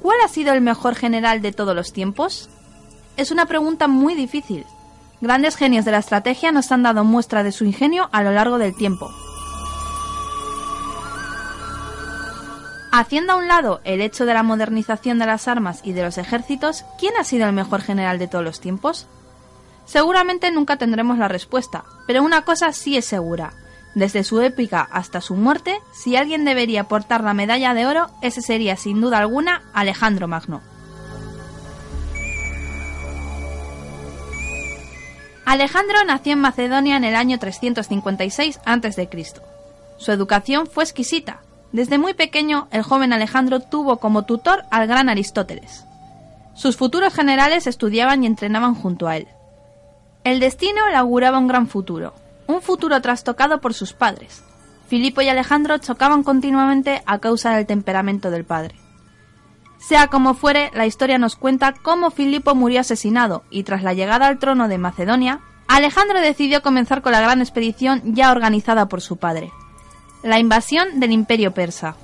¿Cuál 0.00 0.18
ha 0.24 0.28
sido 0.28 0.52
el 0.52 0.60
mejor 0.60 0.94
general 0.94 1.42
de 1.42 1.52
todos 1.52 1.74
los 1.74 1.92
tiempos? 1.92 2.48
Es 3.16 3.32
una 3.32 3.46
pregunta 3.46 3.88
muy 3.88 4.14
difícil. 4.14 4.64
Grandes 5.20 5.56
genios 5.56 5.84
de 5.84 5.90
la 5.90 5.98
estrategia 5.98 6.52
nos 6.52 6.70
han 6.70 6.84
dado 6.84 7.02
muestra 7.02 7.42
de 7.42 7.50
su 7.50 7.64
ingenio 7.64 8.08
a 8.12 8.22
lo 8.22 8.30
largo 8.30 8.58
del 8.58 8.76
tiempo. 8.76 9.10
Haciendo 12.90 13.34
a 13.34 13.36
un 13.36 13.48
lado 13.48 13.80
el 13.84 14.00
hecho 14.00 14.24
de 14.24 14.34
la 14.34 14.42
modernización 14.42 15.18
de 15.18 15.26
las 15.26 15.46
armas 15.46 15.80
y 15.84 15.92
de 15.92 16.02
los 16.02 16.16
ejércitos, 16.16 16.84
¿quién 16.98 17.14
ha 17.18 17.24
sido 17.24 17.46
el 17.46 17.52
mejor 17.52 17.82
general 17.82 18.18
de 18.18 18.28
todos 18.28 18.44
los 18.44 18.60
tiempos? 18.60 19.06
Seguramente 19.84 20.50
nunca 20.50 20.76
tendremos 20.76 21.18
la 21.18 21.28
respuesta, 21.28 21.84
pero 22.06 22.22
una 22.22 22.42
cosa 22.42 22.72
sí 22.72 22.96
es 22.96 23.04
segura. 23.04 23.52
Desde 23.94 24.24
su 24.24 24.40
épica 24.40 24.86
hasta 24.90 25.20
su 25.20 25.34
muerte, 25.34 25.80
si 25.92 26.16
alguien 26.16 26.44
debería 26.44 26.84
portar 26.84 27.22
la 27.24 27.34
medalla 27.34 27.74
de 27.74 27.86
oro, 27.86 28.08
ese 28.22 28.42
sería 28.42 28.76
sin 28.76 29.00
duda 29.00 29.18
alguna 29.18 29.62
Alejandro 29.72 30.28
Magno. 30.28 30.62
Alejandro 35.44 36.04
nació 36.06 36.34
en 36.34 36.40
Macedonia 36.40 36.96
en 36.96 37.04
el 37.04 37.16
año 37.16 37.38
356 37.38 38.60
a.C. 38.64 39.08
Su 39.96 40.12
educación 40.12 40.66
fue 40.66 40.84
exquisita. 40.84 41.40
Desde 41.72 41.98
muy 41.98 42.14
pequeño, 42.14 42.68
el 42.70 42.82
joven 42.82 43.12
Alejandro 43.12 43.60
tuvo 43.60 43.98
como 43.98 44.24
tutor 44.24 44.64
al 44.70 44.86
gran 44.86 45.08
Aristóteles. 45.08 45.84
Sus 46.54 46.76
futuros 46.76 47.14
generales 47.14 47.66
estudiaban 47.66 48.24
y 48.24 48.26
entrenaban 48.26 48.74
junto 48.74 49.06
a 49.06 49.16
él. 49.16 49.28
El 50.24 50.40
destino 50.40 50.88
le 50.88 50.96
auguraba 50.96 51.38
un 51.38 51.46
gran 51.46 51.68
futuro, 51.68 52.14
un 52.46 52.62
futuro 52.62 53.00
trastocado 53.00 53.60
por 53.60 53.74
sus 53.74 53.92
padres. 53.92 54.42
Filipo 54.88 55.20
y 55.20 55.28
Alejandro 55.28 55.78
chocaban 55.78 56.22
continuamente 56.22 57.02
a 57.04 57.18
causa 57.18 57.54
del 57.54 57.66
temperamento 57.66 58.30
del 58.30 58.44
padre. 58.44 58.74
Sea 59.78 60.08
como 60.08 60.34
fuere, 60.34 60.70
la 60.74 60.86
historia 60.86 61.18
nos 61.18 61.36
cuenta 61.36 61.74
cómo 61.82 62.10
Filipo 62.10 62.54
murió 62.54 62.80
asesinado 62.80 63.44
y 63.50 63.62
tras 63.62 63.82
la 63.82 63.92
llegada 63.92 64.26
al 64.26 64.38
trono 64.38 64.66
de 64.66 64.78
Macedonia, 64.78 65.40
Alejandro 65.68 66.20
decidió 66.20 66.62
comenzar 66.62 67.02
con 67.02 67.12
la 67.12 67.20
gran 67.20 67.40
expedición 67.40 68.02
ya 68.14 68.32
organizada 68.32 68.88
por 68.88 69.02
su 69.02 69.18
padre, 69.18 69.52
la 70.22 70.38
invasión 70.38 71.00
del 71.00 71.12
imperio 71.12 71.52
persa. 71.52 71.96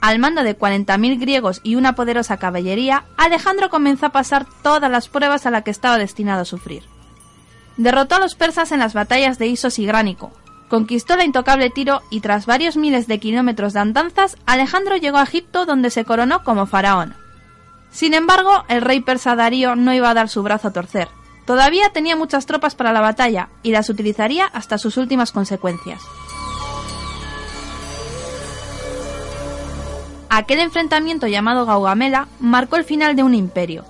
Al 0.00 0.18
mando 0.18 0.42
de 0.42 0.58
40.000 0.58 1.20
griegos 1.20 1.60
y 1.62 1.76
una 1.76 1.94
poderosa 1.94 2.36
caballería, 2.36 3.04
Alejandro 3.16 3.70
comenzó 3.70 4.06
a 4.06 4.12
pasar 4.12 4.46
todas 4.62 4.90
las 4.90 5.08
pruebas 5.08 5.46
a 5.46 5.52
las 5.52 5.62
que 5.62 5.70
estaba 5.70 5.96
destinado 5.96 6.42
a 6.42 6.44
sufrir. 6.44 6.82
Derrotó 7.76 8.16
a 8.16 8.18
los 8.18 8.34
persas 8.34 8.72
en 8.72 8.80
las 8.80 8.94
batallas 8.94 9.38
de 9.38 9.46
Isos 9.46 9.78
y 9.78 9.86
Gránico, 9.86 10.32
conquistó 10.68 11.16
la 11.16 11.24
intocable 11.24 11.70
Tiro 11.70 12.02
y 12.10 12.20
tras 12.20 12.46
varios 12.46 12.76
miles 12.76 13.06
de 13.06 13.20
kilómetros 13.20 13.74
de 13.74 13.80
andanzas, 13.80 14.36
Alejandro 14.44 14.96
llegó 14.96 15.18
a 15.18 15.22
Egipto 15.22 15.66
donde 15.66 15.90
se 15.90 16.04
coronó 16.04 16.42
como 16.42 16.66
faraón. 16.66 17.14
Sin 17.90 18.14
embargo, 18.14 18.64
el 18.68 18.80
rey 18.80 19.00
persa 19.00 19.36
Darío 19.36 19.76
no 19.76 19.94
iba 19.94 20.10
a 20.10 20.14
dar 20.14 20.28
su 20.28 20.42
brazo 20.42 20.68
a 20.68 20.72
torcer. 20.72 21.08
Todavía 21.46 21.90
tenía 21.90 22.16
muchas 22.16 22.46
tropas 22.46 22.74
para 22.74 22.92
la 22.92 23.00
batalla 23.00 23.48
y 23.62 23.72
las 23.72 23.88
utilizaría 23.90 24.46
hasta 24.46 24.78
sus 24.78 24.96
últimas 24.96 25.32
consecuencias. 25.32 26.00
Aquel 30.30 30.60
enfrentamiento 30.60 31.26
llamado 31.26 31.66
Gaugamela 31.66 32.26
marcó 32.40 32.76
el 32.76 32.84
final 32.84 33.16
de 33.16 33.22
un 33.22 33.34
imperio. 33.34 33.84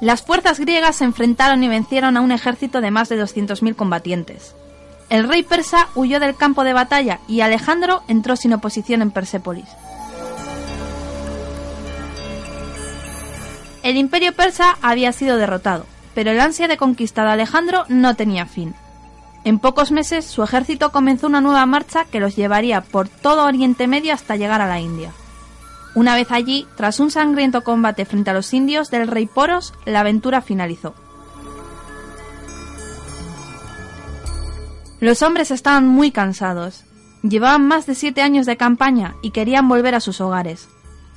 Las 0.00 0.22
fuerzas 0.22 0.58
griegas 0.58 0.96
se 0.96 1.04
enfrentaron 1.04 1.62
y 1.62 1.68
vencieron 1.68 2.16
a 2.16 2.20
un 2.20 2.32
ejército 2.32 2.80
de 2.80 2.90
más 2.90 3.08
de 3.08 3.22
200.000 3.22 3.76
combatientes. 3.76 4.54
El 5.10 5.28
rey 5.28 5.42
persa 5.42 5.88
huyó 5.94 6.20
del 6.20 6.36
campo 6.36 6.64
de 6.64 6.72
batalla 6.72 7.20
y 7.28 7.40
Alejandro 7.40 8.02
entró 8.08 8.36
sin 8.36 8.54
oposición 8.54 9.02
en 9.02 9.10
Persépolis. 9.10 9.68
El 13.82 13.98
imperio 13.98 14.32
persa 14.34 14.78
había 14.80 15.12
sido 15.12 15.36
derrotado, 15.36 15.84
pero 16.14 16.30
el 16.30 16.40
ansia 16.40 16.68
de 16.68 16.76
conquista 16.76 17.24
de 17.24 17.30
Alejandro 17.30 17.84
no 17.88 18.14
tenía 18.14 18.46
fin. 18.46 18.74
En 19.44 19.58
pocos 19.58 19.90
meses 19.90 20.24
su 20.24 20.42
ejército 20.42 20.90
comenzó 20.90 21.26
una 21.26 21.40
nueva 21.40 21.66
marcha 21.66 22.04
que 22.06 22.20
los 22.20 22.34
llevaría 22.34 22.80
por 22.80 23.08
todo 23.08 23.44
Oriente 23.44 23.86
Medio 23.86 24.14
hasta 24.14 24.36
llegar 24.36 24.60
a 24.62 24.66
la 24.66 24.80
India. 24.80 25.12
Una 25.94 26.16
vez 26.16 26.32
allí, 26.32 26.66
tras 26.76 26.98
un 26.98 27.10
sangriento 27.10 27.62
combate 27.62 28.04
frente 28.04 28.30
a 28.30 28.34
los 28.34 28.52
indios 28.52 28.90
del 28.90 29.06
rey 29.06 29.26
Poros, 29.26 29.74
la 29.84 30.00
aventura 30.00 30.40
finalizó. 30.40 30.94
Los 34.98 35.22
hombres 35.22 35.50
estaban 35.50 35.86
muy 35.86 36.10
cansados. 36.10 36.84
Llevaban 37.22 37.68
más 37.68 37.86
de 37.86 37.94
siete 37.94 38.22
años 38.22 38.46
de 38.46 38.56
campaña 38.56 39.14
y 39.22 39.30
querían 39.30 39.68
volver 39.68 39.94
a 39.94 40.00
sus 40.00 40.20
hogares. 40.20 40.68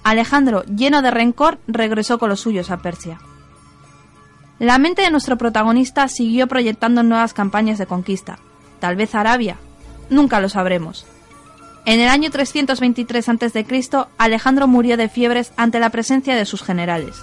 Alejandro, 0.04 0.64
lleno 0.66 1.02
de 1.02 1.12
rencor, 1.12 1.60
regresó 1.68 2.20
con 2.20 2.30
los 2.30 2.42
suyos 2.42 2.70
a 2.70 2.78
Persia. 2.78 3.20
La 4.60 4.80
mente 4.80 5.04
de 5.04 5.12
nuestro 5.12 5.38
protagonista 5.38 6.08
siguió 6.08 6.48
proyectando 6.48 7.04
nuevas 7.04 7.34
campañas 7.34 7.78
de 7.78 7.86
conquista. 7.86 8.40
Tal 8.80 8.96
vez 8.96 9.14
Arabia. 9.14 9.58
Nunca 10.10 10.40
lo 10.40 10.50
sabremos. 10.50 11.06
En 11.86 12.00
el 12.00 12.10
año 12.10 12.32
323 12.32 13.30
a.C., 13.30 14.08
Alejandro 14.18 14.68
murió 14.68 14.98
de 14.98 15.10
fiebres 15.10 15.54
ante 15.58 15.80
la 15.80 15.90
presencia 15.90 16.36
de 16.36 16.46
sus 16.46 16.64
generales. 16.64 17.22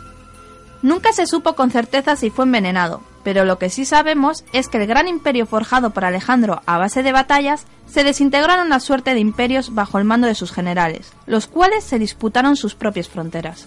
Nunca 0.80 1.12
se 1.12 1.26
supo 1.26 1.54
con 1.54 1.70
certeza 1.70 2.14
si 2.14 2.30
fue 2.30 2.44
envenenado, 2.44 3.02
pero 3.24 3.44
lo 3.44 3.58
que 3.58 3.68
sí 3.68 3.84
sabemos 3.84 4.44
es 4.52 4.68
que 4.68 4.78
el 4.78 4.86
gran 4.86 5.08
imperio 5.08 5.46
forjado 5.46 5.90
por 5.90 6.04
Alejandro 6.04 6.62
a 6.66 6.78
base 6.78 7.02
de 7.02 7.12
batallas 7.12 7.66
se 7.86 8.04
desintegró 8.04 8.54
en 8.54 8.60
una 8.60 8.80
suerte 8.80 9.12
de 9.12 9.20
imperios 9.20 9.74
bajo 9.74 9.98
el 9.98 10.04
mando 10.04 10.26
de 10.26 10.34
sus 10.34 10.52
generales, 10.52 11.12
los 11.26 11.46
cuales 11.46 11.84
se 11.84 11.98
disputaron 11.98 12.56
sus 12.56 12.74
propias 12.74 13.08
fronteras. 13.08 13.66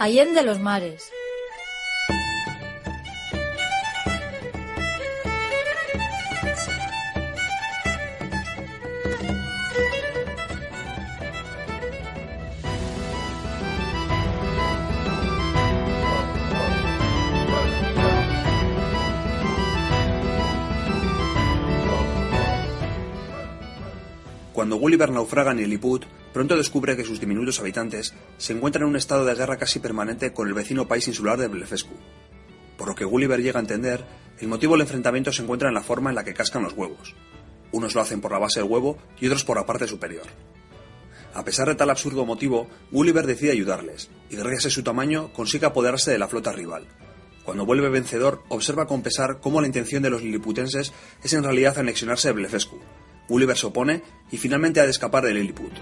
Allende 0.00 0.42
los 0.42 0.60
mares. 0.60 1.12
Cuando 24.60 24.76
Gulliver 24.76 25.10
naufraga 25.10 25.52
en 25.52 25.56
Lilliput, 25.56 26.04
pronto 26.34 26.54
descubre 26.54 26.94
que 26.94 27.02
sus 27.02 27.18
diminutos 27.18 27.60
habitantes 27.60 28.12
se 28.36 28.52
encuentran 28.52 28.82
en 28.82 28.90
un 28.90 28.96
estado 28.96 29.24
de 29.24 29.34
guerra 29.34 29.56
casi 29.56 29.78
permanente 29.78 30.34
con 30.34 30.48
el 30.48 30.52
vecino 30.52 30.86
país 30.86 31.08
insular 31.08 31.38
de 31.38 31.48
Blefescu. 31.48 31.94
Por 32.76 32.88
lo 32.88 32.94
que 32.94 33.06
Gulliver 33.06 33.40
llega 33.40 33.58
a 33.58 33.62
entender, 33.62 34.04
el 34.38 34.48
motivo 34.48 34.74
del 34.74 34.82
enfrentamiento 34.82 35.32
se 35.32 35.40
encuentra 35.40 35.68
en 35.68 35.74
la 35.74 35.80
forma 35.80 36.10
en 36.10 36.16
la 36.16 36.24
que 36.24 36.34
cascan 36.34 36.62
los 36.62 36.74
huevos. 36.74 37.14
Unos 37.72 37.94
lo 37.94 38.02
hacen 38.02 38.20
por 38.20 38.32
la 38.32 38.38
base 38.38 38.60
del 38.60 38.68
huevo 38.68 38.98
y 39.18 39.28
otros 39.28 39.44
por 39.44 39.56
la 39.56 39.64
parte 39.64 39.88
superior. 39.88 40.26
A 41.32 41.42
pesar 41.42 41.66
de 41.66 41.74
tal 41.74 41.88
absurdo 41.88 42.26
motivo, 42.26 42.68
Gulliver 42.90 43.26
decide 43.26 43.52
ayudarles, 43.52 44.10
y 44.28 44.36
gracias 44.36 44.66
a 44.66 44.70
su 44.70 44.82
tamaño 44.82 45.32
consigue 45.32 45.64
apoderarse 45.64 46.10
de 46.10 46.18
la 46.18 46.28
flota 46.28 46.52
rival. 46.52 46.84
Cuando 47.46 47.64
vuelve 47.64 47.88
vencedor, 47.88 48.42
observa 48.50 48.86
con 48.86 49.00
pesar 49.00 49.40
cómo 49.40 49.62
la 49.62 49.68
intención 49.68 50.02
de 50.02 50.10
los 50.10 50.22
liliputenses 50.22 50.92
es 51.24 51.32
en 51.32 51.44
realidad 51.44 51.78
anexionarse 51.78 52.28
de 52.28 52.34
Blefescu, 52.34 52.78
Gulliver 53.30 53.56
se 53.56 53.66
opone 53.66 54.02
y 54.32 54.38
finalmente 54.38 54.80
ha 54.80 54.84
de 54.84 54.90
escapar 54.90 55.24
de 55.24 55.32
Lilliput. 55.32 55.72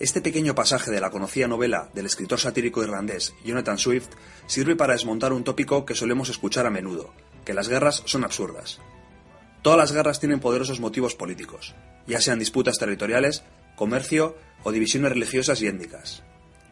Este 0.00 0.20
pequeño 0.20 0.56
pasaje 0.56 0.90
de 0.90 1.00
la 1.00 1.10
conocida 1.10 1.46
novela 1.46 1.90
del 1.94 2.06
escritor 2.06 2.40
satírico 2.40 2.82
irlandés 2.82 3.34
Jonathan 3.44 3.78
Swift 3.78 4.08
sirve 4.46 4.74
para 4.74 4.94
desmontar 4.94 5.32
un 5.32 5.44
tópico 5.44 5.86
que 5.86 5.94
solemos 5.94 6.28
escuchar 6.28 6.66
a 6.66 6.70
menudo, 6.70 7.14
que 7.44 7.54
las 7.54 7.68
guerras 7.68 8.02
son 8.04 8.24
absurdas. 8.24 8.80
Todas 9.62 9.78
las 9.78 9.92
guerras 9.92 10.18
tienen 10.18 10.40
poderosos 10.40 10.80
motivos 10.80 11.14
políticos, 11.14 11.76
ya 12.08 12.20
sean 12.20 12.40
disputas 12.40 12.80
territoriales, 12.80 13.44
comercio 13.76 14.36
o 14.64 14.72
divisiones 14.72 15.12
religiosas 15.12 15.62
y 15.62 15.68
étnicas. 15.68 16.24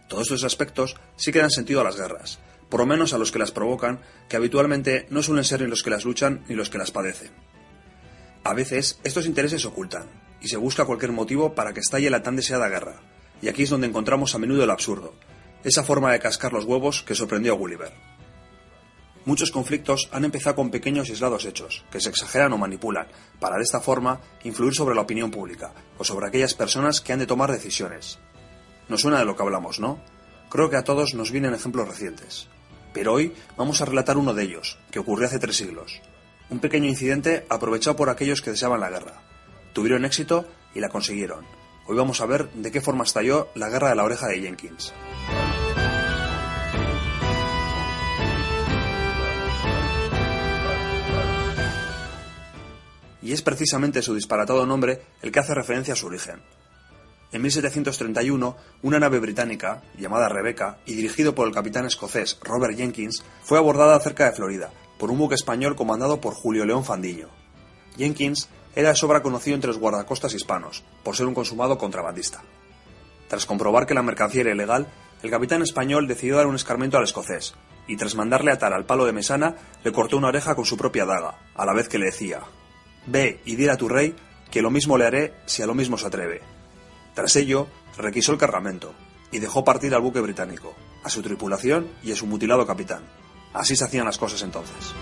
Todos 0.08 0.24
estos 0.24 0.42
aspectos 0.42 0.96
sí 1.14 1.30
que 1.30 1.38
dan 1.38 1.52
sentido 1.52 1.82
a 1.82 1.84
las 1.84 1.96
guerras, 1.96 2.40
por 2.70 2.80
lo 2.80 2.86
menos 2.86 3.12
a 3.12 3.18
los 3.18 3.32
que 3.32 3.38
las 3.38 3.52
provocan, 3.52 4.00
que 4.28 4.36
habitualmente 4.36 5.06
no 5.10 5.22
suelen 5.22 5.44
ser 5.44 5.60
ni 5.60 5.68
los 5.68 5.82
que 5.82 5.90
las 5.90 6.04
luchan 6.04 6.44
ni 6.48 6.54
los 6.54 6.70
que 6.70 6.78
las 6.78 6.92
padecen. 6.92 7.32
A 8.44 8.54
veces 8.54 8.98
estos 9.04 9.26
intereses 9.26 9.60
se 9.60 9.68
ocultan, 9.68 10.06
y 10.40 10.48
se 10.48 10.56
busca 10.56 10.86
cualquier 10.86 11.12
motivo 11.12 11.54
para 11.54 11.72
que 11.74 11.80
estalle 11.80 12.08
la 12.10 12.22
tan 12.22 12.36
deseada 12.36 12.68
guerra, 12.68 13.02
y 13.42 13.48
aquí 13.48 13.64
es 13.64 13.70
donde 13.70 13.86
encontramos 13.86 14.34
a 14.34 14.38
menudo 14.38 14.64
el 14.64 14.70
absurdo, 14.70 15.14
esa 15.64 15.84
forma 15.84 16.12
de 16.12 16.20
cascar 16.20 16.52
los 16.52 16.64
huevos 16.64 17.02
que 17.02 17.14
sorprendió 17.14 17.52
a 17.52 17.56
Gulliver. 17.56 17.92
Muchos 19.26 19.50
conflictos 19.50 20.08
han 20.12 20.24
empezado 20.24 20.56
con 20.56 20.70
pequeños 20.70 21.08
y 21.08 21.12
aislados 21.12 21.44
hechos, 21.44 21.84
que 21.90 22.00
se 22.00 22.08
exageran 22.08 22.52
o 22.54 22.58
manipulan, 22.58 23.08
para 23.38 23.56
de 23.56 23.62
esta 23.62 23.80
forma 23.80 24.20
influir 24.44 24.74
sobre 24.74 24.94
la 24.94 25.02
opinión 25.02 25.30
pública, 25.30 25.74
o 25.98 26.04
sobre 26.04 26.26
aquellas 26.26 26.54
personas 26.54 27.02
que 27.02 27.12
han 27.12 27.18
de 27.18 27.26
tomar 27.26 27.52
decisiones. 27.52 28.18
Nos 28.88 29.02
suena 29.02 29.18
de 29.18 29.26
lo 29.26 29.36
que 29.36 29.42
hablamos, 29.42 29.78
¿no? 29.78 30.00
Creo 30.48 30.70
que 30.70 30.76
a 30.76 30.84
todos 30.84 31.14
nos 31.14 31.30
vienen 31.30 31.52
ejemplos 31.52 31.86
recientes. 31.86 32.48
Pero 32.92 33.12
hoy 33.12 33.34
vamos 33.56 33.80
a 33.80 33.84
relatar 33.84 34.16
uno 34.16 34.34
de 34.34 34.42
ellos, 34.42 34.78
que 34.90 34.98
ocurrió 34.98 35.26
hace 35.26 35.38
tres 35.38 35.56
siglos. 35.56 36.00
Un 36.48 36.58
pequeño 36.58 36.88
incidente 36.88 37.46
aprovechado 37.48 37.96
por 37.96 38.10
aquellos 38.10 38.42
que 38.42 38.50
deseaban 38.50 38.80
la 38.80 38.90
guerra. 38.90 39.22
Tuvieron 39.72 40.04
éxito 40.04 40.46
y 40.74 40.80
la 40.80 40.88
consiguieron. 40.88 41.44
Hoy 41.86 41.96
vamos 41.96 42.20
a 42.20 42.26
ver 42.26 42.50
de 42.50 42.70
qué 42.70 42.80
forma 42.80 43.04
estalló 43.04 43.48
la 43.54 43.68
guerra 43.68 43.90
de 43.90 43.94
la 43.94 44.04
oreja 44.04 44.26
de 44.26 44.40
Jenkins. 44.40 44.92
Y 53.22 53.32
es 53.32 53.42
precisamente 53.42 54.02
su 54.02 54.14
disparatado 54.14 54.66
nombre 54.66 55.02
el 55.22 55.30
que 55.30 55.38
hace 55.38 55.54
referencia 55.54 55.94
a 55.94 55.96
su 55.96 56.06
origen. 56.06 56.40
En 57.32 57.42
1731, 57.42 58.56
una 58.82 58.98
nave 58.98 59.20
británica, 59.20 59.82
llamada 59.96 60.28
Rebecca, 60.28 60.78
y 60.84 60.94
dirigido 60.94 61.34
por 61.34 61.46
el 61.46 61.54
capitán 61.54 61.86
escocés 61.86 62.38
Robert 62.42 62.76
Jenkins, 62.76 63.22
fue 63.42 63.56
abordada 63.56 64.00
cerca 64.00 64.24
de 64.24 64.32
Florida 64.32 64.70
por 64.98 65.10
un 65.10 65.18
buque 65.18 65.36
español 65.36 65.76
comandado 65.76 66.20
por 66.20 66.34
Julio 66.34 66.66
León 66.66 66.84
Fandillo. 66.84 67.28
Jenkins 67.96 68.48
era 68.74 68.90
de 68.90 68.96
sobra 68.96 69.22
conocido 69.22 69.54
entre 69.54 69.68
los 69.68 69.78
guardacostas 69.78 70.34
hispanos, 70.34 70.84
por 71.02 71.16
ser 71.16 71.26
un 71.26 71.34
consumado 71.34 71.78
contrabandista. 71.78 72.42
Tras 73.28 73.46
comprobar 73.46 73.86
que 73.86 73.94
la 73.94 74.02
mercancía 74.02 74.42
era 74.42 74.52
ilegal, 74.52 74.88
el 75.22 75.30
capitán 75.30 75.62
español 75.62 76.08
decidió 76.08 76.36
dar 76.36 76.46
un 76.46 76.56
escarmiento 76.56 76.98
al 76.98 77.04
escocés, 77.04 77.54
y 77.86 77.96
tras 77.96 78.14
mandarle 78.14 78.52
atar 78.52 78.72
al 78.72 78.86
palo 78.86 79.06
de 79.06 79.12
mesana, 79.12 79.56
le 79.84 79.92
cortó 79.92 80.16
una 80.16 80.28
oreja 80.28 80.54
con 80.54 80.64
su 80.64 80.76
propia 80.76 81.06
daga, 81.06 81.38
a 81.54 81.64
la 81.64 81.74
vez 81.74 81.88
que 81.88 81.98
le 81.98 82.06
decía, 82.06 82.40
Ve 83.06 83.40
y 83.44 83.56
dile 83.56 83.70
a 83.70 83.76
tu 83.76 83.88
rey 83.88 84.14
que 84.50 84.62
lo 84.62 84.70
mismo 84.70 84.98
le 84.98 85.06
haré 85.06 85.34
si 85.46 85.62
a 85.62 85.66
lo 85.66 85.74
mismo 85.74 85.96
se 85.96 86.06
atreve. 86.06 86.59
Tras 87.20 87.36
ello, 87.36 87.66
requisó 87.98 88.32
el 88.32 88.38
cargamento 88.38 88.94
y 89.30 89.40
dejó 89.40 89.62
partir 89.62 89.94
al 89.94 90.00
buque 90.00 90.22
británico, 90.22 90.74
a 91.04 91.10
su 91.10 91.20
tripulación 91.20 91.86
y 92.02 92.12
a 92.12 92.16
su 92.16 92.26
mutilado 92.26 92.66
capitán. 92.66 93.02
Así 93.52 93.76
se 93.76 93.84
hacían 93.84 94.06
las 94.06 94.16
cosas 94.16 94.40
entonces. 94.40 94.94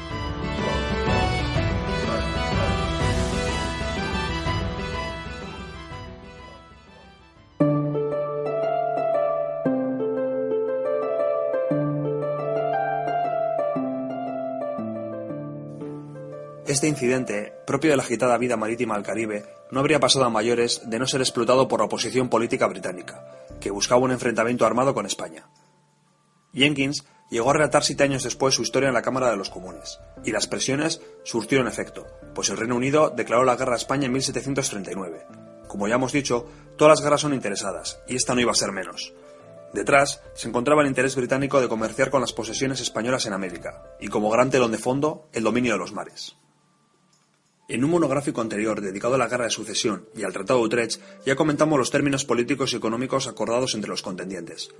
Este 16.67 16.89
incidente, 16.89 17.53
propio 17.65 17.91
de 17.91 17.97
la 17.97 18.03
agitada 18.03 18.37
vida 18.39 18.57
marítima 18.57 18.97
al 18.97 19.05
Caribe, 19.05 19.58
no 19.71 19.81
habría 19.81 20.01
pasado 20.01 20.25
a 20.25 20.31
mayores 20.31 20.83
de 20.89 20.99
no 20.99 21.07
ser 21.07 21.21
explotado 21.21 21.69
por 21.69 21.81
la 21.81 21.87
oposición 21.87 22.29
política 22.29 22.67
británica, 22.67 23.25
que 23.61 23.71
buscaba 23.71 24.01
un 24.01 24.13
enfrentamiento 24.13 24.67
armado 24.67 24.95
con 24.95 25.07
España. 25.07 25.49
Jenkins 26.55 27.05
llegó 27.31 27.51
a 27.51 27.55
relatar 27.55 27.85
siete 27.85 28.05
años 28.05 28.23
después 28.23 28.55
su 28.55 28.63
historia 28.63 28.89
en 28.89 28.95
la 28.95 29.03
Cámara 29.03 29.31
de 29.31 29.37
los 29.37 29.51
Comunes, 29.51 30.01
y 30.25 30.33
las 30.33 30.47
presiones 30.47 31.01
surtieron 31.25 31.69
efecto, 31.69 32.07
pues 32.35 32.49
el 32.49 32.57
Reino 32.57 32.77
Unido 32.77 33.11
declaró 33.11 33.45
la 33.45 33.57
guerra 33.57 33.75
a 33.75 33.79
España 33.79 34.07
en 34.07 34.13
1739. 34.13 35.27
Como 35.69 35.87
ya 35.87 35.97
hemos 35.97 36.13
dicho, 36.13 36.47
todas 36.77 36.99
las 36.99 37.05
guerras 37.05 37.21
son 37.21 37.35
interesadas, 37.35 38.01
y 38.09 38.17
esta 38.17 38.35
no 38.35 38.41
iba 38.41 38.53
a 38.53 38.57
ser 38.57 38.73
menos. 38.73 39.13
Detrás 39.75 40.23
se 40.35 40.49
encontraba 40.49 40.81
el 40.81 40.89
interés 40.89 41.15
británico 41.15 41.61
de 41.61 41.69
comerciar 41.69 42.11
con 42.11 42.23
las 42.23 42.33
posesiones 42.33 42.81
españolas 42.81 43.27
en 43.27 43.35
América, 43.35 43.83
y 44.01 44.09
como 44.09 44.31
gran 44.31 44.51
telón 44.51 44.73
de 44.73 44.79
fondo, 44.79 45.29
el 45.33 45.45
dominio 45.45 45.75
de 45.75 45.79
los 45.79 45.93
mares. 45.93 46.37
En 47.71 47.85
un 47.85 47.91
monográfico 47.91 48.41
anterior 48.41 48.81
dedicado 48.81 49.17
a 49.17 49.19
la 49.19 49.29
Guerra 49.29 49.45
de 49.45 49.51
Sucesión 49.51 50.09
y 50.17 50.23
al 50.23 50.33
Tratado 50.33 50.61
de 50.61 50.65
Utrecht 50.65 51.03
ya 51.27 51.37
comentamos 51.37 51.79
los 51.79 51.91
términos 51.91 52.25
políticos 52.25 52.73
y 52.73 52.77
económicos 52.77 53.27
acordados 53.27 53.75
entre 53.75 53.91
los 53.91 54.01
contendientes. 54.01 54.71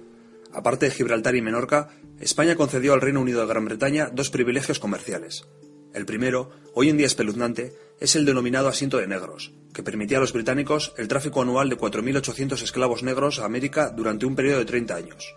Aparte 0.55 0.87
de 0.87 0.93
Gibraltar 0.93 1.37
y 1.37 1.43
Menorca, 1.43 1.91
España 2.19 2.57
concedió 2.57 2.95
al 2.95 3.03
Reino 3.03 3.21
Unido 3.21 3.43
de 3.43 3.47
Gran 3.47 3.67
Bretaña 3.67 4.09
dos 4.11 4.31
privilegios 4.31 4.79
comerciales. 4.79 5.45
El 5.93 6.07
primero, 6.07 6.49
hoy 6.73 6.89
en 6.89 6.97
día 6.97 7.07
espeluznante, 7.07 7.75
es 8.01 8.17
el 8.17 8.25
denominado 8.25 8.69
asiento 8.69 8.97
de 8.97 9.07
negros, 9.07 9.53
que 9.75 9.83
permitía 9.83 10.17
a 10.17 10.21
los 10.23 10.33
británicos 10.33 10.95
el 10.97 11.09
tráfico 11.09 11.43
anual 11.43 11.69
de 11.69 11.77
4.800 11.77 12.63
esclavos 12.63 13.03
negros 13.03 13.39
a 13.39 13.45
América 13.45 13.91
durante 13.91 14.25
un 14.25 14.35
periodo 14.35 14.61
de 14.61 14.65
30 14.65 14.95
años. 14.95 15.35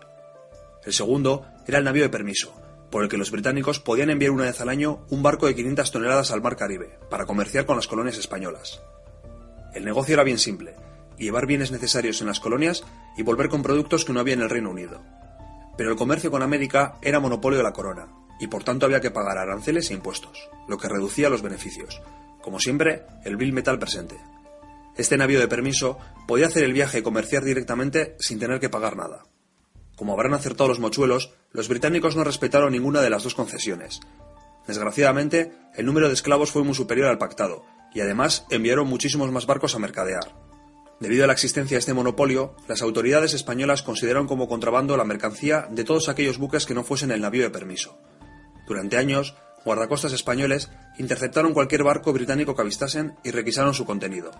El 0.86 0.94
segundo 0.94 1.44
era 1.66 1.76
el 1.76 1.84
navío 1.84 2.04
de 2.04 2.08
permiso, 2.08 2.61
por 2.92 3.02
el 3.02 3.08
que 3.08 3.16
los 3.16 3.30
británicos 3.30 3.80
podían 3.80 4.10
enviar 4.10 4.30
una 4.30 4.44
vez 4.44 4.60
al 4.60 4.68
año 4.68 5.06
un 5.08 5.22
barco 5.22 5.46
de 5.46 5.56
500 5.56 5.90
toneladas 5.90 6.30
al 6.30 6.42
mar 6.42 6.56
Caribe, 6.56 6.98
para 7.08 7.24
comerciar 7.24 7.64
con 7.64 7.76
las 7.76 7.88
colonias 7.88 8.18
españolas. 8.18 8.82
El 9.74 9.86
negocio 9.86 10.12
era 10.12 10.22
bien 10.22 10.38
simple, 10.38 10.74
llevar 11.16 11.46
bienes 11.46 11.72
necesarios 11.72 12.20
en 12.20 12.26
las 12.26 12.38
colonias 12.38 12.84
y 13.16 13.22
volver 13.22 13.48
con 13.48 13.62
productos 13.62 14.04
que 14.04 14.12
no 14.12 14.20
había 14.20 14.34
en 14.34 14.42
el 14.42 14.50
Reino 14.50 14.70
Unido. 14.70 15.00
Pero 15.78 15.90
el 15.90 15.96
comercio 15.96 16.30
con 16.30 16.42
América 16.42 16.98
era 17.00 17.18
monopolio 17.18 17.56
de 17.56 17.64
la 17.64 17.72
corona, 17.72 18.08
y 18.38 18.48
por 18.48 18.62
tanto 18.62 18.84
había 18.84 19.00
que 19.00 19.10
pagar 19.10 19.38
aranceles 19.38 19.90
e 19.90 19.94
impuestos, 19.94 20.50
lo 20.68 20.76
que 20.76 20.88
reducía 20.88 21.30
los 21.30 21.40
beneficios. 21.40 22.02
Como 22.42 22.60
siempre, 22.60 23.06
el 23.24 23.38
bill 23.38 23.54
metal 23.54 23.78
presente. 23.78 24.16
Este 24.98 25.16
navío 25.16 25.40
de 25.40 25.48
permiso 25.48 25.98
podía 26.28 26.48
hacer 26.48 26.64
el 26.64 26.74
viaje 26.74 26.98
y 26.98 27.02
comerciar 27.02 27.42
directamente 27.42 28.16
sin 28.18 28.38
tener 28.38 28.60
que 28.60 28.68
pagar 28.68 28.96
nada. 28.98 29.24
Como 30.02 30.14
habrán 30.14 30.34
acertado 30.34 30.66
los 30.66 30.80
mochuelos, 30.80 31.32
los 31.52 31.68
británicos 31.68 32.16
no 32.16 32.24
respetaron 32.24 32.72
ninguna 32.72 33.02
de 33.02 33.08
las 33.08 33.22
dos 33.22 33.36
concesiones. 33.36 34.00
Desgraciadamente, 34.66 35.52
el 35.76 35.86
número 35.86 36.08
de 36.08 36.14
esclavos 36.14 36.50
fue 36.50 36.64
muy 36.64 36.74
superior 36.74 37.06
al 37.06 37.18
pactado, 37.18 37.64
y 37.94 38.00
además 38.00 38.44
enviaron 38.50 38.88
muchísimos 38.88 39.30
más 39.30 39.46
barcos 39.46 39.76
a 39.76 39.78
mercadear. 39.78 40.34
Debido 40.98 41.22
a 41.22 41.28
la 41.28 41.34
existencia 41.34 41.76
de 41.76 41.78
este 41.78 41.94
monopolio, 41.94 42.56
las 42.66 42.82
autoridades 42.82 43.32
españolas 43.32 43.84
consideraron 43.84 44.26
como 44.26 44.48
contrabando 44.48 44.96
la 44.96 45.04
mercancía 45.04 45.68
de 45.70 45.84
todos 45.84 46.08
aquellos 46.08 46.38
buques 46.38 46.66
que 46.66 46.74
no 46.74 46.82
fuesen 46.82 47.12
el 47.12 47.20
navío 47.20 47.44
de 47.44 47.50
permiso. 47.50 47.96
Durante 48.66 48.96
años, 48.96 49.36
guardacostas 49.64 50.12
españoles 50.12 50.68
interceptaron 50.98 51.54
cualquier 51.54 51.84
barco 51.84 52.12
británico 52.12 52.56
que 52.56 52.62
avistasen 52.62 53.14
y 53.22 53.30
requisaron 53.30 53.72
su 53.72 53.84
contenido. 53.84 54.32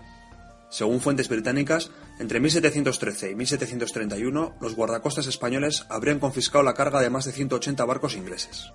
Según 0.73 1.01
fuentes 1.01 1.29
británicas, 1.29 1.91
entre 2.17 2.39
1713 2.39 3.29
y 3.29 3.35
1731 3.35 4.55
los 4.59 4.73
guardacostas 4.73 5.27
españoles 5.27 5.85
habrían 5.87 6.17
confiscado 6.17 6.63
la 6.63 6.73
carga 6.73 6.99
de 6.99 7.11
más 7.11 7.25
de 7.25 7.31
180 7.31 7.85
barcos 7.85 8.15
ingleses. 8.15 8.73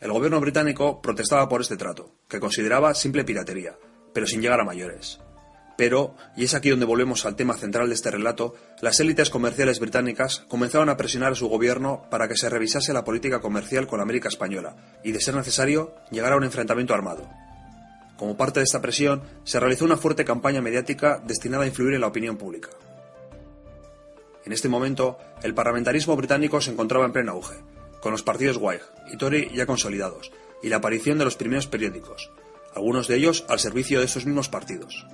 El 0.00 0.10
gobierno 0.10 0.40
británico 0.40 1.02
protestaba 1.02 1.50
por 1.50 1.60
este 1.60 1.76
trato, 1.76 2.14
que 2.28 2.40
consideraba 2.40 2.94
simple 2.94 3.24
piratería, 3.24 3.76
pero 4.14 4.26
sin 4.26 4.40
llegar 4.40 4.58
a 4.58 4.64
mayores. 4.64 5.20
Pero, 5.76 6.14
y 6.34 6.44
es 6.44 6.54
aquí 6.54 6.70
donde 6.70 6.86
volvemos 6.86 7.26
al 7.26 7.36
tema 7.36 7.58
central 7.58 7.88
de 7.88 7.96
este 7.96 8.10
relato, 8.10 8.54
las 8.80 9.00
élites 9.00 9.28
comerciales 9.28 9.80
británicas 9.80 10.46
comenzaron 10.48 10.88
a 10.88 10.96
presionar 10.96 11.32
a 11.32 11.36
su 11.36 11.46
gobierno 11.46 12.06
para 12.10 12.26
que 12.26 12.38
se 12.38 12.48
revisase 12.48 12.94
la 12.94 13.04
política 13.04 13.42
comercial 13.42 13.86
con 13.86 14.00
América 14.00 14.30
Española 14.30 14.76
y, 15.04 15.12
de 15.12 15.20
ser 15.20 15.34
necesario, 15.34 15.94
llegar 16.10 16.32
a 16.32 16.36
un 16.36 16.44
enfrentamiento 16.44 16.94
armado. 16.94 17.28
Como 18.20 18.36
parte 18.36 18.60
de 18.60 18.64
esta 18.64 18.82
presión, 18.82 19.22
se 19.44 19.58
realizó 19.58 19.86
una 19.86 19.96
fuerte 19.96 20.26
campaña 20.26 20.60
mediática 20.60 21.22
destinada 21.24 21.64
a 21.64 21.66
influir 21.66 21.94
en 21.94 22.02
la 22.02 22.08
opinión 22.08 22.36
pública. 22.36 22.68
En 24.44 24.52
este 24.52 24.68
momento, 24.68 25.16
el 25.42 25.54
parlamentarismo 25.54 26.14
británico 26.16 26.60
se 26.60 26.70
encontraba 26.70 27.06
en 27.06 27.12
pleno 27.12 27.32
auge, 27.32 27.54
con 28.02 28.12
los 28.12 28.22
partidos 28.22 28.58
Whig 28.58 28.82
y 29.10 29.16
Tory 29.16 29.50
ya 29.54 29.64
consolidados, 29.64 30.32
y 30.62 30.68
la 30.68 30.76
aparición 30.76 31.16
de 31.16 31.24
los 31.24 31.36
primeros 31.36 31.66
periódicos, 31.66 32.30
algunos 32.74 33.08
de 33.08 33.16
ellos 33.16 33.46
al 33.48 33.58
servicio 33.58 34.00
de 34.00 34.04
estos 34.04 34.26
mismos 34.26 34.50
partidos. 34.50 35.06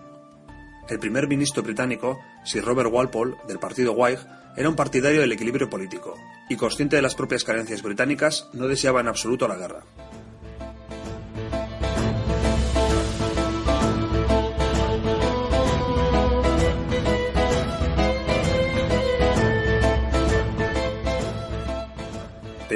El 0.88 0.98
primer 0.98 1.28
ministro 1.28 1.62
británico, 1.62 2.18
Sir 2.44 2.64
Robert 2.64 2.90
Walpole, 2.92 3.36
del 3.46 3.60
partido 3.60 3.92
Whig, 3.92 4.18
era 4.56 4.68
un 4.68 4.74
partidario 4.74 5.20
del 5.20 5.30
equilibrio 5.30 5.70
político, 5.70 6.16
y 6.48 6.56
consciente 6.56 6.96
de 6.96 7.02
las 7.02 7.14
propias 7.14 7.44
carencias 7.44 7.82
británicas, 7.82 8.48
no 8.52 8.66
deseaba 8.66 9.00
en 9.00 9.06
absoluto 9.06 9.46
la 9.46 9.54
guerra. 9.54 9.84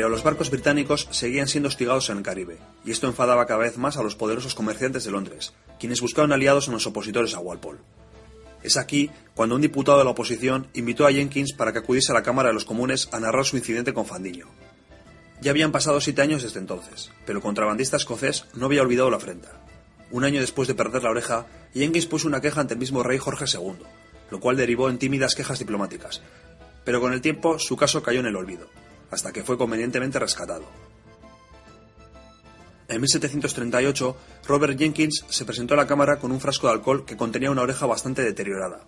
Pero 0.01 0.09
los 0.09 0.23
barcos 0.23 0.49
británicos 0.49 1.09
seguían 1.11 1.47
siendo 1.47 1.69
hostigados 1.69 2.09
en 2.09 2.17
el 2.17 2.23
Caribe, 2.23 2.57
y 2.87 2.91
esto 2.91 3.07
enfadaba 3.07 3.45
cada 3.45 3.61
vez 3.61 3.77
más 3.77 3.99
a 3.99 4.03
los 4.03 4.17
poderosos 4.17 4.55
comerciantes 4.55 5.05
de 5.05 5.11
Londres, 5.11 5.53
quienes 5.79 6.01
buscaban 6.01 6.33
aliados 6.33 6.69
en 6.69 6.73
los 6.73 6.87
opositores 6.87 7.35
a 7.35 7.41
Walpole. 7.41 7.81
Es 8.63 8.79
aquí 8.79 9.11
cuando 9.35 9.57
un 9.57 9.61
diputado 9.61 9.99
de 9.99 10.05
la 10.05 10.13
oposición 10.13 10.69
invitó 10.73 11.07
a 11.07 11.13
Jenkins 11.13 11.53
para 11.53 11.75
que 11.75 11.81
acudiese 11.81 12.13
a 12.13 12.15
la 12.15 12.23
Cámara 12.23 12.49
de 12.49 12.55
los 12.55 12.65
Comunes 12.65 13.11
a 13.13 13.21
narrar 13.21 13.45
su 13.45 13.59
incidente 13.59 13.93
con 13.93 14.07
Fandiño. 14.07 14.47
Ya 15.43 15.51
habían 15.51 15.71
pasado 15.71 16.01
siete 16.01 16.23
años 16.23 16.43
desde 16.43 16.61
entonces, 16.61 17.11
pero 17.27 17.41
el 17.41 17.43
contrabandista 17.43 17.99
escocés 17.99 18.47
no 18.55 18.65
había 18.65 18.81
olvidado 18.81 19.11
la 19.11 19.19
afrenta. 19.19 19.51
Un 20.11 20.25
año 20.25 20.41
después 20.41 20.67
de 20.67 20.75
perder 20.75 21.03
la 21.03 21.11
oreja, 21.11 21.45
Jenkins 21.75 22.07
puso 22.07 22.27
una 22.27 22.41
queja 22.41 22.63
ante 22.63 22.73
el 22.73 22.81
mismo 22.81 23.03
rey 23.03 23.19
Jorge 23.19 23.45
II, 23.53 23.85
lo 24.31 24.41
cual 24.41 24.57
derivó 24.57 24.89
en 24.89 24.97
tímidas 24.97 25.35
quejas 25.35 25.59
diplomáticas. 25.59 26.23
Pero 26.87 27.03
con 27.03 27.13
el 27.13 27.21
tiempo 27.21 27.59
su 27.59 27.77
caso 27.77 28.03
cayó 28.03 28.21
en 28.21 28.27
el 28.27 28.37
olvido 28.37 28.67
hasta 29.11 29.33
que 29.33 29.43
fue 29.43 29.59
convenientemente 29.59 30.19
rescatado. 30.19 30.65
En 32.89 33.01
1738, 33.01 34.17
Robert 34.49 34.77
Jenkins 34.77 35.25
se 35.29 35.45
presentó 35.45 35.75
a 35.75 35.77
la 35.77 35.87
cámara 35.87 36.19
con 36.19 36.33
un 36.33 36.41
frasco 36.41 36.67
de 36.67 36.73
alcohol 36.73 37.05
que 37.05 37.17
contenía 37.17 37.51
una 37.51 37.63
oreja 37.63 37.87
bastante 37.87 38.23
deteriorada. 38.23 38.81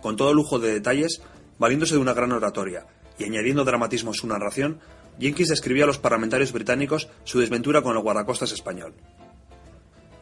Con 0.00 0.16
todo 0.16 0.32
lujo 0.32 0.60
de 0.60 0.72
detalles, 0.72 1.20
valiéndose 1.58 1.94
de 1.94 2.00
una 2.00 2.14
gran 2.14 2.30
oratoria 2.30 2.86
y 3.18 3.24
añadiendo 3.24 3.64
dramatismo 3.64 4.12
a 4.12 4.14
su 4.14 4.28
narración, 4.28 4.78
Jenkins 5.18 5.48
describía 5.48 5.84
a 5.84 5.86
los 5.88 5.98
parlamentarios 5.98 6.52
británicos 6.52 7.08
su 7.24 7.40
desventura 7.40 7.82
con 7.82 7.96
el 7.96 8.02
guardacostas 8.02 8.52
español. 8.52 8.94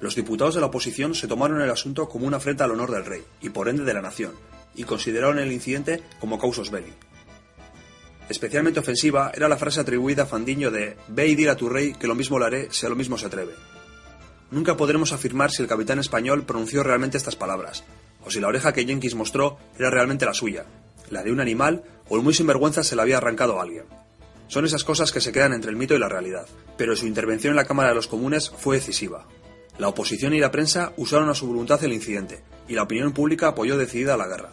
Los 0.00 0.16
diputados 0.16 0.54
de 0.54 0.60
la 0.60 0.66
oposición 0.66 1.14
se 1.14 1.28
tomaron 1.28 1.60
el 1.60 1.70
asunto 1.70 2.08
como 2.08 2.26
una 2.26 2.38
afrenta 2.38 2.64
al 2.64 2.72
honor 2.72 2.90
del 2.90 3.04
rey 3.04 3.22
y 3.40 3.50
por 3.50 3.68
ende 3.68 3.84
de 3.84 3.94
la 3.94 4.02
nación, 4.02 4.32
y 4.74 4.84
consideraron 4.84 5.38
el 5.38 5.52
incidente 5.52 6.02
como 6.18 6.38
causos 6.38 6.70
belli. 6.70 6.94
Especialmente 8.32 8.80
ofensiva 8.80 9.30
era 9.34 9.46
la 9.46 9.58
frase 9.58 9.78
atribuida 9.78 10.22
a 10.22 10.26
Fandiño 10.26 10.70
de 10.70 10.96
Ve 11.08 11.26
y 11.26 11.34
dile 11.34 11.50
a 11.50 11.54
tu 11.54 11.68
rey 11.68 11.92
que 11.92 12.06
lo 12.06 12.14
mismo 12.14 12.38
lo 12.38 12.46
haré 12.46 12.68
si 12.70 12.86
a 12.86 12.88
lo 12.88 12.96
mismo 12.96 13.18
se 13.18 13.26
atreve. 13.26 13.52
Nunca 14.50 14.74
podremos 14.74 15.12
afirmar 15.12 15.50
si 15.50 15.60
el 15.60 15.68
capitán 15.68 15.98
español 15.98 16.46
pronunció 16.46 16.82
realmente 16.82 17.18
estas 17.18 17.36
palabras, 17.36 17.84
o 18.24 18.30
si 18.30 18.40
la 18.40 18.48
oreja 18.48 18.72
que 18.72 18.86
Jenkins 18.86 19.16
mostró 19.16 19.58
era 19.78 19.90
realmente 19.90 20.24
la 20.24 20.32
suya, 20.32 20.64
la 21.10 21.22
de 21.22 21.30
un 21.30 21.40
animal 21.40 21.84
o 22.08 22.16
el 22.16 22.22
muy 22.22 22.32
sinvergüenza 22.32 22.82
se 22.82 22.96
la 22.96 23.02
había 23.02 23.18
arrancado 23.18 23.60
a 23.60 23.64
alguien. 23.64 23.84
Son 24.48 24.64
esas 24.64 24.82
cosas 24.82 25.12
que 25.12 25.20
se 25.20 25.30
quedan 25.30 25.52
entre 25.52 25.70
el 25.70 25.76
mito 25.76 25.94
y 25.94 25.98
la 25.98 26.08
realidad, 26.08 26.46
pero 26.78 26.96
su 26.96 27.06
intervención 27.06 27.50
en 27.50 27.56
la 27.56 27.66
Cámara 27.66 27.90
de 27.90 27.96
los 27.96 28.08
Comunes 28.08 28.48
fue 28.48 28.76
decisiva. 28.76 29.28
La 29.76 29.88
oposición 29.88 30.32
y 30.32 30.40
la 30.40 30.50
prensa 30.50 30.94
usaron 30.96 31.28
a 31.28 31.34
su 31.34 31.46
voluntad 31.46 31.84
el 31.84 31.92
incidente, 31.92 32.42
y 32.66 32.76
la 32.76 32.84
opinión 32.84 33.12
pública 33.12 33.48
apoyó 33.48 33.76
decidida 33.76 34.16
la 34.16 34.26
guerra. 34.26 34.52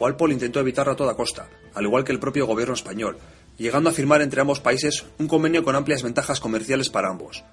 Walpole 0.00 0.34
intentó 0.34 0.58
evitarla 0.58 0.94
a 0.94 0.96
toda 0.96 1.14
costa, 1.14 1.48
al 1.74 1.84
igual 1.84 2.04
que 2.04 2.12
el 2.12 2.18
propio 2.18 2.46
gobierno 2.46 2.74
español, 2.74 3.18
llegando 3.58 3.90
a 3.90 3.92
firmar 3.92 4.22
entre 4.22 4.40
ambos 4.40 4.60
países 4.60 5.04
un 5.18 5.28
convenio 5.28 5.64
con 5.64 5.76
amplias 5.76 6.02
ventajas 6.02 6.40
comerciales 6.40 6.90
para 6.90 7.08
ambos. 7.08 7.44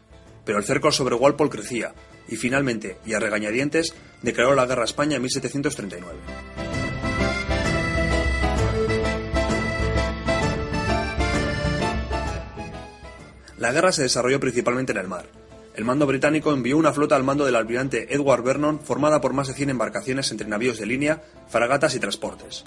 Pero 0.45 0.57
el 0.57 0.63
cerco 0.63 0.91
sobre 0.91 1.15
Walpole 1.15 1.49
crecía, 1.49 1.93
y 2.27 2.35
finalmente, 2.35 2.97
y 3.05 3.13
a 3.13 3.19
regañadientes, 3.19 3.93
declaró 4.21 4.55
la 4.55 4.65
guerra 4.65 4.83
a 4.83 4.85
España 4.85 5.17
en 5.17 5.21
1739. 5.21 6.17
La 13.57 13.71
guerra 13.71 13.91
se 13.91 14.03
desarrolló 14.03 14.39
principalmente 14.39 14.91
en 14.91 14.99
el 14.99 15.07
mar, 15.07 15.25
el 15.77 15.85
mando 15.85 16.07
británico 16.07 16.51
envió 16.53 16.75
una 16.75 16.91
flota 16.91 17.15
al 17.15 17.23
mando 17.23 17.45
del 17.45 17.55
almirante 17.55 18.11
Edward 18.11 18.41
Vernon 18.41 18.79
formada 18.79 19.21
por 19.21 19.33
más 19.33 19.47
de 19.47 19.53
100 19.53 19.69
embarcaciones 19.69 20.31
entre 20.31 20.47
navíos 20.47 20.79
de 20.79 20.87
línea, 20.87 21.21
fragatas 21.49 21.93
y 21.93 21.99
transportes. 21.99 22.65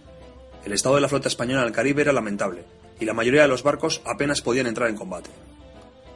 El 0.65 0.73
estado 0.73 0.97
de 0.97 1.01
la 1.01 1.09
flota 1.09 1.29
española 1.29 1.63
en 1.63 1.69
el 1.69 1.75
Caribe 1.75 2.03
era 2.03 2.13
lamentable, 2.13 2.65
y 3.01 3.05
la 3.05 3.15
mayoría 3.15 3.43
de 3.43 3.49
los 3.49 3.63
barcos 3.63 4.03
apenas 4.05 4.43
podían 4.43 4.67
entrar 4.67 4.91
en 4.91 4.97
combate. 4.97 5.31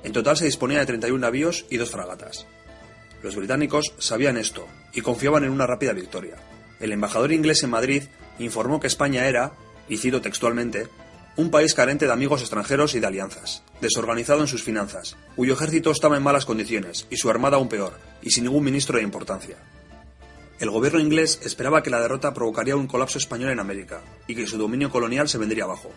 En 0.03 0.13
total 0.13 0.37
se 0.37 0.45
disponía 0.45 0.81
de 0.81 0.87
31 0.87 1.19
navíos 1.19 1.65
y 1.71 1.79
dos 1.79 1.91
fragatas. 1.91 2.47
Los 3.23 3.37
británicos 3.37 3.95
sabían 3.99 4.37
esto 4.37 4.67
y 4.93 5.01
confiaban 5.01 5.45
en 5.45 5.51
una 5.51 5.67
rápida 5.67 5.95
victoria. 5.95 6.37
El 6.79 6.93
embajador 6.93 7.33
inglés 7.33 7.63
en 7.63 7.71
Madrid 7.71 8.03
informó 8.39 8.81
que 8.81 8.87
España 8.87 9.27
era, 9.27 9.53
y 9.89 9.97
cito 9.97 10.21
textualmente, 10.21 10.89
un 11.37 11.51
país 11.51 11.75
carente 11.75 12.07
de 12.07 12.13
amigos 12.13 12.43
extranjeros 12.43 12.95
y 12.95 13.01
de 13.01 13.07
alianzas, 13.07 13.63
desorganizado 13.81 14.43
en 14.43 14.47
sus 14.47 14.63
finanzas, 14.63 15.17
cuyo 15.35 15.55
ejército 15.55 15.91
estaba 15.91 16.17
en 16.17 16.23
malas 16.23 16.45
condiciones 16.45 17.07
y 17.11 17.17
su 17.17 17.31
armada 17.31 17.57
aún 17.57 17.69
peor, 17.69 17.99
y 18.23 18.31
sin 18.31 18.45
ningún 18.45 18.63
ministro 18.63 18.99
de 18.99 19.05
importancia. 19.05 19.57
El 20.61 20.71
gobierno 20.71 21.01
inglés 21.01 21.41
esperaba 21.43 21.83
que 21.83 21.91
la 21.91 22.01
derrota 22.01 22.33
provocaría 22.33 22.77
un 22.77 22.87
colapso 22.87 23.19
español 23.19 23.51
en 23.51 23.59
América 23.59 24.03
y 24.29 24.37
que 24.37 24.47
su 24.47 24.57
dominio 24.57 24.89
colonial 24.89 25.29
se 25.29 25.39
vendría 25.39 25.65
abajo. 25.65 25.91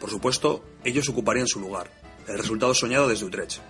Por 0.00 0.10
supuesto, 0.10 0.64
ellos 0.84 1.08
ocuparían 1.08 1.48
su 1.48 1.58
lugar, 1.58 1.90
el 2.28 2.38
resultado 2.38 2.72
soñado 2.72 3.08
desde 3.08 3.24
Utrecht. 3.24 3.60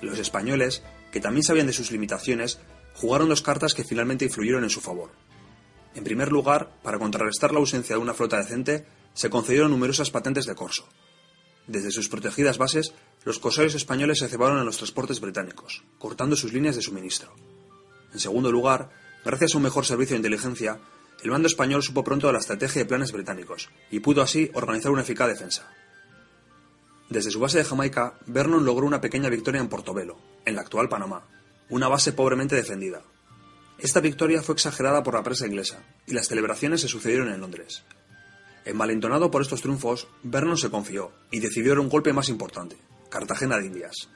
Los 0.00 0.18
españoles, 0.18 0.82
que 1.12 1.20
también 1.20 1.42
sabían 1.42 1.66
de 1.66 1.74
sus 1.74 1.90
limitaciones, 1.90 2.58
jugaron 2.94 3.28
dos 3.28 3.42
cartas 3.42 3.74
que 3.74 3.84
finalmente 3.84 4.24
influyeron 4.24 4.64
en 4.64 4.70
su 4.70 4.80
favor. 4.80 5.10
En 5.94 6.04
primer 6.04 6.32
lugar, 6.32 6.70
para 6.82 6.98
contrarrestar 6.98 7.52
la 7.52 7.58
ausencia 7.58 7.96
de 7.96 8.02
una 8.02 8.14
flota 8.14 8.38
decente, 8.38 8.86
se 9.12 9.28
concedieron 9.30 9.70
numerosas 9.70 10.10
patentes 10.10 10.46
de 10.46 10.54
corso. 10.54 10.88
Desde 11.66 11.90
sus 11.90 12.08
protegidas 12.08 12.58
bases, 12.58 12.94
los 13.24 13.38
corsarios 13.38 13.74
españoles 13.74 14.18
se 14.18 14.28
cebaron 14.28 14.58
en 14.58 14.66
los 14.66 14.76
transportes 14.76 15.20
británicos, 15.20 15.82
cortando 15.98 16.36
sus 16.36 16.52
líneas 16.52 16.76
de 16.76 16.82
suministro. 16.82 17.34
En 18.12 18.20
segundo 18.20 18.50
lugar, 18.50 18.90
gracias 19.24 19.54
a 19.54 19.56
un 19.58 19.64
mejor 19.64 19.84
servicio 19.84 20.14
de 20.14 20.18
inteligencia, 20.18 20.78
el 21.22 21.30
bando 21.30 21.48
español 21.48 21.82
supo 21.82 22.04
pronto 22.04 22.26
de 22.26 22.32
la 22.34 22.38
estrategia 22.38 22.82
de 22.82 22.88
planes 22.88 23.12
británicos 23.12 23.68
y 23.90 24.00
pudo 24.00 24.22
así 24.22 24.50
organizar 24.54 24.92
una 24.92 25.02
eficaz 25.02 25.28
defensa. 25.28 25.70
Desde 27.08 27.30
su 27.30 27.40
base 27.40 27.58
de 27.58 27.64
Jamaica, 27.64 28.14
Vernon 28.26 28.64
logró 28.64 28.86
una 28.86 29.00
pequeña 29.00 29.28
victoria 29.28 29.60
en 29.60 29.68
Portobelo, 29.68 30.18
en 30.44 30.56
la 30.56 30.62
actual 30.62 30.88
Panamá, 30.88 31.22
una 31.68 31.88
base 31.88 32.12
pobremente 32.12 32.56
defendida. 32.56 33.02
Esta 33.78 34.00
victoria 34.00 34.42
fue 34.42 34.54
exagerada 34.54 35.02
por 35.02 35.14
la 35.14 35.22
prensa 35.22 35.46
inglesa, 35.46 35.82
y 36.06 36.14
las 36.14 36.28
celebraciones 36.28 36.80
se 36.80 36.88
sucedieron 36.88 37.30
en 37.30 37.40
Londres. 37.40 37.84
Envalentonado 38.64 39.30
por 39.30 39.42
estos 39.42 39.62
triunfos, 39.62 40.08
Vernon 40.24 40.58
se 40.58 40.70
confió 40.70 41.12
y 41.30 41.38
decidió 41.38 41.70
dar 41.70 41.78
un 41.78 41.88
golpe 41.88 42.12
más 42.12 42.28
importante, 42.28 42.76
Cartagena 43.10 43.58
de 43.58 43.66
Indias. 43.66 44.08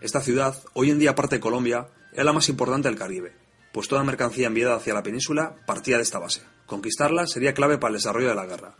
Esta 0.00 0.20
ciudad, 0.20 0.62
hoy 0.74 0.90
en 0.90 0.98
día 1.00 1.16
parte 1.16 1.36
de 1.36 1.40
Colombia, 1.40 1.88
era 2.14 2.24
la 2.24 2.32
más 2.32 2.48
importante 2.48 2.88
del 2.88 2.98
Caribe, 2.98 3.32
pues 3.72 3.88
toda 3.88 4.04
mercancía 4.04 4.46
enviada 4.46 4.76
hacia 4.76 4.94
la 4.94 5.02
península 5.02 5.56
partía 5.66 5.96
de 5.96 6.04
esta 6.04 6.20
base. 6.20 6.42
Conquistarla 6.66 7.26
sería 7.26 7.54
clave 7.54 7.76
para 7.76 7.90
el 7.90 7.96
desarrollo 7.96 8.28
de 8.28 8.36
la 8.36 8.46
guerra. 8.46 8.76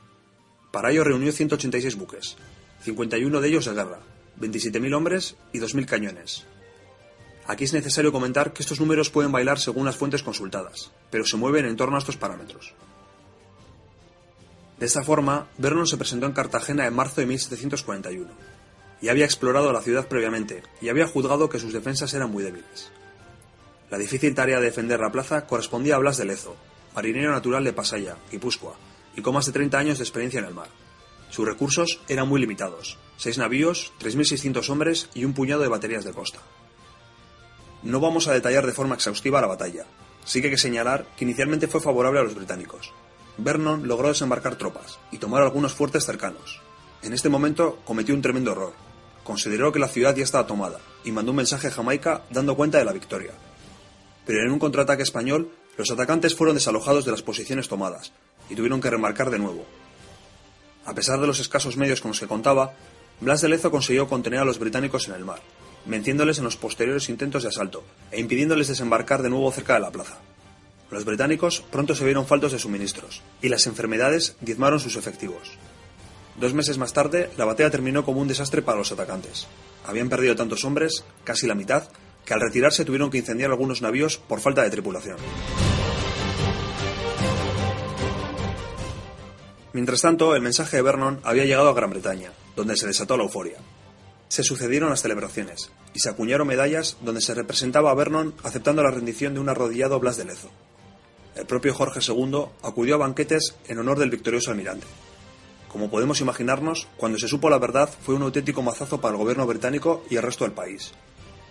Para 0.71 0.93
ello 0.93 1.05
reunió 1.05 1.33
186 1.33 1.97
buques, 1.97 2.37
51 2.83 3.41
de 3.41 3.49
ellos 3.49 3.65
de 3.65 3.75
guerra, 3.75 3.99
27.000 4.41 4.95
hombres 4.95 5.37
y 5.53 5.59
2.000 5.59 5.87
cañones. 5.87 6.47
Aquí 7.47 7.65
es 7.65 7.73
necesario 7.73 8.13
comentar 8.13 8.53
que 8.53 8.63
estos 8.63 8.81
números 8.81 9.11
pueden 9.11 9.33
bailar 9.33 9.59
según 9.59 9.85
las 9.85 9.97
fuentes 9.97 10.23
consultadas, 10.23 10.93
pero 11.11 11.27
se 11.27 11.37
mueven 11.37 11.67
en 11.67 11.77
torno 11.77 11.97
a 11.97 11.99
estos 11.99 12.17
parámetros. 12.17 12.73
De 14.79 14.87
esta 14.87 15.03
forma, 15.03 15.49
Vernon 15.59 15.87
se 15.87 15.97
presentó 15.97 16.27
en 16.27 16.33
Cartagena 16.33 16.87
en 16.87 16.95
marzo 16.95 17.21
de 17.21 17.27
1741, 17.27 18.31
y 19.03 19.09
había 19.09 19.25
explorado 19.25 19.73
la 19.73 19.83
ciudad 19.83 20.09
previamente, 20.09 20.63
y 20.81 20.89
había 20.89 21.07
juzgado 21.07 21.49
que 21.49 21.59
sus 21.59 21.73
defensas 21.73 22.15
eran 22.15 22.31
muy 22.31 22.43
débiles. 22.43 22.91
La 23.95 24.01
difícil 24.01 24.35
tarea 24.35 24.59
de 24.59 24.65
defender 24.65 24.99
la 24.99 25.13
plaza 25.13 25.47
correspondía 25.47 25.95
a 25.95 25.99
Blas 25.99 26.17
de 26.17 26.25
Lezo, 26.25 26.57
marinero 26.97 27.31
natural 27.31 27.63
de 27.63 27.73
Pasaya, 27.73 28.17
Guipúzcoa, 28.29 28.75
y 29.15 29.23
con 29.23 29.35
más 29.35 29.47
de 29.47 29.53
30 29.53 29.79
años 29.79 29.99
de 29.99 30.03
experiencia 30.03 30.41
en 30.41 30.47
el 30.47 30.53
mar. 30.53 30.67
Sus 31.31 31.47
recursos 31.47 32.01
eran 32.09 32.27
muy 32.27 32.41
limitados, 32.41 32.99
seis 33.17 33.39
navíos, 33.39 33.93
3.600 34.01 34.69
hombres 34.69 35.09
y 35.15 35.25
un 35.25 35.33
puñado 35.33 35.63
de 35.63 35.69
baterías 35.69 36.05
de 36.05 36.13
costa. 36.13 36.41
No 37.85 38.01
vamos 38.01 38.27
a 38.27 38.33
detallar 38.33 38.67
de 38.67 38.73
forma 38.73 38.97
exhaustiva 38.97 39.41
la 39.41 39.47
batalla, 39.47 39.87
sí 40.25 40.41
que 40.41 40.49
hay 40.49 40.55
que 40.55 40.59
señalar 40.59 41.07
que 41.17 41.25
inicialmente 41.25 41.69
fue 41.69 41.81
favorable 41.81 42.19
a 42.19 42.25
los 42.25 42.35
británicos. 42.35 42.93
Vernon 43.39 43.87
logró 43.87 44.09
desembarcar 44.09 44.57
tropas 44.57 44.99
y 45.13 45.19
tomar 45.19 45.45
algunos 45.45 45.73
fuertes 45.73 46.05
cercanos. 46.05 46.61
En 47.03 47.13
este 47.13 47.29
momento 47.29 47.79
cometió 47.85 48.13
un 48.13 48.23
tremendo 48.23 48.51
error. 48.51 48.73
Consideró 49.23 49.71
que 49.71 49.79
la 49.79 49.87
ciudad 49.87 50.17
ya 50.17 50.25
estaba 50.25 50.49
tomada 50.49 50.81
y 51.05 51.13
mandó 51.13 51.31
un 51.31 51.37
mensaje 51.37 51.69
a 51.69 51.71
Jamaica 51.71 52.23
dando 52.31 52.57
cuenta 52.57 52.79
de 52.79 52.87
la 52.87 52.93
victoria. 52.93 53.31
Pero 54.27 54.41
en 54.43 54.51
un 54.51 54.59
contraataque 54.59 55.03
español, 55.03 55.51
los 55.77 55.91
atacantes 55.91 56.35
fueron 56.35 56.57
desalojados 56.57 57.05
de 57.05 57.11
las 57.11 57.23
posiciones 57.23 57.69
tomadas 57.69 58.13
y 58.49 58.55
tuvieron 58.55 58.81
que 58.81 58.91
remarcar 58.91 59.31
de 59.31 59.39
nuevo, 59.39 59.65
a 60.87 60.95
pesar 60.95 61.19
de 61.19 61.27
los 61.27 61.41
escasos 61.41 61.77
medios 61.79 62.01
con 62.01 62.11
los 62.11 62.21
que 62.21 62.27
contaba, 62.27 62.75
Blas 63.21 63.41
de 63.41 63.49
Lezo 63.49 63.71
consiguió 63.71 64.07
contener 64.07 64.41
a 64.41 64.45
los 64.45 64.59
británicos 64.59 65.09
en 65.09 65.15
el 65.15 65.25
mar, 65.25 65.41
venciéndoles 65.87 66.39
en 66.39 66.45
los 66.45 66.57
posteriores 66.57 67.09
intentos 67.09 67.43
de 67.43 67.49
asalto 67.49 67.85
e 68.11 68.21
impidiéndoles 68.21 68.69
desembarcar 68.69 69.23
de 69.23 69.31
nuevo 69.31 69.51
cerca 69.51 69.75
de 69.75 69.81
la 69.81 69.91
plaza. 69.91 70.19
Los 70.91 71.07
británicos 71.07 71.65
pronto 71.71 71.95
se 71.95 72.05
vieron 72.05 72.27
faltos 72.27 72.53
de 72.53 72.59
suministros, 72.59 73.23
y 73.41 73.49
las 73.49 73.67
enfermedades 73.67 74.37
diezmaron 74.43 74.79
sus 74.79 74.97
efectivos. 74.97 75.53
Dos 76.39 76.53
meses 76.53 76.77
más 76.77 76.93
tarde, 76.93 77.31
la 77.39 77.47
batalla 77.47 77.71
terminó 77.71 78.05
como 78.05 78.21
un 78.21 78.29
desastre 78.29 78.61
para 78.61 78.79
los 78.79 78.93
atacantes. 78.93 79.47
Habían 79.87 80.11
perdido 80.11 80.37
tantos 80.37 80.65
hombres, 80.65 81.05
casi 81.25 81.47
la 81.47 81.55
mitad, 81.55 81.89
que 82.25 82.35
al 82.35 82.41
retirarse 82.41 82.85
tuvieron 82.85 83.11
que 83.11 83.19
incendiar 83.19 83.51
algunos 83.51 83.83
navíos 83.83 84.19
por 84.19 84.41
falta 84.41 84.63
de 84.63 84.71
tripulación. 84.71 85.17
Mientras 89.73 90.03
tanto, 90.03 90.37
el 90.37 90.43
mensaje 90.43 90.77
de 90.77 90.83
Vernon 90.83 91.21
había 91.25 91.45
llegado 91.45 91.69
a 91.69 91.75
Gran 91.75 91.91
Bretaña, 91.91 92.33
donde 92.55 92.77
se 92.77 92.87
desató 92.87 93.17
la 93.17 93.25
euforia. 93.25 93.59
Se 94.29 94.45
sucedieron 94.45 94.91
las 94.91 95.03
celebraciones, 95.03 95.73
y 95.93 95.99
se 95.99 96.09
acuñaron 96.09 96.47
medallas 96.47 96.97
donde 97.01 97.21
se 97.21 97.35
representaba 97.35 97.91
a 97.91 97.95
Vernon 97.95 98.35
aceptando 98.45 98.83
la 98.85 98.93
rendición 98.93 99.35
de 99.35 99.41
un 99.41 99.49
arrodillado 99.49 99.99
Blas 99.99 100.17
de 100.17 100.27
Lezo. 100.27 100.51
El 101.35 101.47
propio 101.47 101.75
Jorge 101.75 101.99
II 102.07 102.47
acudió 102.63 102.95
a 102.95 102.99
banquetes 102.99 103.57
en 103.67 103.79
honor 103.81 103.99
del 103.99 104.11
victorioso 104.11 104.53
almirante. 104.53 104.87
Como 105.69 105.91
podemos 105.91 106.21
imaginarnos, 106.21 106.87
cuando 106.97 107.19
se 107.19 107.27
supo 107.27 107.51
la 107.51 107.59
verdad 107.59 107.91
fue 108.03 108.15
un 108.15 108.23
auténtico 108.23 108.63
mazazo 108.63 109.01
para 109.01 109.15
el 109.15 109.19
gobierno 109.19 109.45
británico 109.45 110.05
y 110.09 110.15
el 110.15 110.23
resto 110.23 110.45
del 110.45 110.53
país. 110.53 110.93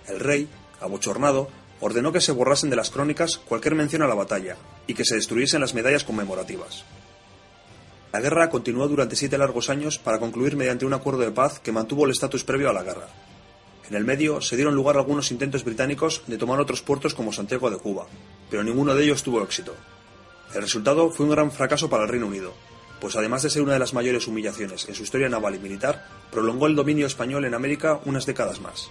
El 0.07 0.21
rey, 0.21 0.47
abochornado, 0.83 1.49
ordenó 1.79 2.11
que 2.11 2.21
se 2.21 2.31
borrasen 2.31 2.69
de 2.69 2.75
las 2.75 2.89
crónicas 2.89 3.37
cualquier 3.37 3.75
mención 3.75 4.01
a 4.01 4.07
la 4.07 4.15
batalla 4.15 4.57
y 4.87 4.93
que 4.93 5.05
se 5.05 5.15
destruyesen 5.15 5.61
las 5.61 5.73
medallas 5.73 6.03
conmemorativas. 6.03 6.85
La 8.13 8.21
guerra 8.21 8.49
continuó 8.49 8.87
durante 8.87 9.15
siete 9.15 9.37
largos 9.37 9.69
años 9.69 9.97
para 9.97 10.19
concluir 10.19 10.55
mediante 10.55 10.85
un 10.85 10.93
acuerdo 10.93 11.21
de 11.21 11.31
paz 11.31 11.59
que 11.59 11.71
mantuvo 11.71 12.05
el 12.05 12.11
estatus 12.11 12.43
previo 12.43 12.69
a 12.69 12.73
la 12.73 12.83
guerra. 12.83 13.07
En 13.89 13.95
el 13.95 14.05
medio 14.05 14.39
se 14.39 14.55
dieron 14.55 14.75
lugar 14.75 14.97
algunos 14.97 15.31
intentos 15.31 15.63
británicos 15.63 16.21
de 16.27 16.37
tomar 16.37 16.59
otros 16.59 16.81
puertos 16.81 17.13
como 17.15 17.33
Santiago 17.33 17.69
de 17.69 17.77
Cuba, 17.77 18.05
pero 18.49 18.63
ninguno 18.63 18.93
de 18.93 19.03
ellos 19.03 19.23
tuvo 19.23 19.41
éxito. 19.41 19.75
El 20.53 20.61
resultado 20.61 21.09
fue 21.09 21.25
un 21.25 21.31
gran 21.31 21.51
fracaso 21.51 21.89
para 21.89 22.03
el 22.03 22.09
Reino 22.09 22.27
Unido, 22.27 22.53
pues 23.01 23.15
además 23.15 23.43
de 23.43 23.49
ser 23.49 23.63
una 23.63 23.73
de 23.73 23.79
las 23.79 23.93
mayores 23.93 24.27
humillaciones 24.27 24.87
en 24.87 24.95
su 24.95 25.03
historia 25.03 25.27
naval 25.27 25.55
y 25.55 25.59
militar, 25.59 26.07
prolongó 26.31 26.67
el 26.67 26.75
dominio 26.75 27.07
español 27.07 27.43
en 27.45 27.53
América 27.53 27.99
unas 28.05 28.25
décadas 28.25 28.61
más. 28.61 28.89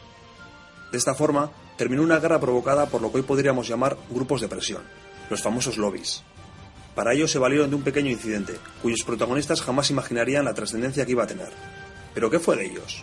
De 0.93 0.99
esta 0.99 1.15
forma, 1.15 1.51
terminó 1.79 2.03
una 2.03 2.21
guerra 2.21 2.39
provocada 2.39 2.85
por 2.85 3.01
lo 3.01 3.11
que 3.11 3.17
hoy 3.17 3.23
podríamos 3.23 3.67
llamar 3.67 3.97
grupos 4.11 4.43
de 4.43 4.49
presión, 4.49 4.83
los 5.31 5.41
famosos 5.41 5.79
lobbies. 5.79 6.23
Para 6.95 7.15
ello 7.15 7.27
se 7.27 7.39
valieron 7.39 7.71
de 7.71 7.77
un 7.77 7.83
pequeño 7.83 8.11
incidente, 8.11 8.59
cuyos 8.83 9.03
protagonistas 9.03 9.63
jamás 9.63 9.91
imaginarían 9.91 10.45
la 10.45 10.53
trascendencia 10.53 11.07
que 11.07 11.13
iba 11.13 11.25
a 11.25 11.27
tener. 11.27 11.49
¿Pero 12.13 12.31
qué 12.31 12.39
fue 12.39 12.57
de 12.57 12.67
ellos? 12.67 13.03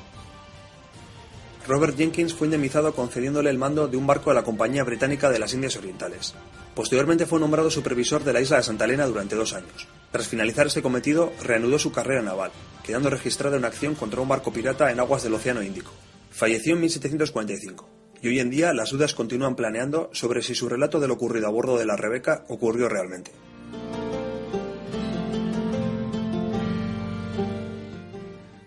Robert 1.68 1.98
Jenkins 1.98 2.36
fue 2.36 2.46
indemnizado 2.46 2.94
concediéndole 2.94 3.50
el 3.50 3.58
mando 3.58 3.88
de 3.88 3.98
un 3.98 4.06
barco 4.06 4.30
de 4.30 4.36
la 4.36 4.44
Compañía 4.44 4.84
Británica 4.84 5.32
de 5.32 5.40
las 5.40 5.56
Indias 5.56 5.76
Orientales. 5.76 6.36
Posteriormente 6.76 7.26
fue 7.26 7.40
nombrado 7.40 7.72
supervisor 7.72 8.24
de 8.24 8.34
la 8.34 8.42
isla 8.42 8.58
de 8.58 8.64
Santa 8.64 8.86
Elena 8.86 9.08
durante 9.08 9.36
dos 9.36 9.54
años. 9.54 9.88
Tras 10.12 10.28
finalizar 10.28 10.68
este 10.68 10.84
cometido, 10.84 11.34
reanudó 11.44 11.80
su 11.80 11.92
carrera 11.92 12.22
naval, 12.22 12.52
quedando 12.84 13.10
registrada 13.10 13.58
una 13.58 13.68
acción 13.68 13.96
contra 13.96 14.22
un 14.22 14.28
barco 14.28 14.54
pirata 14.54 14.92
en 14.92 15.00
aguas 15.00 15.24
del 15.24 15.34
Océano 15.34 15.64
Índico. 15.64 15.92
Falleció 16.40 16.76
en 16.76 16.80
1745, 16.80 17.90
y 18.22 18.30
hoy 18.30 18.40
en 18.40 18.50
día 18.50 18.74
las 18.74 18.92
dudas 18.92 19.14
continúan 19.14 19.58
planeando 19.58 20.10
sobre 20.14 20.42
si 20.42 20.56
su 20.56 20.70
relato 20.70 21.02
de 21.02 21.10
lo 21.10 21.16
ocurrido 21.16 21.48
a 21.48 21.50
bordo 21.50 21.78
de 21.78 21.86
la 21.86 21.98
Rebeca 21.98 22.46
ocurrió 22.48 22.88
realmente. 22.88 23.32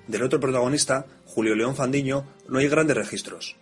Del 0.06 0.22
otro 0.22 0.38
protagonista, 0.38 1.06
Julio 1.24 1.54
León 1.54 1.74
Fandiño, 1.74 2.26
no 2.46 2.58
hay 2.58 2.68
grandes 2.68 2.98
registros. 2.98 3.56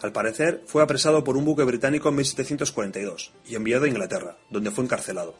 Al 0.00 0.12
parecer, 0.12 0.62
fue 0.64 0.82
apresado 0.82 1.22
por 1.22 1.36
un 1.36 1.44
buque 1.44 1.64
británico 1.64 2.08
en 2.08 2.14
1742 2.14 3.34
y 3.46 3.56
enviado 3.56 3.84
a 3.84 3.88
Inglaterra, 3.88 4.38
donde 4.48 4.70
fue 4.70 4.84
encarcelado. 4.84 5.34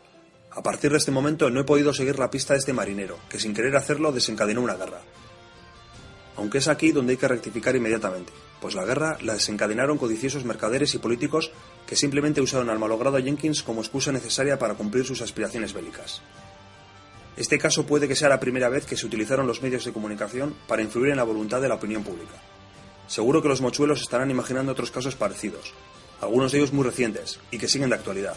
A 0.51 0.63
partir 0.63 0.91
de 0.91 0.99
este 0.99 1.11
momento 1.11 1.49
no 1.49 1.61
he 1.61 1.65
podido 1.65 1.95
seguir 1.95 2.19
la 2.19 2.31
pista 2.31 2.53
de 2.53 2.59
este 2.59 2.75
marinero, 2.75 3.17
que 3.31 3.41
sin 3.41 3.55
querer 3.55 3.77
hacerlo 3.77 4.13
desencadenó 4.13 4.61
una 4.61 4.75
guerra. 4.75 5.01
Aunque 6.41 6.57
es 6.57 6.69
aquí 6.69 6.91
donde 6.91 7.13
hay 7.13 7.17
que 7.19 7.29
rectificar 7.29 7.77
inmediatamente, 7.77 8.33
pues 8.63 8.75
la 8.75 8.87
guerra 8.87 9.19
la 9.21 9.35
desencadenaron 9.35 9.99
codiciosos 9.99 10.47
mercaderes 10.47 10.95
y 10.95 10.99
políticos 10.99 11.53
que 11.87 11.97
simplemente 11.97 12.41
usaron 12.41 12.71
al 12.71 12.79
malogrado 12.79 13.19
Jenkins 13.19 13.63
como 13.63 13.83
excusa 13.83 14.11
necesaria 14.11 14.59
para 14.59 14.73
cumplir 14.73 15.05
sus 15.05 15.21
aspiraciones 15.21 15.75
bélicas. 15.75 16.23
Este 17.37 17.59
caso 17.59 17.85
puede 17.85 18.09
que 18.09 18.17
sea 18.17 18.31
la 18.31 18.41
primera 18.41 18.71
vez 18.71 18.87
que 18.87 18.97
se 18.97 19.05
utilizaron 19.05 19.47
los 19.47 19.61
medios 19.61 19.85
de 19.85 19.93
comunicación 19.93 20.55
para 20.67 20.81
influir 20.81 21.11
en 21.11 21.19
la 21.19 21.25
voluntad 21.25 21.61
de 21.61 21.69
la 21.69 21.75
opinión 21.75 22.03
pública. 22.03 22.41
Seguro 23.07 23.43
que 23.43 23.49
los 23.49 23.61
mochuelos 23.61 24.01
estarán 24.01 24.31
imaginando 24.31 24.73
otros 24.73 24.91
casos 24.91 25.17
parecidos, 25.17 25.75
algunos 26.23 26.53
de 26.53 26.59
ellos 26.59 26.73
muy 26.73 26.85
recientes 26.85 27.39
y 27.51 27.59
que 27.59 27.69
siguen 27.69 27.91
de 27.91 27.97
actualidad. 27.97 28.37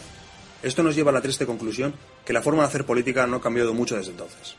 Esto 0.62 0.82
nos 0.82 0.94
lleva 0.94 1.10
a 1.10 1.14
la 1.14 1.22
triste 1.22 1.46
conclusión 1.46 1.94
que 2.26 2.34
la 2.34 2.42
forma 2.42 2.64
de 2.64 2.68
hacer 2.68 2.84
política 2.84 3.26
no 3.26 3.36
ha 3.36 3.40
cambiado 3.40 3.72
mucho 3.72 3.96
desde 3.96 4.10
entonces. 4.10 4.56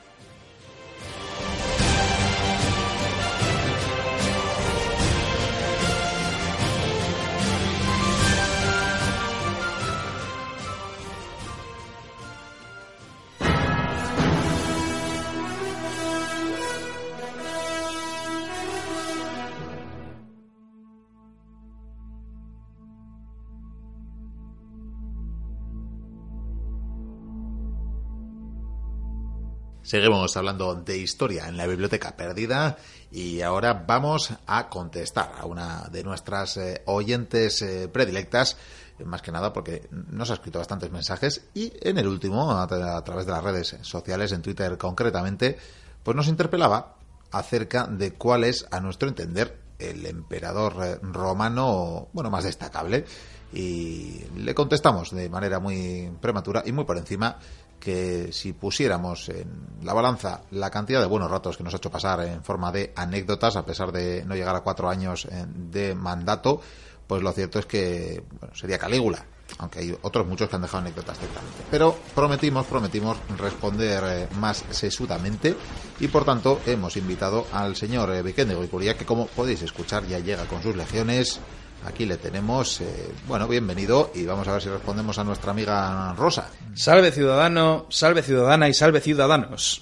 Seguimos 29.85 30.35
hablando 30.35 30.73
de 30.73 30.97
historia 30.97 31.47
en 31.47 31.57
la 31.57 31.67
biblioteca 31.67 32.17
perdida 32.17 32.75
y 33.11 33.41
ahora 33.41 33.85
vamos 33.85 34.33
a 34.47 34.67
contestar 34.67 35.33
a 35.39 35.45
una 35.45 35.83
de 35.91 36.03
nuestras 36.03 36.57
eh, 36.57 36.81
oyentes 36.85 37.61
eh, 37.61 37.87
predilectas, 37.87 38.57
más 39.05 39.21
que 39.21 39.31
nada 39.31 39.53
porque 39.53 39.87
nos 39.91 40.31
ha 40.31 40.33
escrito 40.33 40.57
bastantes 40.57 40.89
mensajes 40.89 41.49
y 41.53 41.71
en 41.81 41.99
el 41.99 42.07
último, 42.07 42.49
a, 42.51 42.63
a, 42.63 43.03
través 43.03 43.27
de 43.27 43.31
las 43.31 43.43
redes 43.43 43.77
sociales, 43.81 44.31
en 44.31 44.41
Twitter 44.41 44.75
concretamente, 44.79 45.55
pues 46.01 46.17
nos 46.17 46.29
interpelaba 46.29 46.95
acerca 47.29 47.85
de 47.85 48.13
cuál 48.13 48.43
es, 48.43 48.65
a 48.71 48.79
nuestro 48.79 49.07
entender, 49.07 49.65
el 49.77 50.05
emperador 50.07 50.73
eh, 50.83 50.99
romano, 51.03 52.07
bueno, 52.11 52.31
más 52.31 52.43
destacable. 52.43 53.05
Y 53.53 54.23
le 54.35 54.55
contestamos 54.55 55.11
de 55.11 55.29
manera 55.29 55.59
muy 55.59 56.11
prematura 56.19 56.63
y 56.65 56.71
muy 56.71 56.83
por 56.83 56.97
encima 56.97 57.37
que 57.85 58.33
si 58.33 58.53
pusiéramos 58.53 59.29
en 59.29 59.47
la 59.83 59.93
balanza 59.93 60.41
la 60.49 60.71
cantidad 60.71 60.99
de 60.99 61.05
buenos 61.05 61.29
ratos 61.29 61.55
que 61.55 61.63
nos 61.63 61.71
ha 61.71 61.77
hecho 61.77 61.91
pasar 61.91 62.19
en 62.21 62.43
forma 62.43 62.71
de 62.71 62.91
anécdotas, 62.95 63.55
a 63.55 63.63
pesar 63.63 63.91
de 63.91 64.25
no 64.25 64.33
llegar 64.33 64.55
a 64.55 64.61
cuatro 64.61 64.89
años 64.89 65.27
de 65.53 65.93
mandato, 65.93 66.61
pues 67.05 67.21
lo 67.21 67.31
cierto 67.31 67.59
es 67.59 67.67
que 67.67 68.23
bueno, 68.39 68.55
sería 68.55 68.79
Calígula, 68.79 69.23
aunque 69.59 69.81
hay 69.81 69.95
otros 70.01 70.25
muchos 70.25 70.49
que 70.49 70.55
han 70.55 70.63
dejado 70.63 70.79
anécdotas 70.79 71.19
ciertamente. 71.19 71.57
Pero 71.69 71.95
prometimos, 72.15 72.65
prometimos 72.65 73.17
responder 73.37 74.03
eh, 74.07 74.27
más 74.39 74.65
sesudamente 74.71 75.55
y 75.99 76.07
por 76.07 76.25
tanto 76.25 76.61
hemos 76.65 76.97
invitado 76.97 77.45
al 77.51 77.75
señor 77.75 78.09
eh, 78.15 78.23
Vicente 78.23 78.55
Goicuría, 78.55 78.97
que 78.97 79.05
como 79.05 79.27
podéis 79.27 79.61
escuchar 79.61 80.07
ya 80.07 80.17
llega 80.17 80.45
con 80.47 80.63
sus 80.63 80.75
legiones. 80.75 81.39
Aquí 81.85 82.07
le 82.07 82.17
tenemos. 82.17 82.81
Eh, 82.81 83.13
bueno, 83.27 83.47
bienvenido 83.47 84.09
y 84.15 84.25
vamos 84.25 84.47
a 84.47 84.53
ver 84.53 84.61
si 84.63 84.69
respondemos 84.69 85.19
a 85.19 85.23
nuestra 85.23 85.51
amiga 85.51 86.15
Rosa. 86.15 86.49
Salve 86.75 87.11
ciudadano, 87.11 87.85
salve 87.89 88.21
ciudadana 88.21 88.67
y 88.67 88.73
salve 88.73 88.99
ciudadanos. 88.99 89.81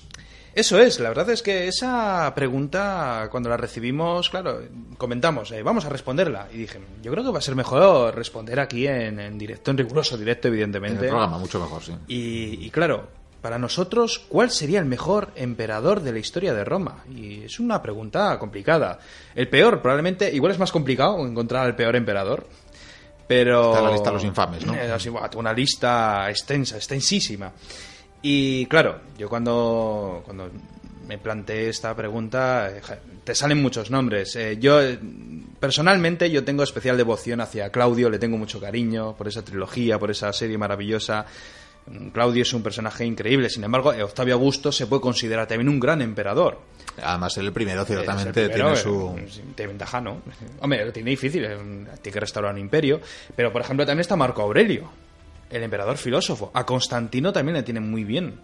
Eso 0.54 0.78
es, 0.78 1.00
la 1.00 1.10
verdad 1.10 1.32
es 1.32 1.42
que 1.42 1.68
esa 1.68 2.32
pregunta, 2.36 3.28
cuando 3.32 3.50
la 3.50 3.58
recibimos, 3.58 4.30
claro, 4.30 4.62
comentamos, 5.00 5.52
eh, 5.52 5.64
vamos 5.64 5.86
a 5.86 5.90
responderla. 5.90 6.48
Y 6.54 6.58
dije, 6.58 6.80
yo 7.02 7.12
creo 7.12 7.24
que 7.24 7.32
va 7.32 7.40
a 7.40 7.42
ser 7.42 7.56
mejor 7.56 8.14
responder 8.16 8.60
aquí 8.60 8.86
en, 8.86 9.20
en 9.20 9.40
directo, 9.40 9.72
en 9.72 9.80
riguroso 9.80 10.16
directo, 10.16 10.50
evidentemente. 10.50 11.00
En 11.00 11.06
el 11.06 11.10
programa, 11.10 11.40
mucho 11.40 11.60
mejor, 11.60 11.82
sí. 11.82 11.94
Y, 12.08 12.64
y 12.64 12.70
claro, 12.70 13.08
para 13.42 13.58
nosotros, 13.58 14.20
¿cuál 14.30 14.52
sería 14.52 14.78
el 14.78 14.86
mejor 14.86 15.32
emperador 15.36 16.02
de 16.02 16.12
la 16.12 16.20
historia 16.20 16.54
de 16.54 16.64
Roma? 16.64 17.04
Y 17.14 17.46
es 17.46 17.60
una 17.60 17.82
pregunta 17.82 18.38
complicada. 18.38 19.00
El 19.34 19.50
peor, 19.50 19.82
probablemente, 19.82 20.32
igual 20.32 20.52
es 20.52 20.60
más 20.60 20.72
complicado 20.72 21.26
encontrar 21.26 21.66
al 21.66 21.76
peor 21.76 21.96
emperador. 21.96 22.48
Pero. 23.28 23.72
Está 23.72 23.82
la 23.82 23.92
lista 23.92 24.10
de 24.10 24.14
los 24.14 24.24
infames, 24.24 24.66
¿no? 24.66 24.74
Así, 24.74 25.10
una 25.36 25.54
lista 25.54 26.30
extensa, 26.30 26.76
extensísima. 26.76 27.52
Y 28.22 28.66
claro, 28.68 29.02
yo 29.18 29.28
cuando, 29.28 30.22
cuando 30.24 30.50
me 31.08 31.18
planteé 31.18 31.70
esta 31.70 31.96
pregunta, 31.96 32.72
te 33.24 33.36
salen 33.36 33.62
muchos 33.62 33.92
nombres. 33.92 34.36
Eh, 34.36 34.58
yo, 34.60 34.80
personalmente, 35.60 36.32
yo 36.32 36.44
tengo 36.44 36.64
especial 36.64 36.96
devoción 36.98 37.42
hacia 37.42 37.70
Claudio, 37.70 38.10
le 38.10 38.20
tengo 38.20 38.38
mucho 38.38 38.60
cariño 38.60 39.16
por 39.16 39.28
esa 39.28 39.44
trilogía, 39.44 40.00
por 40.00 40.12
esa 40.12 40.32
serie 40.32 40.58
maravillosa. 40.58 41.26
Claudio 42.14 42.44
es 42.44 42.54
un 42.54 42.64
personaje 42.64 43.06
increíble, 43.06 43.50
sin 43.50 43.64
embargo, 43.64 43.90
Octavio 43.90 44.36
Augusto 44.36 44.72
se 44.72 44.88
puede 44.88 45.02
considerar 45.02 45.48
también 45.48 45.70
un 45.70 45.80
gran 45.80 46.02
emperador. 46.02 46.60
Además, 47.02 47.38
el 47.38 47.52
primero 47.52 47.84
ciertamente 47.86 48.46
el 48.46 48.52
primero, 48.52 48.74
tiene 48.74 49.28
su... 49.28 49.42
Tiene 49.56 49.68
ventaja, 49.68 50.00
¿no? 50.00 50.22
Hombre, 50.62 50.86
lo 50.86 50.94
tiene 50.94 51.10
difícil, 51.10 51.46
tiene 52.02 52.14
que 52.14 52.20
restaurar 52.20 52.54
un 52.54 52.60
imperio, 52.60 53.02
pero 53.36 53.52
por 53.52 53.62
ejemplo 53.62 53.86
también 53.86 54.02
está 54.02 54.16
Marco 54.16 54.42
Aurelio, 54.42 54.90
el 55.50 55.64
emperador 55.64 55.98
filósofo. 55.98 56.52
A 56.54 56.66
Constantino 56.66 57.34
también 57.34 57.56
le 57.56 57.64
tiene 57.64 57.80
muy 57.80 58.04
bien. 58.04 58.40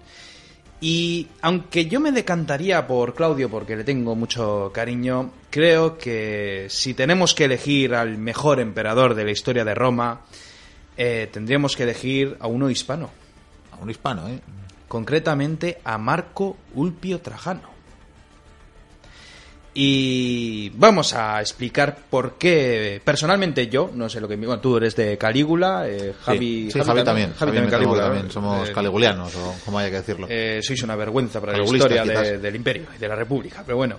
Y 0.82 1.28
aunque 1.42 1.88
yo 1.88 2.00
me 2.00 2.12
decantaría 2.12 2.88
por 2.88 3.14
Claudio 3.14 3.50
porque 3.50 3.76
le 3.76 3.84
tengo 3.84 4.16
mucho 4.16 4.72
cariño, 4.74 5.34
creo 5.50 5.98
que 5.98 6.68
si 6.70 6.94
tenemos 6.94 7.36
que 7.36 7.46
elegir 7.46 7.94
al 7.94 8.18
mejor 8.18 8.62
emperador 8.62 9.14
de 9.14 9.26
la 9.26 9.32
historia 9.32 9.66
de 9.66 9.76
Roma, 9.76 10.22
eh, 10.96 11.28
tendríamos 11.32 11.76
que 11.76 11.84
elegir 11.84 12.38
a 12.40 12.48
uno 12.48 12.70
hispano. 12.70 13.12
A 13.80 13.84
un 13.84 13.90
hispano, 13.90 14.28
¿eh? 14.28 14.40
Concretamente 14.88 15.80
a 15.84 15.98
Marco 15.98 16.58
Ulpio 16.74 17.22
Trajano. 17.22 17.80
Y 19.74 20.72
vamos 20.72 21.14
a 21.14 21.40
explicar 21.40 21.96
por 22.10 22.38
qué, 22.38 23.00
personalmente 23.04 23.68
yo, 23.68 23.92
no 23.94 24.10
sé 24.10 24.20
lo 24.20 24.28
que... 24.28 24.36
Bueno, 24.36 24.60
tú 24.60 24.78
eres 24.78 24.96
de 24.96 25.18
Calígula, 25.18 25.88
eh, 25.88 26.16
Javi, 26.22 26.66
sí, 26.66 26.72
sí, 26.72 26.80
Javi, 26.80 27.04
también. 27.04 27.34
Javi, 27.34 27.52
también, 27.52 27.70
Calígula, 27.70 28.04
también. 28.04 28.32
Somos 28.32 28.68
eh, 28.68 28.74
caligulianos, 28.74 29.36
o 29.36 29.56
como 29.64 29.78
haya 29.80 29.92
que 29.92 29.98
decirlo. 29.98 30.28
Eh, 30.30 30.60
sois 30.64 30.82
una 30.84 30.96
vergüenza 30.96 31.40
para 31.40 31.56
la 31.56 31.64
historia 31.64 32.04
de, 32.04 32.40
del 32.40 32.56
imperio 32.56 32.88
y 32.96 33.00
de 33.00 33.08
la 33.08 33.16
república, 33.16 33.62
pero 33.64 33.78
bueno. 33.78 33.98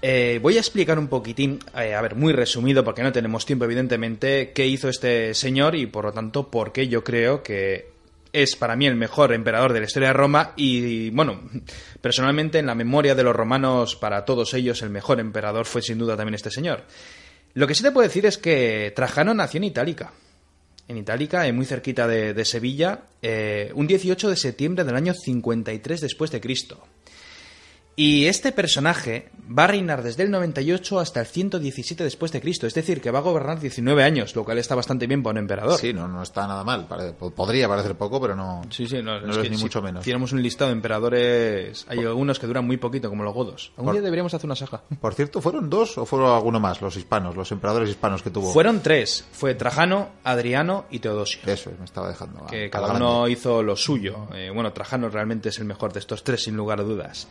Voy 0.00 0.56
a 0.56 0.60
explicar 0.60 0.98
un 0.98 1.08
poquitín, 1.08 1.58
a 1.72 2.00
ver, 2.02 2.14
muy 2.14 2.32
resumido, 2.32 2.84
porque 2.84 3.02
no 3.02 3.10
tenemos 3.10 3.44
tiempo, 3.44 3.64
evidentemente, 3.64 4.52
qué 4.54 4.66
hizo 4.66 4.88
este 4.88 5.34
señor 5.34 5.74
y, 5.74 5.86
por 5.86 6.04
lo 6.04 6.12
tanto, 6.12 6.48
por 6.48 6.70
qué 6.70 6.86
yo 6.86 7.02
creo 7.02 7.42
que 7.42 7.97
es 8.42 8.56
para 8.56 8.76
mí 8.76 8.86
el 8.86 8.94
mejor 8.94 9.32
emperador 9.32 9.72
de 9.72 9.80
la 9.80 9.86
historia 9.86 10.08
de 10.08 10.14
Roma 10.14 10.52
y, 10.56 11.10
bueno, 11.10 11.40
personalmente 12.00 12.58
en 12.58 12.66
la 12.66 12.74
memoria 12.74 13.14
de 13.14 13.22
los 13.22 13.34
romanos, 13.34 13.96
para 13.96 14.24
todos 14.24 14.54
ellos, 14.54 14.82
el 14.82 14.90
mejor 14.90 15.20
emperador 15.20 15.66
fue 15.66 15.82
sin 15.82 15.98
duda 15.98 16.16
también 16.16 16.34
este 16.34 16.50
señor. 16.50 16.84
Lo 17.54 17.66
que 17.66 17.74
sí 17.74 17.82
te 17.82 17.90
puedo 17.90 18.06
decir 18.06 18.26
es 18.26 18.38
que 18.38 18.92
Trajano 18.94 19.34
nació 19.34 19.58
en 19.58 19.64
Itálica, 19.64 20.12
en 20.86 20.96
Itálica, 20.96 21.50
muy 21.52 21.66
cerquita 21.66 22.06
de, 22.06 22.32
de 22.32 22.44
Sevilla, 22.44 23.02
eh, 23.20 23.72
un 23.74 23.86
18 23.86 24.30
de 24.30 24.36
septiembre 24.36 24.84
del 24.84 24.96
año 24.96 25.12
53 25.12 26.00
después 26.00 26.30
de 26.30 26.40
Cristo. 26.40 26.86
Y 28.00 28.26
este 28.26 28.52
personaje 28.52 29.28
va 29.58 29.64
a 29.64 29.66
reinar 29.66 30.04
desde 30.04 30.22
el 30.22 30.30
98 30.30 31.00
hasta 31.00 31.18
el 31.18 31.26
117 31.26 32.04
después 32.04 32.30
de 32.30 32.40
Cristo, 32.40 32.68
es 32.68 32.72
decir, 32.74 33.00
que 33.00 33.10
va 33.10 33.18
a 33.18 33.22
gobernar 33.22 33.58
19 33.58 34.04
años, 34.04 34.36
lo 34.36 34.44
cual 34.44 34.58
está 34.58 34.76
bastante 34.76 35.08
bien 35.08 35.20
para 35.20 35.32
un 35.32 35.38
emperador. 35.38 35.80
Sí, 35.80 35.92
no, 35.92 36.06
no 36.06 36.22
está 36.22 36.46
nada 36.46 36.62
mal. 36.62 36.86
Podría 37.34 37.66
parecer 37.66 37.96
poco, 37.96 38.20
pero 38.20 38.36
no, 38.36 38.62
sí, 38.70 38.86
sí, 38.86 39.02
no, 39.02 39.20
no 39.20 39.32
es, 39.32 39.36
es 39.38 39.42
que 39.42 39.50
ni 39.50 39.56
si 39.56 39.64
mucho 39.64 39.82
menos. 39.82 40.02
Hiciéramos 40.02 40.30
un 40.30 40.40
listado 40.40 40.68
de 40.70 40.76
emperadores, 40.76 41.84
hay 41.88 41.98
algunos 41.98 42.38
que 42.38 42.46
duran 42.46 42.64
muy 42.64 42.76
poquito, 42.76 43.08
como 43.08 43.24
los 43.24 43.34
godos. 43.34 43.72
Un 43.76 43.86
Por- 43.86 43.94
día 43.94 44.02
deberíamos 44.02 44.32
hacer 44.32 44.46
una 44.46 44.54
saga. 44.54 44.80
Por 45.00 45.14
cierto, 45.14 45.40
¿fueron 45.40 45.68
dos 45.68 45.98
o 45.98 46.06
fueron 46.06 46.30
alguno 46.30 46.60
más 46.60 46.80
los 46.80 46.96
hispanos, 46.96 47.34
los 47.34 47.50
emperadores 47.50 47.90
hispanos 47.90 48.22
que 48.22 48.30
tuvo? 48.30 48.52
Fueron 48.52 48.80
tres, 48.80 49.24
fue 49.32 49.56
Trajano, 49.56 50.10
Adriano 50.22 50.84
y 50.88 51.00
Teodosio. 51.00 51.40
Eso, 51.46 51.72
me 51.76 51.84
estaba 51.84 52.06
dejando. 52.10 52.46
que 52.46 52.70
cada 52.70 52.92
uno 52.92 53.26
hizo 53.26 53.60
lo 53.60 53.74
suyo. 53.74 54.28
Eh, 54.34 54.52
bueno, 54.54 54.72
Trajano 54.72 55.08
realmente 55.08 55.48
es 55.48 55.58
el 55.58 55.64
mejor 55.64 55.92
de 55.92 55.98
estos 55.98 56.22
tres, 56.22 56.44
sin 56.44 56.56
lugar 56.56 56.78
a 56.78 56.84
dudas. 56.84 57.26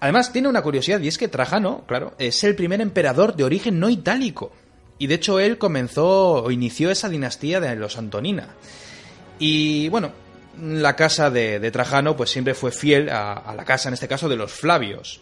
Además, 0.00 0.32
tiene 0.32 0.48
una 0.48 0.62
curiosidad, 0.62 1.00
y 1.00 1.08
es 1.08 1.18
que 1.18 1.28
Trajano, 1.28 1.84
claro, 1.86 2.14
es 2.18 2.42
el 2.42 2.56
primer 2.56 2.80
emperador 2.80 3.36
de 3.36 3.44
origen 3.44 3.78
no 3.78 3.90
itálico. 3.90 4.50
Y 4.98 5.06
de 5.06 5.14
hecho, 5.14 5.38
él 5.38 5.58
comenzó 5.58 6.42
o 6.42 6.50
inició 6.50 6.90
esa 6.90 7.08
dinastía 7.08 7.60
de 7.60 7.76
los 7.76 7.98
Antonina. 7.98 8.48
Y 9.38 9.88
bueno, 9.90 10.12
la 10.60 10.96
casa 10.96 11.30
de, 11.30 11.70
Trajano, 11.70 12.16
pues 12.16 12.30
siempre 12.30 12.54
fue 12.54 12.70
fiel 12.70 13.10
a, 13.10 13.54
la 13.56 13.64
casa, 13.64 13.88
en 13.88 13.94
este 13.94 14.08
caso, 14.08 14.28
de 14.28 14.36
los 14.36 14.52
Flavios. 14.52 15.20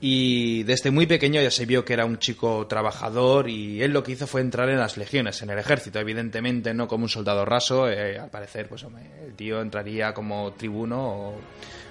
Y 0.00 0.62
desde 0.64 0.90
muy 0.90 1.06
pequeño 1.06 1.40
ya 1.40 1.50
se 1.50 1.64
vio 1.64 1.84
que 1.84 1.94
era 1.94 2.04
un 2.04 2.18
chico 2.18 2.66
trabajador 2.66 3.48
y 3.48 3.82
él 3.82 3.92
lo 3.92 4.02
que 4.02 4.12
hizo 4.12 4.26
fue 4.26 4.42
entrar 4.42 4.68
en 4.68 4.78
las 4.78 4.98
legiones, 4.98 5.40
en 5.40 5.48
el 5.48 5.58
ejército, 5.58 5.98
evidentemente 5.98 6.74
no 6.74 6.86
como 6.86 7.04
un 7.04 7.08
soldado 7.08 7.46
raso, 7.46 7.88
eh, 7.88 8.18
al 8.18 8.28
parecer 8.28 8.68
pues 8.68 8.84
el 8.84 9.34
tío 9.34 9.62
entraría 9.62 10.12
como 10.12 10.52
tribuno 10.52 11.02
o, 11.02 11.40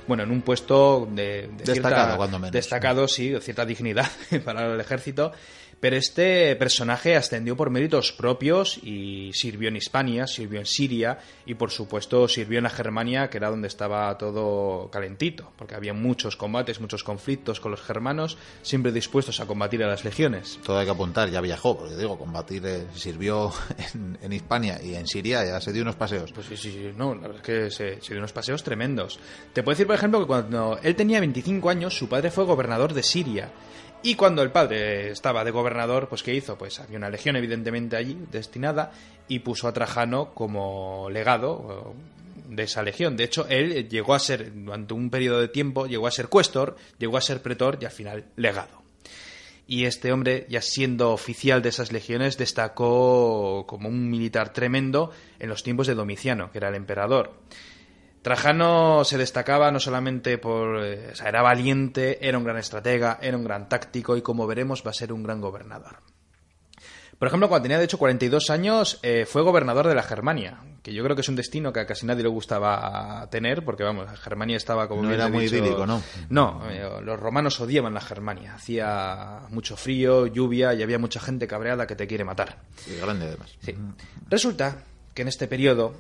bueno, 0.08 0.24
en 0.24 0.32
un 0.32 0.42
puesto 0.42 1.08
de, 1.12 1.50
de 1.58 1.64
Destacado, 1.64 1.96
cierta- 1.96 2.18
cuando 2.18 2.40
menos. 2.40 2.52
destacado, 2.54 3.08
sí, 3.08 3.30
de 3.30 3.42
cierta 3.42 3.66
dignidad 3.66 4.10
para 4.46 4.74
el 4.74 4.80
ejército. 4.80 5.32
Pero 5.80 5.98
este 5.98 6.56
personaje 6.56 7.16
ascendió 7.16 7.56
por 7.56 7.70
méritos 7.70 8.12
propios 8.12 8.80
y 8.84 9.32
sirvió 9.34 9.70
en 9.70 9.76
Hispania, 9.76 10.26
sirvió 10.26 10.60
en 10.60 10.66
Siria 10.66 11.20
y 11.46 11.56
por 11.56 11.72
supuesto 11.72 12.28
sirvió 12.28 12.58
en 12.58 12.64
la 12.64 12.70
Germania, 12.70 13.30
que 13.30 13.38
era 13.38 13.50
donde 13.50 13.68
estaba 13.68 14.18
todo 14.18 14.90
calentito, 14.90 15.52
porque 15.58 15.76
había 15.76 15.94
muchos 15.94 16.36
combates, 16.36 16.80
muchos 16.80 17.04
conflictos 17.04 17.60
con 17.60 17.72
los 17.72 17.82
germanos, 17.82 18.38
siempre 18.62 18.92
dispuestos 18.92 19.40
a 19.40 19.46
combatir 19.46 19.84
a 19.84 19.88
las 19.88 20.04
legiones. 20.04 20.60
Todo 20.64 20.80
hay 20.80 20.86
que 20.86 20.92
apuntar, 20.92 21.30
ya 21.30 21.42
viajó, 21.42 21.78
porque 21.78 21.96
digo, 21.96 22.18
combatir 22.18 22.66
eh, 22.66 22.88
sirvió 22.96 23.52
en, 23.94 24.18
en 24.22 24.34
Hispania 24.34 24.82
y 24.82 24.96
en 24.96 25.08
Siria, 25.08 25.46
ya 25.46 25.62
se 25.62 25.74
dio 25.74 25.82
unos 25.82 25.96
paseos. 25.96 26.32
Pues 26.32 26.48
sí, 26.48 26.58
sí, 26.58 26.72
sí, 26.72 26.92
no, 26.96 27.14
la 27.14 27.28
verdad 27.28 27.38
es 27.38 27.44
que 27.44 27.72
se, 27.72 28.02
se 28.02 28.14
dio 28.14 28.18
unos 28.18 28.34
paseos 28.34 28.64
tremendos. 28.64 29.20
Te 29.54 29.64
puedo 29.64 29.74
decir, 29.74 29.88
por 29.88 29.96
ejemplo, 29.96 30.20
que 30.20 30.28
cuando 30.28 30.80
él 30.82 30.96
tenía 30.96 31.20
25 31.20 31.70
años, 31.70 31.98
su 31.98 32.08
padre 32.08 32.32
fue 32.32 32.46
gobernador 32.46 32.94
de 32.94 33.04
Siria. 33.04 33.52
Y 34.06 34.14
cuando 34.14 34.44
el 34.44 34.52
padre 34.52 35.10
estaba 35.10 35.44
de 35.44 35.50
gobernador, 35.50 36.08
pues 36.08 36.22
¿qué 36.22 36.32
hizo? 36.32 36.60
Pues 36.60 36.80
había 36.80 37.00
una 37.00 37.10
legión 37.10 37.38
evidentemente 37.38 37.96
allí 37.96 38.16
destinada 38.32 38.92
y 39.28 39.40
puso 39.40 39.68
a 39.68 39.74
Trajano 39.74 40.32
como 40.36 41.10
legado 41.10 41.96
eh, 41.98 42.56
de 42.56 42.64
esa 42.64 42.84
legión. 42.84 43.18
De 43.18 43.24
hecho, 43.24 43.48
él 43.50 43.90
llegó 43.90 44.14
a 44.14 44.20
ser, 44.20 44.54
durante 44.54 44.94
un 44.94 45.10
periodo 45.10 45.42
de 45.42 45.48
tiempo, 45.48 45.88
llegó 45.88 46.06
a 46.06 46.12
ser 46.12 46.28
cuestor, 46.28 46.76
llegó 47.00 47.18
a 47.18 47.22
ser 47.22 47.42
pretor 47.42 47.80
y 47.82 47.86
al 47.86 47.92
final 47.92 48.26
legado. 48.36 48.84
Y 49.66 49.86
este 49.86 50.12
hombre, 50.12 50.46
ya 50.50 50.62
siendo 50.62 51.12
oficial 51.12 51.64
de 51.64 51.70
esas 51.70 51.92
legiones, 51.92 52.38
destacó 52.38 53.66
como 53.66 53.90
un 53.90 54.08
militar 54.12 54.54
tremendo 54.54 55.10
en 55.40 55.50
los 55.50 55.64
tiempos 55.64 55.88
de 55.88 55.96
Domiciano, 55.96 56.52
que 56.52 56.60
era 56.60 56.70
el 56.70 56.76
emperador. 56.76 57.34
Trajano 58.26 59.04
se 59.04 59.20
destacaba 59.20 59.70
no 59.70 59.80
solamente 59.80 60.40
por... 60.40 60.84
eh, 60.84 61.10
o 61.12 61.16
sea, 61.16 61.30
era 61.30 61.44
valiente, 61.44 62.28
era 62.28 62.40
un 62.40 62.44
gran 62.44 62.58
estratega, 62.58 63.20
era 63.22 63.38
un 63.38 63.44
gran 63.44 63.70
táctico 63.70 64.18
y 64.18 64.24
como 64.24 64.48
veremos 64.48 64.82
va 64.84 64.90
a 64.90 64.94
ser 64.96 65.14
un 65.14 65.22
gran 65.22 65.42
gobernador. 65.42 65.98
Por 67.20 67.28
ejemplo, 67.28 67.48
cuando 67.48 67.62
tenía 67.66 67.78
de 67.78 67.86
hecho 67.86 68.00
42 68.00 68.50
años, 68.50 69.00
eh, 69.04 69.28
fue 69.28 69.44
gobernador 69.44 69.88
de 69.88 69.94
la 69.94 70.02
Germania, 70.02 70.58
que 70.82 70.92
yo 70.92 71.04
creo 71.04 71.16
que 71.16 71.22
es 71.22 71.30
un 71.30 71.36
destino 71.36 71.72
que 71.72 71.82
a 71.82 71.86
casi 71.86 72.08
nadie 72.08 72.24
le 72.24 72.30
gustaba 72.30 73.28
tener, 73.30 73.64
porque 73.64 73.84
vamos, 73.84 74.08
la 74.08 74.18
Germania 74.18 74.58
estaba 74.58 74.88
como... 74.88 75.04
No 75.04 75.14
era 75.14 75.28
muy 75.30 75.44
dicho- 75.44 75.58
idílico, 75.58 75.86
¿no? 75.86 76.02
No, 76.30 76.64
eh, 76.68 76.84
los 77.04 77.20
romanos 77.20 77.62
odiaban 77.62 77.94
la 77.94 78.02
Germania, 78.02 78.56
hacía 78.56 79.42
mucho 79.52 79.78
frío, 79.78 80.26
lluvia 80.26 80.74
y 80.74 80.82
había 80.82 80.98
mucha 80.98 81.20
gente 81.20 81.46
cabreada 81.48 81.86
que 81.86 81.96
te 81.96 82.08
quiere 82.08 82.24
matar. 82.26 82.58
Y 82.88 82.96
grande 83.00 83.28
además. 83.28 83.56
Sí. 83.62 83.76
Resulta 84.28 84.78
que 85.14 85.22
en 85.22 85.28
este 85.28 85.48
periodo 85.48 85.94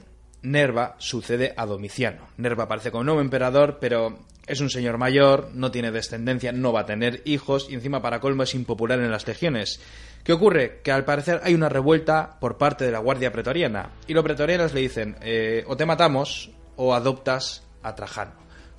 Nerva 0.45 0.95
sucede 0.99 1.53
a 1.57 1.65
Domiciano. 1.65 2.27
Nerva 2.38 2.63
aparece 2.63 2.91
como 2.91 3.03
nuevo 3.03 3.22
emperador, 3.22 3.77
pero 3.80 4.19
es 4.47 4.61
un 4.61 4.69
señor 4.69 4.97
mayor, 4.97 5.49
no 5.53 5.72
tiene 5.72 5.91
descendencia, 5.91 6.51
no 6.51 6.72
va 6.72 6.81
a 6.81 6.85
tener 6.85 7.22
hijos 7.26 7.67
y 7.69 7.73
encima 7.73 8.01
para 8.01 8.19
colmo 8.19 8.43
es 8.43 8.55
impopular 8.55 8.99
en 8.99 9.11
las 9.11 9.27
legiones. 9.27 9.80
¿Qué 10.23 10.34
ocurre? 10.34 10.81
Que 10.84 10.91
al 10.91 11.05
parecer 11.05 11.41
hay 11.43 11.53
una 11.53 11.69
revuelta 11.69 12.38
por 12.39 12.57
parte 12.57 12.85
de 12.85 12.91
la 12.91 12.99
Guardia 12.99 13.31
Pretoriana 13.31 13.91
y 14.07 14.13
los 14.13 14.23
pretorianos 14.23 14.73
le 14.73 14.81
dicen 14.81 15.15
eh, 15.22 15.63
o 15.67 15.76
te 15.76 15.85
matamos 15.85 16.51
o 16.76 16.93
adoptas 16.93 17.63
a 17.84 17.95
Trajano. 17.95 18.34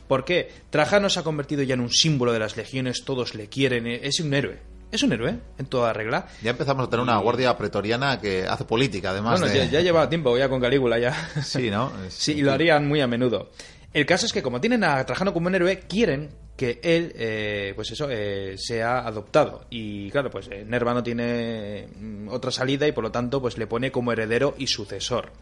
¿Por 0.09 0.24
qué? 0.24 0.51
Trajano 0.70 1.09
se 1.09 1.20
ha 1.20 1.24
convertido 1.24 1.62
ya 1.62 1.74
en 1.74 1.80
un 1.80 1.90
símbolo 1.90 2.32
de 2.32 2.38
las 2.38 2.56
legiones, 2.56 3.05
todos 3.05 3.34
le 3.34 3.48
quieren, 3.48 3.86
es 3.86 4.20
un 4.20 4.34
héroe. 4.34 4.76
Es 4.92 5.02
un 5.02 5.12
héroe, 5.12 5.36
en 5.58 5.66
toda 5.66 5.92
regla. 5.92 6.26
Ya 6.42 6.50
empezamos 6.52 6.86
a 6.86 6.90
tener 6.90 7.02
una 7.02 7.18
guardia 7.18 7.56
pretoriana 7.56 8.20
que 8.20 8.44
hace 8.46 8.64
política, 8.64 9.10
además 9.10 9.40
Bueno, 9.40 9.52
de... 9.54 9.60
ya, 9.66 9.70
ya 9.72 9.80
lleva 9.80 10.08
tiempo 10.08 10.36
ya 10.38 10.48
con 10.48 10.60
Calígula 10.60 10.98
ya. 10.98 11.12
Sí, 11.42 11.70
¿no? 11.70 11.92
Es- 12.06 12.14
Sí, 12.14 12.32
y 12.32 12.42
lo 12.42 12.52
harían 12.52 12.86
muy 12.86 13.00
a 13.00 13.06
menudo. 13.06 13.50
El 13.92 14.06
caso 14.06 14.26
es 14.26 14.32
que 14.32 14.42
como 14.42 14.60
tienen 14.60 14.84
a 14.84 15.04
Trajano 15.06 15.32
como 15.32 15.48
un 15.48 15.54
héroe, 15.54 15.80
quieren 15.80 16.30
que 16.56 16.80
él, 16.82 17.12
eh, 17.16 17.72
pues 17.74 17.90
eso, 17.90 18.08
eh, 18.10 18.54
sea 18.58 19.00
adoptado. 19.00 19.66
Y 19.70 20.10
claro, 20.10 20.30
pues 20.30 20.48
eh, 20.50 20.64
Nerva 20.66 20.94
no 20.94 21.02
tiene 21.02 21.88
mm, 21.98 22.28
otra 22.28 22.50
salida 22.50 22.86
y 22.86 22.92
por 22.92 23.04
lo 23.04 23.10
tanto 23.10 23.40
pues 23.42 23.58
le 23.58 23.66
pone 23.66 23.90
como 23.90 24.12
heredero 24.12 24.54
y 24.58 24.66
sucesor. 24.66 25.32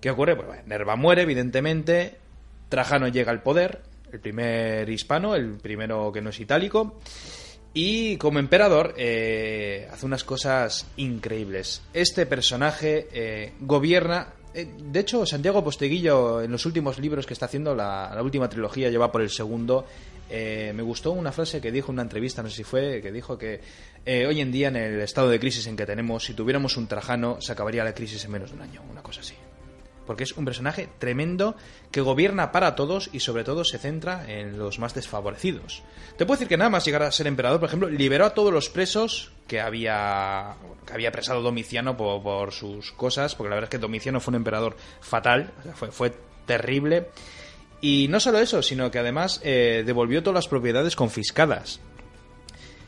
¿Qué 0.00 0.10
ocurre? 0.10 0.36
Pues 0.36 0.46
bueno, 0.48 0.62
Nerva 0.66 0.96
muere, 0.96 1.22
evidentemente. 1.22 2.18
Trajano 2.68 3.08
llega 3.08 3.30
al 3.32 3.42
poder, 3.42 3.82
el 4.12 4.20
primer 4.20 4.88
hispano, 4.90 5.34
el 5.34 5.54
primero 5.58 6.12
que 6.12 6.20
no 6.20 6.30
es 6.30 6.38
itálico. 6.40 7.00
Y 7.76 8.16
como 8.18 8.38
emperador 8.38 8.94
eh, 8.96 9.88
hace 9.92 10.06
unas 10.06 10.22
cosas 10.22 10.86
increíbles. 10.96 11.82
Este 11.92 12.24
personaje 12.24 13.08
eh, 13.12 13.52
gobierna... 13.60 14.28
eh, 14.54 14.68
de 14.78 15.00
hecho, 15.00 15.26
Santiago 15.26 15.64
Posteguillo, 15.64 16.40
en 16.40 16.52
los 16.52 16.64
últimos 16.66 17.00
libros 17.00 17.26
que 17.26 17.32
está 17.32 17.46
haciendo, 17.46 17.74
la, 17.74 18.12
la 18.14 18.22
última 18.22 18.48
trilogía, 18.48 18.90
lleva 18.90 19.10
por 19.10 19.22
el 19.22 19.30
segundo, 19.30 19.86
eh, 20.30 20.72
me 20.72 20.84
gustó 20.84 21.10
una 21.10 21.32
frase 21.32 21.60
que 21.60 21.72
dijo 21.72 21.90
en 21.90 21.94
una 21.94 22.02
entrevista, 22.02 22.44
no 22.44 22.48
sé 22.48 22.58
si 22.58 22.64
fue, 22.64 23.02
que 23.02 23.10
dijo 23.10 23.36
que 23.36 23.60
eh, 24.06 24.24
hoy 24.24 24.40
en 24.40 24.52
día, 24.52 24.68
en 24.68 24.76
el 24.76 25.00
estado 25.00 25.28
de 25.28 25.40
crisis 25.40 25.66
en 25.66 25.76
que 25.76 25.84
tenemos, 25.84 26.24
si 26.24 26.34
tuviéramos 26.34 26.76
un 26.76 26.86
Trajano, 26.86 27.40
se 27.40 27.50
acabaría 27.50 27.82
la 27.82 27.92
crisis 27.92 28.24
en 28.24 28.30
menos 28.30 28.50
de 28.50 28.56
un 28.56 28.62
año, 28.62 28.82
una 28.88 29.02
cosa 29.02 29.20
así 29.20 29.34
porque 30.06 30.24
es 30.24 30.32
un 30.32 30.44
personaje 30.44 30.88
tremendo 30.98 31.56
que 31.90 32.00
gobierna 32.00 32.52
para 32.52 32.74
todos 32.74 33.10
y 33.12 33.20
sobre 33.20 33.44
todo 33.44 33.64
se 33.64 33.78
centra 33.78 34.24
en 34.28 34.58
los 34.58 34.78
más 34.78 34.94
desfavorecidos. 34.94 35.82
Te 36.16 36.26
puedo 36.26 36.36
decir 36.36 36.48
que 36.48 36.56
nada 36.56 36.70
más 36.70 36.84
llegar 36.84 37.02
a 37.02 37.12
ser 37.12 37.26
emperador, 37.26 37.60
por 37.60 37.68
ejemplo, 37.68 37.88
liberó 37.88 38.26
a 38.26 38.34
todos 38.34 38.52
los 38.52 38.68
presos 38.68 39.32
que 39.46 39.60
había 39.60 40.54
que 40.86 40.92
había 40.92 41.12
presado 41.12 41.42
Domiciano 41.42 41.96
por, 41.96 42.52
sus 42.52 42.92
cosas, 42.92 43.34
porque 43.34 43.50
la 43.50 43.56
verdad 43.56 43.68
es 43.68 43.78
que 43.78 43.78
Domiciano 43.78 44.20
fue 44.20 44.32
un 44.32 44.36
emperador 44.36 44.76
fatal, 45.00 45.52
o 45.60 45.62
sea, 45.62 45.74
fue, 45.74 45.90
fue 45.90 46.12
terrible. 46.46 47.08
Y 47.80 48.08
no 48.08 48.20
solo 48.20 48.38
eso, 48.38 48.62
sino 48.62 48.90
que 48.90 48.98
además 48.98 49.40
eh, 49.44 49.82
devolvió 49.84 50.22
todas 50.22 50.36
las 50.36 50.48
propiedades 50.48 50.96
confiscadas. 50.96 51.80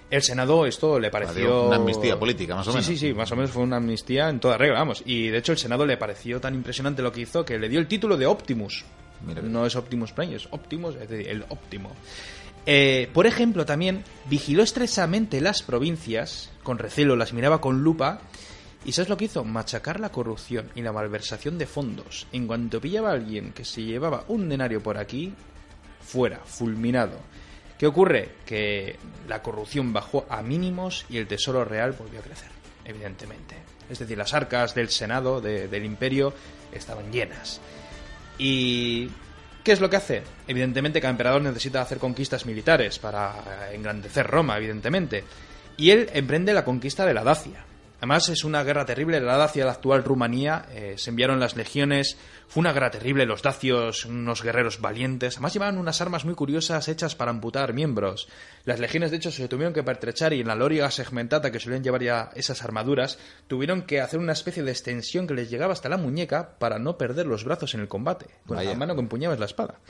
El 0.09 0.23
Senado 0.23 0.67
esto 0.67 1.01
le 1.01 1.11
pareció... 1.11 1.67
Una 1.67 1.77
amnistía 1.77 2.19
política, 2.19 2.55
más 2.55 2.67
o 2.69 2.71
Sí, 2.71 2.77
menos. 2.77 2.87
Sí, 2.87 2.97
sí, 2.97 3.13
más 3.13 3.31
o 3.33 3.37
menos 3.37 3.51
fue 3.51 3.63
una 3.65 3.77
amnistía 3.79 4.29
en 4.29 4.39
toda 4.39 4.57
regla, 4.57 4.79
vamos. 4.79 5.03
Y 5.05 5.29
de 5.29 5.39
hecho 5.39 5.53
el 5.53 5.59
Senado 5.59 5.85
le 5.85 5.97
pareció 5.97 6.41
tan 6.41 6.55
impresionante 6.55 7.03
lo 7.03 7.11
que 7.11 7.23
hizo 7.23 7.45
que 7.45 7.59
le 7.59 7.69
dio 7.69 7.81
el 7.81 7.89
título 7.89 8.17
de 8.17 8.27
Optimus. 8.27 8.85
Mira 9.27 9.43
no 9.43 9.67
es 9.67 9.75
Optimus 9.75 10.13
Prime, 10.13 10.37
es 10.37 10.47
Optimus, 10.51 10.95
es 10.97 11.09
decir, 11.09 11.29
el 11.29 11.45
óptimo. 11.49 11.91
Eh, 12.67 13.09
por 13.13 13.27
ejemplo, 13.27 13.65
también 13.65 14.05
vigiló 14.29 14.63
estrechamente 14.63 15.41
las 15.41 15.63
provincias, 15.63 16.51
con 16.63 16.79
recelo, 16.79 17.17
las 17.17 17.33
miraba 17.33 17.61
con 17.61 17.83
lupa. 17.83 18.21
¿Y 18.85 18.93
sabes 18.93 19.09
lo 19.09 19.17
que 19.17 19.25
hizo? 19.25 19.45
Machacar 19.45 19.99
la 19.99 20.11
corrupción 20.11 20.71
y 20.77 20.83
la 20.83 20.93
malversación 20.93 21.59
de 21.59 21.67
fondos. 21.67 22.29
En 22.33 22.47
cuanto 22.47 22.81
pillaba 22.81 23.11
a 23.11 23.15
alguien 23.15 23.53
que 23.53 23.65
se 23.65 23.83
llevaba 23.83 24.25
un 24.29 24.49
denario 24.49 24.81
por 24.81 24.99
aquí, 24.99 25.33
fuera, 26.01 26.39
fulminado. 26.45 27.19
¿Qué 27.79 27.87
ocurre? 27.87 28.31
Que 28.47 28.97
la 29.29 29.43
corrupción 29.43 29.93
bajó 29.93 30.27
a 30.31 30.43
mínimos 30.43 31.05
y 31.11 31.19
el 31.19 31.27
tesoro 31.27 31.65
real 31.65 31.93
volvió 31.93 32.21
a 32.21 32.23
crecer, 32.23 32.49
evidentemente. 32.85 33.57
Es 33.91 33.99
decir, 33.99 34.17
las 34.17 34.33
arcas 34.33 34.75
del 34.75 34.89
Senado, 34.89 35.41
de- 35.41 35.69
del 35.69 35.85
imperio, 35.85 36.33
estaban 36.73 37.13
llenas. 37.13 37.61
¿Y 38.39 39.11
qué 39.63 39.73
es 39.73 39.81
lo 39.81 39.91
que 39.91 39.97
hace? 39.97 40.23
Evidentemente 40.49 41.01
cada 41.01 41.11
emperador 41.11 41.43
necesita 41.43 41.83
hacer 41.83 41.99
conquistas 41.99 42.47
militares 42.47 42.99
para 42.99 43.71
engrandecer 43.73 44.27
Roma, 44.27 44.57
evidentemente. 44.57 45.25
Y 45.77 45.91
él 45.91 46.09
emprende 46.15 46.55
la 46.55 46.65
conquista 46.65 47.05
de 47.05 47.13
la 47.15 47.25
Dacia. 47.25 47.66
Además 47.99 48.29
es 48.29 48.45
una 48.45 48.63
guerra 48.63 48.85
terrible, 48.85 49.21
la 49.21 49.39
Dacia, 49.39 49.65
la 49.65 49.73
actual 49.73 50.05
Rumanía, 50.05 50.67
eh, 50.71 50.95
se 50.99 51.11
enviaron 51.11 51.41
las 51.41 51.57
legiones, 51.57 52.19
fue 52.47 52.61
una 52.61 52.73
guerra 52.73 52.91
terrible, 52.91 53.25
los 53.25 53.43
dacios, 53.43 54.05
unos 54.05 54.43
guerreros 54.43 54.81
valientes, 54.81 55.37
además 55.37 55.55
llevaban 55.55 55.79
unas 55.79 56.01
armas 56.03 56.25
muy 56.27 56.35
curiosas 56.35 56.89
hechas 56.89 57.15
para 57.15 57.31
amputar 57.31 57.73
miembros. 57.73 58.29
Las 58.65 58.81
legiones 58.81 59.11
de 59.11 59.17
hecho 59.17 59.31
se 59.31 59.49
tuvieron 59.49 59.73
que 59.73 59.83
pertrechar 59.83 60.35
y 60.35 60.41
en 60.41 60.49
la 60.49 60.55
loriga 60.55 60.91
segmentada 60.91 61.51
que 61.51 61.59
solían 61.59 61.83
llevar 61.83 62.03
ya 62.03 62.31
esas 62.35 62.63
armaduras, 62.63 63.19
tuvieron 63.47 63.83
que 63.83 64.01
hacer 64.01 64.21
una 64.21 64.33
especie 64.33 64.63
de 64.63 64.73
extensión 64.73 65.27
que 65.27 65.35
les 65.35 65.49
llegaba 65.49 65.73
hasta 65.73 65.89
la 65.89 65.97
muñeca 65.97 66.59
para 66.59 66.79
no 66.79 66.99
perder 66.99 67.27
los 67.27 67.45
brazos 67.45 67.75
en 67.75 67.81
el 67.81 67.89
combate, 67.89 68.27
con 68.47 68.59
Vaya. 68.59 68.71
la 68.71 68.77
mano 68.77 68.95
que 68.95 69.01
empuñabas 69.01 69.39
la 69.39 69.47
espada. 69.47 69.81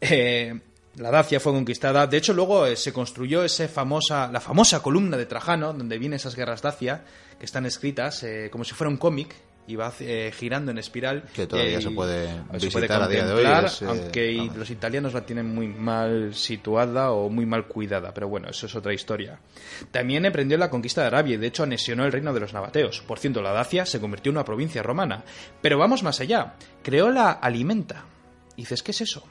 Eh, 0.00 0.58
la 0.96 1.10
Dacia 1.10 1.40
fue 1.40 1.52
conquistada. 1.52 2.06
De 2.06 2.16
hecho, 2.16 2.32
luego 2.32 2.66
eh, 2.66 2.76
se 2.76 2.92
construyó 2.92 3.44
ese 3.44 3.68
famosa, 3.68 4.30
la 4.32 4.40
famosa 4.40 4.82
columna 4.82 5.16
de 5.16 5.26
Trajano, 5.26 5.72
donde 5.72 5.98
vienen 5.98 6.16
esas 6.16 6.34
guerras 6.34 6.62
Dacia, 6.62 7.04
que 7.38 7.44
están 7.44 7.66
escritas 7.66 8.22
eh, 8.22 8.48
como 8.50 8.64
si 8.64 8.74
fuera 8.74 8.90
un 8.90 8.96
cómic 8.96 9.34
y 9.68 9.76
va 9.76 9.92
eh, 10.00 10.32
girando 10.34 10.70
en 10.70 10.78
espiral. 10.78 11.24
Que 11.34 11.46
todavía 11.46 11.80
se 11.80 11.90
puede 11.90 12.26
se 12.58 12.66
visitar 12.66 13.02
a 13.02 13.06
día 13.06 13.26
de 13.26 13.32
hoy, 13.34 13.66
es, 13.66 13.82
eh, 13.82 13.86
aunque 13.86 14.36
vamos. 14.38 14.56
los 14.56 14.70
italianos 14.70 15.12
la 15.12 15.26
tienen 15.26 15.54
muy 15.54 15.68
mal 15.68 16.34
situada 16.34 17.12
o 17.12 17.28
muy 17.28 17.44
mal 17.44 17.66
cuidada, 17.68 18.14
pero 18.14 18.28
bueno, 18.28 18.48
eso 18.48 18.64
es 18.64 18.74
otra 18.74 18.94
historia. 18.94 19.38
También 19.90 20.24
emprendió 20.24 20.56
la 20.56 20.70
conquista 20.70 21.02
de 21.02 21.08
Arabia 21.08 21.34
y 21.34 21.36
de 21.36 21.48
hecho 21.48 21.64
anexionó 21.64 22.06
el 22.06 22.12
reino 22.12 22.32
de 22.32 22.40
los 22.40 22.54
nabateos. 22.54 23.02
Por 23.02 23.18
cierto, 23.18 23.42
la 23.42 23.52
Dacia 23.52 23.84
se 23.84 24.00
convirtió 24.00 24.30
en 24.30 24.38
una 24.38 24.44
provincia 24.44 24.82
romana. 24.82 25.22
Pero 25.60 25.76
vamos 25.76 26.02
más 26.02 26.18
allá. 26.20 26.54
Creó 26.82 27.10
la 27.10 27.30
Alimenta. 27.32 28.06
Y 28.56 28.62
dices, 28.62 28.82
¿qué 28.82 28.92
es 28.92 29.02
eso? 29.02 29.22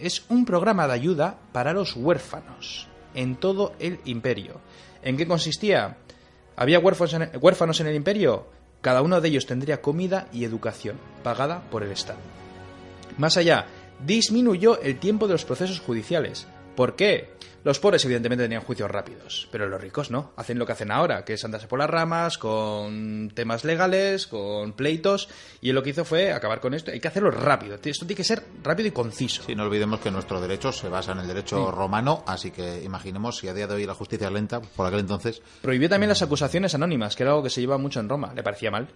Es 0.00 0.24
un 0.28 0.44
programa 0.44 0.86
de 0.86 0.94
ayuda 0.94 1.38
para 1.52 1.72
los 1.72 1.96
huérfanos 1.96 2.88
en 3.14 3.36
todo 3.36 3.74
el 3.78 4.00
imperio. 4.04 4.60
¿En 5.02 5.16
qué 5.16 5.26
consistía? 5.26 5.98
¿Había 6.56 6.78
huérfanos 6.78 7.80
en 7.80 7.86
el 7.86 7.94
imperio? 7.94 8.46
Cada 8.80 9.02
uno 9.02 9.20
de 9.20 9.28
ellos 9.28 9.46
tendría 9.46 9.80
comida 9.80 10.28
y 10.32 10.44
educación, 10.44 10.96
pagada 11.22 11.62
por 11.70 11.82
el 11.82 11.92
Estado. 11.92 12.18
Más 13.18 13.36
allá, 13.36 13.66
disminuyó 14.04 14.80
el 14.80 14.98
tiempo 14.98 15.26
de 15.26 15.34
los 15.34 15.44
procesos 15.44 15.80
judiciales. 15.80 16.46
¿Por 16.74 16.96
qué? 16.96 17.30
Los 17.64 17.78
pobres 17.78 18.04
evidentemente 18.04 18.44
tenían 18.44 18.62
juicios 18.62 18.90
rápidos, 18.90 19.48
pero 19.52 19.68
los 19.68 19.80
ricos 19.80 20.10
no. 20.10 20.32
Hacen 20.36 20.58
lo 20.58 20.66
que 20.66 20.72
hacen 20.72 20.90
ahora, 20.90 21.24
que 21.24 21.34
es 21.34 21.44
andarse 21.44 21.68
por 21.68 21.78
las 21.78 21.88
ramas, 21.88 22.36
con 22.36 23.30
temas 23.34 23.64
legales, 23.64 24.26
con 24.26 24.72
pleitos, 24.72 25.28
y 25.60 25.68
él 25.68 25.76
lo 25.76 25.82
que 25.82 25.90
hizo 25.90 26.04
fue 26.04 26.32
acabar 26.32 26.60
con 26.60 26.74
esto. 26.74 26.90
Hay 26.90 26.98
que 26.98 27.08
hacerlo 27.08 27.30
rápido. 27.30 27.76
Esto 27.76 28.04
tiene 28.04 28.16
que 28.16 28.24
ser 28.24 28.42
rápido 28.64 28.88
y 28.88 28.92
conciso. 28.92 29.44
Sí, 29.44 29.54
no 29.54 29.62
olvidemos 29.62 30.00
que 30.00 30.10
nuestro 30.10 30.40
derecho 30.40 30.72
se 30.72 30.88
basa 30.88 31.12
en 31.12 31.18
el 31.18 31.28
derecho 31.28 31.70
romano, 31.70 32.24
así 32.26 32.50
que 32.50 32.82
imaginemos 32.82 33.38
si 33.38 33.48
a 33.48 33.54
día 33.54 33.66
de 33.66 33.74
hoy 33.74 33.86
la 33.86 33.94
justicia 33.94 34.26
es 34.26 34.32
lenta, 34.32 34.60
por 34.60 34.86
aquel 34.86 35.00
entonces... 35.00 35.40
Prohibió 35.60 35.88
también 35.88 36.08
las 36.08 36.22
acusaciones 36.22 36.74
anónimas, 36.74 37.14
que 37.14 37.22
era 37.22 37.30
algo 37.30 37.44
que 37.44 37.50
se 37.50 37.60
lleva 37.60 37.78
mucho 37.78 38.00
en 38.00 38.08
Roma. 38.08 38.32
Le 38.34 38.42
parecía 38.42 38.70
mal 38.70 38.88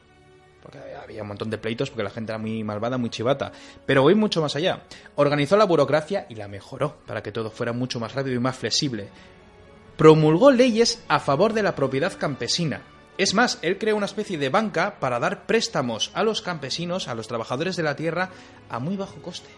porque 0.66 0.80
había 1.00 1.22
un 1.22 1.28
montón 1.28 1.48
de 1.48 1.58
pleitos 1.58 1.90
porque 1.90 2.02
la 2.02 2.10
gente 2.10 2.32
era 2.32 2.38
muy 2.38 2.64
malvada, 2.64 2.98
muy 2.98 3.08
chivata. 3.08 3.52
Pero 3.86 4.02
voy 4.02 4.16
mucho 4.16 4.42
más 4.42 4.56
allá. 4.56 4.82
Organizó 5.14 5.56
la 5.56 5.64
burocracia 5.64 6.26
y 6.28 6.34
la 6.34 6.48
mejoró 6.48 6.96
para 7.06 7.22
que 7.22 7.30
todo 7.30 7.52
fuera 7.52 7.72
mucho 7.72 8.00
más 8.00 8.14
rápido 8.14 8.34
y 8.34 8.40
más 8.40 8.56
flexible. 8.56 9.08
Promulgó 9.96 10.50
leyes 10.50 11.04
a 11.06 11.20
favor 11.20 11.52
de 11.52 11.62
la 11.62 11.76
propiedad 11.76 12.18
campesina. 12.18 12.82
Es 13.16 13.32
más, 13.32 13.60
él 13.62 13.78
creó 13.78 13.96
una 13.96 14.06
especie 14.06 14.38
de 14.38 14.48
banca 14.48 14.96
para 14.98 15.20
dar 15.20 15.46
préstamos 15.46 16.10
a 16.14 16.24
los 16.24 16.42
campesinos, 16.42 17.06
a 17.06 17.14
los 17.14 17.28
trabajadores 17.28 17.76
de 17.76 17.84
la 17.84 17.94
tierra, 17.94 18.30
a 18.68 18.80
muy 18.80 18.96
bajo 18.96 19.22
coste. 19.22 19.48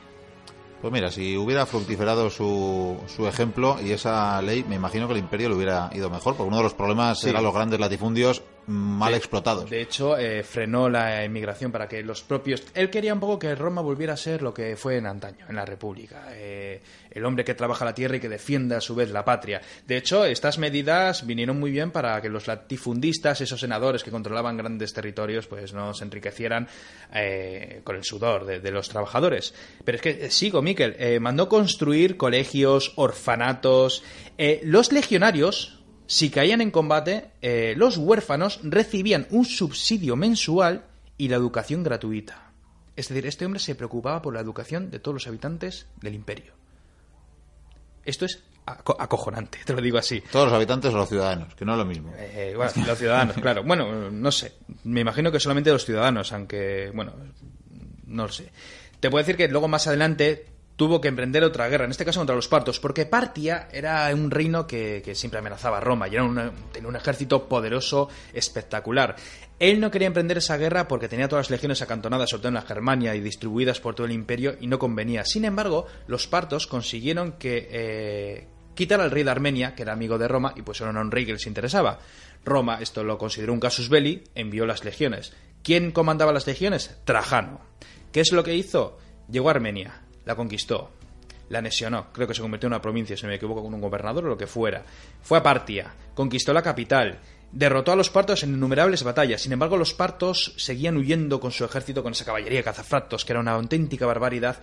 Pues 0.82 0.92
mira, 0.92 1.10
si 1.10 1.36
hubiera 1.38 1.64
fructiferado 1.64 2.28
su, 2.28 3.00
su 3.06 3.26
ejemplo 3.26 3.78
y 3.82 3.90
esa 3.92 4.40
ley, 4.42 4.62
me 4.68 4.76
imagino 4.76 5.08
que 5.08 5.14
el 5.14 5.18
imperio 5.18 5.48
le 5.48 5.56
hubiera 5.56 5.90
ido 5.92 6.08
mejor, 6.10 6.36
porque 6.36 6.48
uno 6.48 6.58
de 6.58 6.62
los 6.64 6.74
problemas 6.74 7.24
eran 7.24 7.42
los 7.42 7.54
grandes 7.54 7.80
latifundios 7.80 8.42
mal 8.68 9.14
explotados. 9.14 9.68
De 9.68 9.80
hecho, 9.80 10.18
eh, 10.18 10.42
frenó 10.42 10.90
la 10.90 11.24
inmigración 11.24 11.72
para 11.72 11.88
que 11.88 12.02
los 12.02 12.22
propios... 12.22 12.62
Él 12.74 12.90
quería 12.90 13.14
un 13.14 13.20
poco 13.20 13.38
que 13.38 13.54
Roma 13.54 13.80
volviera 13.80 14.12
a 14.12 14.16
ser 14.16 14.42
lo 14.42 14.52
que 14.52 14.76
fue 14.76 14.98
en 14.98 15.06
antaño, 15.06 15.46
en 15.48 15.56
la 15.56 15.64
República. 15.64 16.26
Eh, 16.32 16.80
el 17.10 17.24
hombre 17.24 17.44
que 17.44 17.54
trabaja 17.54 17.86
la 17.86 17.94
tierra 17.94 18.16
y 18.16 18.20
que 18.20 18.28
defienda 18.28 18.76
a 18.76 18.80
su 18.82 18.94
vez 18.94 19.10
la 19.10 19.24
patria. 19.24 19.62
De 19.86 19.96
hecho, 19.96 20.26
estas 20.26 20.58
medidas 20.58 21.26
vinieron 21.26 21.58
muy 21.58 21.70
bien 21.70 21.90
para 21.90 22.20
que 22.20 22.28
los 22.28 22.46
latifundistas, 22.46 23.40
esos 23.40 23.58
senadores 23.58 24.04
que 24.04 24.10
controlaban 24.10 24.58
grandes 24.58 24.92
territorios, 24.92 25.46
pues 25.46 25.72
no 25.72 25.94
se 25.94 26.04
enriquecieran 26.04 26.68
eh, 27.14 27.80
con 27.84 27.96
el 27.96 28.04
sudor 28.04 28.44
de, 28.44 28.70
los 28.70 28.90
trabajadores. 28.90 29.54
Pero 29.82 29.96
es 29.96 30.02
que, 30.02 30.30
sigo, 30.30 30.60
Miquel, 30.60 31.20
mandó 31.20 31.48
construir 31.48 32.18
colegios, 32.18 32.92
orfanatos... 32.96 34.04
los 34.62 34.92
legionarios 34.92 35.77
si 36.08 36.30
caían 36.30 36.62
en 36.62 36.70
combate, 36.70 37.32
eh, 37.42 37.74
los 37.76 37.98
huérfanos 37.98 38.60
recibían 38.62 39.26
un 39.28 39.44
subsidio 39.44 40.16
mensual 40.16 40.86
y 41.18 41.28
la 41.28 41.36
educación 41.36 41.82
gratuita. 41.82 42.50
Es 42.96 43.08
decir, 43.08 43.26
este 43.26 43.44
hombre 43.44 43.60
se 43.60 43.74
preocupaba 43.74 44.22
por 44.22 44.32
la 44.32 44.40
educación 44.40 44.90
de 44.90 45.00
todos 45.00 45.16
los 45.16 45.26
habitantes 45.26 45.86
del 46.00 46.14
imperio. 46.14 46.54
Esto 48.06 48.24
es 48.24 48.42
acojonante, 48.64 49.58
te 49.66 49.74
lo 49.74 49.82
digo 49.82 49.98
así. 49.98 50.22
Todos 50.32 50.46
los 50.46 50.54
habitantes 50.54 50.94
o 50.94 50.96
los 50.96 51.10
ciudadanos, 51.10 51.54
que 51.54 51.66
no 51.66 51.72
es 51.72 51.78
lo 51.78 51.84
mismo. 51.84 52.14
Eh, 52.16 52.54
bueno, 52.56 52.72
los 52.86 52.98
ciudadanos, 52.98 53.36
claro. 53.42 53.62
Bueno, 53.64 54.10
no 54.10 54.32
sé. 54.32 54.54
Me 54.84 55.02
imagino 55.02 55.30
que 55.30 55.38
solamente 55.38 55.70
los 55.70 55.84
ciudadanos, 55.84 56.32
aunque, 56.32 56.90
bueno, 56.94 57.12
no 58.06 58.22
lo 58.22 58.32
sé. 58.32 58.50
Te 58.98 59.10
puedo 59.10 59.22
decir 59.22 59.36
que 59.36 59.48
luego 59.48 59.68
más 59.68 59.86
adelante 59.86 60.46
tuvo 60.78 61.00
que 61.00 61.08
emprender 61.08 61.42
otra 61.42 61.68
guerra, 61.68 61.86
en 61.86 61.90
este 61.90 62.04
caso 62.04 62.20
contra 62.20 62.36
los 62.36 62.46
partos, 62.46 62.78
porque 62.78 63.04
Partia 63.04 63.68
era 63.72 64.08
un 64.14 64.30
reino 64.30 64.64
que, 64.64 65.02
siempre 65.16 65.40
amenazaba 65.40 65.78
a 65.78 65.80
Roma 65.80 66.06
y 66.06 66.14
era 66.14 66.52
tenía 66.72 66.88
un 66.88 66.94
ejército 66.94 67.48
poderoso, 67.48 68.08
espectacular. 68.32 69.16
Él 69.58 69.80
no 69.80 69.90
quería 69.90 70.06
emprender 70.06 70.38
esa 70.38 70.56
guerra 70.56 70.86
porque 70.86 71.08
tenía 71.08 71.26
todas 71.26 71.46
las 71.46 71.50
legiones 71.50 71.82
acantonadas 71.82 72.30
sobre 72.30 72.42
todo 72.42 72.48
en 72.50 72.54
la 72.54 72.62
Germania 72.62 73.16
y 73.16 73.20
distribuidas 73.20 73.80
por 73.80 73.96
todo 73.96 74.06
el 74.06 74.12
imperio 74.12 74.54
y 74.60 74.68
no 74.68 74.78
convenía. 74.78 75.24
Sin 75.24 75.44
embargo, 75.44 75.86
los 76.06 76.28
partos 76.28 76.68
consiguieron 76.68 77.32
que 77.32 77.68
eh, 77.72 78.46
quitar 78.76 79.00
al 79.00 79.10
rey 79.10 79.24
de 79.24 79.32
Armenia, 79.32 79.74
que 79.74 79.82
era 79.82 79.94
amigo 79.94 80.16
de 80.16 80.28
Roma, 80.28 80.54
y 80.54 80.62
pues 80.62 80.80
era 80.80 80.90
un 80.90 81.10
rey 81.10 81.26
que 81.26 81.32
les 81.32 81.48
interesaba. 81.48 81.98
Roma, 82.44 82.78
esto 82.80 83.02
lo 83.02 83.18
consideró 83.18 83.52
un 83.52 83.58
casus 83.58 83.88
belli, 83.88 84.22
envió 84.36 84.64
las 84.64 84.84
legiones. 84.84 85.32
¿Quién 85.64 85.90
comandaba 85.90 86.32
las 86.32 86.46
legiones? 86.46 87.00
Trajano. 87.04 87.60
¿Qué 88.12 88.20
es 88.20 88.30
lo 88.30 88.44
que 88.44 88.54
hizo? 88.54 88.96
Llegó 89.28 89.48
a 89.48 89.52
Armenia, 89.52 90.02
la 90.28 90.36
conquistó, 90.36 90.90
la 91.48 91.60
anexionó, 91.60 92.12
creo 92.12 92.28
que 92.28 92.34
se 92.34 92.42
convirtió 92.42 92.66
en 92.66 92.74
una 92.74 92.82
provincia, 92.82 93.16
si 93.16 93.22
no 93.22 93.30
me 93.30 93.36
equivoco, 93.36 93.62
con 93.62 93.72
un 93.72 93.80
gobernador 93.80 94.26
o 94.26 94.28
lo 94.28 94.36
que 94.36 94.46
fuera. 94.46 94.84
Fue 95.22 95.38
a 95.38 95.42
Partia, 95.42 95.94
conquistó 96.12 96.52
la 96.52 96.60
capital, 96.60 97.18
derrotó 97.50 97.92
a 97.92 97.96
los 97.96 98.10
partos 98.10 98.42
en 98.42 98.52
innumerables 98.52 99.04
batallas. 99.04 99.40
Sin 99.40 99.52
embargo, 99.52 99.78
los 99.78 99.94
partos 99.94 100.52
seguían 100.58 100.98
huyendo 100.98 101.40
con 101.40 101.50
su 101.50 101.64
ejército, 101.64 102.02
con 102.02 102.12
esa 102.12 102.26
caballería 102.26 102.62
cazafractos, 102.62 103.24
que 103.24 103.32
era 103.32 103.40
una 103.40 103.52
auténtica 103.52 104.04
barbaridad. 104.04 104.58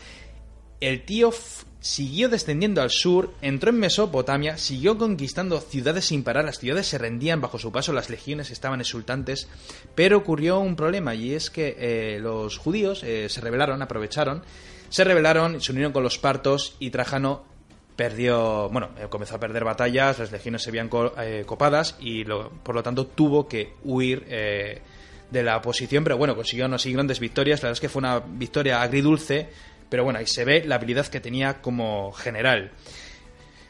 El 0.79 1.03
tío 1.03 1.33
siguió 1.79 2.29
descendiendo 2.29 2.83
al 2.83 2.91
sur, 2.91 3.33
entró 3.41 3.71
en 3.71 3.79
Mesopotamia, 3.79 4.59
siguió 4.59 4.99
conquistando 4.99 5.61
ciudades 5.61 6.05
sin 6.05 6.23
parar, 6.23 6.45
las 6.45 6.59
ciudades 6.59 6.85
se 6.85 6.99
rendían 6.99 7.41
bajo 7.41 7.57
su 7.57 7.71
paso, 7.71 7.91
las 7.91 8.11
legiones 8.11 8.51
estaban 8.51 8.81
exultantes, 8.81 9.47
pero 9.95 10.17
ocurrió 10.17 10.59
un 10.59 10.75
problema 10.75 11.15
y 11.15 11.33
es 11.33 11.49
que 11.49 11.75
eh, 11.79 12.19
los 12.19 12.59
judíos 12.59 13.01
eh, 13.03 13.29
se 13.29 13.41
rebelaron, 13.41 13.81
aprovecharon 13.81 14.43
se 14.95 15.03
rebelaron, 15.03 15.59
se 15.59 15.73
unieron 15.73 15.91
con 15.91 16.03
los 16.03 16.17
partos 16.17 16.77
y 16.80 16.89
Trajano 16.89 17.43
perdió, 17.97 18.69
bueno, 18.69 18.91
eh, 18.97 19.07
comenzó 19.09 19.35
a 19.35 19.39
perder 19.41 19.65
batallas, 19.65 20.19
las 20.19 20.31
legiones 20.31 20.63
se 20.63 20.69
habían 20.69 20.89
eh, 21.17 21.43
copadas 21.45 21.97
y 21.99 22.23
por 22.23 22.73
lo 22.73 22.81
tanto 22.81 23.05
tuvo 23.07 23.45
que 23.45 23.73
huir 23.84 24.26
eh, 24.30 24.81
de 25.30 25.43
la 25.43 25.57
oposición, 25.57 26.05
pero 26.05 26.17
bueno, 26.17 26.34
consiguió 26.34 26.73
así 26.73 26.93
grandes 26.93 27.19
victorias, 27.19 27.61
la 27.61 27.67
verdad 27.67 27.73
es 27.73 27.81
que 27.81 27.89
fue 27.89 27.99
una 27.99 28.19
victoria 28.19 28.81
agridulce, 28.81 29.49
pero 29.89 30.05
bueno, 30.05 30.19
ahí 30.19 30.27
se 30.27 30.45
ve 30.45 30.63
la 30.65 30.76
habilidad 30.76 31.07
que 31.07 31.19
tenía 31.19 31.61
como 31.61 32.13
general. 32.13 32.72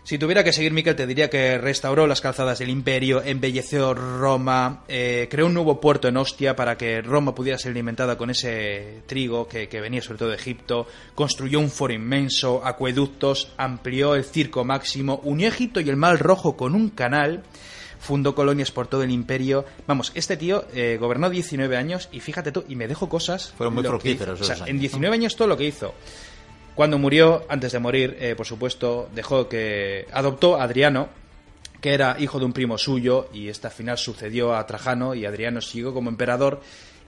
Si 0.05 0.19
tuviera 0.19 0.43
que 0.43 0.53
seguir 0.53 0.71
Miquel, 0.71 0.95
te 0.95 1.07
diría 1.07 1.31
que 1.31 1.57
restauró 1.57 2.05
las 2.05 2.21
calzadas 2.21 2.59
del 2.59 2.69
imperio, 2.69 3.23
embelleció 3.23 3.95
Roma, 3.95 4.83
eh, 4.87 5.27
creó 5.31 5.47
un 5.47 5.55
nuevo 5.55 5.81
puerto 5.81 6.07
en 6.07 6.15
Ostia 6.15 6.55
para 6.55 6.77
que 6.77 7.01
Roma 7.01 7.33
pudiera 7.33 7.57
ser 7.57 7.71
alimentada 7.71 8.15
con 8.15 8.29
ese 8.29 9.01
trigo 9.07 9.47
que, 9.47 9.65
venía 9.81 10.03
sobre 10.03 10.19
todo 10.19 10.29
de 10.29 10.35
Egipto, 10.35 10.85
construyó 11.15 11.59
un 11.59 11.71
foro 11.71 11.91
inmenso, 11.91 12.63
acueductos, 12.63 13.51
amplió 13.57 14.13
el 14.13 14.25
circo 14.25 14.63
máximo, 14.63 15.21
unió 15.23 15.47
Egipto 15.47 15.79
y 15.79 15.89
el 15.89 15.95
Mar 15.95 16.19
Rojo 16.19 16.55
con 16.55 16.75
un 16.75 16.91
canal, 16.91 17.41
fundó 17.99 18.35
colonias 18.35 18.69
por 18.69 18.85
todo 18.85 19.01
el 19.01 19.09
imperio. 19.09 19.65
Vamos, 19.87 20.11
este 20.13 20.37
tío 20.37 20.65
eh, 20.75 20.97
gobernó 21.01 21.31
19 21.31 21.77
años 21.77 22.09
y 22.11 22.19
fíjate 22.19 22.51
tú, 22.51 22.63
y 22.69 22.75
me 22.75 22.87
dejó 22.87 23.09
cosas. 23.09 23.55
Fueron 23.57 23.73
muy 23.73 23.83
fructíferos. 23.83 24.39
O 24.39 24.43
sea, 24.43 24.67
en 24.67 24.77
19 24.77 25.15
años 25.15 25.35
todo 25.35 25.47
lo 25.47 25.57
que 25.57 25.65
hizo. 25.65 25.95
Cuando 26.75 26.97
murió, 26.97 27.45
antes 27.47 27.71
de 27.71 27.79
morir, 27.79 28.17
eh, 28.19 28.35
por 28.35 28.45
supuesto, 28.45 29.09
dejó 29.15 29.47
que 29.47 30.07
adoptó 30.11 30.59
a 30.59 30.63
Adriano, 30.63 31.07
que 31.79 31.93
era 31.93 32.17
hijo 32.19 32.37
de 32.37 32.45
un 32.45 32.53
primo 32.53 32.77
suyo, 32.77 33.29
y 33.33 33.47
esta 33.47 33.69
final 33.69 33.97
sucedió 33.97 34.53
a 34.55 34.67
Trajano 34.67 35.15
y 35.15 35.25
Adriano 35.25 35.61
siguió 35.61 35.93
como 35.93 36.09
emperador. 36.09 36.61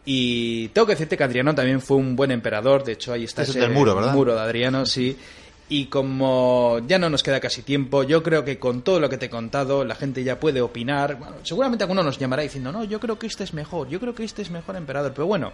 Y 0.05 0.69
tengo 0.69 0.87
que 0.87 0.93
decirte 0.93 1.17
que 1.17 1.23
Adriano 1.25 1.53
también 1.53 1.81
fue 1.81 1.97
un 1.97 2.15
buen 2.15 2.31
emperador, 2.31 2.85
de 2.85 2.93
hecho 2.93 3.11
ahí 3.11 3.25
está 3.25 3.41
ese 3.41 3.67
muro, 3.67 3.93
¿verdad? 3.93 4.13
muro 4.13 4.35
de 4.35 4.39
Adriano, 4.39 4.85
sí. 4.85 5.17
Y 5.69 5.87
como 5.87 6.79
ya 6.87 6.97
no 6.97 7.09
nos 7.09 7.23
queda 7.23 7.41
casi 7.41 7.61
tiempo, 7.61 8.03
yo 8.03 8.23
creo 8.23 8.45
que 8.45 8.57
con 8.57 8.83
todo 8.83 9.01
lo 9.01 9.09
que 9.09 9.17
te 9.17 9.25
he 9.25 9.29
contado, 9.29 9.83
la 9.83 9.95
gente 9.95 10.23
ya 10.23 10.39
puede 10.39 10.61
opinar. 10.61 11.17
Bueno, 11.19 11.35
seguramente 11.43 11.83
alguno 11.83 12.03
nos 12.03 12.17
llamará 12.17 12.43
diciendo, 12.43 12.71
no, 12.71 12.85
yo 12.85 12.99
creo 13.01 13.19
que 13.19 13.27
este 13.27 13.43
es 13.43 13.53
mejor, 13.53 13.89
yo 13.89 13.99
creo 13.99 14.15
que 14.15 14.23
este 14.23 14.41
es 14.41 14.49
mejor 14.49 14.77
emperador. 14.77 15.13
Pero 15.13 15.27
bueno, 15.27 15.51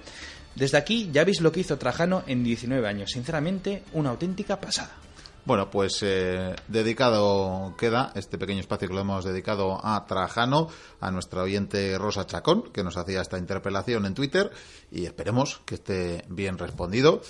desde 0.56 0.78
aquí 0.78 1.10
ya 1.12 1.24
veis 1.24 1.42
lo 1.42 1.52
que 1.52 1.62
hizo 1.62 1.78
Trajano 1.78 2.24
en 2.28 2.44
19 2.44 2.88
años. 2.88 3.10
Sinceramente, 3.12 3.84
una 3.94 4.12
auténtica 4.12 4.60
pasada. 4.60 4.92
Bueno, 5.46 5.70
pues 5.70 6.00
eh, 6.04 6.56
dedicado 6.70 7.76
queda 7.78 8.14
este 8.16 8.38
pequeño 8.38 8.62
espacio 8.62 8.88
que 8.88 8.94
lo 8.94 9.02
hemos 9.02 9.26
dedicado 9.26 9.78
a 9.84 10.06
Trajano, 10.06 10.70
a 11.02 11.12
nuestra 11.12 11.42
oyente 11.42 11.98
Rosa 11.98 12.26
Chacón, 12.26 12.72
que 12.72 12.82
nos 12.82 12.96
hacía 12.96 13.20
esta 13.20 13.38
interpelación 13.38 14.06
en 14.06 14.14
Twitter, 14.14 14.52
y 14.90 15.06
esperemos 15.06 15.60
que 15.66 15.76
esté 15.76 16.24
bien 16.30 16.58
respondido. 16.58 17.22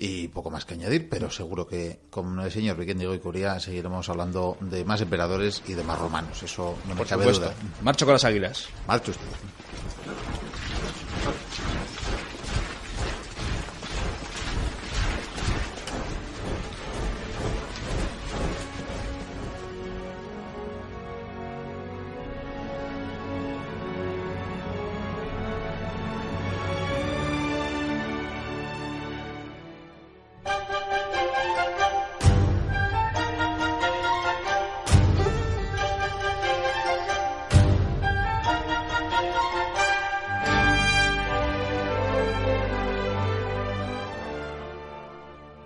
Y 0.00 0.28
poco 0.28 0.48
más 0.48 0.64
que 0.64 0.74
añadir, 0.74 1.08
pero 1.08 1.28
seguro 1.28 1.66
que 1.66 1.98
con 2.08 2.38
el 2.38 2.52
señor 2.52 2.76
Viquendigo 2.76 3.14
y 3.14 3.18
Curia 3.18 3.58
seguiremos 3.58 4.08
hablando 4.08 4.56
de 4.60 4.84
más 4.84 5.00
emperadores 5.00 5.62
y 5.66 5.74
de 5.74 5.82
más 5.82 5.98
romanos. 5.98 6.40
Eso 6.42 6.78
no 6.86 6.94
me 6.94 7.04
cabe 7.04 7.24
duda. 7.24 7.52
Marcho 7.82 8.06
con 8.06 8.12
las 8.12 8.24
águilas. 8.24 8.68
Marcho 8.86 9.10
usted. 9.10 9.26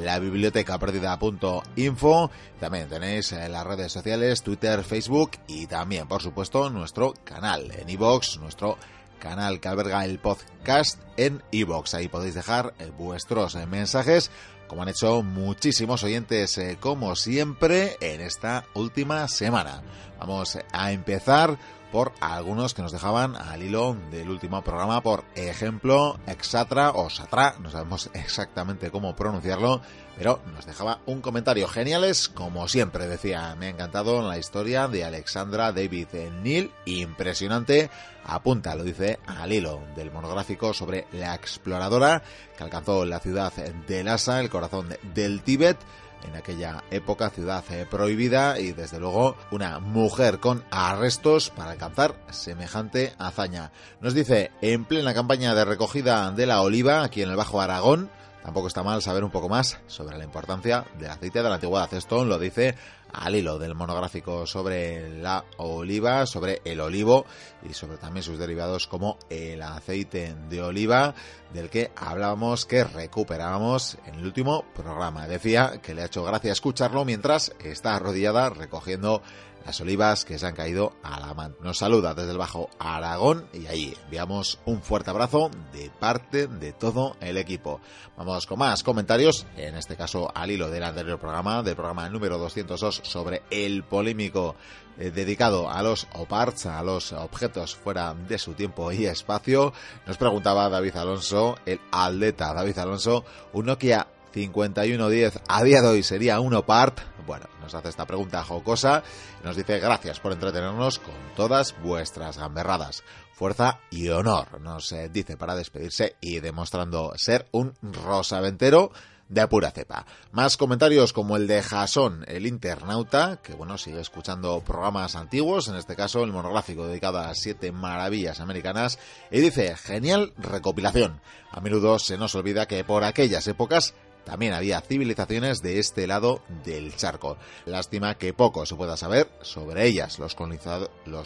la 0.00 0.18
biblioteca 0.18 0.78
perdida.info. 0.78 2.30
También 2.58 2.88
tenéis 2.88 3.32
en 3.32 3.52
las 3.52 3.66
redes 3.66 3.92
sociales, 3.92 4.42
Twitter, 4.42 4.82
Facebook 4.84 5.32
y 5.46 5.66
también, 5.66 6.08
por 6.08 6.22
supuesto, 6.22 6.70
nuestro 6.70 7.14
canal 7.24 7.70
en 7.72 7.88
iVoox, 7.90 8.38
nuestro 8.38 8.78
canal 9.18 9.60
que 9.60 9.68
alberga 9.68 10.04
el 10.04 10.18
podcast 10.18 11.00
en 11.16 11.42
iVoox. 11.52 11.94
Ahí 11.94 12.08
podéis 12.08 12.34
dejar 12.34 12.74
eh, 12.78 12.90
vuestros 12.96 13.54
eh, 13.54 13.66
mensajes, 13.66 14.30
como 14.66 14.82
han 14.82 14.88
hecho 14.88 15.22
muchísimos 15.22 16.02
oyentes, 16.02 16.58
eh, 16.58 16.76
como 16.80 17.14
siempre, 17.14 17.96
en 18.00 18.20
esta 18.20 18.64
última 18.74 19.28
semana. 19.28 19.82
Vamos 20.18 20.58
a 20.72 20.92
empezar 20.92 21.58
por 21.92 22.12
algunos 22.20 22.72
que 22.72 22.82
nos 22.82 22.90
dejaban 22.90 23.36
al 23.36 23.62
hilo 23.62 23.96
del 24.10 24.30
último 24.30 24.62
programa, 24.64 25.02
por 25.02 25.24
ejemplo, 25.34 26.18
Exatra 26.26 26.90
o 26.90 27.10
Satra, 27.10 27.54
no 27.60 27.70
sabemos 27.70 28.10
exactamente 28.14 28.90
cómo 28.90 29.14
pronunciarlo, 29.14 29.82
pero 30.16 30.40
nos 30.54 30.64
dejaba 30.64 31.00
un 31.06 31.20
comentario. 31.20 31.68
Geniales, 31.68 32.28
como 32.30 32.66
siempre 32.66 33.06
decía, 33.06 33.54
me 33.56 33.66
ha 33.66 33.70
encantado 33.70 34.26
la 34.26 34.38
historia 34.38 34.88
de 34.88 35.04
Alexandra 35.04 35.72
David 35.72 36.08
Neal, 36.42 36.70
impresionante, 36.86 37.90
apunta, 38.24 38.74
lo 38.74 38.84
dice 38.84 39.18
al 39.26 39.52
hilo 39.52 39.82
del 39.94 40.10
monográfico 40.10 40.72
sobre 40.72 41.06
la 41.12 41.34
exploradora 41.34 42.22
que 42.56 42.64
alcanzó 42.64 43.04
la 43.04 43.20
ciudad 43.20 43.52
de 43.52 44.02
Lhasa, 44.02 44.40
el 44.40 44.48
corazón 44.48 44.88
del 45.14 45.42
Tíbet, 45.42 45.76
en 46.24 46.36
aquella 46.36 46.84
época 46.90 47.30
ciudad 47.30 47.64
eh, 47.70 47.86
prohibida 47.88 48.58
y 48.58 48.72
desde 48.72 48.98
luego 48.98 49.36
una 49.50 49.78
mujer 49.78 50.38
con 50.38 50.64
arrestos 50.70 51.50
para 51.50 51.72
alcanzar 51.72 52.14
semejante 52.30 53.14
hazaña. 53.18 53.72
Nos 54.00 54.14
dice, 54.14 54.50
en 54.60 54.84
plena 54.84 55.14
campaña 55.14 55.54
de 55.54 55.64
recogida 55.64 56.30
de 56.30 56.46
la 56.46 56.62
oliva 56.62 57.02
aquí 57.02 57.22
en 57.22 57.30
el 57.30 57.36
Bajo 57.36 57.60
Aragón, 57.60 58.10
tampoco 58.42 58.68
está 58.68 58.82
mal 58.82 59.02
saber 59.02 59.24
un 59.24 59.30
poco 59.30 59.48
más 59.48 59.78
sobre 59.86 60.18
la 60.18 60.24
importancia 60.24 60.84
del 60.98 61.10
aceite 61.10 61.42
de 61.42 61.48
la 61.48 61.54
antigüedad. 61.54 61.92
Esto 61.94 62.24
lo 62.24 62.38
dice 62.38 62.74
al 63.12 63.36
hilo 63.36 63.58
del 63.58 63.74
monográfico 63.74 64.46
sobre 64.46 65.20
la 65.20 65.44
oliva, 65.58 66.26
sobre 66.26 66.62
el 66.64 66.80
olivo 66.80 67.26
y 67.68 67.74
sobre 67.74 67.98
también 67.98 68.22
sus 68.22 68.38
derivados 68.38 68.86
como 68.86 69.18
el 69.28 69.62
aceite 69.62 70.34
de 70.48 70.62
oliva 70.62 71.14
del 71.52 71.68
que 71.68 71.92
hablábamos, 71.94 72.64
que 72.64 72.84
recuperábamos 72.84 73.98
en 74.06 74.14
el 74.14 74.24
último 74.24 74.64
programa. 74.74 75.28
Decía 75.28 75.80
que 75.82 75.94
le 75.94 76.02
ha 76.02 76.06
hecho 76.06 76.24
gracia 76.24 76.52
escucharlo 76.52 77.04
mientras 77.04 77.52
está 77.62 77.94
arrodillada 77.94 78.50
recogiendo 78.50 79.22
las 79.64 79.80
olivas 79.80 80.24
que 80.24 80.38
se 80.38 80.46
han 80.46 80.54
caído 80.54 80.92
a 81.02 81.20
la 81.20 81.34
mano. 81.34 81.54
Nos 81.60 81.78
saluda 81.78 82.14
desde 82.14 82.32
el 82.32 82.38
Bajo 82.38 82.70
Aragón 82.78 83.46
y 83.52 83.66
ahí 83.66 83.96
enviamos 84.04 84.58
un 84.64 84.82
fuerte 84.82 85.10
abrazo 85.10 85.50
de 85.72 85.90
parte 85.90 86.46
de 86.46 86.72
todo 86.72 87.16
el 87.20 87.36
equipo. 87.36 87.80
Vamos 88.16 88.46
con 88.46 88.58
más 88.58 88.82
comentarios, 88.82 89.46
en 89.56 89.76
este 89.76 89.96
caso 89.96 90.30
al 90.34 90.50
hilo 90.50 90.70
del 90.70 90.84
anterior 90.84 91.18
programa, 91.18 91.62
del 91.62 91.76
programa 91.76 92.08
número 92.08 92.38
202 92.38 93.00
sobre 93.04 93.42
el 93.50 93.84
polémico 93.84 94.56
eh, 94.98 95.10
dedicado 95.10 95.70
a 95.70 95.82
los 95.82 96.06
OPARTS, 96.12 96.66
a 96.66 96.82
los 96.82 97.12
objetos 97.12 97.74
fuera 97.74 98.14
de 98.14 98.38
su 98.38 98.54
tiempo 98.54 98.92
y 98.92 99.06
espacio. 99.06 99.72
Nos 100.06 100.18
preguntaba 100.18 100.68
David 100.68 100.96
Alonso, 100.96 101.56
el 101.64 101.80
aldeta 101.90 102.52
David 102.52 102.78
Alonso, 102.78 103.24
un 103.52 103.66
Nokia 103.66 104.06
5110 104.32 105.40
a 105.48 105.62
día 105.62 105.82
de 105.82 105.88
hoy 105.88 106.02
sería 106.02 106.40
un 106.40 106.54
OPART. 106.54 107.00
Bueno, 107.26 107.46
nos 107.60 107.74
hace 107.74 107.88
esta 107.88 108.06
pregunta 108.06 108.42
jocosa 108.42 109.02
nos 109.44 109.56
dice 109.56 109.78
gracias 109.78 110.20
por 110.20 110.32
entretenernos 110.32 110.98
con 110.98 111.14
todas 111.36 111.74
vuestras 111.82 112.38
gamberradas. 112.38 113.02
Fuerza 113.32 113.80
y 113.90 114.08
honor, 114.08 114.60
nos 114.60 114.92
eh, 114.92 115.08
dice 115.08 115.36
para 115.36 115.56
despedirse 115.56 116.16
y 116.20 116.40
demostrando 116.40 117.12
ser 117.16 117.48
un 117.52 117.74
rosaventero 117.82 118.92
de 119.28 119.48
pura 119.48 119.70
cepa. 119.70 120.04
Más 120.32 120.56
comentarios 120.56 121.12
como 121.12 121.36
el 121.36 121.46
de 121.46 121.62
Jason, 121.62 122.24
el 122.28 122.46
internauta, 122.46 123.38
que 123.42 123.54
bueno, 123.54 123.78
sigue 123.78 124.00
escuchando 124.00 124.60
programas 124.60 125.16
antiguos, 125.16 125.68
en 125.68 125.76
este 125.76 125.96
caso 125.96 126.22
el 126.22 126.32
monográfico 126.32 126.86
dedicado 126.86 127.18
a 127.18 127.34
siete 127.34 127.72
maravillas 127.72 128.40
americanas, 128.40 128.98
y 129.30 129.40
dice, 129.40 129.74
genial 129.76 130.34
recopilación. 130.36 131.20
A 131.50 131.60
menudo 131.60 131.98
se 131.98 132.18
nos 132.18 132.34
olvida 132.34 132.66
que 132.66 132.84
por 132.84 133.04
aquellas 133.04 133.46
épocas 133.46 133.94
también 134.24 134.52
había 134.52 134.80
civilizaciones 134.80 135.62
de 135.62 135.78
este 135.78 136.06
lado 136.06 136.42
del 136.64 136.94
charco. 136.96 137.36
Lástima 137.66 138.16
que 138.16 138.32
poco 138.32 138.64
se 138.66 138.76
pueda 138.76 138.96
saber 138.96 139.28
sobre 139.42 139.86
ellas. 139.86 140.18
Los, 140.18 140.34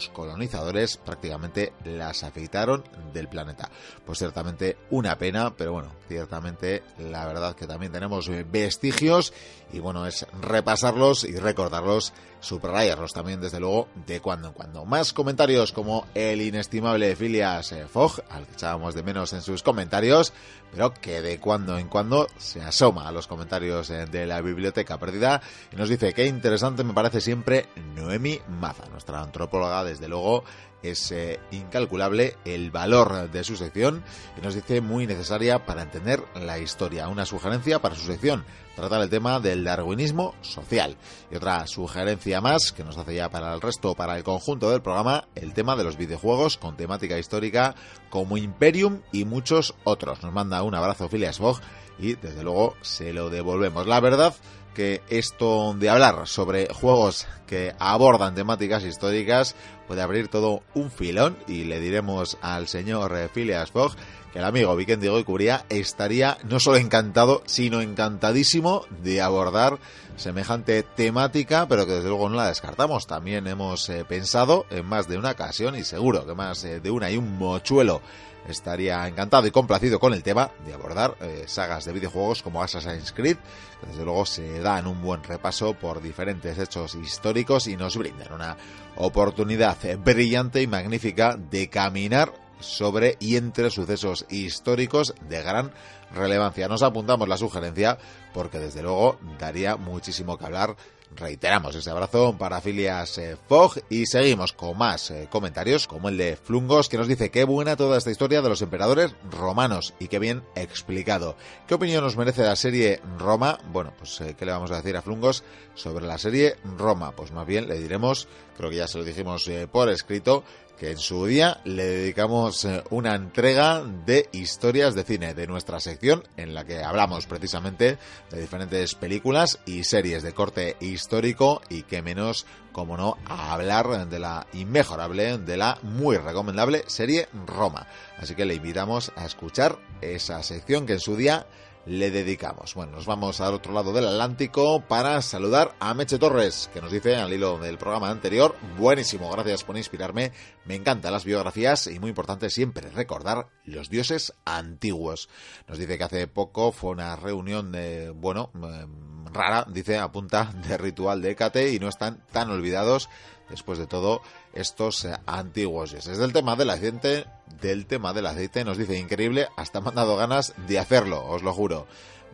colonizadores 0.09 0.97
prácticamente 0.97 1.73
las 1.85 2.23
afeitaron 2.23 2.83
del 3.13 3.27
planeta. 3.27 3.69
Pues 4.05 4.19
ciertamente 4.19 4.77
una 4.89 5.17
pena, 5.17 5.55
pero 5.55 5.73
bueno, 5.73 5.93
ciertamente 6.07 6.83
la 6.97 7.25
verdad 7.27 7.55
que 7.55 7.67
también 7.67 7.91
tenemos 7.91 8.29
vestigios 8.51 9.33
y 9.71 9.79
bueno, 9.79 10.07
es 10.07 10.25
repasarlos 10.41 11.23
y 11.25 11.35
recordarlos, 11.35 12.13
subrayarlos 12.39 13.13
también 13.13 13.41
desde 13.41 13.59
luego 13.59 13.89
de 14.07 14.21
cuando 14.21 14.47
en 14.47 14.53
cuando. 14.53 14.85
Más 14.85 15.13
comentarios 15.13 15.71
como 15.71 16.07
el 16.15 16.41
inestimable 16.41 17.11
eh, 17.11 17.85
Fogg, 17.91 18.23
al 18.29 18.47
que 18.47 18.53
echábamos 18.53 18.95
de 18.95 19.03
menos 19.03 19.33
en 19.33 19.41
sus 19.41 19.61
comentarios, 19.61 20.33
pero 20.71 20.93
que 20.93 21.21
de 21.21 21.39
cuando 21.39 21.77
en 21.77 21.89
cuando 21.89 22.27
se 22.37 22.61
asoma 22.61 22.86
a 22.95 23.11
los 23.11 23.27
comentarios 23.27 23.89
eh, 23.89 24.05
de 24.05 24.25
la 24.25 24.41
biblioteca 24.41 24.97
perdida 24.97 25.41
y 25.71 25.75
nos 25.75 25.89
dice 25.89 26.13
que 26.13 26.25
interesante 26.25 26.83
me 26.83 26.93
parece 26.93 27.19
siempre 27.19 27.67
Noemi 27.95 28.39
Maza, 28.47 28.85
nuestra 28.89 29.21
antropóloga 29.21 29.83
desde 29.83 30.07
luego 30.07 30.43
es 30.83 31.11
eh, 31.11 31.39
incalculable 31.51 32.35
el 32.45 32.71
valor 32.71 33.29
de 33.31 33.43
su 33.43 33.55
sección 33.55 34.03
y 34.37 34.41
nos 34.41 34.53
dice 34.53 34.81
muy 34.81 35.07
necesaria 35.07 35.65
para 35.65 35.81
entender 35.81 36.23
la 36.35 36.59
historia. 36.59 37.07
Una 37.07 37.25
sugerencia 37.25 37.79
para 37.79 37.95
su 37.95 38.05
sección, 38.05 38.45
tratar 38.75 39.01
el 39.01 39.09
tema 39.09 39.39
del 39.39 39.63
darwinismo 39.63 40.35
social. 40.41 40.97
Y 41.31 41.35
otra 41.35 41.65
sugerencia 41.67 42.41
más 42.41 42.71
que 42.71 42.83
nos 42.83 42.97
hace 42.97 43.15
ya 43.15 43.29
para 43.29 43.53
el 43.53 43.61
resto, 43.61 43.95
para 43.95 44.17
el 44.17 44.23
conjunto 44.23 44.69
del 44.69 44.81
programa, 44.81 45.27
el 45.35 45.53
tema 45.53 45.75
de 45.75 45.83
los 45.83 45.97
videojuegos 45.97 46.57
con 46.57 46.77
temática 46.77 47.17
histórica 47.17 47.75
como 48.09 48.37
Imperium 48.37 49.01
y 49.11 49.25
muchos 49.25 49.75
otros. 49.83 50.21
Nos 50.23 50.33
manda 50.33 50.63
un 50.63 50.75
abrazo 50.75 51.09
Phileas 51.09 51.37
Fogg 51.37 51.59
y 51.99 52.15
desde 52.15 52.43
luego 52.43 52.75
se 52.81 53.13
lo 53.13 53.29
devolvemos. 53.29 53.87
La 53.87 53.99
verdad 53.99 54.33
que 54.73 55.01
esto 55.09 55.73
de 55.73 55.89
hablar 55.89 56.27
sobre 56.27 56.71
juegos 56.71 57.27
que 57.47 57.73
abordan 57.79 58.35
temáticas 58.35 58.83
históricas 58.83 59.55
puede 59.87 60.03
abrir 60.03 60.27
todo 60.27 60.61
un 60.75 60.91
filón 60.91 61.35
y 61.47 61.63
le 61.63 61.79
diremos 61.79 62.37
al 62.41 62.67
señor 62.67 63.29
Phileas 63.33 63.71
Fogg 63.71 63.95
que 64.31 64.37
el 64.37 64.45
amigo 64.45 64.75
Vikendigo 64.75 65.17
y 65.17 65.23
Curia 65.23 65.65
estaría 65.69 66.37
no 66.43 66.59
solo 66.59 66.77
encantado, 66.77 67.41
sino 67.47 67.81
encantadísimo 67.81 68.85
de 69.01 69.21
abordar 69.21 69.79
semejante 70.15 70.83
temática, 70.83 71.67
pero 71.67 71.85
que 71.85 71.93
desde 71.93 72.09
luego 72.09 72.29
no 72.29 72.35
la 72.35 72.47
descartamos. 72.47 73.07
También 73.07 73.47
hemos 73.47 73.87
eh, 73.89 74.03
pensado 74.07 74.65
en 74.69 74.85
más 74.85 75.07
de 75.07 75.17
una 75.17 75.31
ocasión 75.31 75.75
y 75.75 75.83
seguro 75.83 76.25
que 76.25 76.35
más 76.35 76.63
eh, 76.65 76.79
de 76.79 76.91
una 76.91 77.09
y 77.09 77.17
un 77.17 77.37
mochuelo 77.37 78.01
estaría 78.47 79.07
encantado 79.07 79.47
y 79.47 79.51
complacido 79.51 79.99
con 79.99 80.13
el 80.13 80.23
tema 80.23 80.51
de 80.65 80.73
abordar 80.73 81.15
eh, 81.21 81.43
sagas 81.47 81.85
de 81.85 81.93
videojuegos 81.93 82.41
como 82.41 82.61
Assassin's 82.61 83.11
Creed, 83.11 83.37
que 83.81 83.87
desde 83.87 84.05
luego 84.05 84.25
se 84.25 84.59
dan 84.59 84.87
un 84.87 85.01
buen 85.01 85.23
repaso 85.23 85.73
por 85.73 86.01
diferentes 86.01 86.57
hechos 86.57 86.95
históricos 86.95 87.67
y 87.67 87.77
nos 87.77 87.97
brindan 87.97 88.33
una 88.33 88.57
oportunidad 88.95 89.77
brillante 89.99 90.61
y 90.61 90.67
magnífica 90.67 91.37
de 91.37 91.69
caminar 91.69 92.33
sobre 92.59 93.17
y 93.19 93.35
entre 93.35 93.69
sucesos 93.69 94.25
históricos 94.29 95.13
de 95.29 95.41
gran 95.43 95.71
relevancia. 96.13 96.67
Nos 96.67 96.83
apuntamos 96.83 97.27
la 97.27 97.37
sugerencia 97.37 97.97
porque 98.33 98.59
desde 98.59 98.81
luego 98.81 99.19
daría 99.39 99.77
muchísimo 99.77 100.37
que 100.37 100.45
hablar 100.45 100.75
reiteramos 101.17 101.75
ese 101.75 101.89
abrazo 101.89 102.37
para 102.37 102.61
Filias 102.61 103.17
eh, 103.17 103.37
Fogg 103.47 103.81
y 103.89 104.05
seguimos 104.05 104.53
con 104.53 104.77
más 104.77 105.11
eh, 105.11 105.27
comentarios 105.29 105.87
como 105.87 106.09
el 106.09 106.17
de 106.17 106.37
Flungos 106.37 106.89
que 106.89 106.97
nos 106.97 107.07
dice 107.07 107.31
qué 107.31 107.43
buena 107.43 107.75
toda 107.75 107.97
esta 107.97 108.11
historia 108.11 108.41
de 108.41 108.49
los 108.49 108.61
emperadores 108.61 109.15
romanos 109.31 109.93
y 109.99 110.07
qué 110.07 110.19
bien 110.19 110.43
explicado. 110.55 111.35
¿Qué 111.67 111.75
opinión 111.75 112.03
nos 112.03 112.17
merece 112.17 112.43
la 112.43 112.55
serie 112.55 113.01
Roma? 113.17 113.57
Bueno, 113.71 113.93
pues 113.97 114.21
eh, 114.21 114.35
qué 114.37 114.45
le 114.45 114.51
vamos 114.51 114.71
a 114.71 114.77
decir 114.77 114.95
a 114.95 115.01
Flungos 115.01 115.43
sobre 115.75 116.05
la 116.05 116.17
serie 116.17 116.55
Roma. 116.77 117.11
Pues 117.11 117.31
más 117.31 117.45
bien 117.45 117.67
le 117.67 117.79
diremos, 117.79 118.27
creo 118.55 118.69
que 118.69 118.77
ya 118.77 118.87
se 118.87 118.97
lo 118.97 119.03
dijimos 119.03 119.49
por 119.71 119.89
escrito, 119.89 120.43
que 120.77 120.91
en 120.91 120.97
su 120.97 121.25
día 121.25 121.59
le 121.63 121.85
dedicamos 121.85 122.63
eh, 122.65 122.83
una 122.91 123.15
entrega 123.15 123.83
de 123.83 124.29
historias 124.31 124.95
de 124.95 125.03
cine 125.03 125.33
de 125.33 125.47
nuestra 125.47 125.79
sección 125.79 126.23
en 126.37 126.53
la 126.53 126.65
que 126.65 126.83
hablamos 126.83 127.25
precisamente 127.25 127.97
de 128.29 128.41
diferentes 128.41 128.95
películas 128.95 129.59
y 129.65 129.83
series 129.83 130.23
de 130.23 130.33
corte 130.33 130.77
histórico 130.79 131.61
y 131.69 131.83
que 131.83 132.01
menos, 132.01 132.45
como 132.71 132.95
no, 132.95 133.17
a 133.25 133.53
hablar 133.53 134.07
de 134.07 134.19
la 134.19 134.47
inmejorable, 134.53 135.39
de 135.39 135.57
la 135.57 135.79
muy 135.81 136.17
recomendable 136.17 136.83
serie 136.87 137.27
Roma. 137.45 137.87
Así 138.17 138.35
que 138.35 138.45
le 138.45 138.55
invitamos 138.55 139.11
a 139.15 139.25
escuchar 139.25 139.79
esa 140.01 140.43
sección 140.43 140.85
que 140.85 140.93
en 140.93 140.99
su 140.99 141.15
día 141.15 141.47
le 141.87 142.11
dedicamos. 142.11 142.73
Bueno, 142.75 142.93
nos 142.93 143.05
vamos 143.05 143.39
al 143.39 143.53
otro 143.53 143.73
lado 143.73 143.93
del 143.93 144.07
Atlántico 144.07 144.81
para 144.81 145.21
saludar 145.21 145.75
a 145.79 145.93
Meche 145.93 146.19
Torres, 146.19 146.69
que 146.73 146.81
nos 146.81 146.91
dice 146.91 147.15
al 147.15 147.31
hilo 147.31 147.57
del 147.57 147.77
programa 147.77 148.09
anterior, 148.09 148.55
buenísimo, 148.77 149.31
gracias 149.31 149.63
por 149.63 149.77
inspirarme, 149.77 150.33
me 150.65 150.75
encantan 150.75 151.13
las 151.13 151.23
biografías 151.23 151.87
y 151.87 151.99
muy 151.99 152.09
importante 152.09 152.49
siempre 152.49 152.89
recordar 152.89 153.47
los 153.63 153.89
dioses 153.89 154.33
antiguos. 154.45 155.29
Nos 155.67 155.77
dice 155.77 155.97
que 155.97 156.03
hace 156.03 156.27
poco 156.27 156.73
fue 156.73 156.91
una 156.91 157.15
reunión 157.15 157.71
de, 157.71 158.09
bueno, 158.09 158.51
em, 158.55 159.25
rara, 159.25 159.65
dice, 159.69 159.97
apunta 159.97 160.51
de 160.67 160.77
ritual 160.77 161.21
de 161.21 161.31
Hécate 161.31 161.71
y 161.73 161.79
no 161.79 161.87
están 161.87 162.21
tan 162.31 162.49
olvidados 162.49 163.09
después 163.49 163.79
de 163.79 163.87
todo 163.87 164.21
estos 164.57 165.05
eh, 165.05 165.15
antiguos 165.25 165.91
dioses. 165.91 166.17
Del 166.17 166.33
tema 166.33 166.55
del 166.55 166.69
aceite, 166.69 167.25
del 167.61 167.85
tema 167.85 168.13
del 168.13 168.25
aceite 168.25 168.65
nos 168.65 168.77
dice 168.77 168.97
increíble, 168.97 169.47
hasta 169.55 169.81
me 169.81 169.89
han 169.89 169.95
dado 169.95 170.17
ganas 170.17 170.53
de 170.67 170.79
hacerlo, 170.79 171.25
os 171.25 171.43
lo 171.43 171.53
juro. 171.53 171.87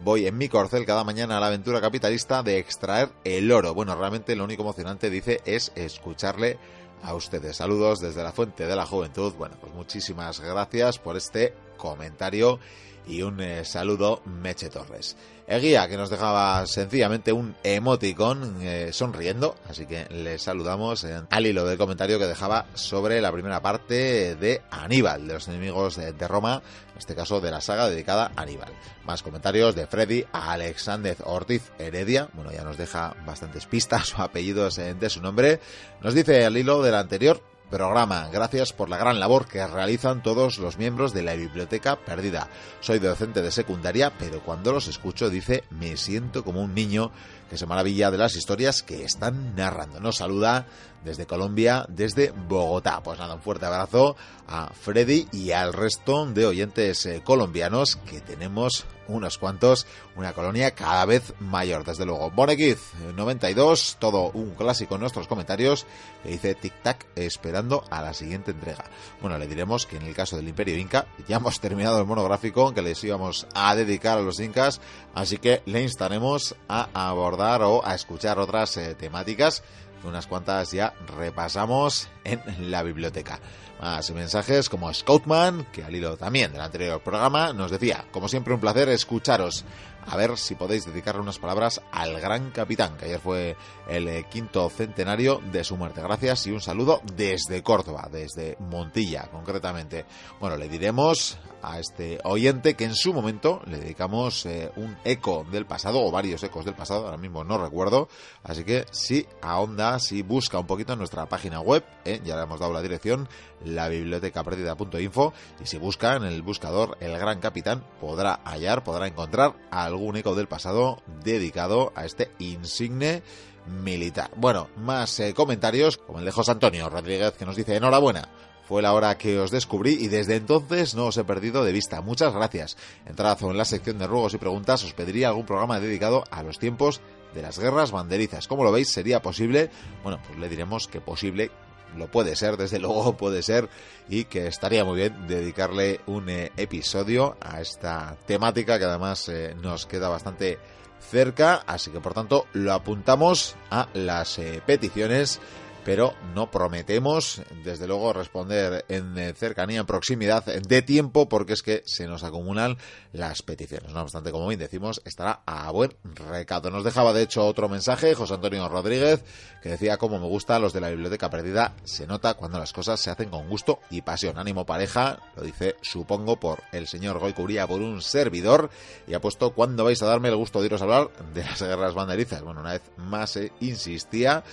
Voy 0.04 0.26
en 0.26 0.38
mi 0.38 0.50
corcel 0.50 0.86
cada 0.86 1.04
mañana 1.04 1.38
a 1.38 1.40
la 1.40 1.48
aventura 1.48 1.80
capitalista 1.80 2.44
de 2.44 2.58
extraer 2.58 3.10
el 3.24 3.52
oro. 3.52 3.74
Bueno, 3.74 3.96
realmente 3.96 4.36
lo 4.36 4.44
único 4.44 4.64
emocionante, 4.64 5.10
dice, 5.10 5.42
es 5.46 5.72
escucharle 5.76 6.58
a 7.04 7.14
ustedes. 7.14 7.58
Saludos 7.58 8.00
desde 8.00 8.24
la 8.24 8.32
fuente 8.32 8.66
de 8.66 8.76
la 8.76 8.86
juventud. 8.86 9.34
Bueno, 9.38 9.56
pues 9.62 9.74
muchísimas 9.74 10.40
gracias 10.40 11.00
por 11.00 11.16
este 11.16 11.54
comentario 11.78 12.60
y 13.08 13.22
un 13.22 13.40
eh, 13.42 13.66
saludo 13.66 14.22
Meche 14.26 14.70
Torres. 14.70 15.16
El 15.46 15.62
guía 15.62 15.88
que 15.90 15.98
nos 15.98 16.10
dejaba 16.10 16.66
sencillamente 16.66 17.34
un 17.34 17.56
emoticón 17.64 18.60
eh, 18.62 18.90
sonriendo, 18.94 19.56
así 19.68 19.86
que 19.86 20.06
le 20.10 20.40
saludamos 20.40 21.04
eh, 21.04 21.22
al 21.30 21.46
hilo 21.46 21.66
del 21.66 21.78
comentario 21.78 22.18
que 22.18 22.28
dejaba 22.28 22.66
sobre 22.76 23.20
la 23.20 23.32
primera 23.32 23.62
parte 23.62 24.36
de 24.36 24.62
Aníbal, 24.72 25.28
de 25.28 25.34
los 25.34 25.48
enemigos 25.50 25.98
de, 25.98 26.28
Roma, 26.28 26.62
en 26.94 26.98
este 26.98 27.14
caso 27.14 27.42
de 27.42 27.52
la 27.52 27.60
saga 27.60 27.90
dedicada 27.90 28.32
a 28.36 28.42
Aníbal. 28.42 28.72
Más 29.06 29.22
comentarios 29.22 29.76
de 29.76 29.86
Freddy 29.86 30.26
Alexander 30.32 31.18
Ortiz 31.26 31.72
Heredia, 31.78 32.30
bueno, 32.34 32.52
ya 32.52 32.64
nos 32.64 32.78
deja 32.78 33.14
bastantes 33.26 33.66
pistas 33.66 34.18
o 34.18 34.22
apellidos 34.22 34.78
de 34.78 35.10
su 35.10 35.22
nombre. 35.22 35.60
Nos 36.02 36.14
dice 36.14 36.46
al 36.46 36.56
hilo 36.56 36.82
del 36.82 36.96
anterior, 36.96 37.42
programa. 37.74 38.30
Gracias 38.32 38.72
por 38.72 38.88
la 38.88 38.98
gran 38.98 39.20
labor 39.20 39.48
que 39.48 39.66
realizan 39.66 40.22
todos 40.22 40.60
los 40.60 40.78
miembros 40.78 41.12
de 41.12 41.24
la 41.24 41.34
Biblioteca 41.34 41.96
Perdida. 41.96 42.48
Soy 42.82 43.00
docente 43.00 43.42
de 43.42 43.50
secundaria, 43.50 44.14
pero 44.20 44.42
cuando 44.42 44.72
los 44.72 44.88
escucho 44.88 45.32
dice 45.32 45.64
me 45.72 45.98
siento 45.98 46.44
como 46.44 46.62
un 46.62 46.76
niño 46.76 47.10
que 47.50 47.58
se 47.58 47.66
maravilla 47.66 48.12
de 48.12 48.20
las 48.20 48.36
historias 48.36 48.84
que 48.84 49.04
están 49.04 49.56
narrando. 49.56 50.00
Nos 50.00 50.18
saluda 50.18 50.68
desde 51.04 51.26
Colombia, 51.26 51.86
desde 51.90 52.32
Bogotá. 52.32 53.02
Pues 53.04 53.20
nada, 53.20 53.36
un 53.36 53.42
fuerte 53.42 53.66
abrazo 53.66 54.16
a 54.48 54.72
Freddy 54.74 55.28
y 55.32 55.52
al 55.52 55.74
resto 55.74 56.26
de 56.26 56.46
oyentes 56.46 57.06
eh, 57.06 57.22
colombianos 57.24 57.96
que 57.96 58.22
tenemos 58.22 58.86
unos 59.08 59.38
cuantos, 59.38 59.86
una 60.16 60.34
colonia 60.34 60.72
cada 60.72 61.06
vez 61.06 61.34
mayor, 61.40 61.84
desde 61.84 62.06
luego. 62.06 62.32
Bonequiz 62.32 62.80
92, 63.16 63.98
todo 64.00 64.32
un 64.34 64.52
clásico 64.52 64.96
en 64.96 65.02
nuestros 65.02 65.28
comentarios, 65.28 65.86
que 66.22 66.30
dice 66.30 66.58
tic-tac 66.58 67.06
esperando 67.16 67.84
a 67.90 68.02
la 68.02 68.14
siguiente 68.14 68.52
entrega. 68.52 68.86
Bueno, 69.22 69.38
le 69.38 69.48
diremos 69.48 69.86
que 69.86 69.98
en 69.98 70.04
el 70.04 70.16
caso 70.16 70.36
del 70.38 70.48
Imperio 70.48 70.78
Inca 70.78 71.08
ya 71.28 71.38
hemos 71.38 71.60
terminado 71.62 72.00
el 72.00 72.06
monográfico 72.06 72.74
que 72.74 72.82
les 72.82 73.04
íbamos 73.04 73.48
a 73.54 73.76
dedicar 73.76 74.18
a 74.18 74.22
los 74.22 74.40
incas, 74.40 74.82
así 75.14 75.38
que 75.38 75.62
le 75.66 75.82
instaremos 75.82 76.56
a 76.68 76.90
abordar 76.94 77.62
o 77.64 77.86
a 77.86 77.96
escuchar 77.96 78.40
otras 78.40 78.78
eh, 78.78 78.96
temáticas 78.96 79.64
unas 80.04 80.28
cuantas 80.28 80.72
ya 80.72 80.94
repasamos 81.18 82.10
en 82.24 82.72
la 82.72 82.84
biblioteca. 82.84 83.40
Más 83.82 84.12
mensajes 84.12 84.70
como 84.70 84.94
Scoutman, 84.94 85.66
que 85.72 85.84
al 85.84 85.96
hilo 85.96 86.16
también 86.16 86.52
del 86.52 86.62
anterior 86.62 87.02
programa 87.02 87.52
nos 87.54 87.72
decía, 87.72 88.06
como 88.12 88.30
siempre 88.30 88.54
un 88.54 88.60
placer 88.60 88.88
escucharos. 88.90 89.66
A 90.08 90.18
ver 90.18 90.38
si 90.38 90.56
podéis 90.56 90.86
dedicarle 90.86 91.22
unas 91.22 91.40
palabras 91.40 91.82
al 91.92 92.20
gran 92.20 92.52
capitán, 92.52 92.98
que 92.98 93.06
ayer 93.06 93.20
fue 93.20 93.56
el 93.88 94.08
eh, 94.08 94.26
quinto 94.30 94.70
centenario 94.70 95.42
de 95.52 95.64
su 95.64 95.78
muerte. 95.78 96.02
Gracias 96.02 96.48
y 96.48 96.52
un 96.52 96.62
saludo 96.62 97.02
desde 97.16 97.64
Córdoba, 97.64 98.10
desde 98.12 98.58
Montilla 98.60 99.30
concretamente. 99.32 100.06
Bueno, 100.40 100.58
le 100.58 100.70
diremos 100.70 101.38
a 101.64 101.80
este 101.80 102.20
oyente 102.26 102.76
que 102.76 102.84
en 102.84 102.94
su 102.94 103.14
momento 103.14 103.62
le 103.66 103.80
dedicamos 103.80 104.46
eh, 104.46 104.70
un 104.76 104.98
eco 105.06 105.46
del 105.50 105.66
pasado 105.66 106.04
o 106.04 106.12
varios 106.12 106.44
ecos 106.44 106.66
del 106.66 106.76
pasado, 106.76 107.06
ahora 107.06 107.18
mismo 107.18 107.44
no 107.44 107.58
recuerdo, 107.58 108.10
así 108.44 108.66
que 108.66 108.86
si 108.92 109.26
ahonda, 109.42 109.98
si 110.00 110.22
busca 110.22 110.60
un 110.60 110.68
poquito 110.68 110.94
en 110.94 111.00
nuestra 111.00 111.26
página 111.28 111.62
web, 111.62 111.84
eh, 112.04 112.22
ya 112.24 112.36
le 112.36 112.44
hemos 112.44 112.60
dado 112.60 112.74
la 112.74 112.82
dirección, 112.82 113.30
la 113.64 113.90
biblioteca 113.90 114.44
perdida.info 114.44 115.34
y 115.62 115.66
si 115.66 115.78
busca 115.78 116.16
en 116.16 116.24
el 116.24 116.42
buscador 116.42 116.98
El 117.00 117.18
Gran 117.18 117.40
Capitán 117.40 117.84
podrá 118.00 118.40
hallar, 118.46 118.84
podrá 118.84 119.08
encontrar 119.08 119.56
algún 119.72 120.18
eco 120.18 120.36
del 120.36 120.48
pasado 120.48 121.02
dedicado 121.24 121.92
a 121.96 122.06
este 122.06 122.32
insigne 122.40 123.24
militar. 123.66 124.32
Bueno, 124.36 124.68
más 124.78 125.20
eh, 125.20 125.34
comentarios 125.34 125.98
como 125.98 126.20
el 126.20 126.26
de 126.26 126.32
José 126.32 126.52
Antonio 126.52 126.90
Rodríguez 126.90 127.34
que 127.34 127.46
nos 127.46 127.56
dice 127.56 127.76
enhorabuena 127.76 128.30
fue 128.68 128.82
la 128.82 128.94
hora 128.94 129.18
que 129.18 129.40
os 129.40 129.52
descubrí 129.52 129.98
y 130.00 130.08
desde 130.08 130.36
entonces 130.36 130.96
no 130.96 131.08
os 131.08 131.18
he 131.18 131.24
perdido 131.24 131.64
de 131.64 131.72
vista. 131.72 132.02
Muchas 132.02 132.34
gracias. 132.34 132.78
Entrad 133.06 133.38
en 133.44 133.58
la 133.58 133.66
sección 133.66 134.00
de 134.00 134.08
ruegos 134.08 134.34
y 134.34 134.38
preguntas, 134.38 134.84
os 134.84 134.94
pediría 134.94 135.28
algún 135.28 135.46
programa 135.46 135.80
dedicado 135.80 136.24
a 136.32 136.44
los 136.44 136.60
tiempos 136.60 137.02
de 137.34 137.42
las 137.42 137.60
guerras 137.60 137.92
banderizas. 137.92 138.48
¿Cómo 138.48 138.64
lo 138.64 138.72
veis? 138.72 138.90
¿Sería 138.90 139.22
posible? 139.22 139.70
Bueno, 140.04 140.20
pues 140.26 140.40
le 140.40 140.50
diremos 140.50 140.88
que 140.88 141.02
posible 141.02 141.52
lo 141.98 142.08
puede 142.08 142.36
ser, 142.36 142.58
desde 142.58 142.80
luego 142.80 143.16
puede 143.18 143.44
ser, 143.44 143.70
y 144.10 144.26
que 144.26 144.48
estaría 144.48 144.84
muy 144.86 144.98
bien 144.98 145.28
dedicarle 145.28 146.02
un 146.08 146.30
eh, 146.30 146.52
episodio 146.58 147.38
a 147.42 147.62
esta 147.62 148.18
temática 148.26 148.80
que 148.80 148.86
además 148.86 149.30
eh, 149.30 149.56
nos 149.62 149.86
queda 149.86 150.10
bastante 150.10 150.60
cerca, 151.00 151.64
así 151.68 151.92
que 151.92 152.00
por 152.00 152.14
tanto 152.14 152.48
lo 152.54 152.74
apuntamos 152.74 153.56
a 153.70 153.88
las 153.94 154.40
eh, 154.40 154.62
peticiones 154.66 155.40
pero 155.86 156.14
no 156.34 156.50
prometemos, 156.50 157.42
desde 157.64 157.88
luego, 157.88 158.14
responder 158.14 158.86
en 158.88 159.18
eh, 159.18 159.34
cercanía, 159.34 159.82
en 159.82 159.86
proximidad 159.86 160.46
de 160.46 160.82
tiempo, 160.82 161.28
porque 161.28 161.54
es 161.54 161.62
que 161.62 161.84
se 161.86 162.08
nos 162.08 162.24
acumulan 162.24 162.78
las 163.12 163.42
peticiones. 163.42 163.92
No 163.92 164.02
obstante, 164.02 164.32
como 164.32 164.48
bien 164.48 164.60
decimos, 164.60 165.02
estará 165.06 165.42
a 165.46 165.70
buen 165.72 165.94
recado. 166.04 166.70
Nos 166.72 166.84
dejaba, 166.84 167.14
de 167.14 167.24
hecho, 167.24 167.46
otro 167.46 167.68
mensaje, 167.68 168.16
José 168.16 168.36
Antonio 168.36 168.68
Rodríguez, 168.70 169.24
que 169.62 169.70
decía, 169.70 169.98
como 169.98 170.20
me 170.20 170.28
gusta 170.28 170.60
los 170.60 170.74
de 170.74 170.82
la 170.82 170.90
biblioteca 170.90 171.30
perdida, 171.30 171.76
se 171.84 172.08
nota 172.08 172.36
cuando 172.36 172.60
las 172.60 172.72
cosas 172.72 173.00
se 173.00 173.10
hacen 173.10 173.30
con 173.30 173.50
gusto 173.50 173.80
y 173.90 174.02
pasión. 174.02 174.38
Ánimo 174.38 174.66
pareja, 174.66 175.20
lo 175.36 175.44
dice, 175.44 175.76
supongo, 175.82 176.40
por 176.40 176.64
el 176.72 176.88
señor 176.88 177.20
Goy 177.20 177.34
Curía, 177.34 177.68
por 177.68 177.82
un 177.82 178.02
servidor, 178.02 178.70
y 179.08 179.14
ha 179.14 179.22
puesto, 179.22 179.54
¿cuándo 179.54 179.84
vais 179.84 180.02
a 180.02 180.06
darme 180.06 180.30
el 180.30 180.36
gusto 180.38 180.62
de 180.62 180.68
iros 180.68 180.82
a 180.82 180.86
hablar 180.86 181.10
de 181.34 181.44
las 181.44 181.62
guerras 181.62 181.94
banderizas? 181.94 182.42
Bueno, 182.42 182.62
una 182.62 182.74
vez 182.74 182.84
más 182.98 183.38
insistía 183.60 184.44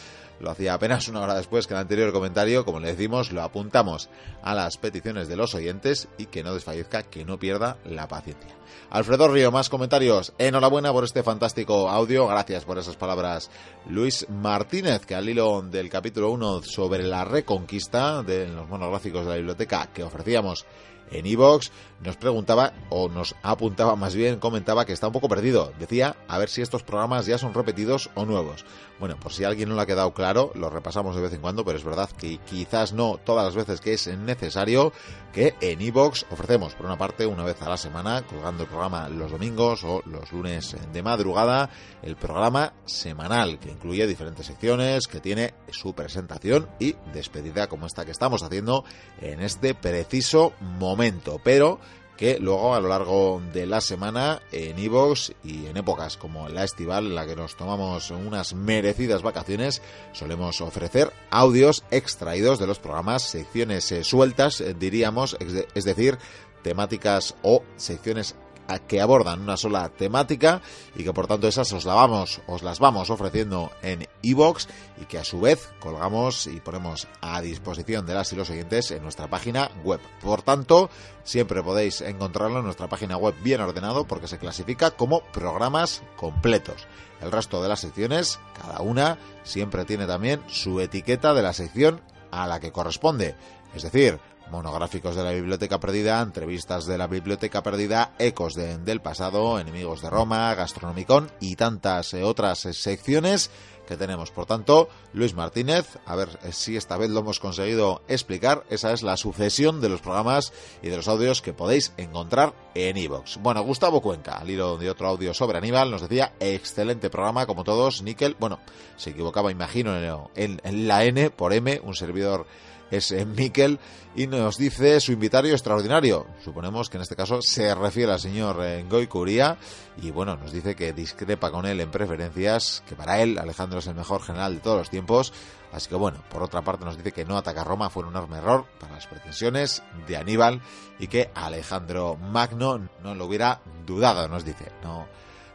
lo 0.41 0.51
hacía 0.51 0.75
apenas 0.75 1.09
una 1.09 1.21
hora 1.21 1.35
después 1.35 1.67
que 1.67 1.75
el 1.75 1.81
anterior 1.81 2.13
comentario, 2.13 2.65
como 2.65 2.81
le 2.81 2.89
decimos, 2.89 3.31
lo 3.31 3.43
apuntamos 3.43 4.09
a 4.43 4.55
las 4.55 4.79
peticiones 4.79 5.29
de 5.29 5.37
los 5.37 5.55
oyentes 5.55 6.09
y 6.19 6.27
que 6.27 6.43
no 6.43 6.55
desfallezca, 6.55 7.03
que 7.03 7.25
no 7.25 7.39
pierda 7.39 7.77
la 7.85 8.09
paciencia. 8.09 8.57
Alfredo 8.91 9.29
Río, 9.29 9.53
más 9.53 9.69
comentarios. 9.69 10.33
Enhorabuena 10.39 10.93
por 10.93 11.05
este 11.05 11.23
fantástico 11.23 11.89
audio. 11.89 12.27
Gracias 12.27 12.65
por 12.65 12.79
esas 12.79 12.97
palabras. 12.97 13.51
Luis 13.89 14.27
Martínez, 14.29 15.07
que 15.07 15.15
al 15.15 15.29
hilo 15.29 15.63
del 15.63 15.89
capítulo 15.89 16.31
1 16.33 16.63
sobre 16.63 17.05
la 17.05 17.25
reconquista 17.25 18.23
de 18.23 18.49
los 18.49 18.69
monográficos 18.69 19.25
de 19.25 19.31
la 19.31 19.37
biblioteca 19.37 19.91
que 19.93 20.03
ofrecíamos 20.03 20.67
en 21.11 21.27
Evox, 21.27 21.71
nos 22.03 22.17
preguntaba, 22.17 22.73
o 22.89 23.09
nos 23.09 23.35
apuntaba 23.43 23.97
más 23.97 24.15
bien, 24.15 24.39
comentaba 24.39 24.85
que 24.85 24.93
está 24.93 25.07
un 25.07 25.13
poco 25.13 25.29
perdido. 25.29 25.73
Decía, 25.79 26.17
a 26.29 26.39
ver 26.39 26.49
si 26.49 26.63
estos 26.63 26.83
programas 26.83 27.27
ya 27.27 27.39
son 27.39 27.55
repetidos 27.55 28.11
o 28.15 28.25
nuevos. 28.25 28.65
Bueno, 28.99 29.17
por 29.19 29.33
si 29.33 29.45
alguien 29.45 29.69
no 29.69 29.77
le 29.77 29.83
ha 29.83 29.87
quedado 29.87 30.13
claro, 30.13 30.53
lo 30.55 30.69
repasamos 30.69 31.17
de 31.17 31.23
vez 31.23 31.33
en 31.33 31.41
cuando, 31.41 31.65
pero 31.65 31.79
es 31.79 31.85
verdad 31.85 32.11
que 32.11 32.39
quizás 32.39 32.93
no 32.93 33.19
todas 33.25 33.47
las 33.47 33.55
veces 33.55 33.81
que 33.81 33.95
es 33.95 34.07
necesario 34.07 34.93
que 35.33 35.55
en 35.61 35.81
iBox 35.81 36.27
ofrecemos, 36.31 36.75
por 36.75 36.87
una 36.87 36.99
parte, 36.99 37.25
una 37.25 37.45
vez 37.45 37.63
a 37.63 37.69
la 37.69 37.77
semana, 37.77 38.23
colgando 38.23 38.65
el 38.65 38.69
programa 38.69 39.09
los 39.09 39.31
domingos 39.31 39.85
o 39.85 40.03
los 40.05 40.33
lunes 40.33 40.77
de 40.93 41.03
madrugada, 41.03 41.71
el 42.03 42.17
programa 42.17 42.75
semanal, 42.85 43.59
que 43.59 43.71
incluye 43.71 44.07
diferentes 44.07 44.47
secciones, 44.47 45.07
que 45.07 45.21
tiene 45.21 45.55
su 45.71 45.95
presentación 45.95 46.69
y 46.79 46.97
despedida 47.15 47.69
como 47.69 47.87
esta 47.87 48.05
que 48.05 48.11
estamos 48.11 48.43
haciendo 48.43 48.85
en 49.21 49.41
este 49.41 49.75
preciso 49.75 50.53
momento. 50.61 51.41
Pero 51.43 51.81
que 52.21 52.39
luego 52.39 52.75
a 52.75 52.81
lo 52.81 52.89
largo 52.91 53.41
de 53.51 53.65
la 53.65 53.81
semana 53.81 54.43
en 54.53 54.79
Evox 54.79 55.33
y 55.43 55.65
en 55.65 55.79
épocas 55.79 56.19
como 56.19 56.51
la 56.51 56.65
estival 56.65 57.07
en 57.07 57.15
la 57.15 57.27
que 57.27 57.35
nos 57.35 57.57
tomamos 57.57 58.11
unas 58.11 58.53
merecidas 58.53 59.23
vacaciones 59.23 59.81
solemos 60.13 60.61
ofrecer 60.61 61.15
audios 61.31 61.83
extraídos 61.91 62.59
de 62.59 62.67
los 62.67 62.79
programas, 62.79 63.23
secciones 63.23 63.91
eh, 63.91 64.05
sueltas 64.05 64.61
eh, 64.61 64.77
diríamos, 64.79 65.39
es 65.75 65.85
decir, 65.85 66.19
temáticas 66.63 67.37
o 67.41 67.63
secciones 67.77 68.35
que 68.79 69.01
abordan 69.01 69.41
una 69.41 69.57
sola 69.57 69.89
temática 69.89 70.63
y 70.95 71.05
que 71.05 71.13
por 71.13 71.27
tanto 71.27 71.49
esas 71.49 71.73
os, 71.73 71.85
la 71.85 71.95
vamos, 71.95 72.41
os 72.47 72.63
las 72.63 72.79
vamos 72.79 73.11
ofreciendo 73.11 73.71
en 73.83 74.07
iVoox 74.23 74.67
y 75.01 75.05
que 75.07 75.19
a 75.19 75.25
su 75.25 75.41
vez 75.41 75.73
colgamos 75.81 76.47
y 76.47 76.61
ponemos 76.61 77.09
a 77.21 77.41
disposición 77.41 78.07
de 78.07 78.15
las 78.15 78.33
y 78.33 78.37
los 78.37 78.51
oyentes 78.51 78.91
en 78.91 79.03
nuestra 79.03 79.29
página 79.29 79.71
web. 79.85 80.01
Por 80.23 80.43
tanto, 80.43 80.91
siempre 81.25 81.63
podéis 81.63 82.01
encontrarlo 82.01 82.59
en 82.59 82.65
nuestra 82.65 82.89
página 82.89 83.17
web 83.17 83.35
bien 83.43 83.61
ordenado 83.61 84.07
porque 84.07 84.29
se 84.29 84.39
clasifica 84.39 84.93
como 84.93 85.23
programas 85.33 86.03
completos. 86.17 86.87
El 87.21 87.33
resto 87.33 87.63
de 87.63 87.69
las 87.69 87.81
secciones, 87.81 88.39
cada 88.61 88.81
una, 88.81 89.19
siempre 89.43 89.85
tiene 89.85 90.07
también 90.07 90.43
su 90.47 90.81
etiqueta 90.81 91.35
de 91.35 91.43
la 91.43 91.53
sección 91.53 92.01
a 92.31 92.47
la 92.47 92.61
que 92.61 92.73
corresponde. 92.73 93.35
Es 93.75 93.83
decir, 93.83 94.19
monográficos 94.51 95.17
de 95.17 95.25
la 95.25 95.33
Biblioteca 95.33 95.81
Perdida, 95.81 96.21
entrevistas 96.21 96.87
de 96.87 96.99
la 96.99 97.07
Biblioteca 97.07 97.63
Perdida, 97.63 98.13
ecos 98.19 98.55
del 98.55 99.01
pasado, 99.01 99.59
enemigos 99.59 100.03
de 100.03 100.11
Roma, 100.11 100.55
gastronomicón 100.55 101.31
y 101.41 101.57
tantas 101.57 102.15
eh, 102.15 102.23
otras 102.23 102.67
eh, 102.67 102.73
secciones 102.73 103.51
que 103.87 103.97
tenemos. 103.97 104.31
Por 104.31 104.47
tanto, 104.47 104.89
Luis 105.13 105.35
Martínez, 105.35 105.99
a 106.07 106.15
ver 106.15 106.39
eh, 106.43 106.53
si 106.53 106.77
esta 106.77 106.97
vez 106.97 107.11
lo 107.11 107.21
hemos 107.21 107.41
conseguido 107.41 108.03
explicar, 108.09 108.65
esa 108.71 108.93
es 108.93 109.03
la 109.03 109.17
sucesión 109.17 109.81
de 109.81 109.89
los 109.89 110.01
programas 110.01 110.53
y 110.83 110.89
de 110.89 110.97
los 110.97 111.09
audios 111.09 111.43
que 111.43 111.53
podéis 111.53 111.93
encontrar 111.97 112.55
en 112.75 112.97
iVoox. 112.97 113.39
Bueno, 113.39 113.63
Gustavo 113.63 114.01
Cuenca, 114.01 114.37
al 114.37 114.51
hilo 114.51 114.77
de 114.77 114.91
otro 114.91 115.09
audio 115.09 115.35
sobre 115.35 115.59
Aníbal, 115.59 115.91
nos 115.91 116.03
decía, 116.03 116.35
excelente 116.39 117.11
programa, 117.11 117.47
como 117.47 117.65
todos, 117.65 118.03
Níquel, 118.03 118.37
bueno, 118.39 118.61
se 118.97 119.11
equivocaba, 119.11 119.51
imagino, 119.51 120.31
en 120.37 120.89
la 120.89 121.05
N 121.05 121.31
por 121.31 121.53
M, 121.53 121.81
un 121.83 121.95
servidor 121.95 122.47
es 122.91 123.13
Miquel 123.27 123.79
y 124.15 124.27
nos 124.27 124.59
dice 124.59 125.01
su 125.01 125.13
invitario 125.13 125.53
extraordinario. 125.53 126.27
Suponemos 126.45 126.91
que 126.91 126.97
en 126.97 127.03
este 127.03 127.17
caso 127.17 127.41
se 127.43 127.75
refiere 127.75 128.13
al 128.13 128.21
señor 128.21 128.59
eh, 128.63 128.85
Goy 128.89 129.07
Curía 129.07 129.57
y 130.03 130.11
bueno, 130.11 130.37
nos 130.37 130.53
dice 130.53 130.75
que 130.75 130.93
discrepa 130.93 131.51
con 131.51 131.67
él 131.67 131.81
en 131.81 131.91
preferencias, 131.91 132.83
que 132.89 132.97
para 132.97 133.21
él 133.21 133.39
Alejandro 133.39 133.79
es 133.79 133.87
el 133.87 133.95
mejor 133.95 134.23
general 134.23 134.55
de 134.55 134.61
todos 134.61 134.79
los 134.79 134.91
tiempos. 134.91 135.33
Así 135.73 135.89
que 135.89 135.95
bueno, 135.95 136.23
por 136.29 136.43
otra 136.43 136.63
parte 136.63 136.85
nos 136.85 136.97
dice 136.97 137.13
que 137.13 137.25
no 137.25 137.37
atacar 137.37 137.67
Roma 137.67 137.91
fue 137.91 138.03
un 138.03 138.11
enorme 138.11 138.39
error 138.39 138.67
para 138.81 138.95
las 138.95 139.07
pretensiones 139.07 139.83
de 140.09 140.17
Aníbal 140.17 140.61
y 140.99 141.07
que 141.07 141.31
Alejandro 141.35 142.17
Magno 142.17 142.89
no 143.03 143.15
lo 143.15 143.27
hubiera 143.27 143.61
dudado, 143.87 144.27
nos 144.29 144.45
dice. 144.45 144.73
No, 144.83 145.07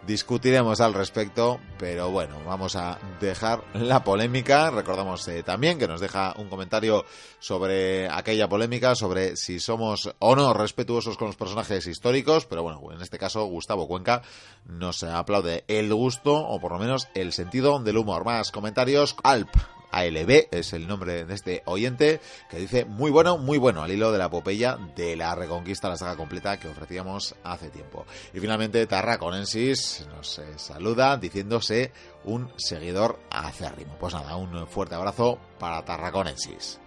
discutiremos 0.06 0.82
al 0.82 0.94
respecto, 0.94 1.60
pero 1.78 2.10
bueno, 2.12 2.36
vamos 2.46 2.76
a 2.76 3.00
dejar 3.20 3.64
la 3.74 4.04
polémica. 4.04 4.70
Recordamos 4.70 5.28
eh, 5.28 5.44
también 5.44 5.78
que 5.78 5.88
nos 5.88 6.02
deja 6.02 6.34
un 6.38 6.50
comentario 6.50 7.06
sobre 7.40 8.10
aquella 8.10 8.48
polémica, 8.48 8.96
sobre 8.96 9.36
si 9.36 9.60
somos 9.60 10.14
o 10.20 10.36
no 10.36 10.54
respetuosos 10.54 11.18
con 11.18 11.28
los 11.28 11.36
personajes 11.36 11.88
históricos, 11.88 12.46
pero 12.46 12.64
bueno, 12.64 12.82
en 12.92 13.02
este 13.02 13.18
caso 13.18 13.46
Gustavo 13.46 13.88
Cuenca 13.88 14.22
nos 14.66 15.04
aplaude 15.04 15.64
el 15.68 15.94
gusto 15.94 16.36
o 16.36 16.60
por 16.60 16.72
lo 16.72 16.80
menos 16.80 17.08
el 17.14 17.34
sentido 17.34 17.80
del 17.80 17.98
humor. 17.98 18.26
Más 18.26 18.52
comentarios. 18.52 19.16
Alp 19.24 19.50
ALB 19.96 20.48
es 20.52 20.74
el 20.74 20.88
nombre 20.88 21.24
de 21.24 21.34
este 21.34 21.64
oyente, 21.66 22.20
que 22.50 22.58
dice 22.58 22.84
muy 22.84 23.10
bueno, 23.12 23.38
muy 23.38 23.58
bueno, 23.58 23.82
al 23.82 23.92
hilo 23.92 24.12
de 24.12 24.18
la 24.18 24.26
epopeya 24.26 24.78
de 24.96 25.16
la 25.16 25.34
Reconquista, 25.36 25.88
la 25.88 25.96
saga 25.96 26.18
completa 26.18 26.60
que 26.60 26.68
ofrecíamos 26.68 27.34
hace 27.44 27.70
tiempo. 27.70 28.06
Y 28.34 28.40
finalmente 28.40 28.86
Tarraconensis 28.88 30.06
nos 30.14 30.40
eh, 30.40 30.58
saluda 30.58 31.16
diciéndose 31.16 31.94
un 32.26 32.52
seguidor 32.58 33.20
acérrimo. 33.30 33.96
Pues 33.98 34.14
nada, 34.14 34.36
un 34.36 34.68
fuerte 34.68 34.96
abrazo 34.96 35.40
para 35.60 35.86
Tarraconensis. 35.86 36.80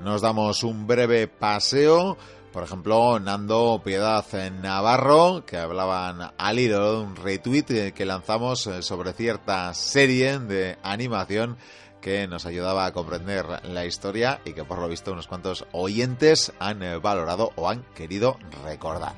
Nos 0.00 0.20
damos 0.20 0.64
un 0.64 0.86
breve 0.86 1.28
paseo 1.28 2.18
por 2.56 2.64
ejemplo, 2.64 3.20
Nando 3.20 3.82
Piedad 3.84 4.24
en 4.34 4.62
Navarro, 4.62 5.44
que 5.44 5.58
hablaban 5.58 6.32
al 6.38 6.58
hilo 6.58 7.00
de 7.00 7.04
un 7.04 7.14
retweet 7.14 7.92
que 7.92 8.06
lanzamos 8.06 8.70
sobre 8.80 9.12
cierta 9.12 9.74
serie 9.74 10.38
de 10.38 10.78
animación 10.82 11.58
que 12.06 12.28
nos 12.28 12.46
ayudaba 12.46 12.86
a 12.86 12.92
comprender 12.92 13.44
la 13.64 13.84
historia 13.84 14.40
y 14.44 14.52
que 14.52 14.62
por 14.62 14.78
lo 14.78 14.86
visto 14.86 15.12
unos 15.12 15.26
cuantos 15.26 15.66
oyentes 15.72 16.52
han 16.60 16.80
eh, 16.84 16.98
valorado 16.98 17.50
o 17.56 17.68
han 17.68 17.82
querido 17.96 18.38
recordar. 18.62 19.14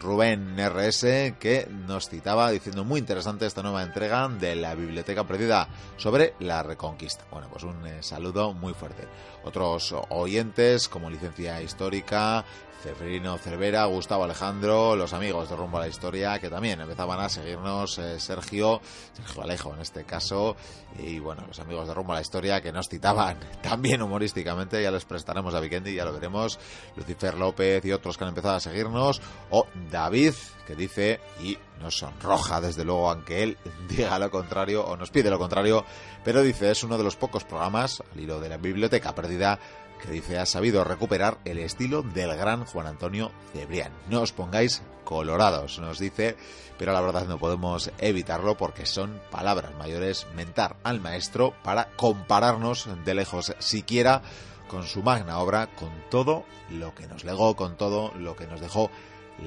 Rubén 0.00 0.56
RS 0.58 1.02
que 1.38 1.68
nos 1.86 2.08
citaba 2.08 2.50
diciendo 2.50 2.82
muy 2.82 2.98
interesante 2.98 3.46
esta 3.46 3.62
nueva 3.62 3.84
entrega 3.84 4.28
de 4.28 4.56
la 4.56 4.74
Biblioteca 4.74 5.24
Perdida 5.24 5.68
sobre 5.96 6.34
la 6.40 6.64
Reconquista. 6.64 7.24
Bueno, 7.30 7.46
pues 7.48 7.62
un 7.62 7.86
eh, 7.86 8.02
saludo 8.02 8.52
muy 8.54 8.74
fuerte. 8.74 9.06
Otros 9.44 9.94
oyentes 10.08 10.88
como 10.88 11.10
Licencia 11.10 11.62
Histórica, 11.62 12.44
Ceferino 12.82 13.38
Cervera, 13.38 13.84
Gustavo 13.84 14.24
Alejandro, 14.24 14.96
los 14.96 15.12
amigos 15.12 15.48
de 15.48 15.54
Rumbo 15.54 15.78
a 15.78 15.82
la 15.82 15.88
Historia, 15.88 16.40
que 16.40 16.50
también 16.50 16.80
empezaban 16.80 17.20
a 17.20 17.28
seguirnos, 17.28 17.96
eh, 17.98 18.18
Sergio, 18.18 18.80
Sergio 19.12 19.42
Alejo 19.42 19.72
en 19.72 19.80
este 19.80 20.02
caso, 20.02 20.56
y 20.98 21.20
bueno, 21.20 21.44
los 21.46 21.60
amigos 21.60 21.86
de 21.86 21.94
Rumbo 21.94 22.12
a 22.12 22.16
la 22.16 22.22
Historia 22.22 22.60
que 22.60 22.72
nos 22.72 22.88
citaban 22.88 23.38
también 23.62 24.02
humorísticamente, 24.02 24.82
ya 24.82 24.90
les 24.90 25.04
prestaremos 25.04 25.54
a 25.54 25.60
Vikendi, 25.60 25.94
ya 25.94 26.04
lo 26.04 26.12
veremos, 26.12 26.58
Lucifer 26.96 27.34
López 27.38 27.84
y 27.84 27.92
otros 27.92 28.18
que 28.18 28.24
han 28.24 28.30
empezado 28.30 28.56
a 28.56 28.60
seguirnos, 28.60 29.22
o 29.50 29.66
David, 29.88 30.34
que 30.66 30.74
dice, 30.74 31.20
y 31.40 31.56
nos 31.82 31.98
sonroja 31.98 32.60
desde 32.60 32.84
luego, 32.84 33.10
aunque 33.10 33.42
él 33.42 33.58
diga 33.88 34.18
lo 34.18 34.30
contrario 34.30 34.84
o 34.84 34.96
nos 34.96 35.10
pide 35.10 35.30
lo 35.30 35.38
contrario, 35.38 35.84
pero 36.24 36.42
dice, 36.42 36.70
es 36.70 36.82
uno 36.84 36.96
de 36.96 37.04
los 37.04 37.16
pocos 37.16 37.44
programas, 37.44 38.02
al 38.12 38.20
hilo 38.20 38.40
de 38.40 38.48
la 38.48 38.56
biblioteca 38.56 39.14
perdida, 39.14 39.58
que 40.00 40.10
dice 40.10 40.38
ha 40.38 40.46
sabido 40.46 40.84
recuperar 40.84 41.38
el 41.44 41.58
estilo 41.58 42.02
del 42.02 42.36
gran 42.36 42.64
Juan 42.64 42.86
Antonio 42.86 43.30
Cebrián. 43.52 43.92
No 44.08 44.22
os 44.22 44.32
pongáis 44.32 44.82
colorados, 45.04 45.78
nos 45.78 45.98
dice, 45.98 46.36
pero 46.78 46.92
la 46.92 47.00
verdad 47.00 47.26
no 47.26 47.38
podemos 47.38 47.90
evitarlo 47.98 48.56
porque 48.56 48.86
son 48.86 49.20
palabras 49.30 49.74
mayores 49.76 50.26
mentar 50.34 50.76
al 50.82 51.00
maestro 51.00 51.54
para 51.62 51.88
compararnos 51.96 52.88
de 53.04 53.14
lejos 53.14 53.54
siquiera 53.58 54.22
con 54.68 54.86
su 54.86 55.02
magna 55.02 55.38
obra, 55.38 55.68
con 55.76 55.90
todo 56.10 56.44
lo 56.70 56.94
que 56.94 57.06
nos 57.06 57.24
legó, 57.24 57.54
con 57.56 57.76
todo 57.76 58.12
lo 58.16 58.36
que 58.36 58.46
nos 58.46 58.60
dejó 58.60 58.90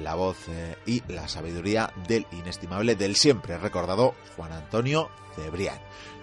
la 0.02 0.14
voz 0.14 0.36
eh, 0.48 0.76
y 0.86 1.02
la 1.12 1.28
sabiduría 1.28 1.92
del 2.06 2.26
inestimable, 2.32 2.96
del 2.96 3.16
siempre 3.16 3.58
recordado 3.58 4.14
Juan 4.36 4.52
Antonio 4.52 5.10
Cebrián. 5.34 5.78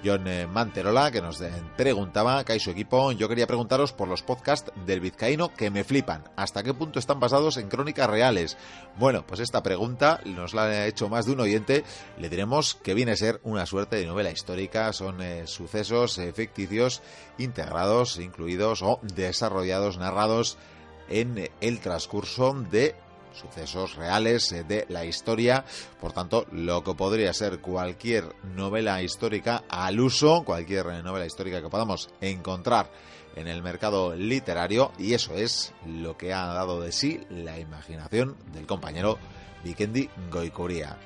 John 0.06 0.28
eh, 0.28 0.48
Manterola, 0.48 1.12
que 1.12 1.22
nos 1.22 1.42
preguntaba, 1.78 2.44
que 2.44 2.54
hay 2.54 2.60
su 2.60 2.72
equipo, 2.72 3.14
yo 3.14 3.30
quería 3.30 3.48
preguntaros 3.48 3.94
por 3.94 4.10
los 4.10 4.22
podcasts 4.22 4.72
del 4.86 5.00
vizcaíno 5.00 5.54
que 5.54 5.70
me 5.70 5.86
flipan. 5.86 6.26
¿Hasta 6.36 6.62
qué 6.62 6.74
punto 6.74 7.00
están 7.00 7.22
basados 7.22 7.56
en 7.58 7.70
crónicas 7.70 8.10
reales? 8.10 8.58
Bueno, 8.98 9.26
pues 9.26 9.40
esta 9.40 9.64
pregunta 9.64 10.20
nos 10.26 10.54
la 10.54 10.64
ha 10.64 10.88
hecho 10.88 11.08
más 11.08 11.26
de 11.26 11.32
un 11.32 11.40
oyente. 11.40 11.86
Le 12.18 12.30
diremos 12.30 12.76
que 12.76 12.94
viene 12.94 13.14
a 13.14 13.18
ser 13.18 13.40
una 13.44 13.66
suerte 13.66 13.96
de 13.96 14.06
novela 14.06 14.32
histórica. 14.32 14.92
Son 14.92 15.22
eh, 15.22 15.48
sucesos 15.48 16.20
ficticios 16.34 17.02
integrados, 17.38 18.20
incluidos 18.20 18.82
o 18.82 19.00
desarrollados, 19.04 19.98
narrados 19.98 20.58
en 21.10 21.50
el 21.62 21.80
transcurso 21.80 22.54
de 22.54 22.96
sucesos 23.34 23.96
reales 23.96 24.52
eh, 24.52 24.64
de 24.64 24.86
la 24.90 25.06
historia. 25.06 25.66
Por 26.00 26.14
tanto, 26.14 26.46
lo 26.52 26.84
que 26.84 26.94
podría 26.94 27.34
ser 27.34 27.60
cualquier 27.60 28.36
novela 28.56 29.02
histórica 29.02 29.64
al 29.70 30.00
uso, 30.00 30.44
cualquier 30.44 30.86
novela 31.04 31.26
histórica 31.26 31.62
que 31.62 31.70
podamos 31.70 32.10
encontrar 32.22 32.92
en 33.36 33.48
el 33.48 33.64
mercado 33.64 34.16
literario, 34.16 34.92
y 34.98 35.14
eso 35.14 35.34
es 35.36 35.74
lo 35.88 36.18
que 36.18 36.34
ha 36.34 36.46
dado 36.48 36.82
de 36.82 36.92
sí 36.92 37.22
la 37.30 37.60
imaginación 37.60 38.36
del 38.54 38.68
compañero 38.68 39.18
Vikendi 39.64 40.10
Goikuria. 40.32 40.98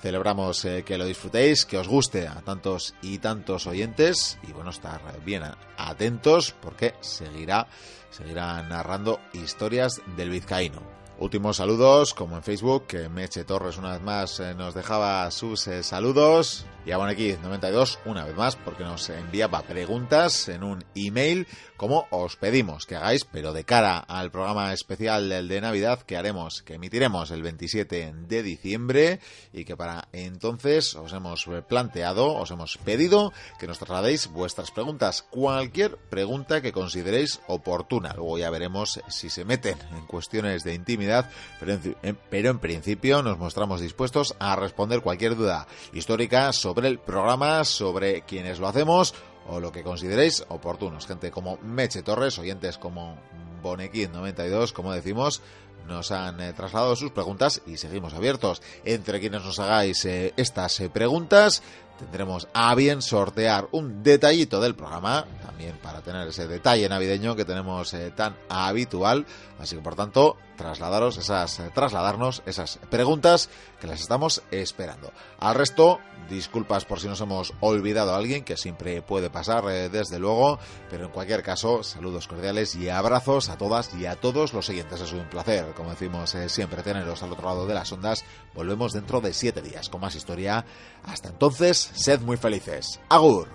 Celebramos 0.00 0.64
eh, 0.64 0.84
que 0.84 0.98
lo 0.98 1.06
disfrutéis, 1.06 1.64
que 1.64 1.78
os 1.78 1.88
guste 1.88 2.28
a 2.28 2.42
tantos 2.42 2.94
y 3.02 3.18
tantos 3.18 3.66
oyentes 3.66 4.38
y 4.46 4.52
bueno, 4.52 4.70
estar 4.70 5.00
bien 5.24 5.42
atentos 5.76 6.54
porque 6.60 6.94
seguirá, 7.00 7.66
seguirá 8.10 8.62
narrando 8.62 9.20
historias 9.32 10.00
del 10.16 10.30
vizcaíno. 10.30 10.95
Últimos 11.18 11.56
saludos, 11.56 12.12
como 12.12 12.36
en 12.36 12.42
Facebook, 12.42 12.86
que 12.88 13.08
Meche 13.08 13.44
Torres 13.44 13.78
una 13.78 13.92
vez 13.92 14.02
más 14.02 14.38
eh, 14.38 14.54
nos 14.54 14.74
dejaba 14.74 15.30
sus 15.30 15.66
eh, 15.66 15.82
saludos. 15.82 16.66
Y 16.84 16.90
a 16.90 17.02
aquí 17.06 17.34
92 17.42 18.00
una 18.04 18.26
vez 18.26 18.36
más, 18.36 18.56
porque 18.56 18.84
nos 18.84 19.08
enviaba 19.08 19.62
preguntas 19.62 20.50
en 20.50 20.62
un 20.62 20.84
email, 20.94 21.46
como 21.76 22.06
os 22.10 22.36
pedimos 22.36 22.86
que 22.86 22.96
hagáis, 22.96 23.24
pero 23.24 23.52
de 23.52 23.64
cara 23.64 23.98
al 23.98 24.30
programa 24.30 24.72
especial 24.72 25.28
del 25.28 25.48
de 25.48 25.60
Navidad 25.60 26.00
que 26.02 26.16
haremos, 26.16 26.62
que 26.62 26.74
emitiremos 26.74 27.30
el 27.30 27.42
27 27.42 28.14
de 28.28 28.42
diciembre, 28.42 29.20
y 29.52 29.64
que 29.64 29.76
para 29.76 30.08
entonces 30.12 30.94
os 30.94 31.12
hemos 31.12 31.48
planteado, 31.68 32.34
os 32.34 32.50
hemos 32.50 32.78
pedido 32.78 33.32
que 33.58 33.66
nos 33.66 33.78
trasladéis 33.78 34.28
vuestras 34.28 34.70
preguntas, 34.70 35.22
cualquier 35.22 35.96
pregunta 35.96 36.60
que 36.60 36.72
consideréis 36.72 37.40
oportuna. 37.46 38.12
Luego 38.14 38.38
ya 38.38 38.50
veremos 38.50 39.00
si 39.08 39.30
se 39.30 39.44
meten 39.44 39.78
en 39.92 40.06
cuestiones 40.06 40.64
de 40.64 40.74
intimidad 40.74 41.30
pero 41.60 41.78
en, 42.02 42.58
principio 42.58 43.22
nos 43.22 43.38
mostramos 43.38 43.80
dispuestos 43.80 44.34
a 44.38 44.56
responder 44.56 45.00
cualquier 45.00 45.36
duda 45.36 45.66
histórica 45.92 46.52
sobre 46.52 46.88
el 46.88 46.98
programa, 46.98 47.64
sobre 47.64 48.22
quienes 48.22 48.58
lo 48.58 48.68
hacemos 48.68 49.14
o 49.48 49.60
lo 49.60 49.72
que 49.72 49.82
consideréis 49.82 50.44
oportunos. 50.48 51.06
Gente 51.06 51.30
como 51.30 51.58
Meche 51.62 52.02
Torres, 52.02 52.38
oyentes 52.38 52.78
como 52.78 53.16
Bonequín92, 53.62 54.72
como 54.72 54.92
decimos, 54.92 55.42
nos 55.86 56.10
han 56.10 56.40
eh, 56.40 56.52
trasladado 56.52 56.96
sus 56.96 57.12
preguntas 57.12 57.62
y 57.66 57.76
seguimos 57.76 58.14
abiertos. 58.14 58.62
Entre 58.84 59.20
quienes 59.20 59.42
nos 59.42 59.58
hagáis 59.58 60.04
eh, 60.04 60.34
estas 60.36 60.80
eh, 60.80 60.90
preguntas, 60.90 61.62
tendremos 61.98 62.48
a 62.52 62.74
bien 62.74 63.02
sortear 63.02 63.68
un 63.72 64.02
detallito 64.02 64.60
del 64.60 64.74
programa, 64.74 65.26
también 65.44 65.76
para 65.82 66.00
tener 66.02 66.28
ese 66.28 66.46
detalle 66.46 66.88
navideño 66.88 67.36
que 67.36 67.44
tenemos 67.44 67.94
tan 68.14 68.36
habitual. 68.48 69.26
Así 69.58 69.76
que, 69.76 69.82
por 69.82 69.96
tanto, 69.96 70.36
trasladaros 70.56 71.16
esas, 71.18 71.60
eh, 71.60 71.70
trasladarnos 71.72 72.42
esas 72.46 72.78
preguntas 72.90 73.48
que 73.80 73.86
las 73.86 74.00
estamos 74.00 74.42
esperando. 74.50 75.12
Al 75.38 75.54
resto, 75.54 76.00
disculpas 76.28 76.84
por 76.84 76.98
si 76.98 77.06
nos 77.06 77.20
hemos 77.20 77.52
olvidado 77.60 78.12
a 78.14 78.16
alguien, 78.16 78.42
que 78.44 78.56
siempre 78.56 79.02
puede 79.02 79.30
pasar, 79.30 79.64
eh, 79.70 79.88
desde 79.88 80.18
luego, 80.18 80.58
pero 80.90 81.04
en 81.04 81.10
cualquier 81.10 81.42
caso, 81.42 81.82
saludos 81.82 82.26
cordiales 82.26 82.74
y 82.74 82.88
abrazos 82.88 83.48
a 83.48 83.56
todas 83.56 83.94
y 83.94 84.06
a 84.06 84.16
todos 84.16 84.52
los 84.52 84.66
siguientes. 84.66 85.00
Es 85.00 85.12
un 85.12 85.28
placer, 85.28 85.72
como 85.74 85.90
decimos 85.90 86.34
eh, 86.34 86.48
siempre, 86.48 86.82
teneros 86.82 87.22
al 87.22 87.32
otro 87.32 87.46
lado 87.46 87.66
de 87.66 87.74
las 87.74 87.92
ondas. 87.92 88.24
Volvemos 88.54 88.92
dentro 88.92 89.20
de 89.20 89.32
siete 89.32 89.62
días 89.62 89.88
con 89.88 90.00
más 90.00 90.14
historia. 90.14 90.64
Hasta 91.06 91.28
entonces, 91.28 91.90
sed 91.94 92.20
muy 92.20 92.36
felices. 92.36 93.00
Agur. 93.08 93.48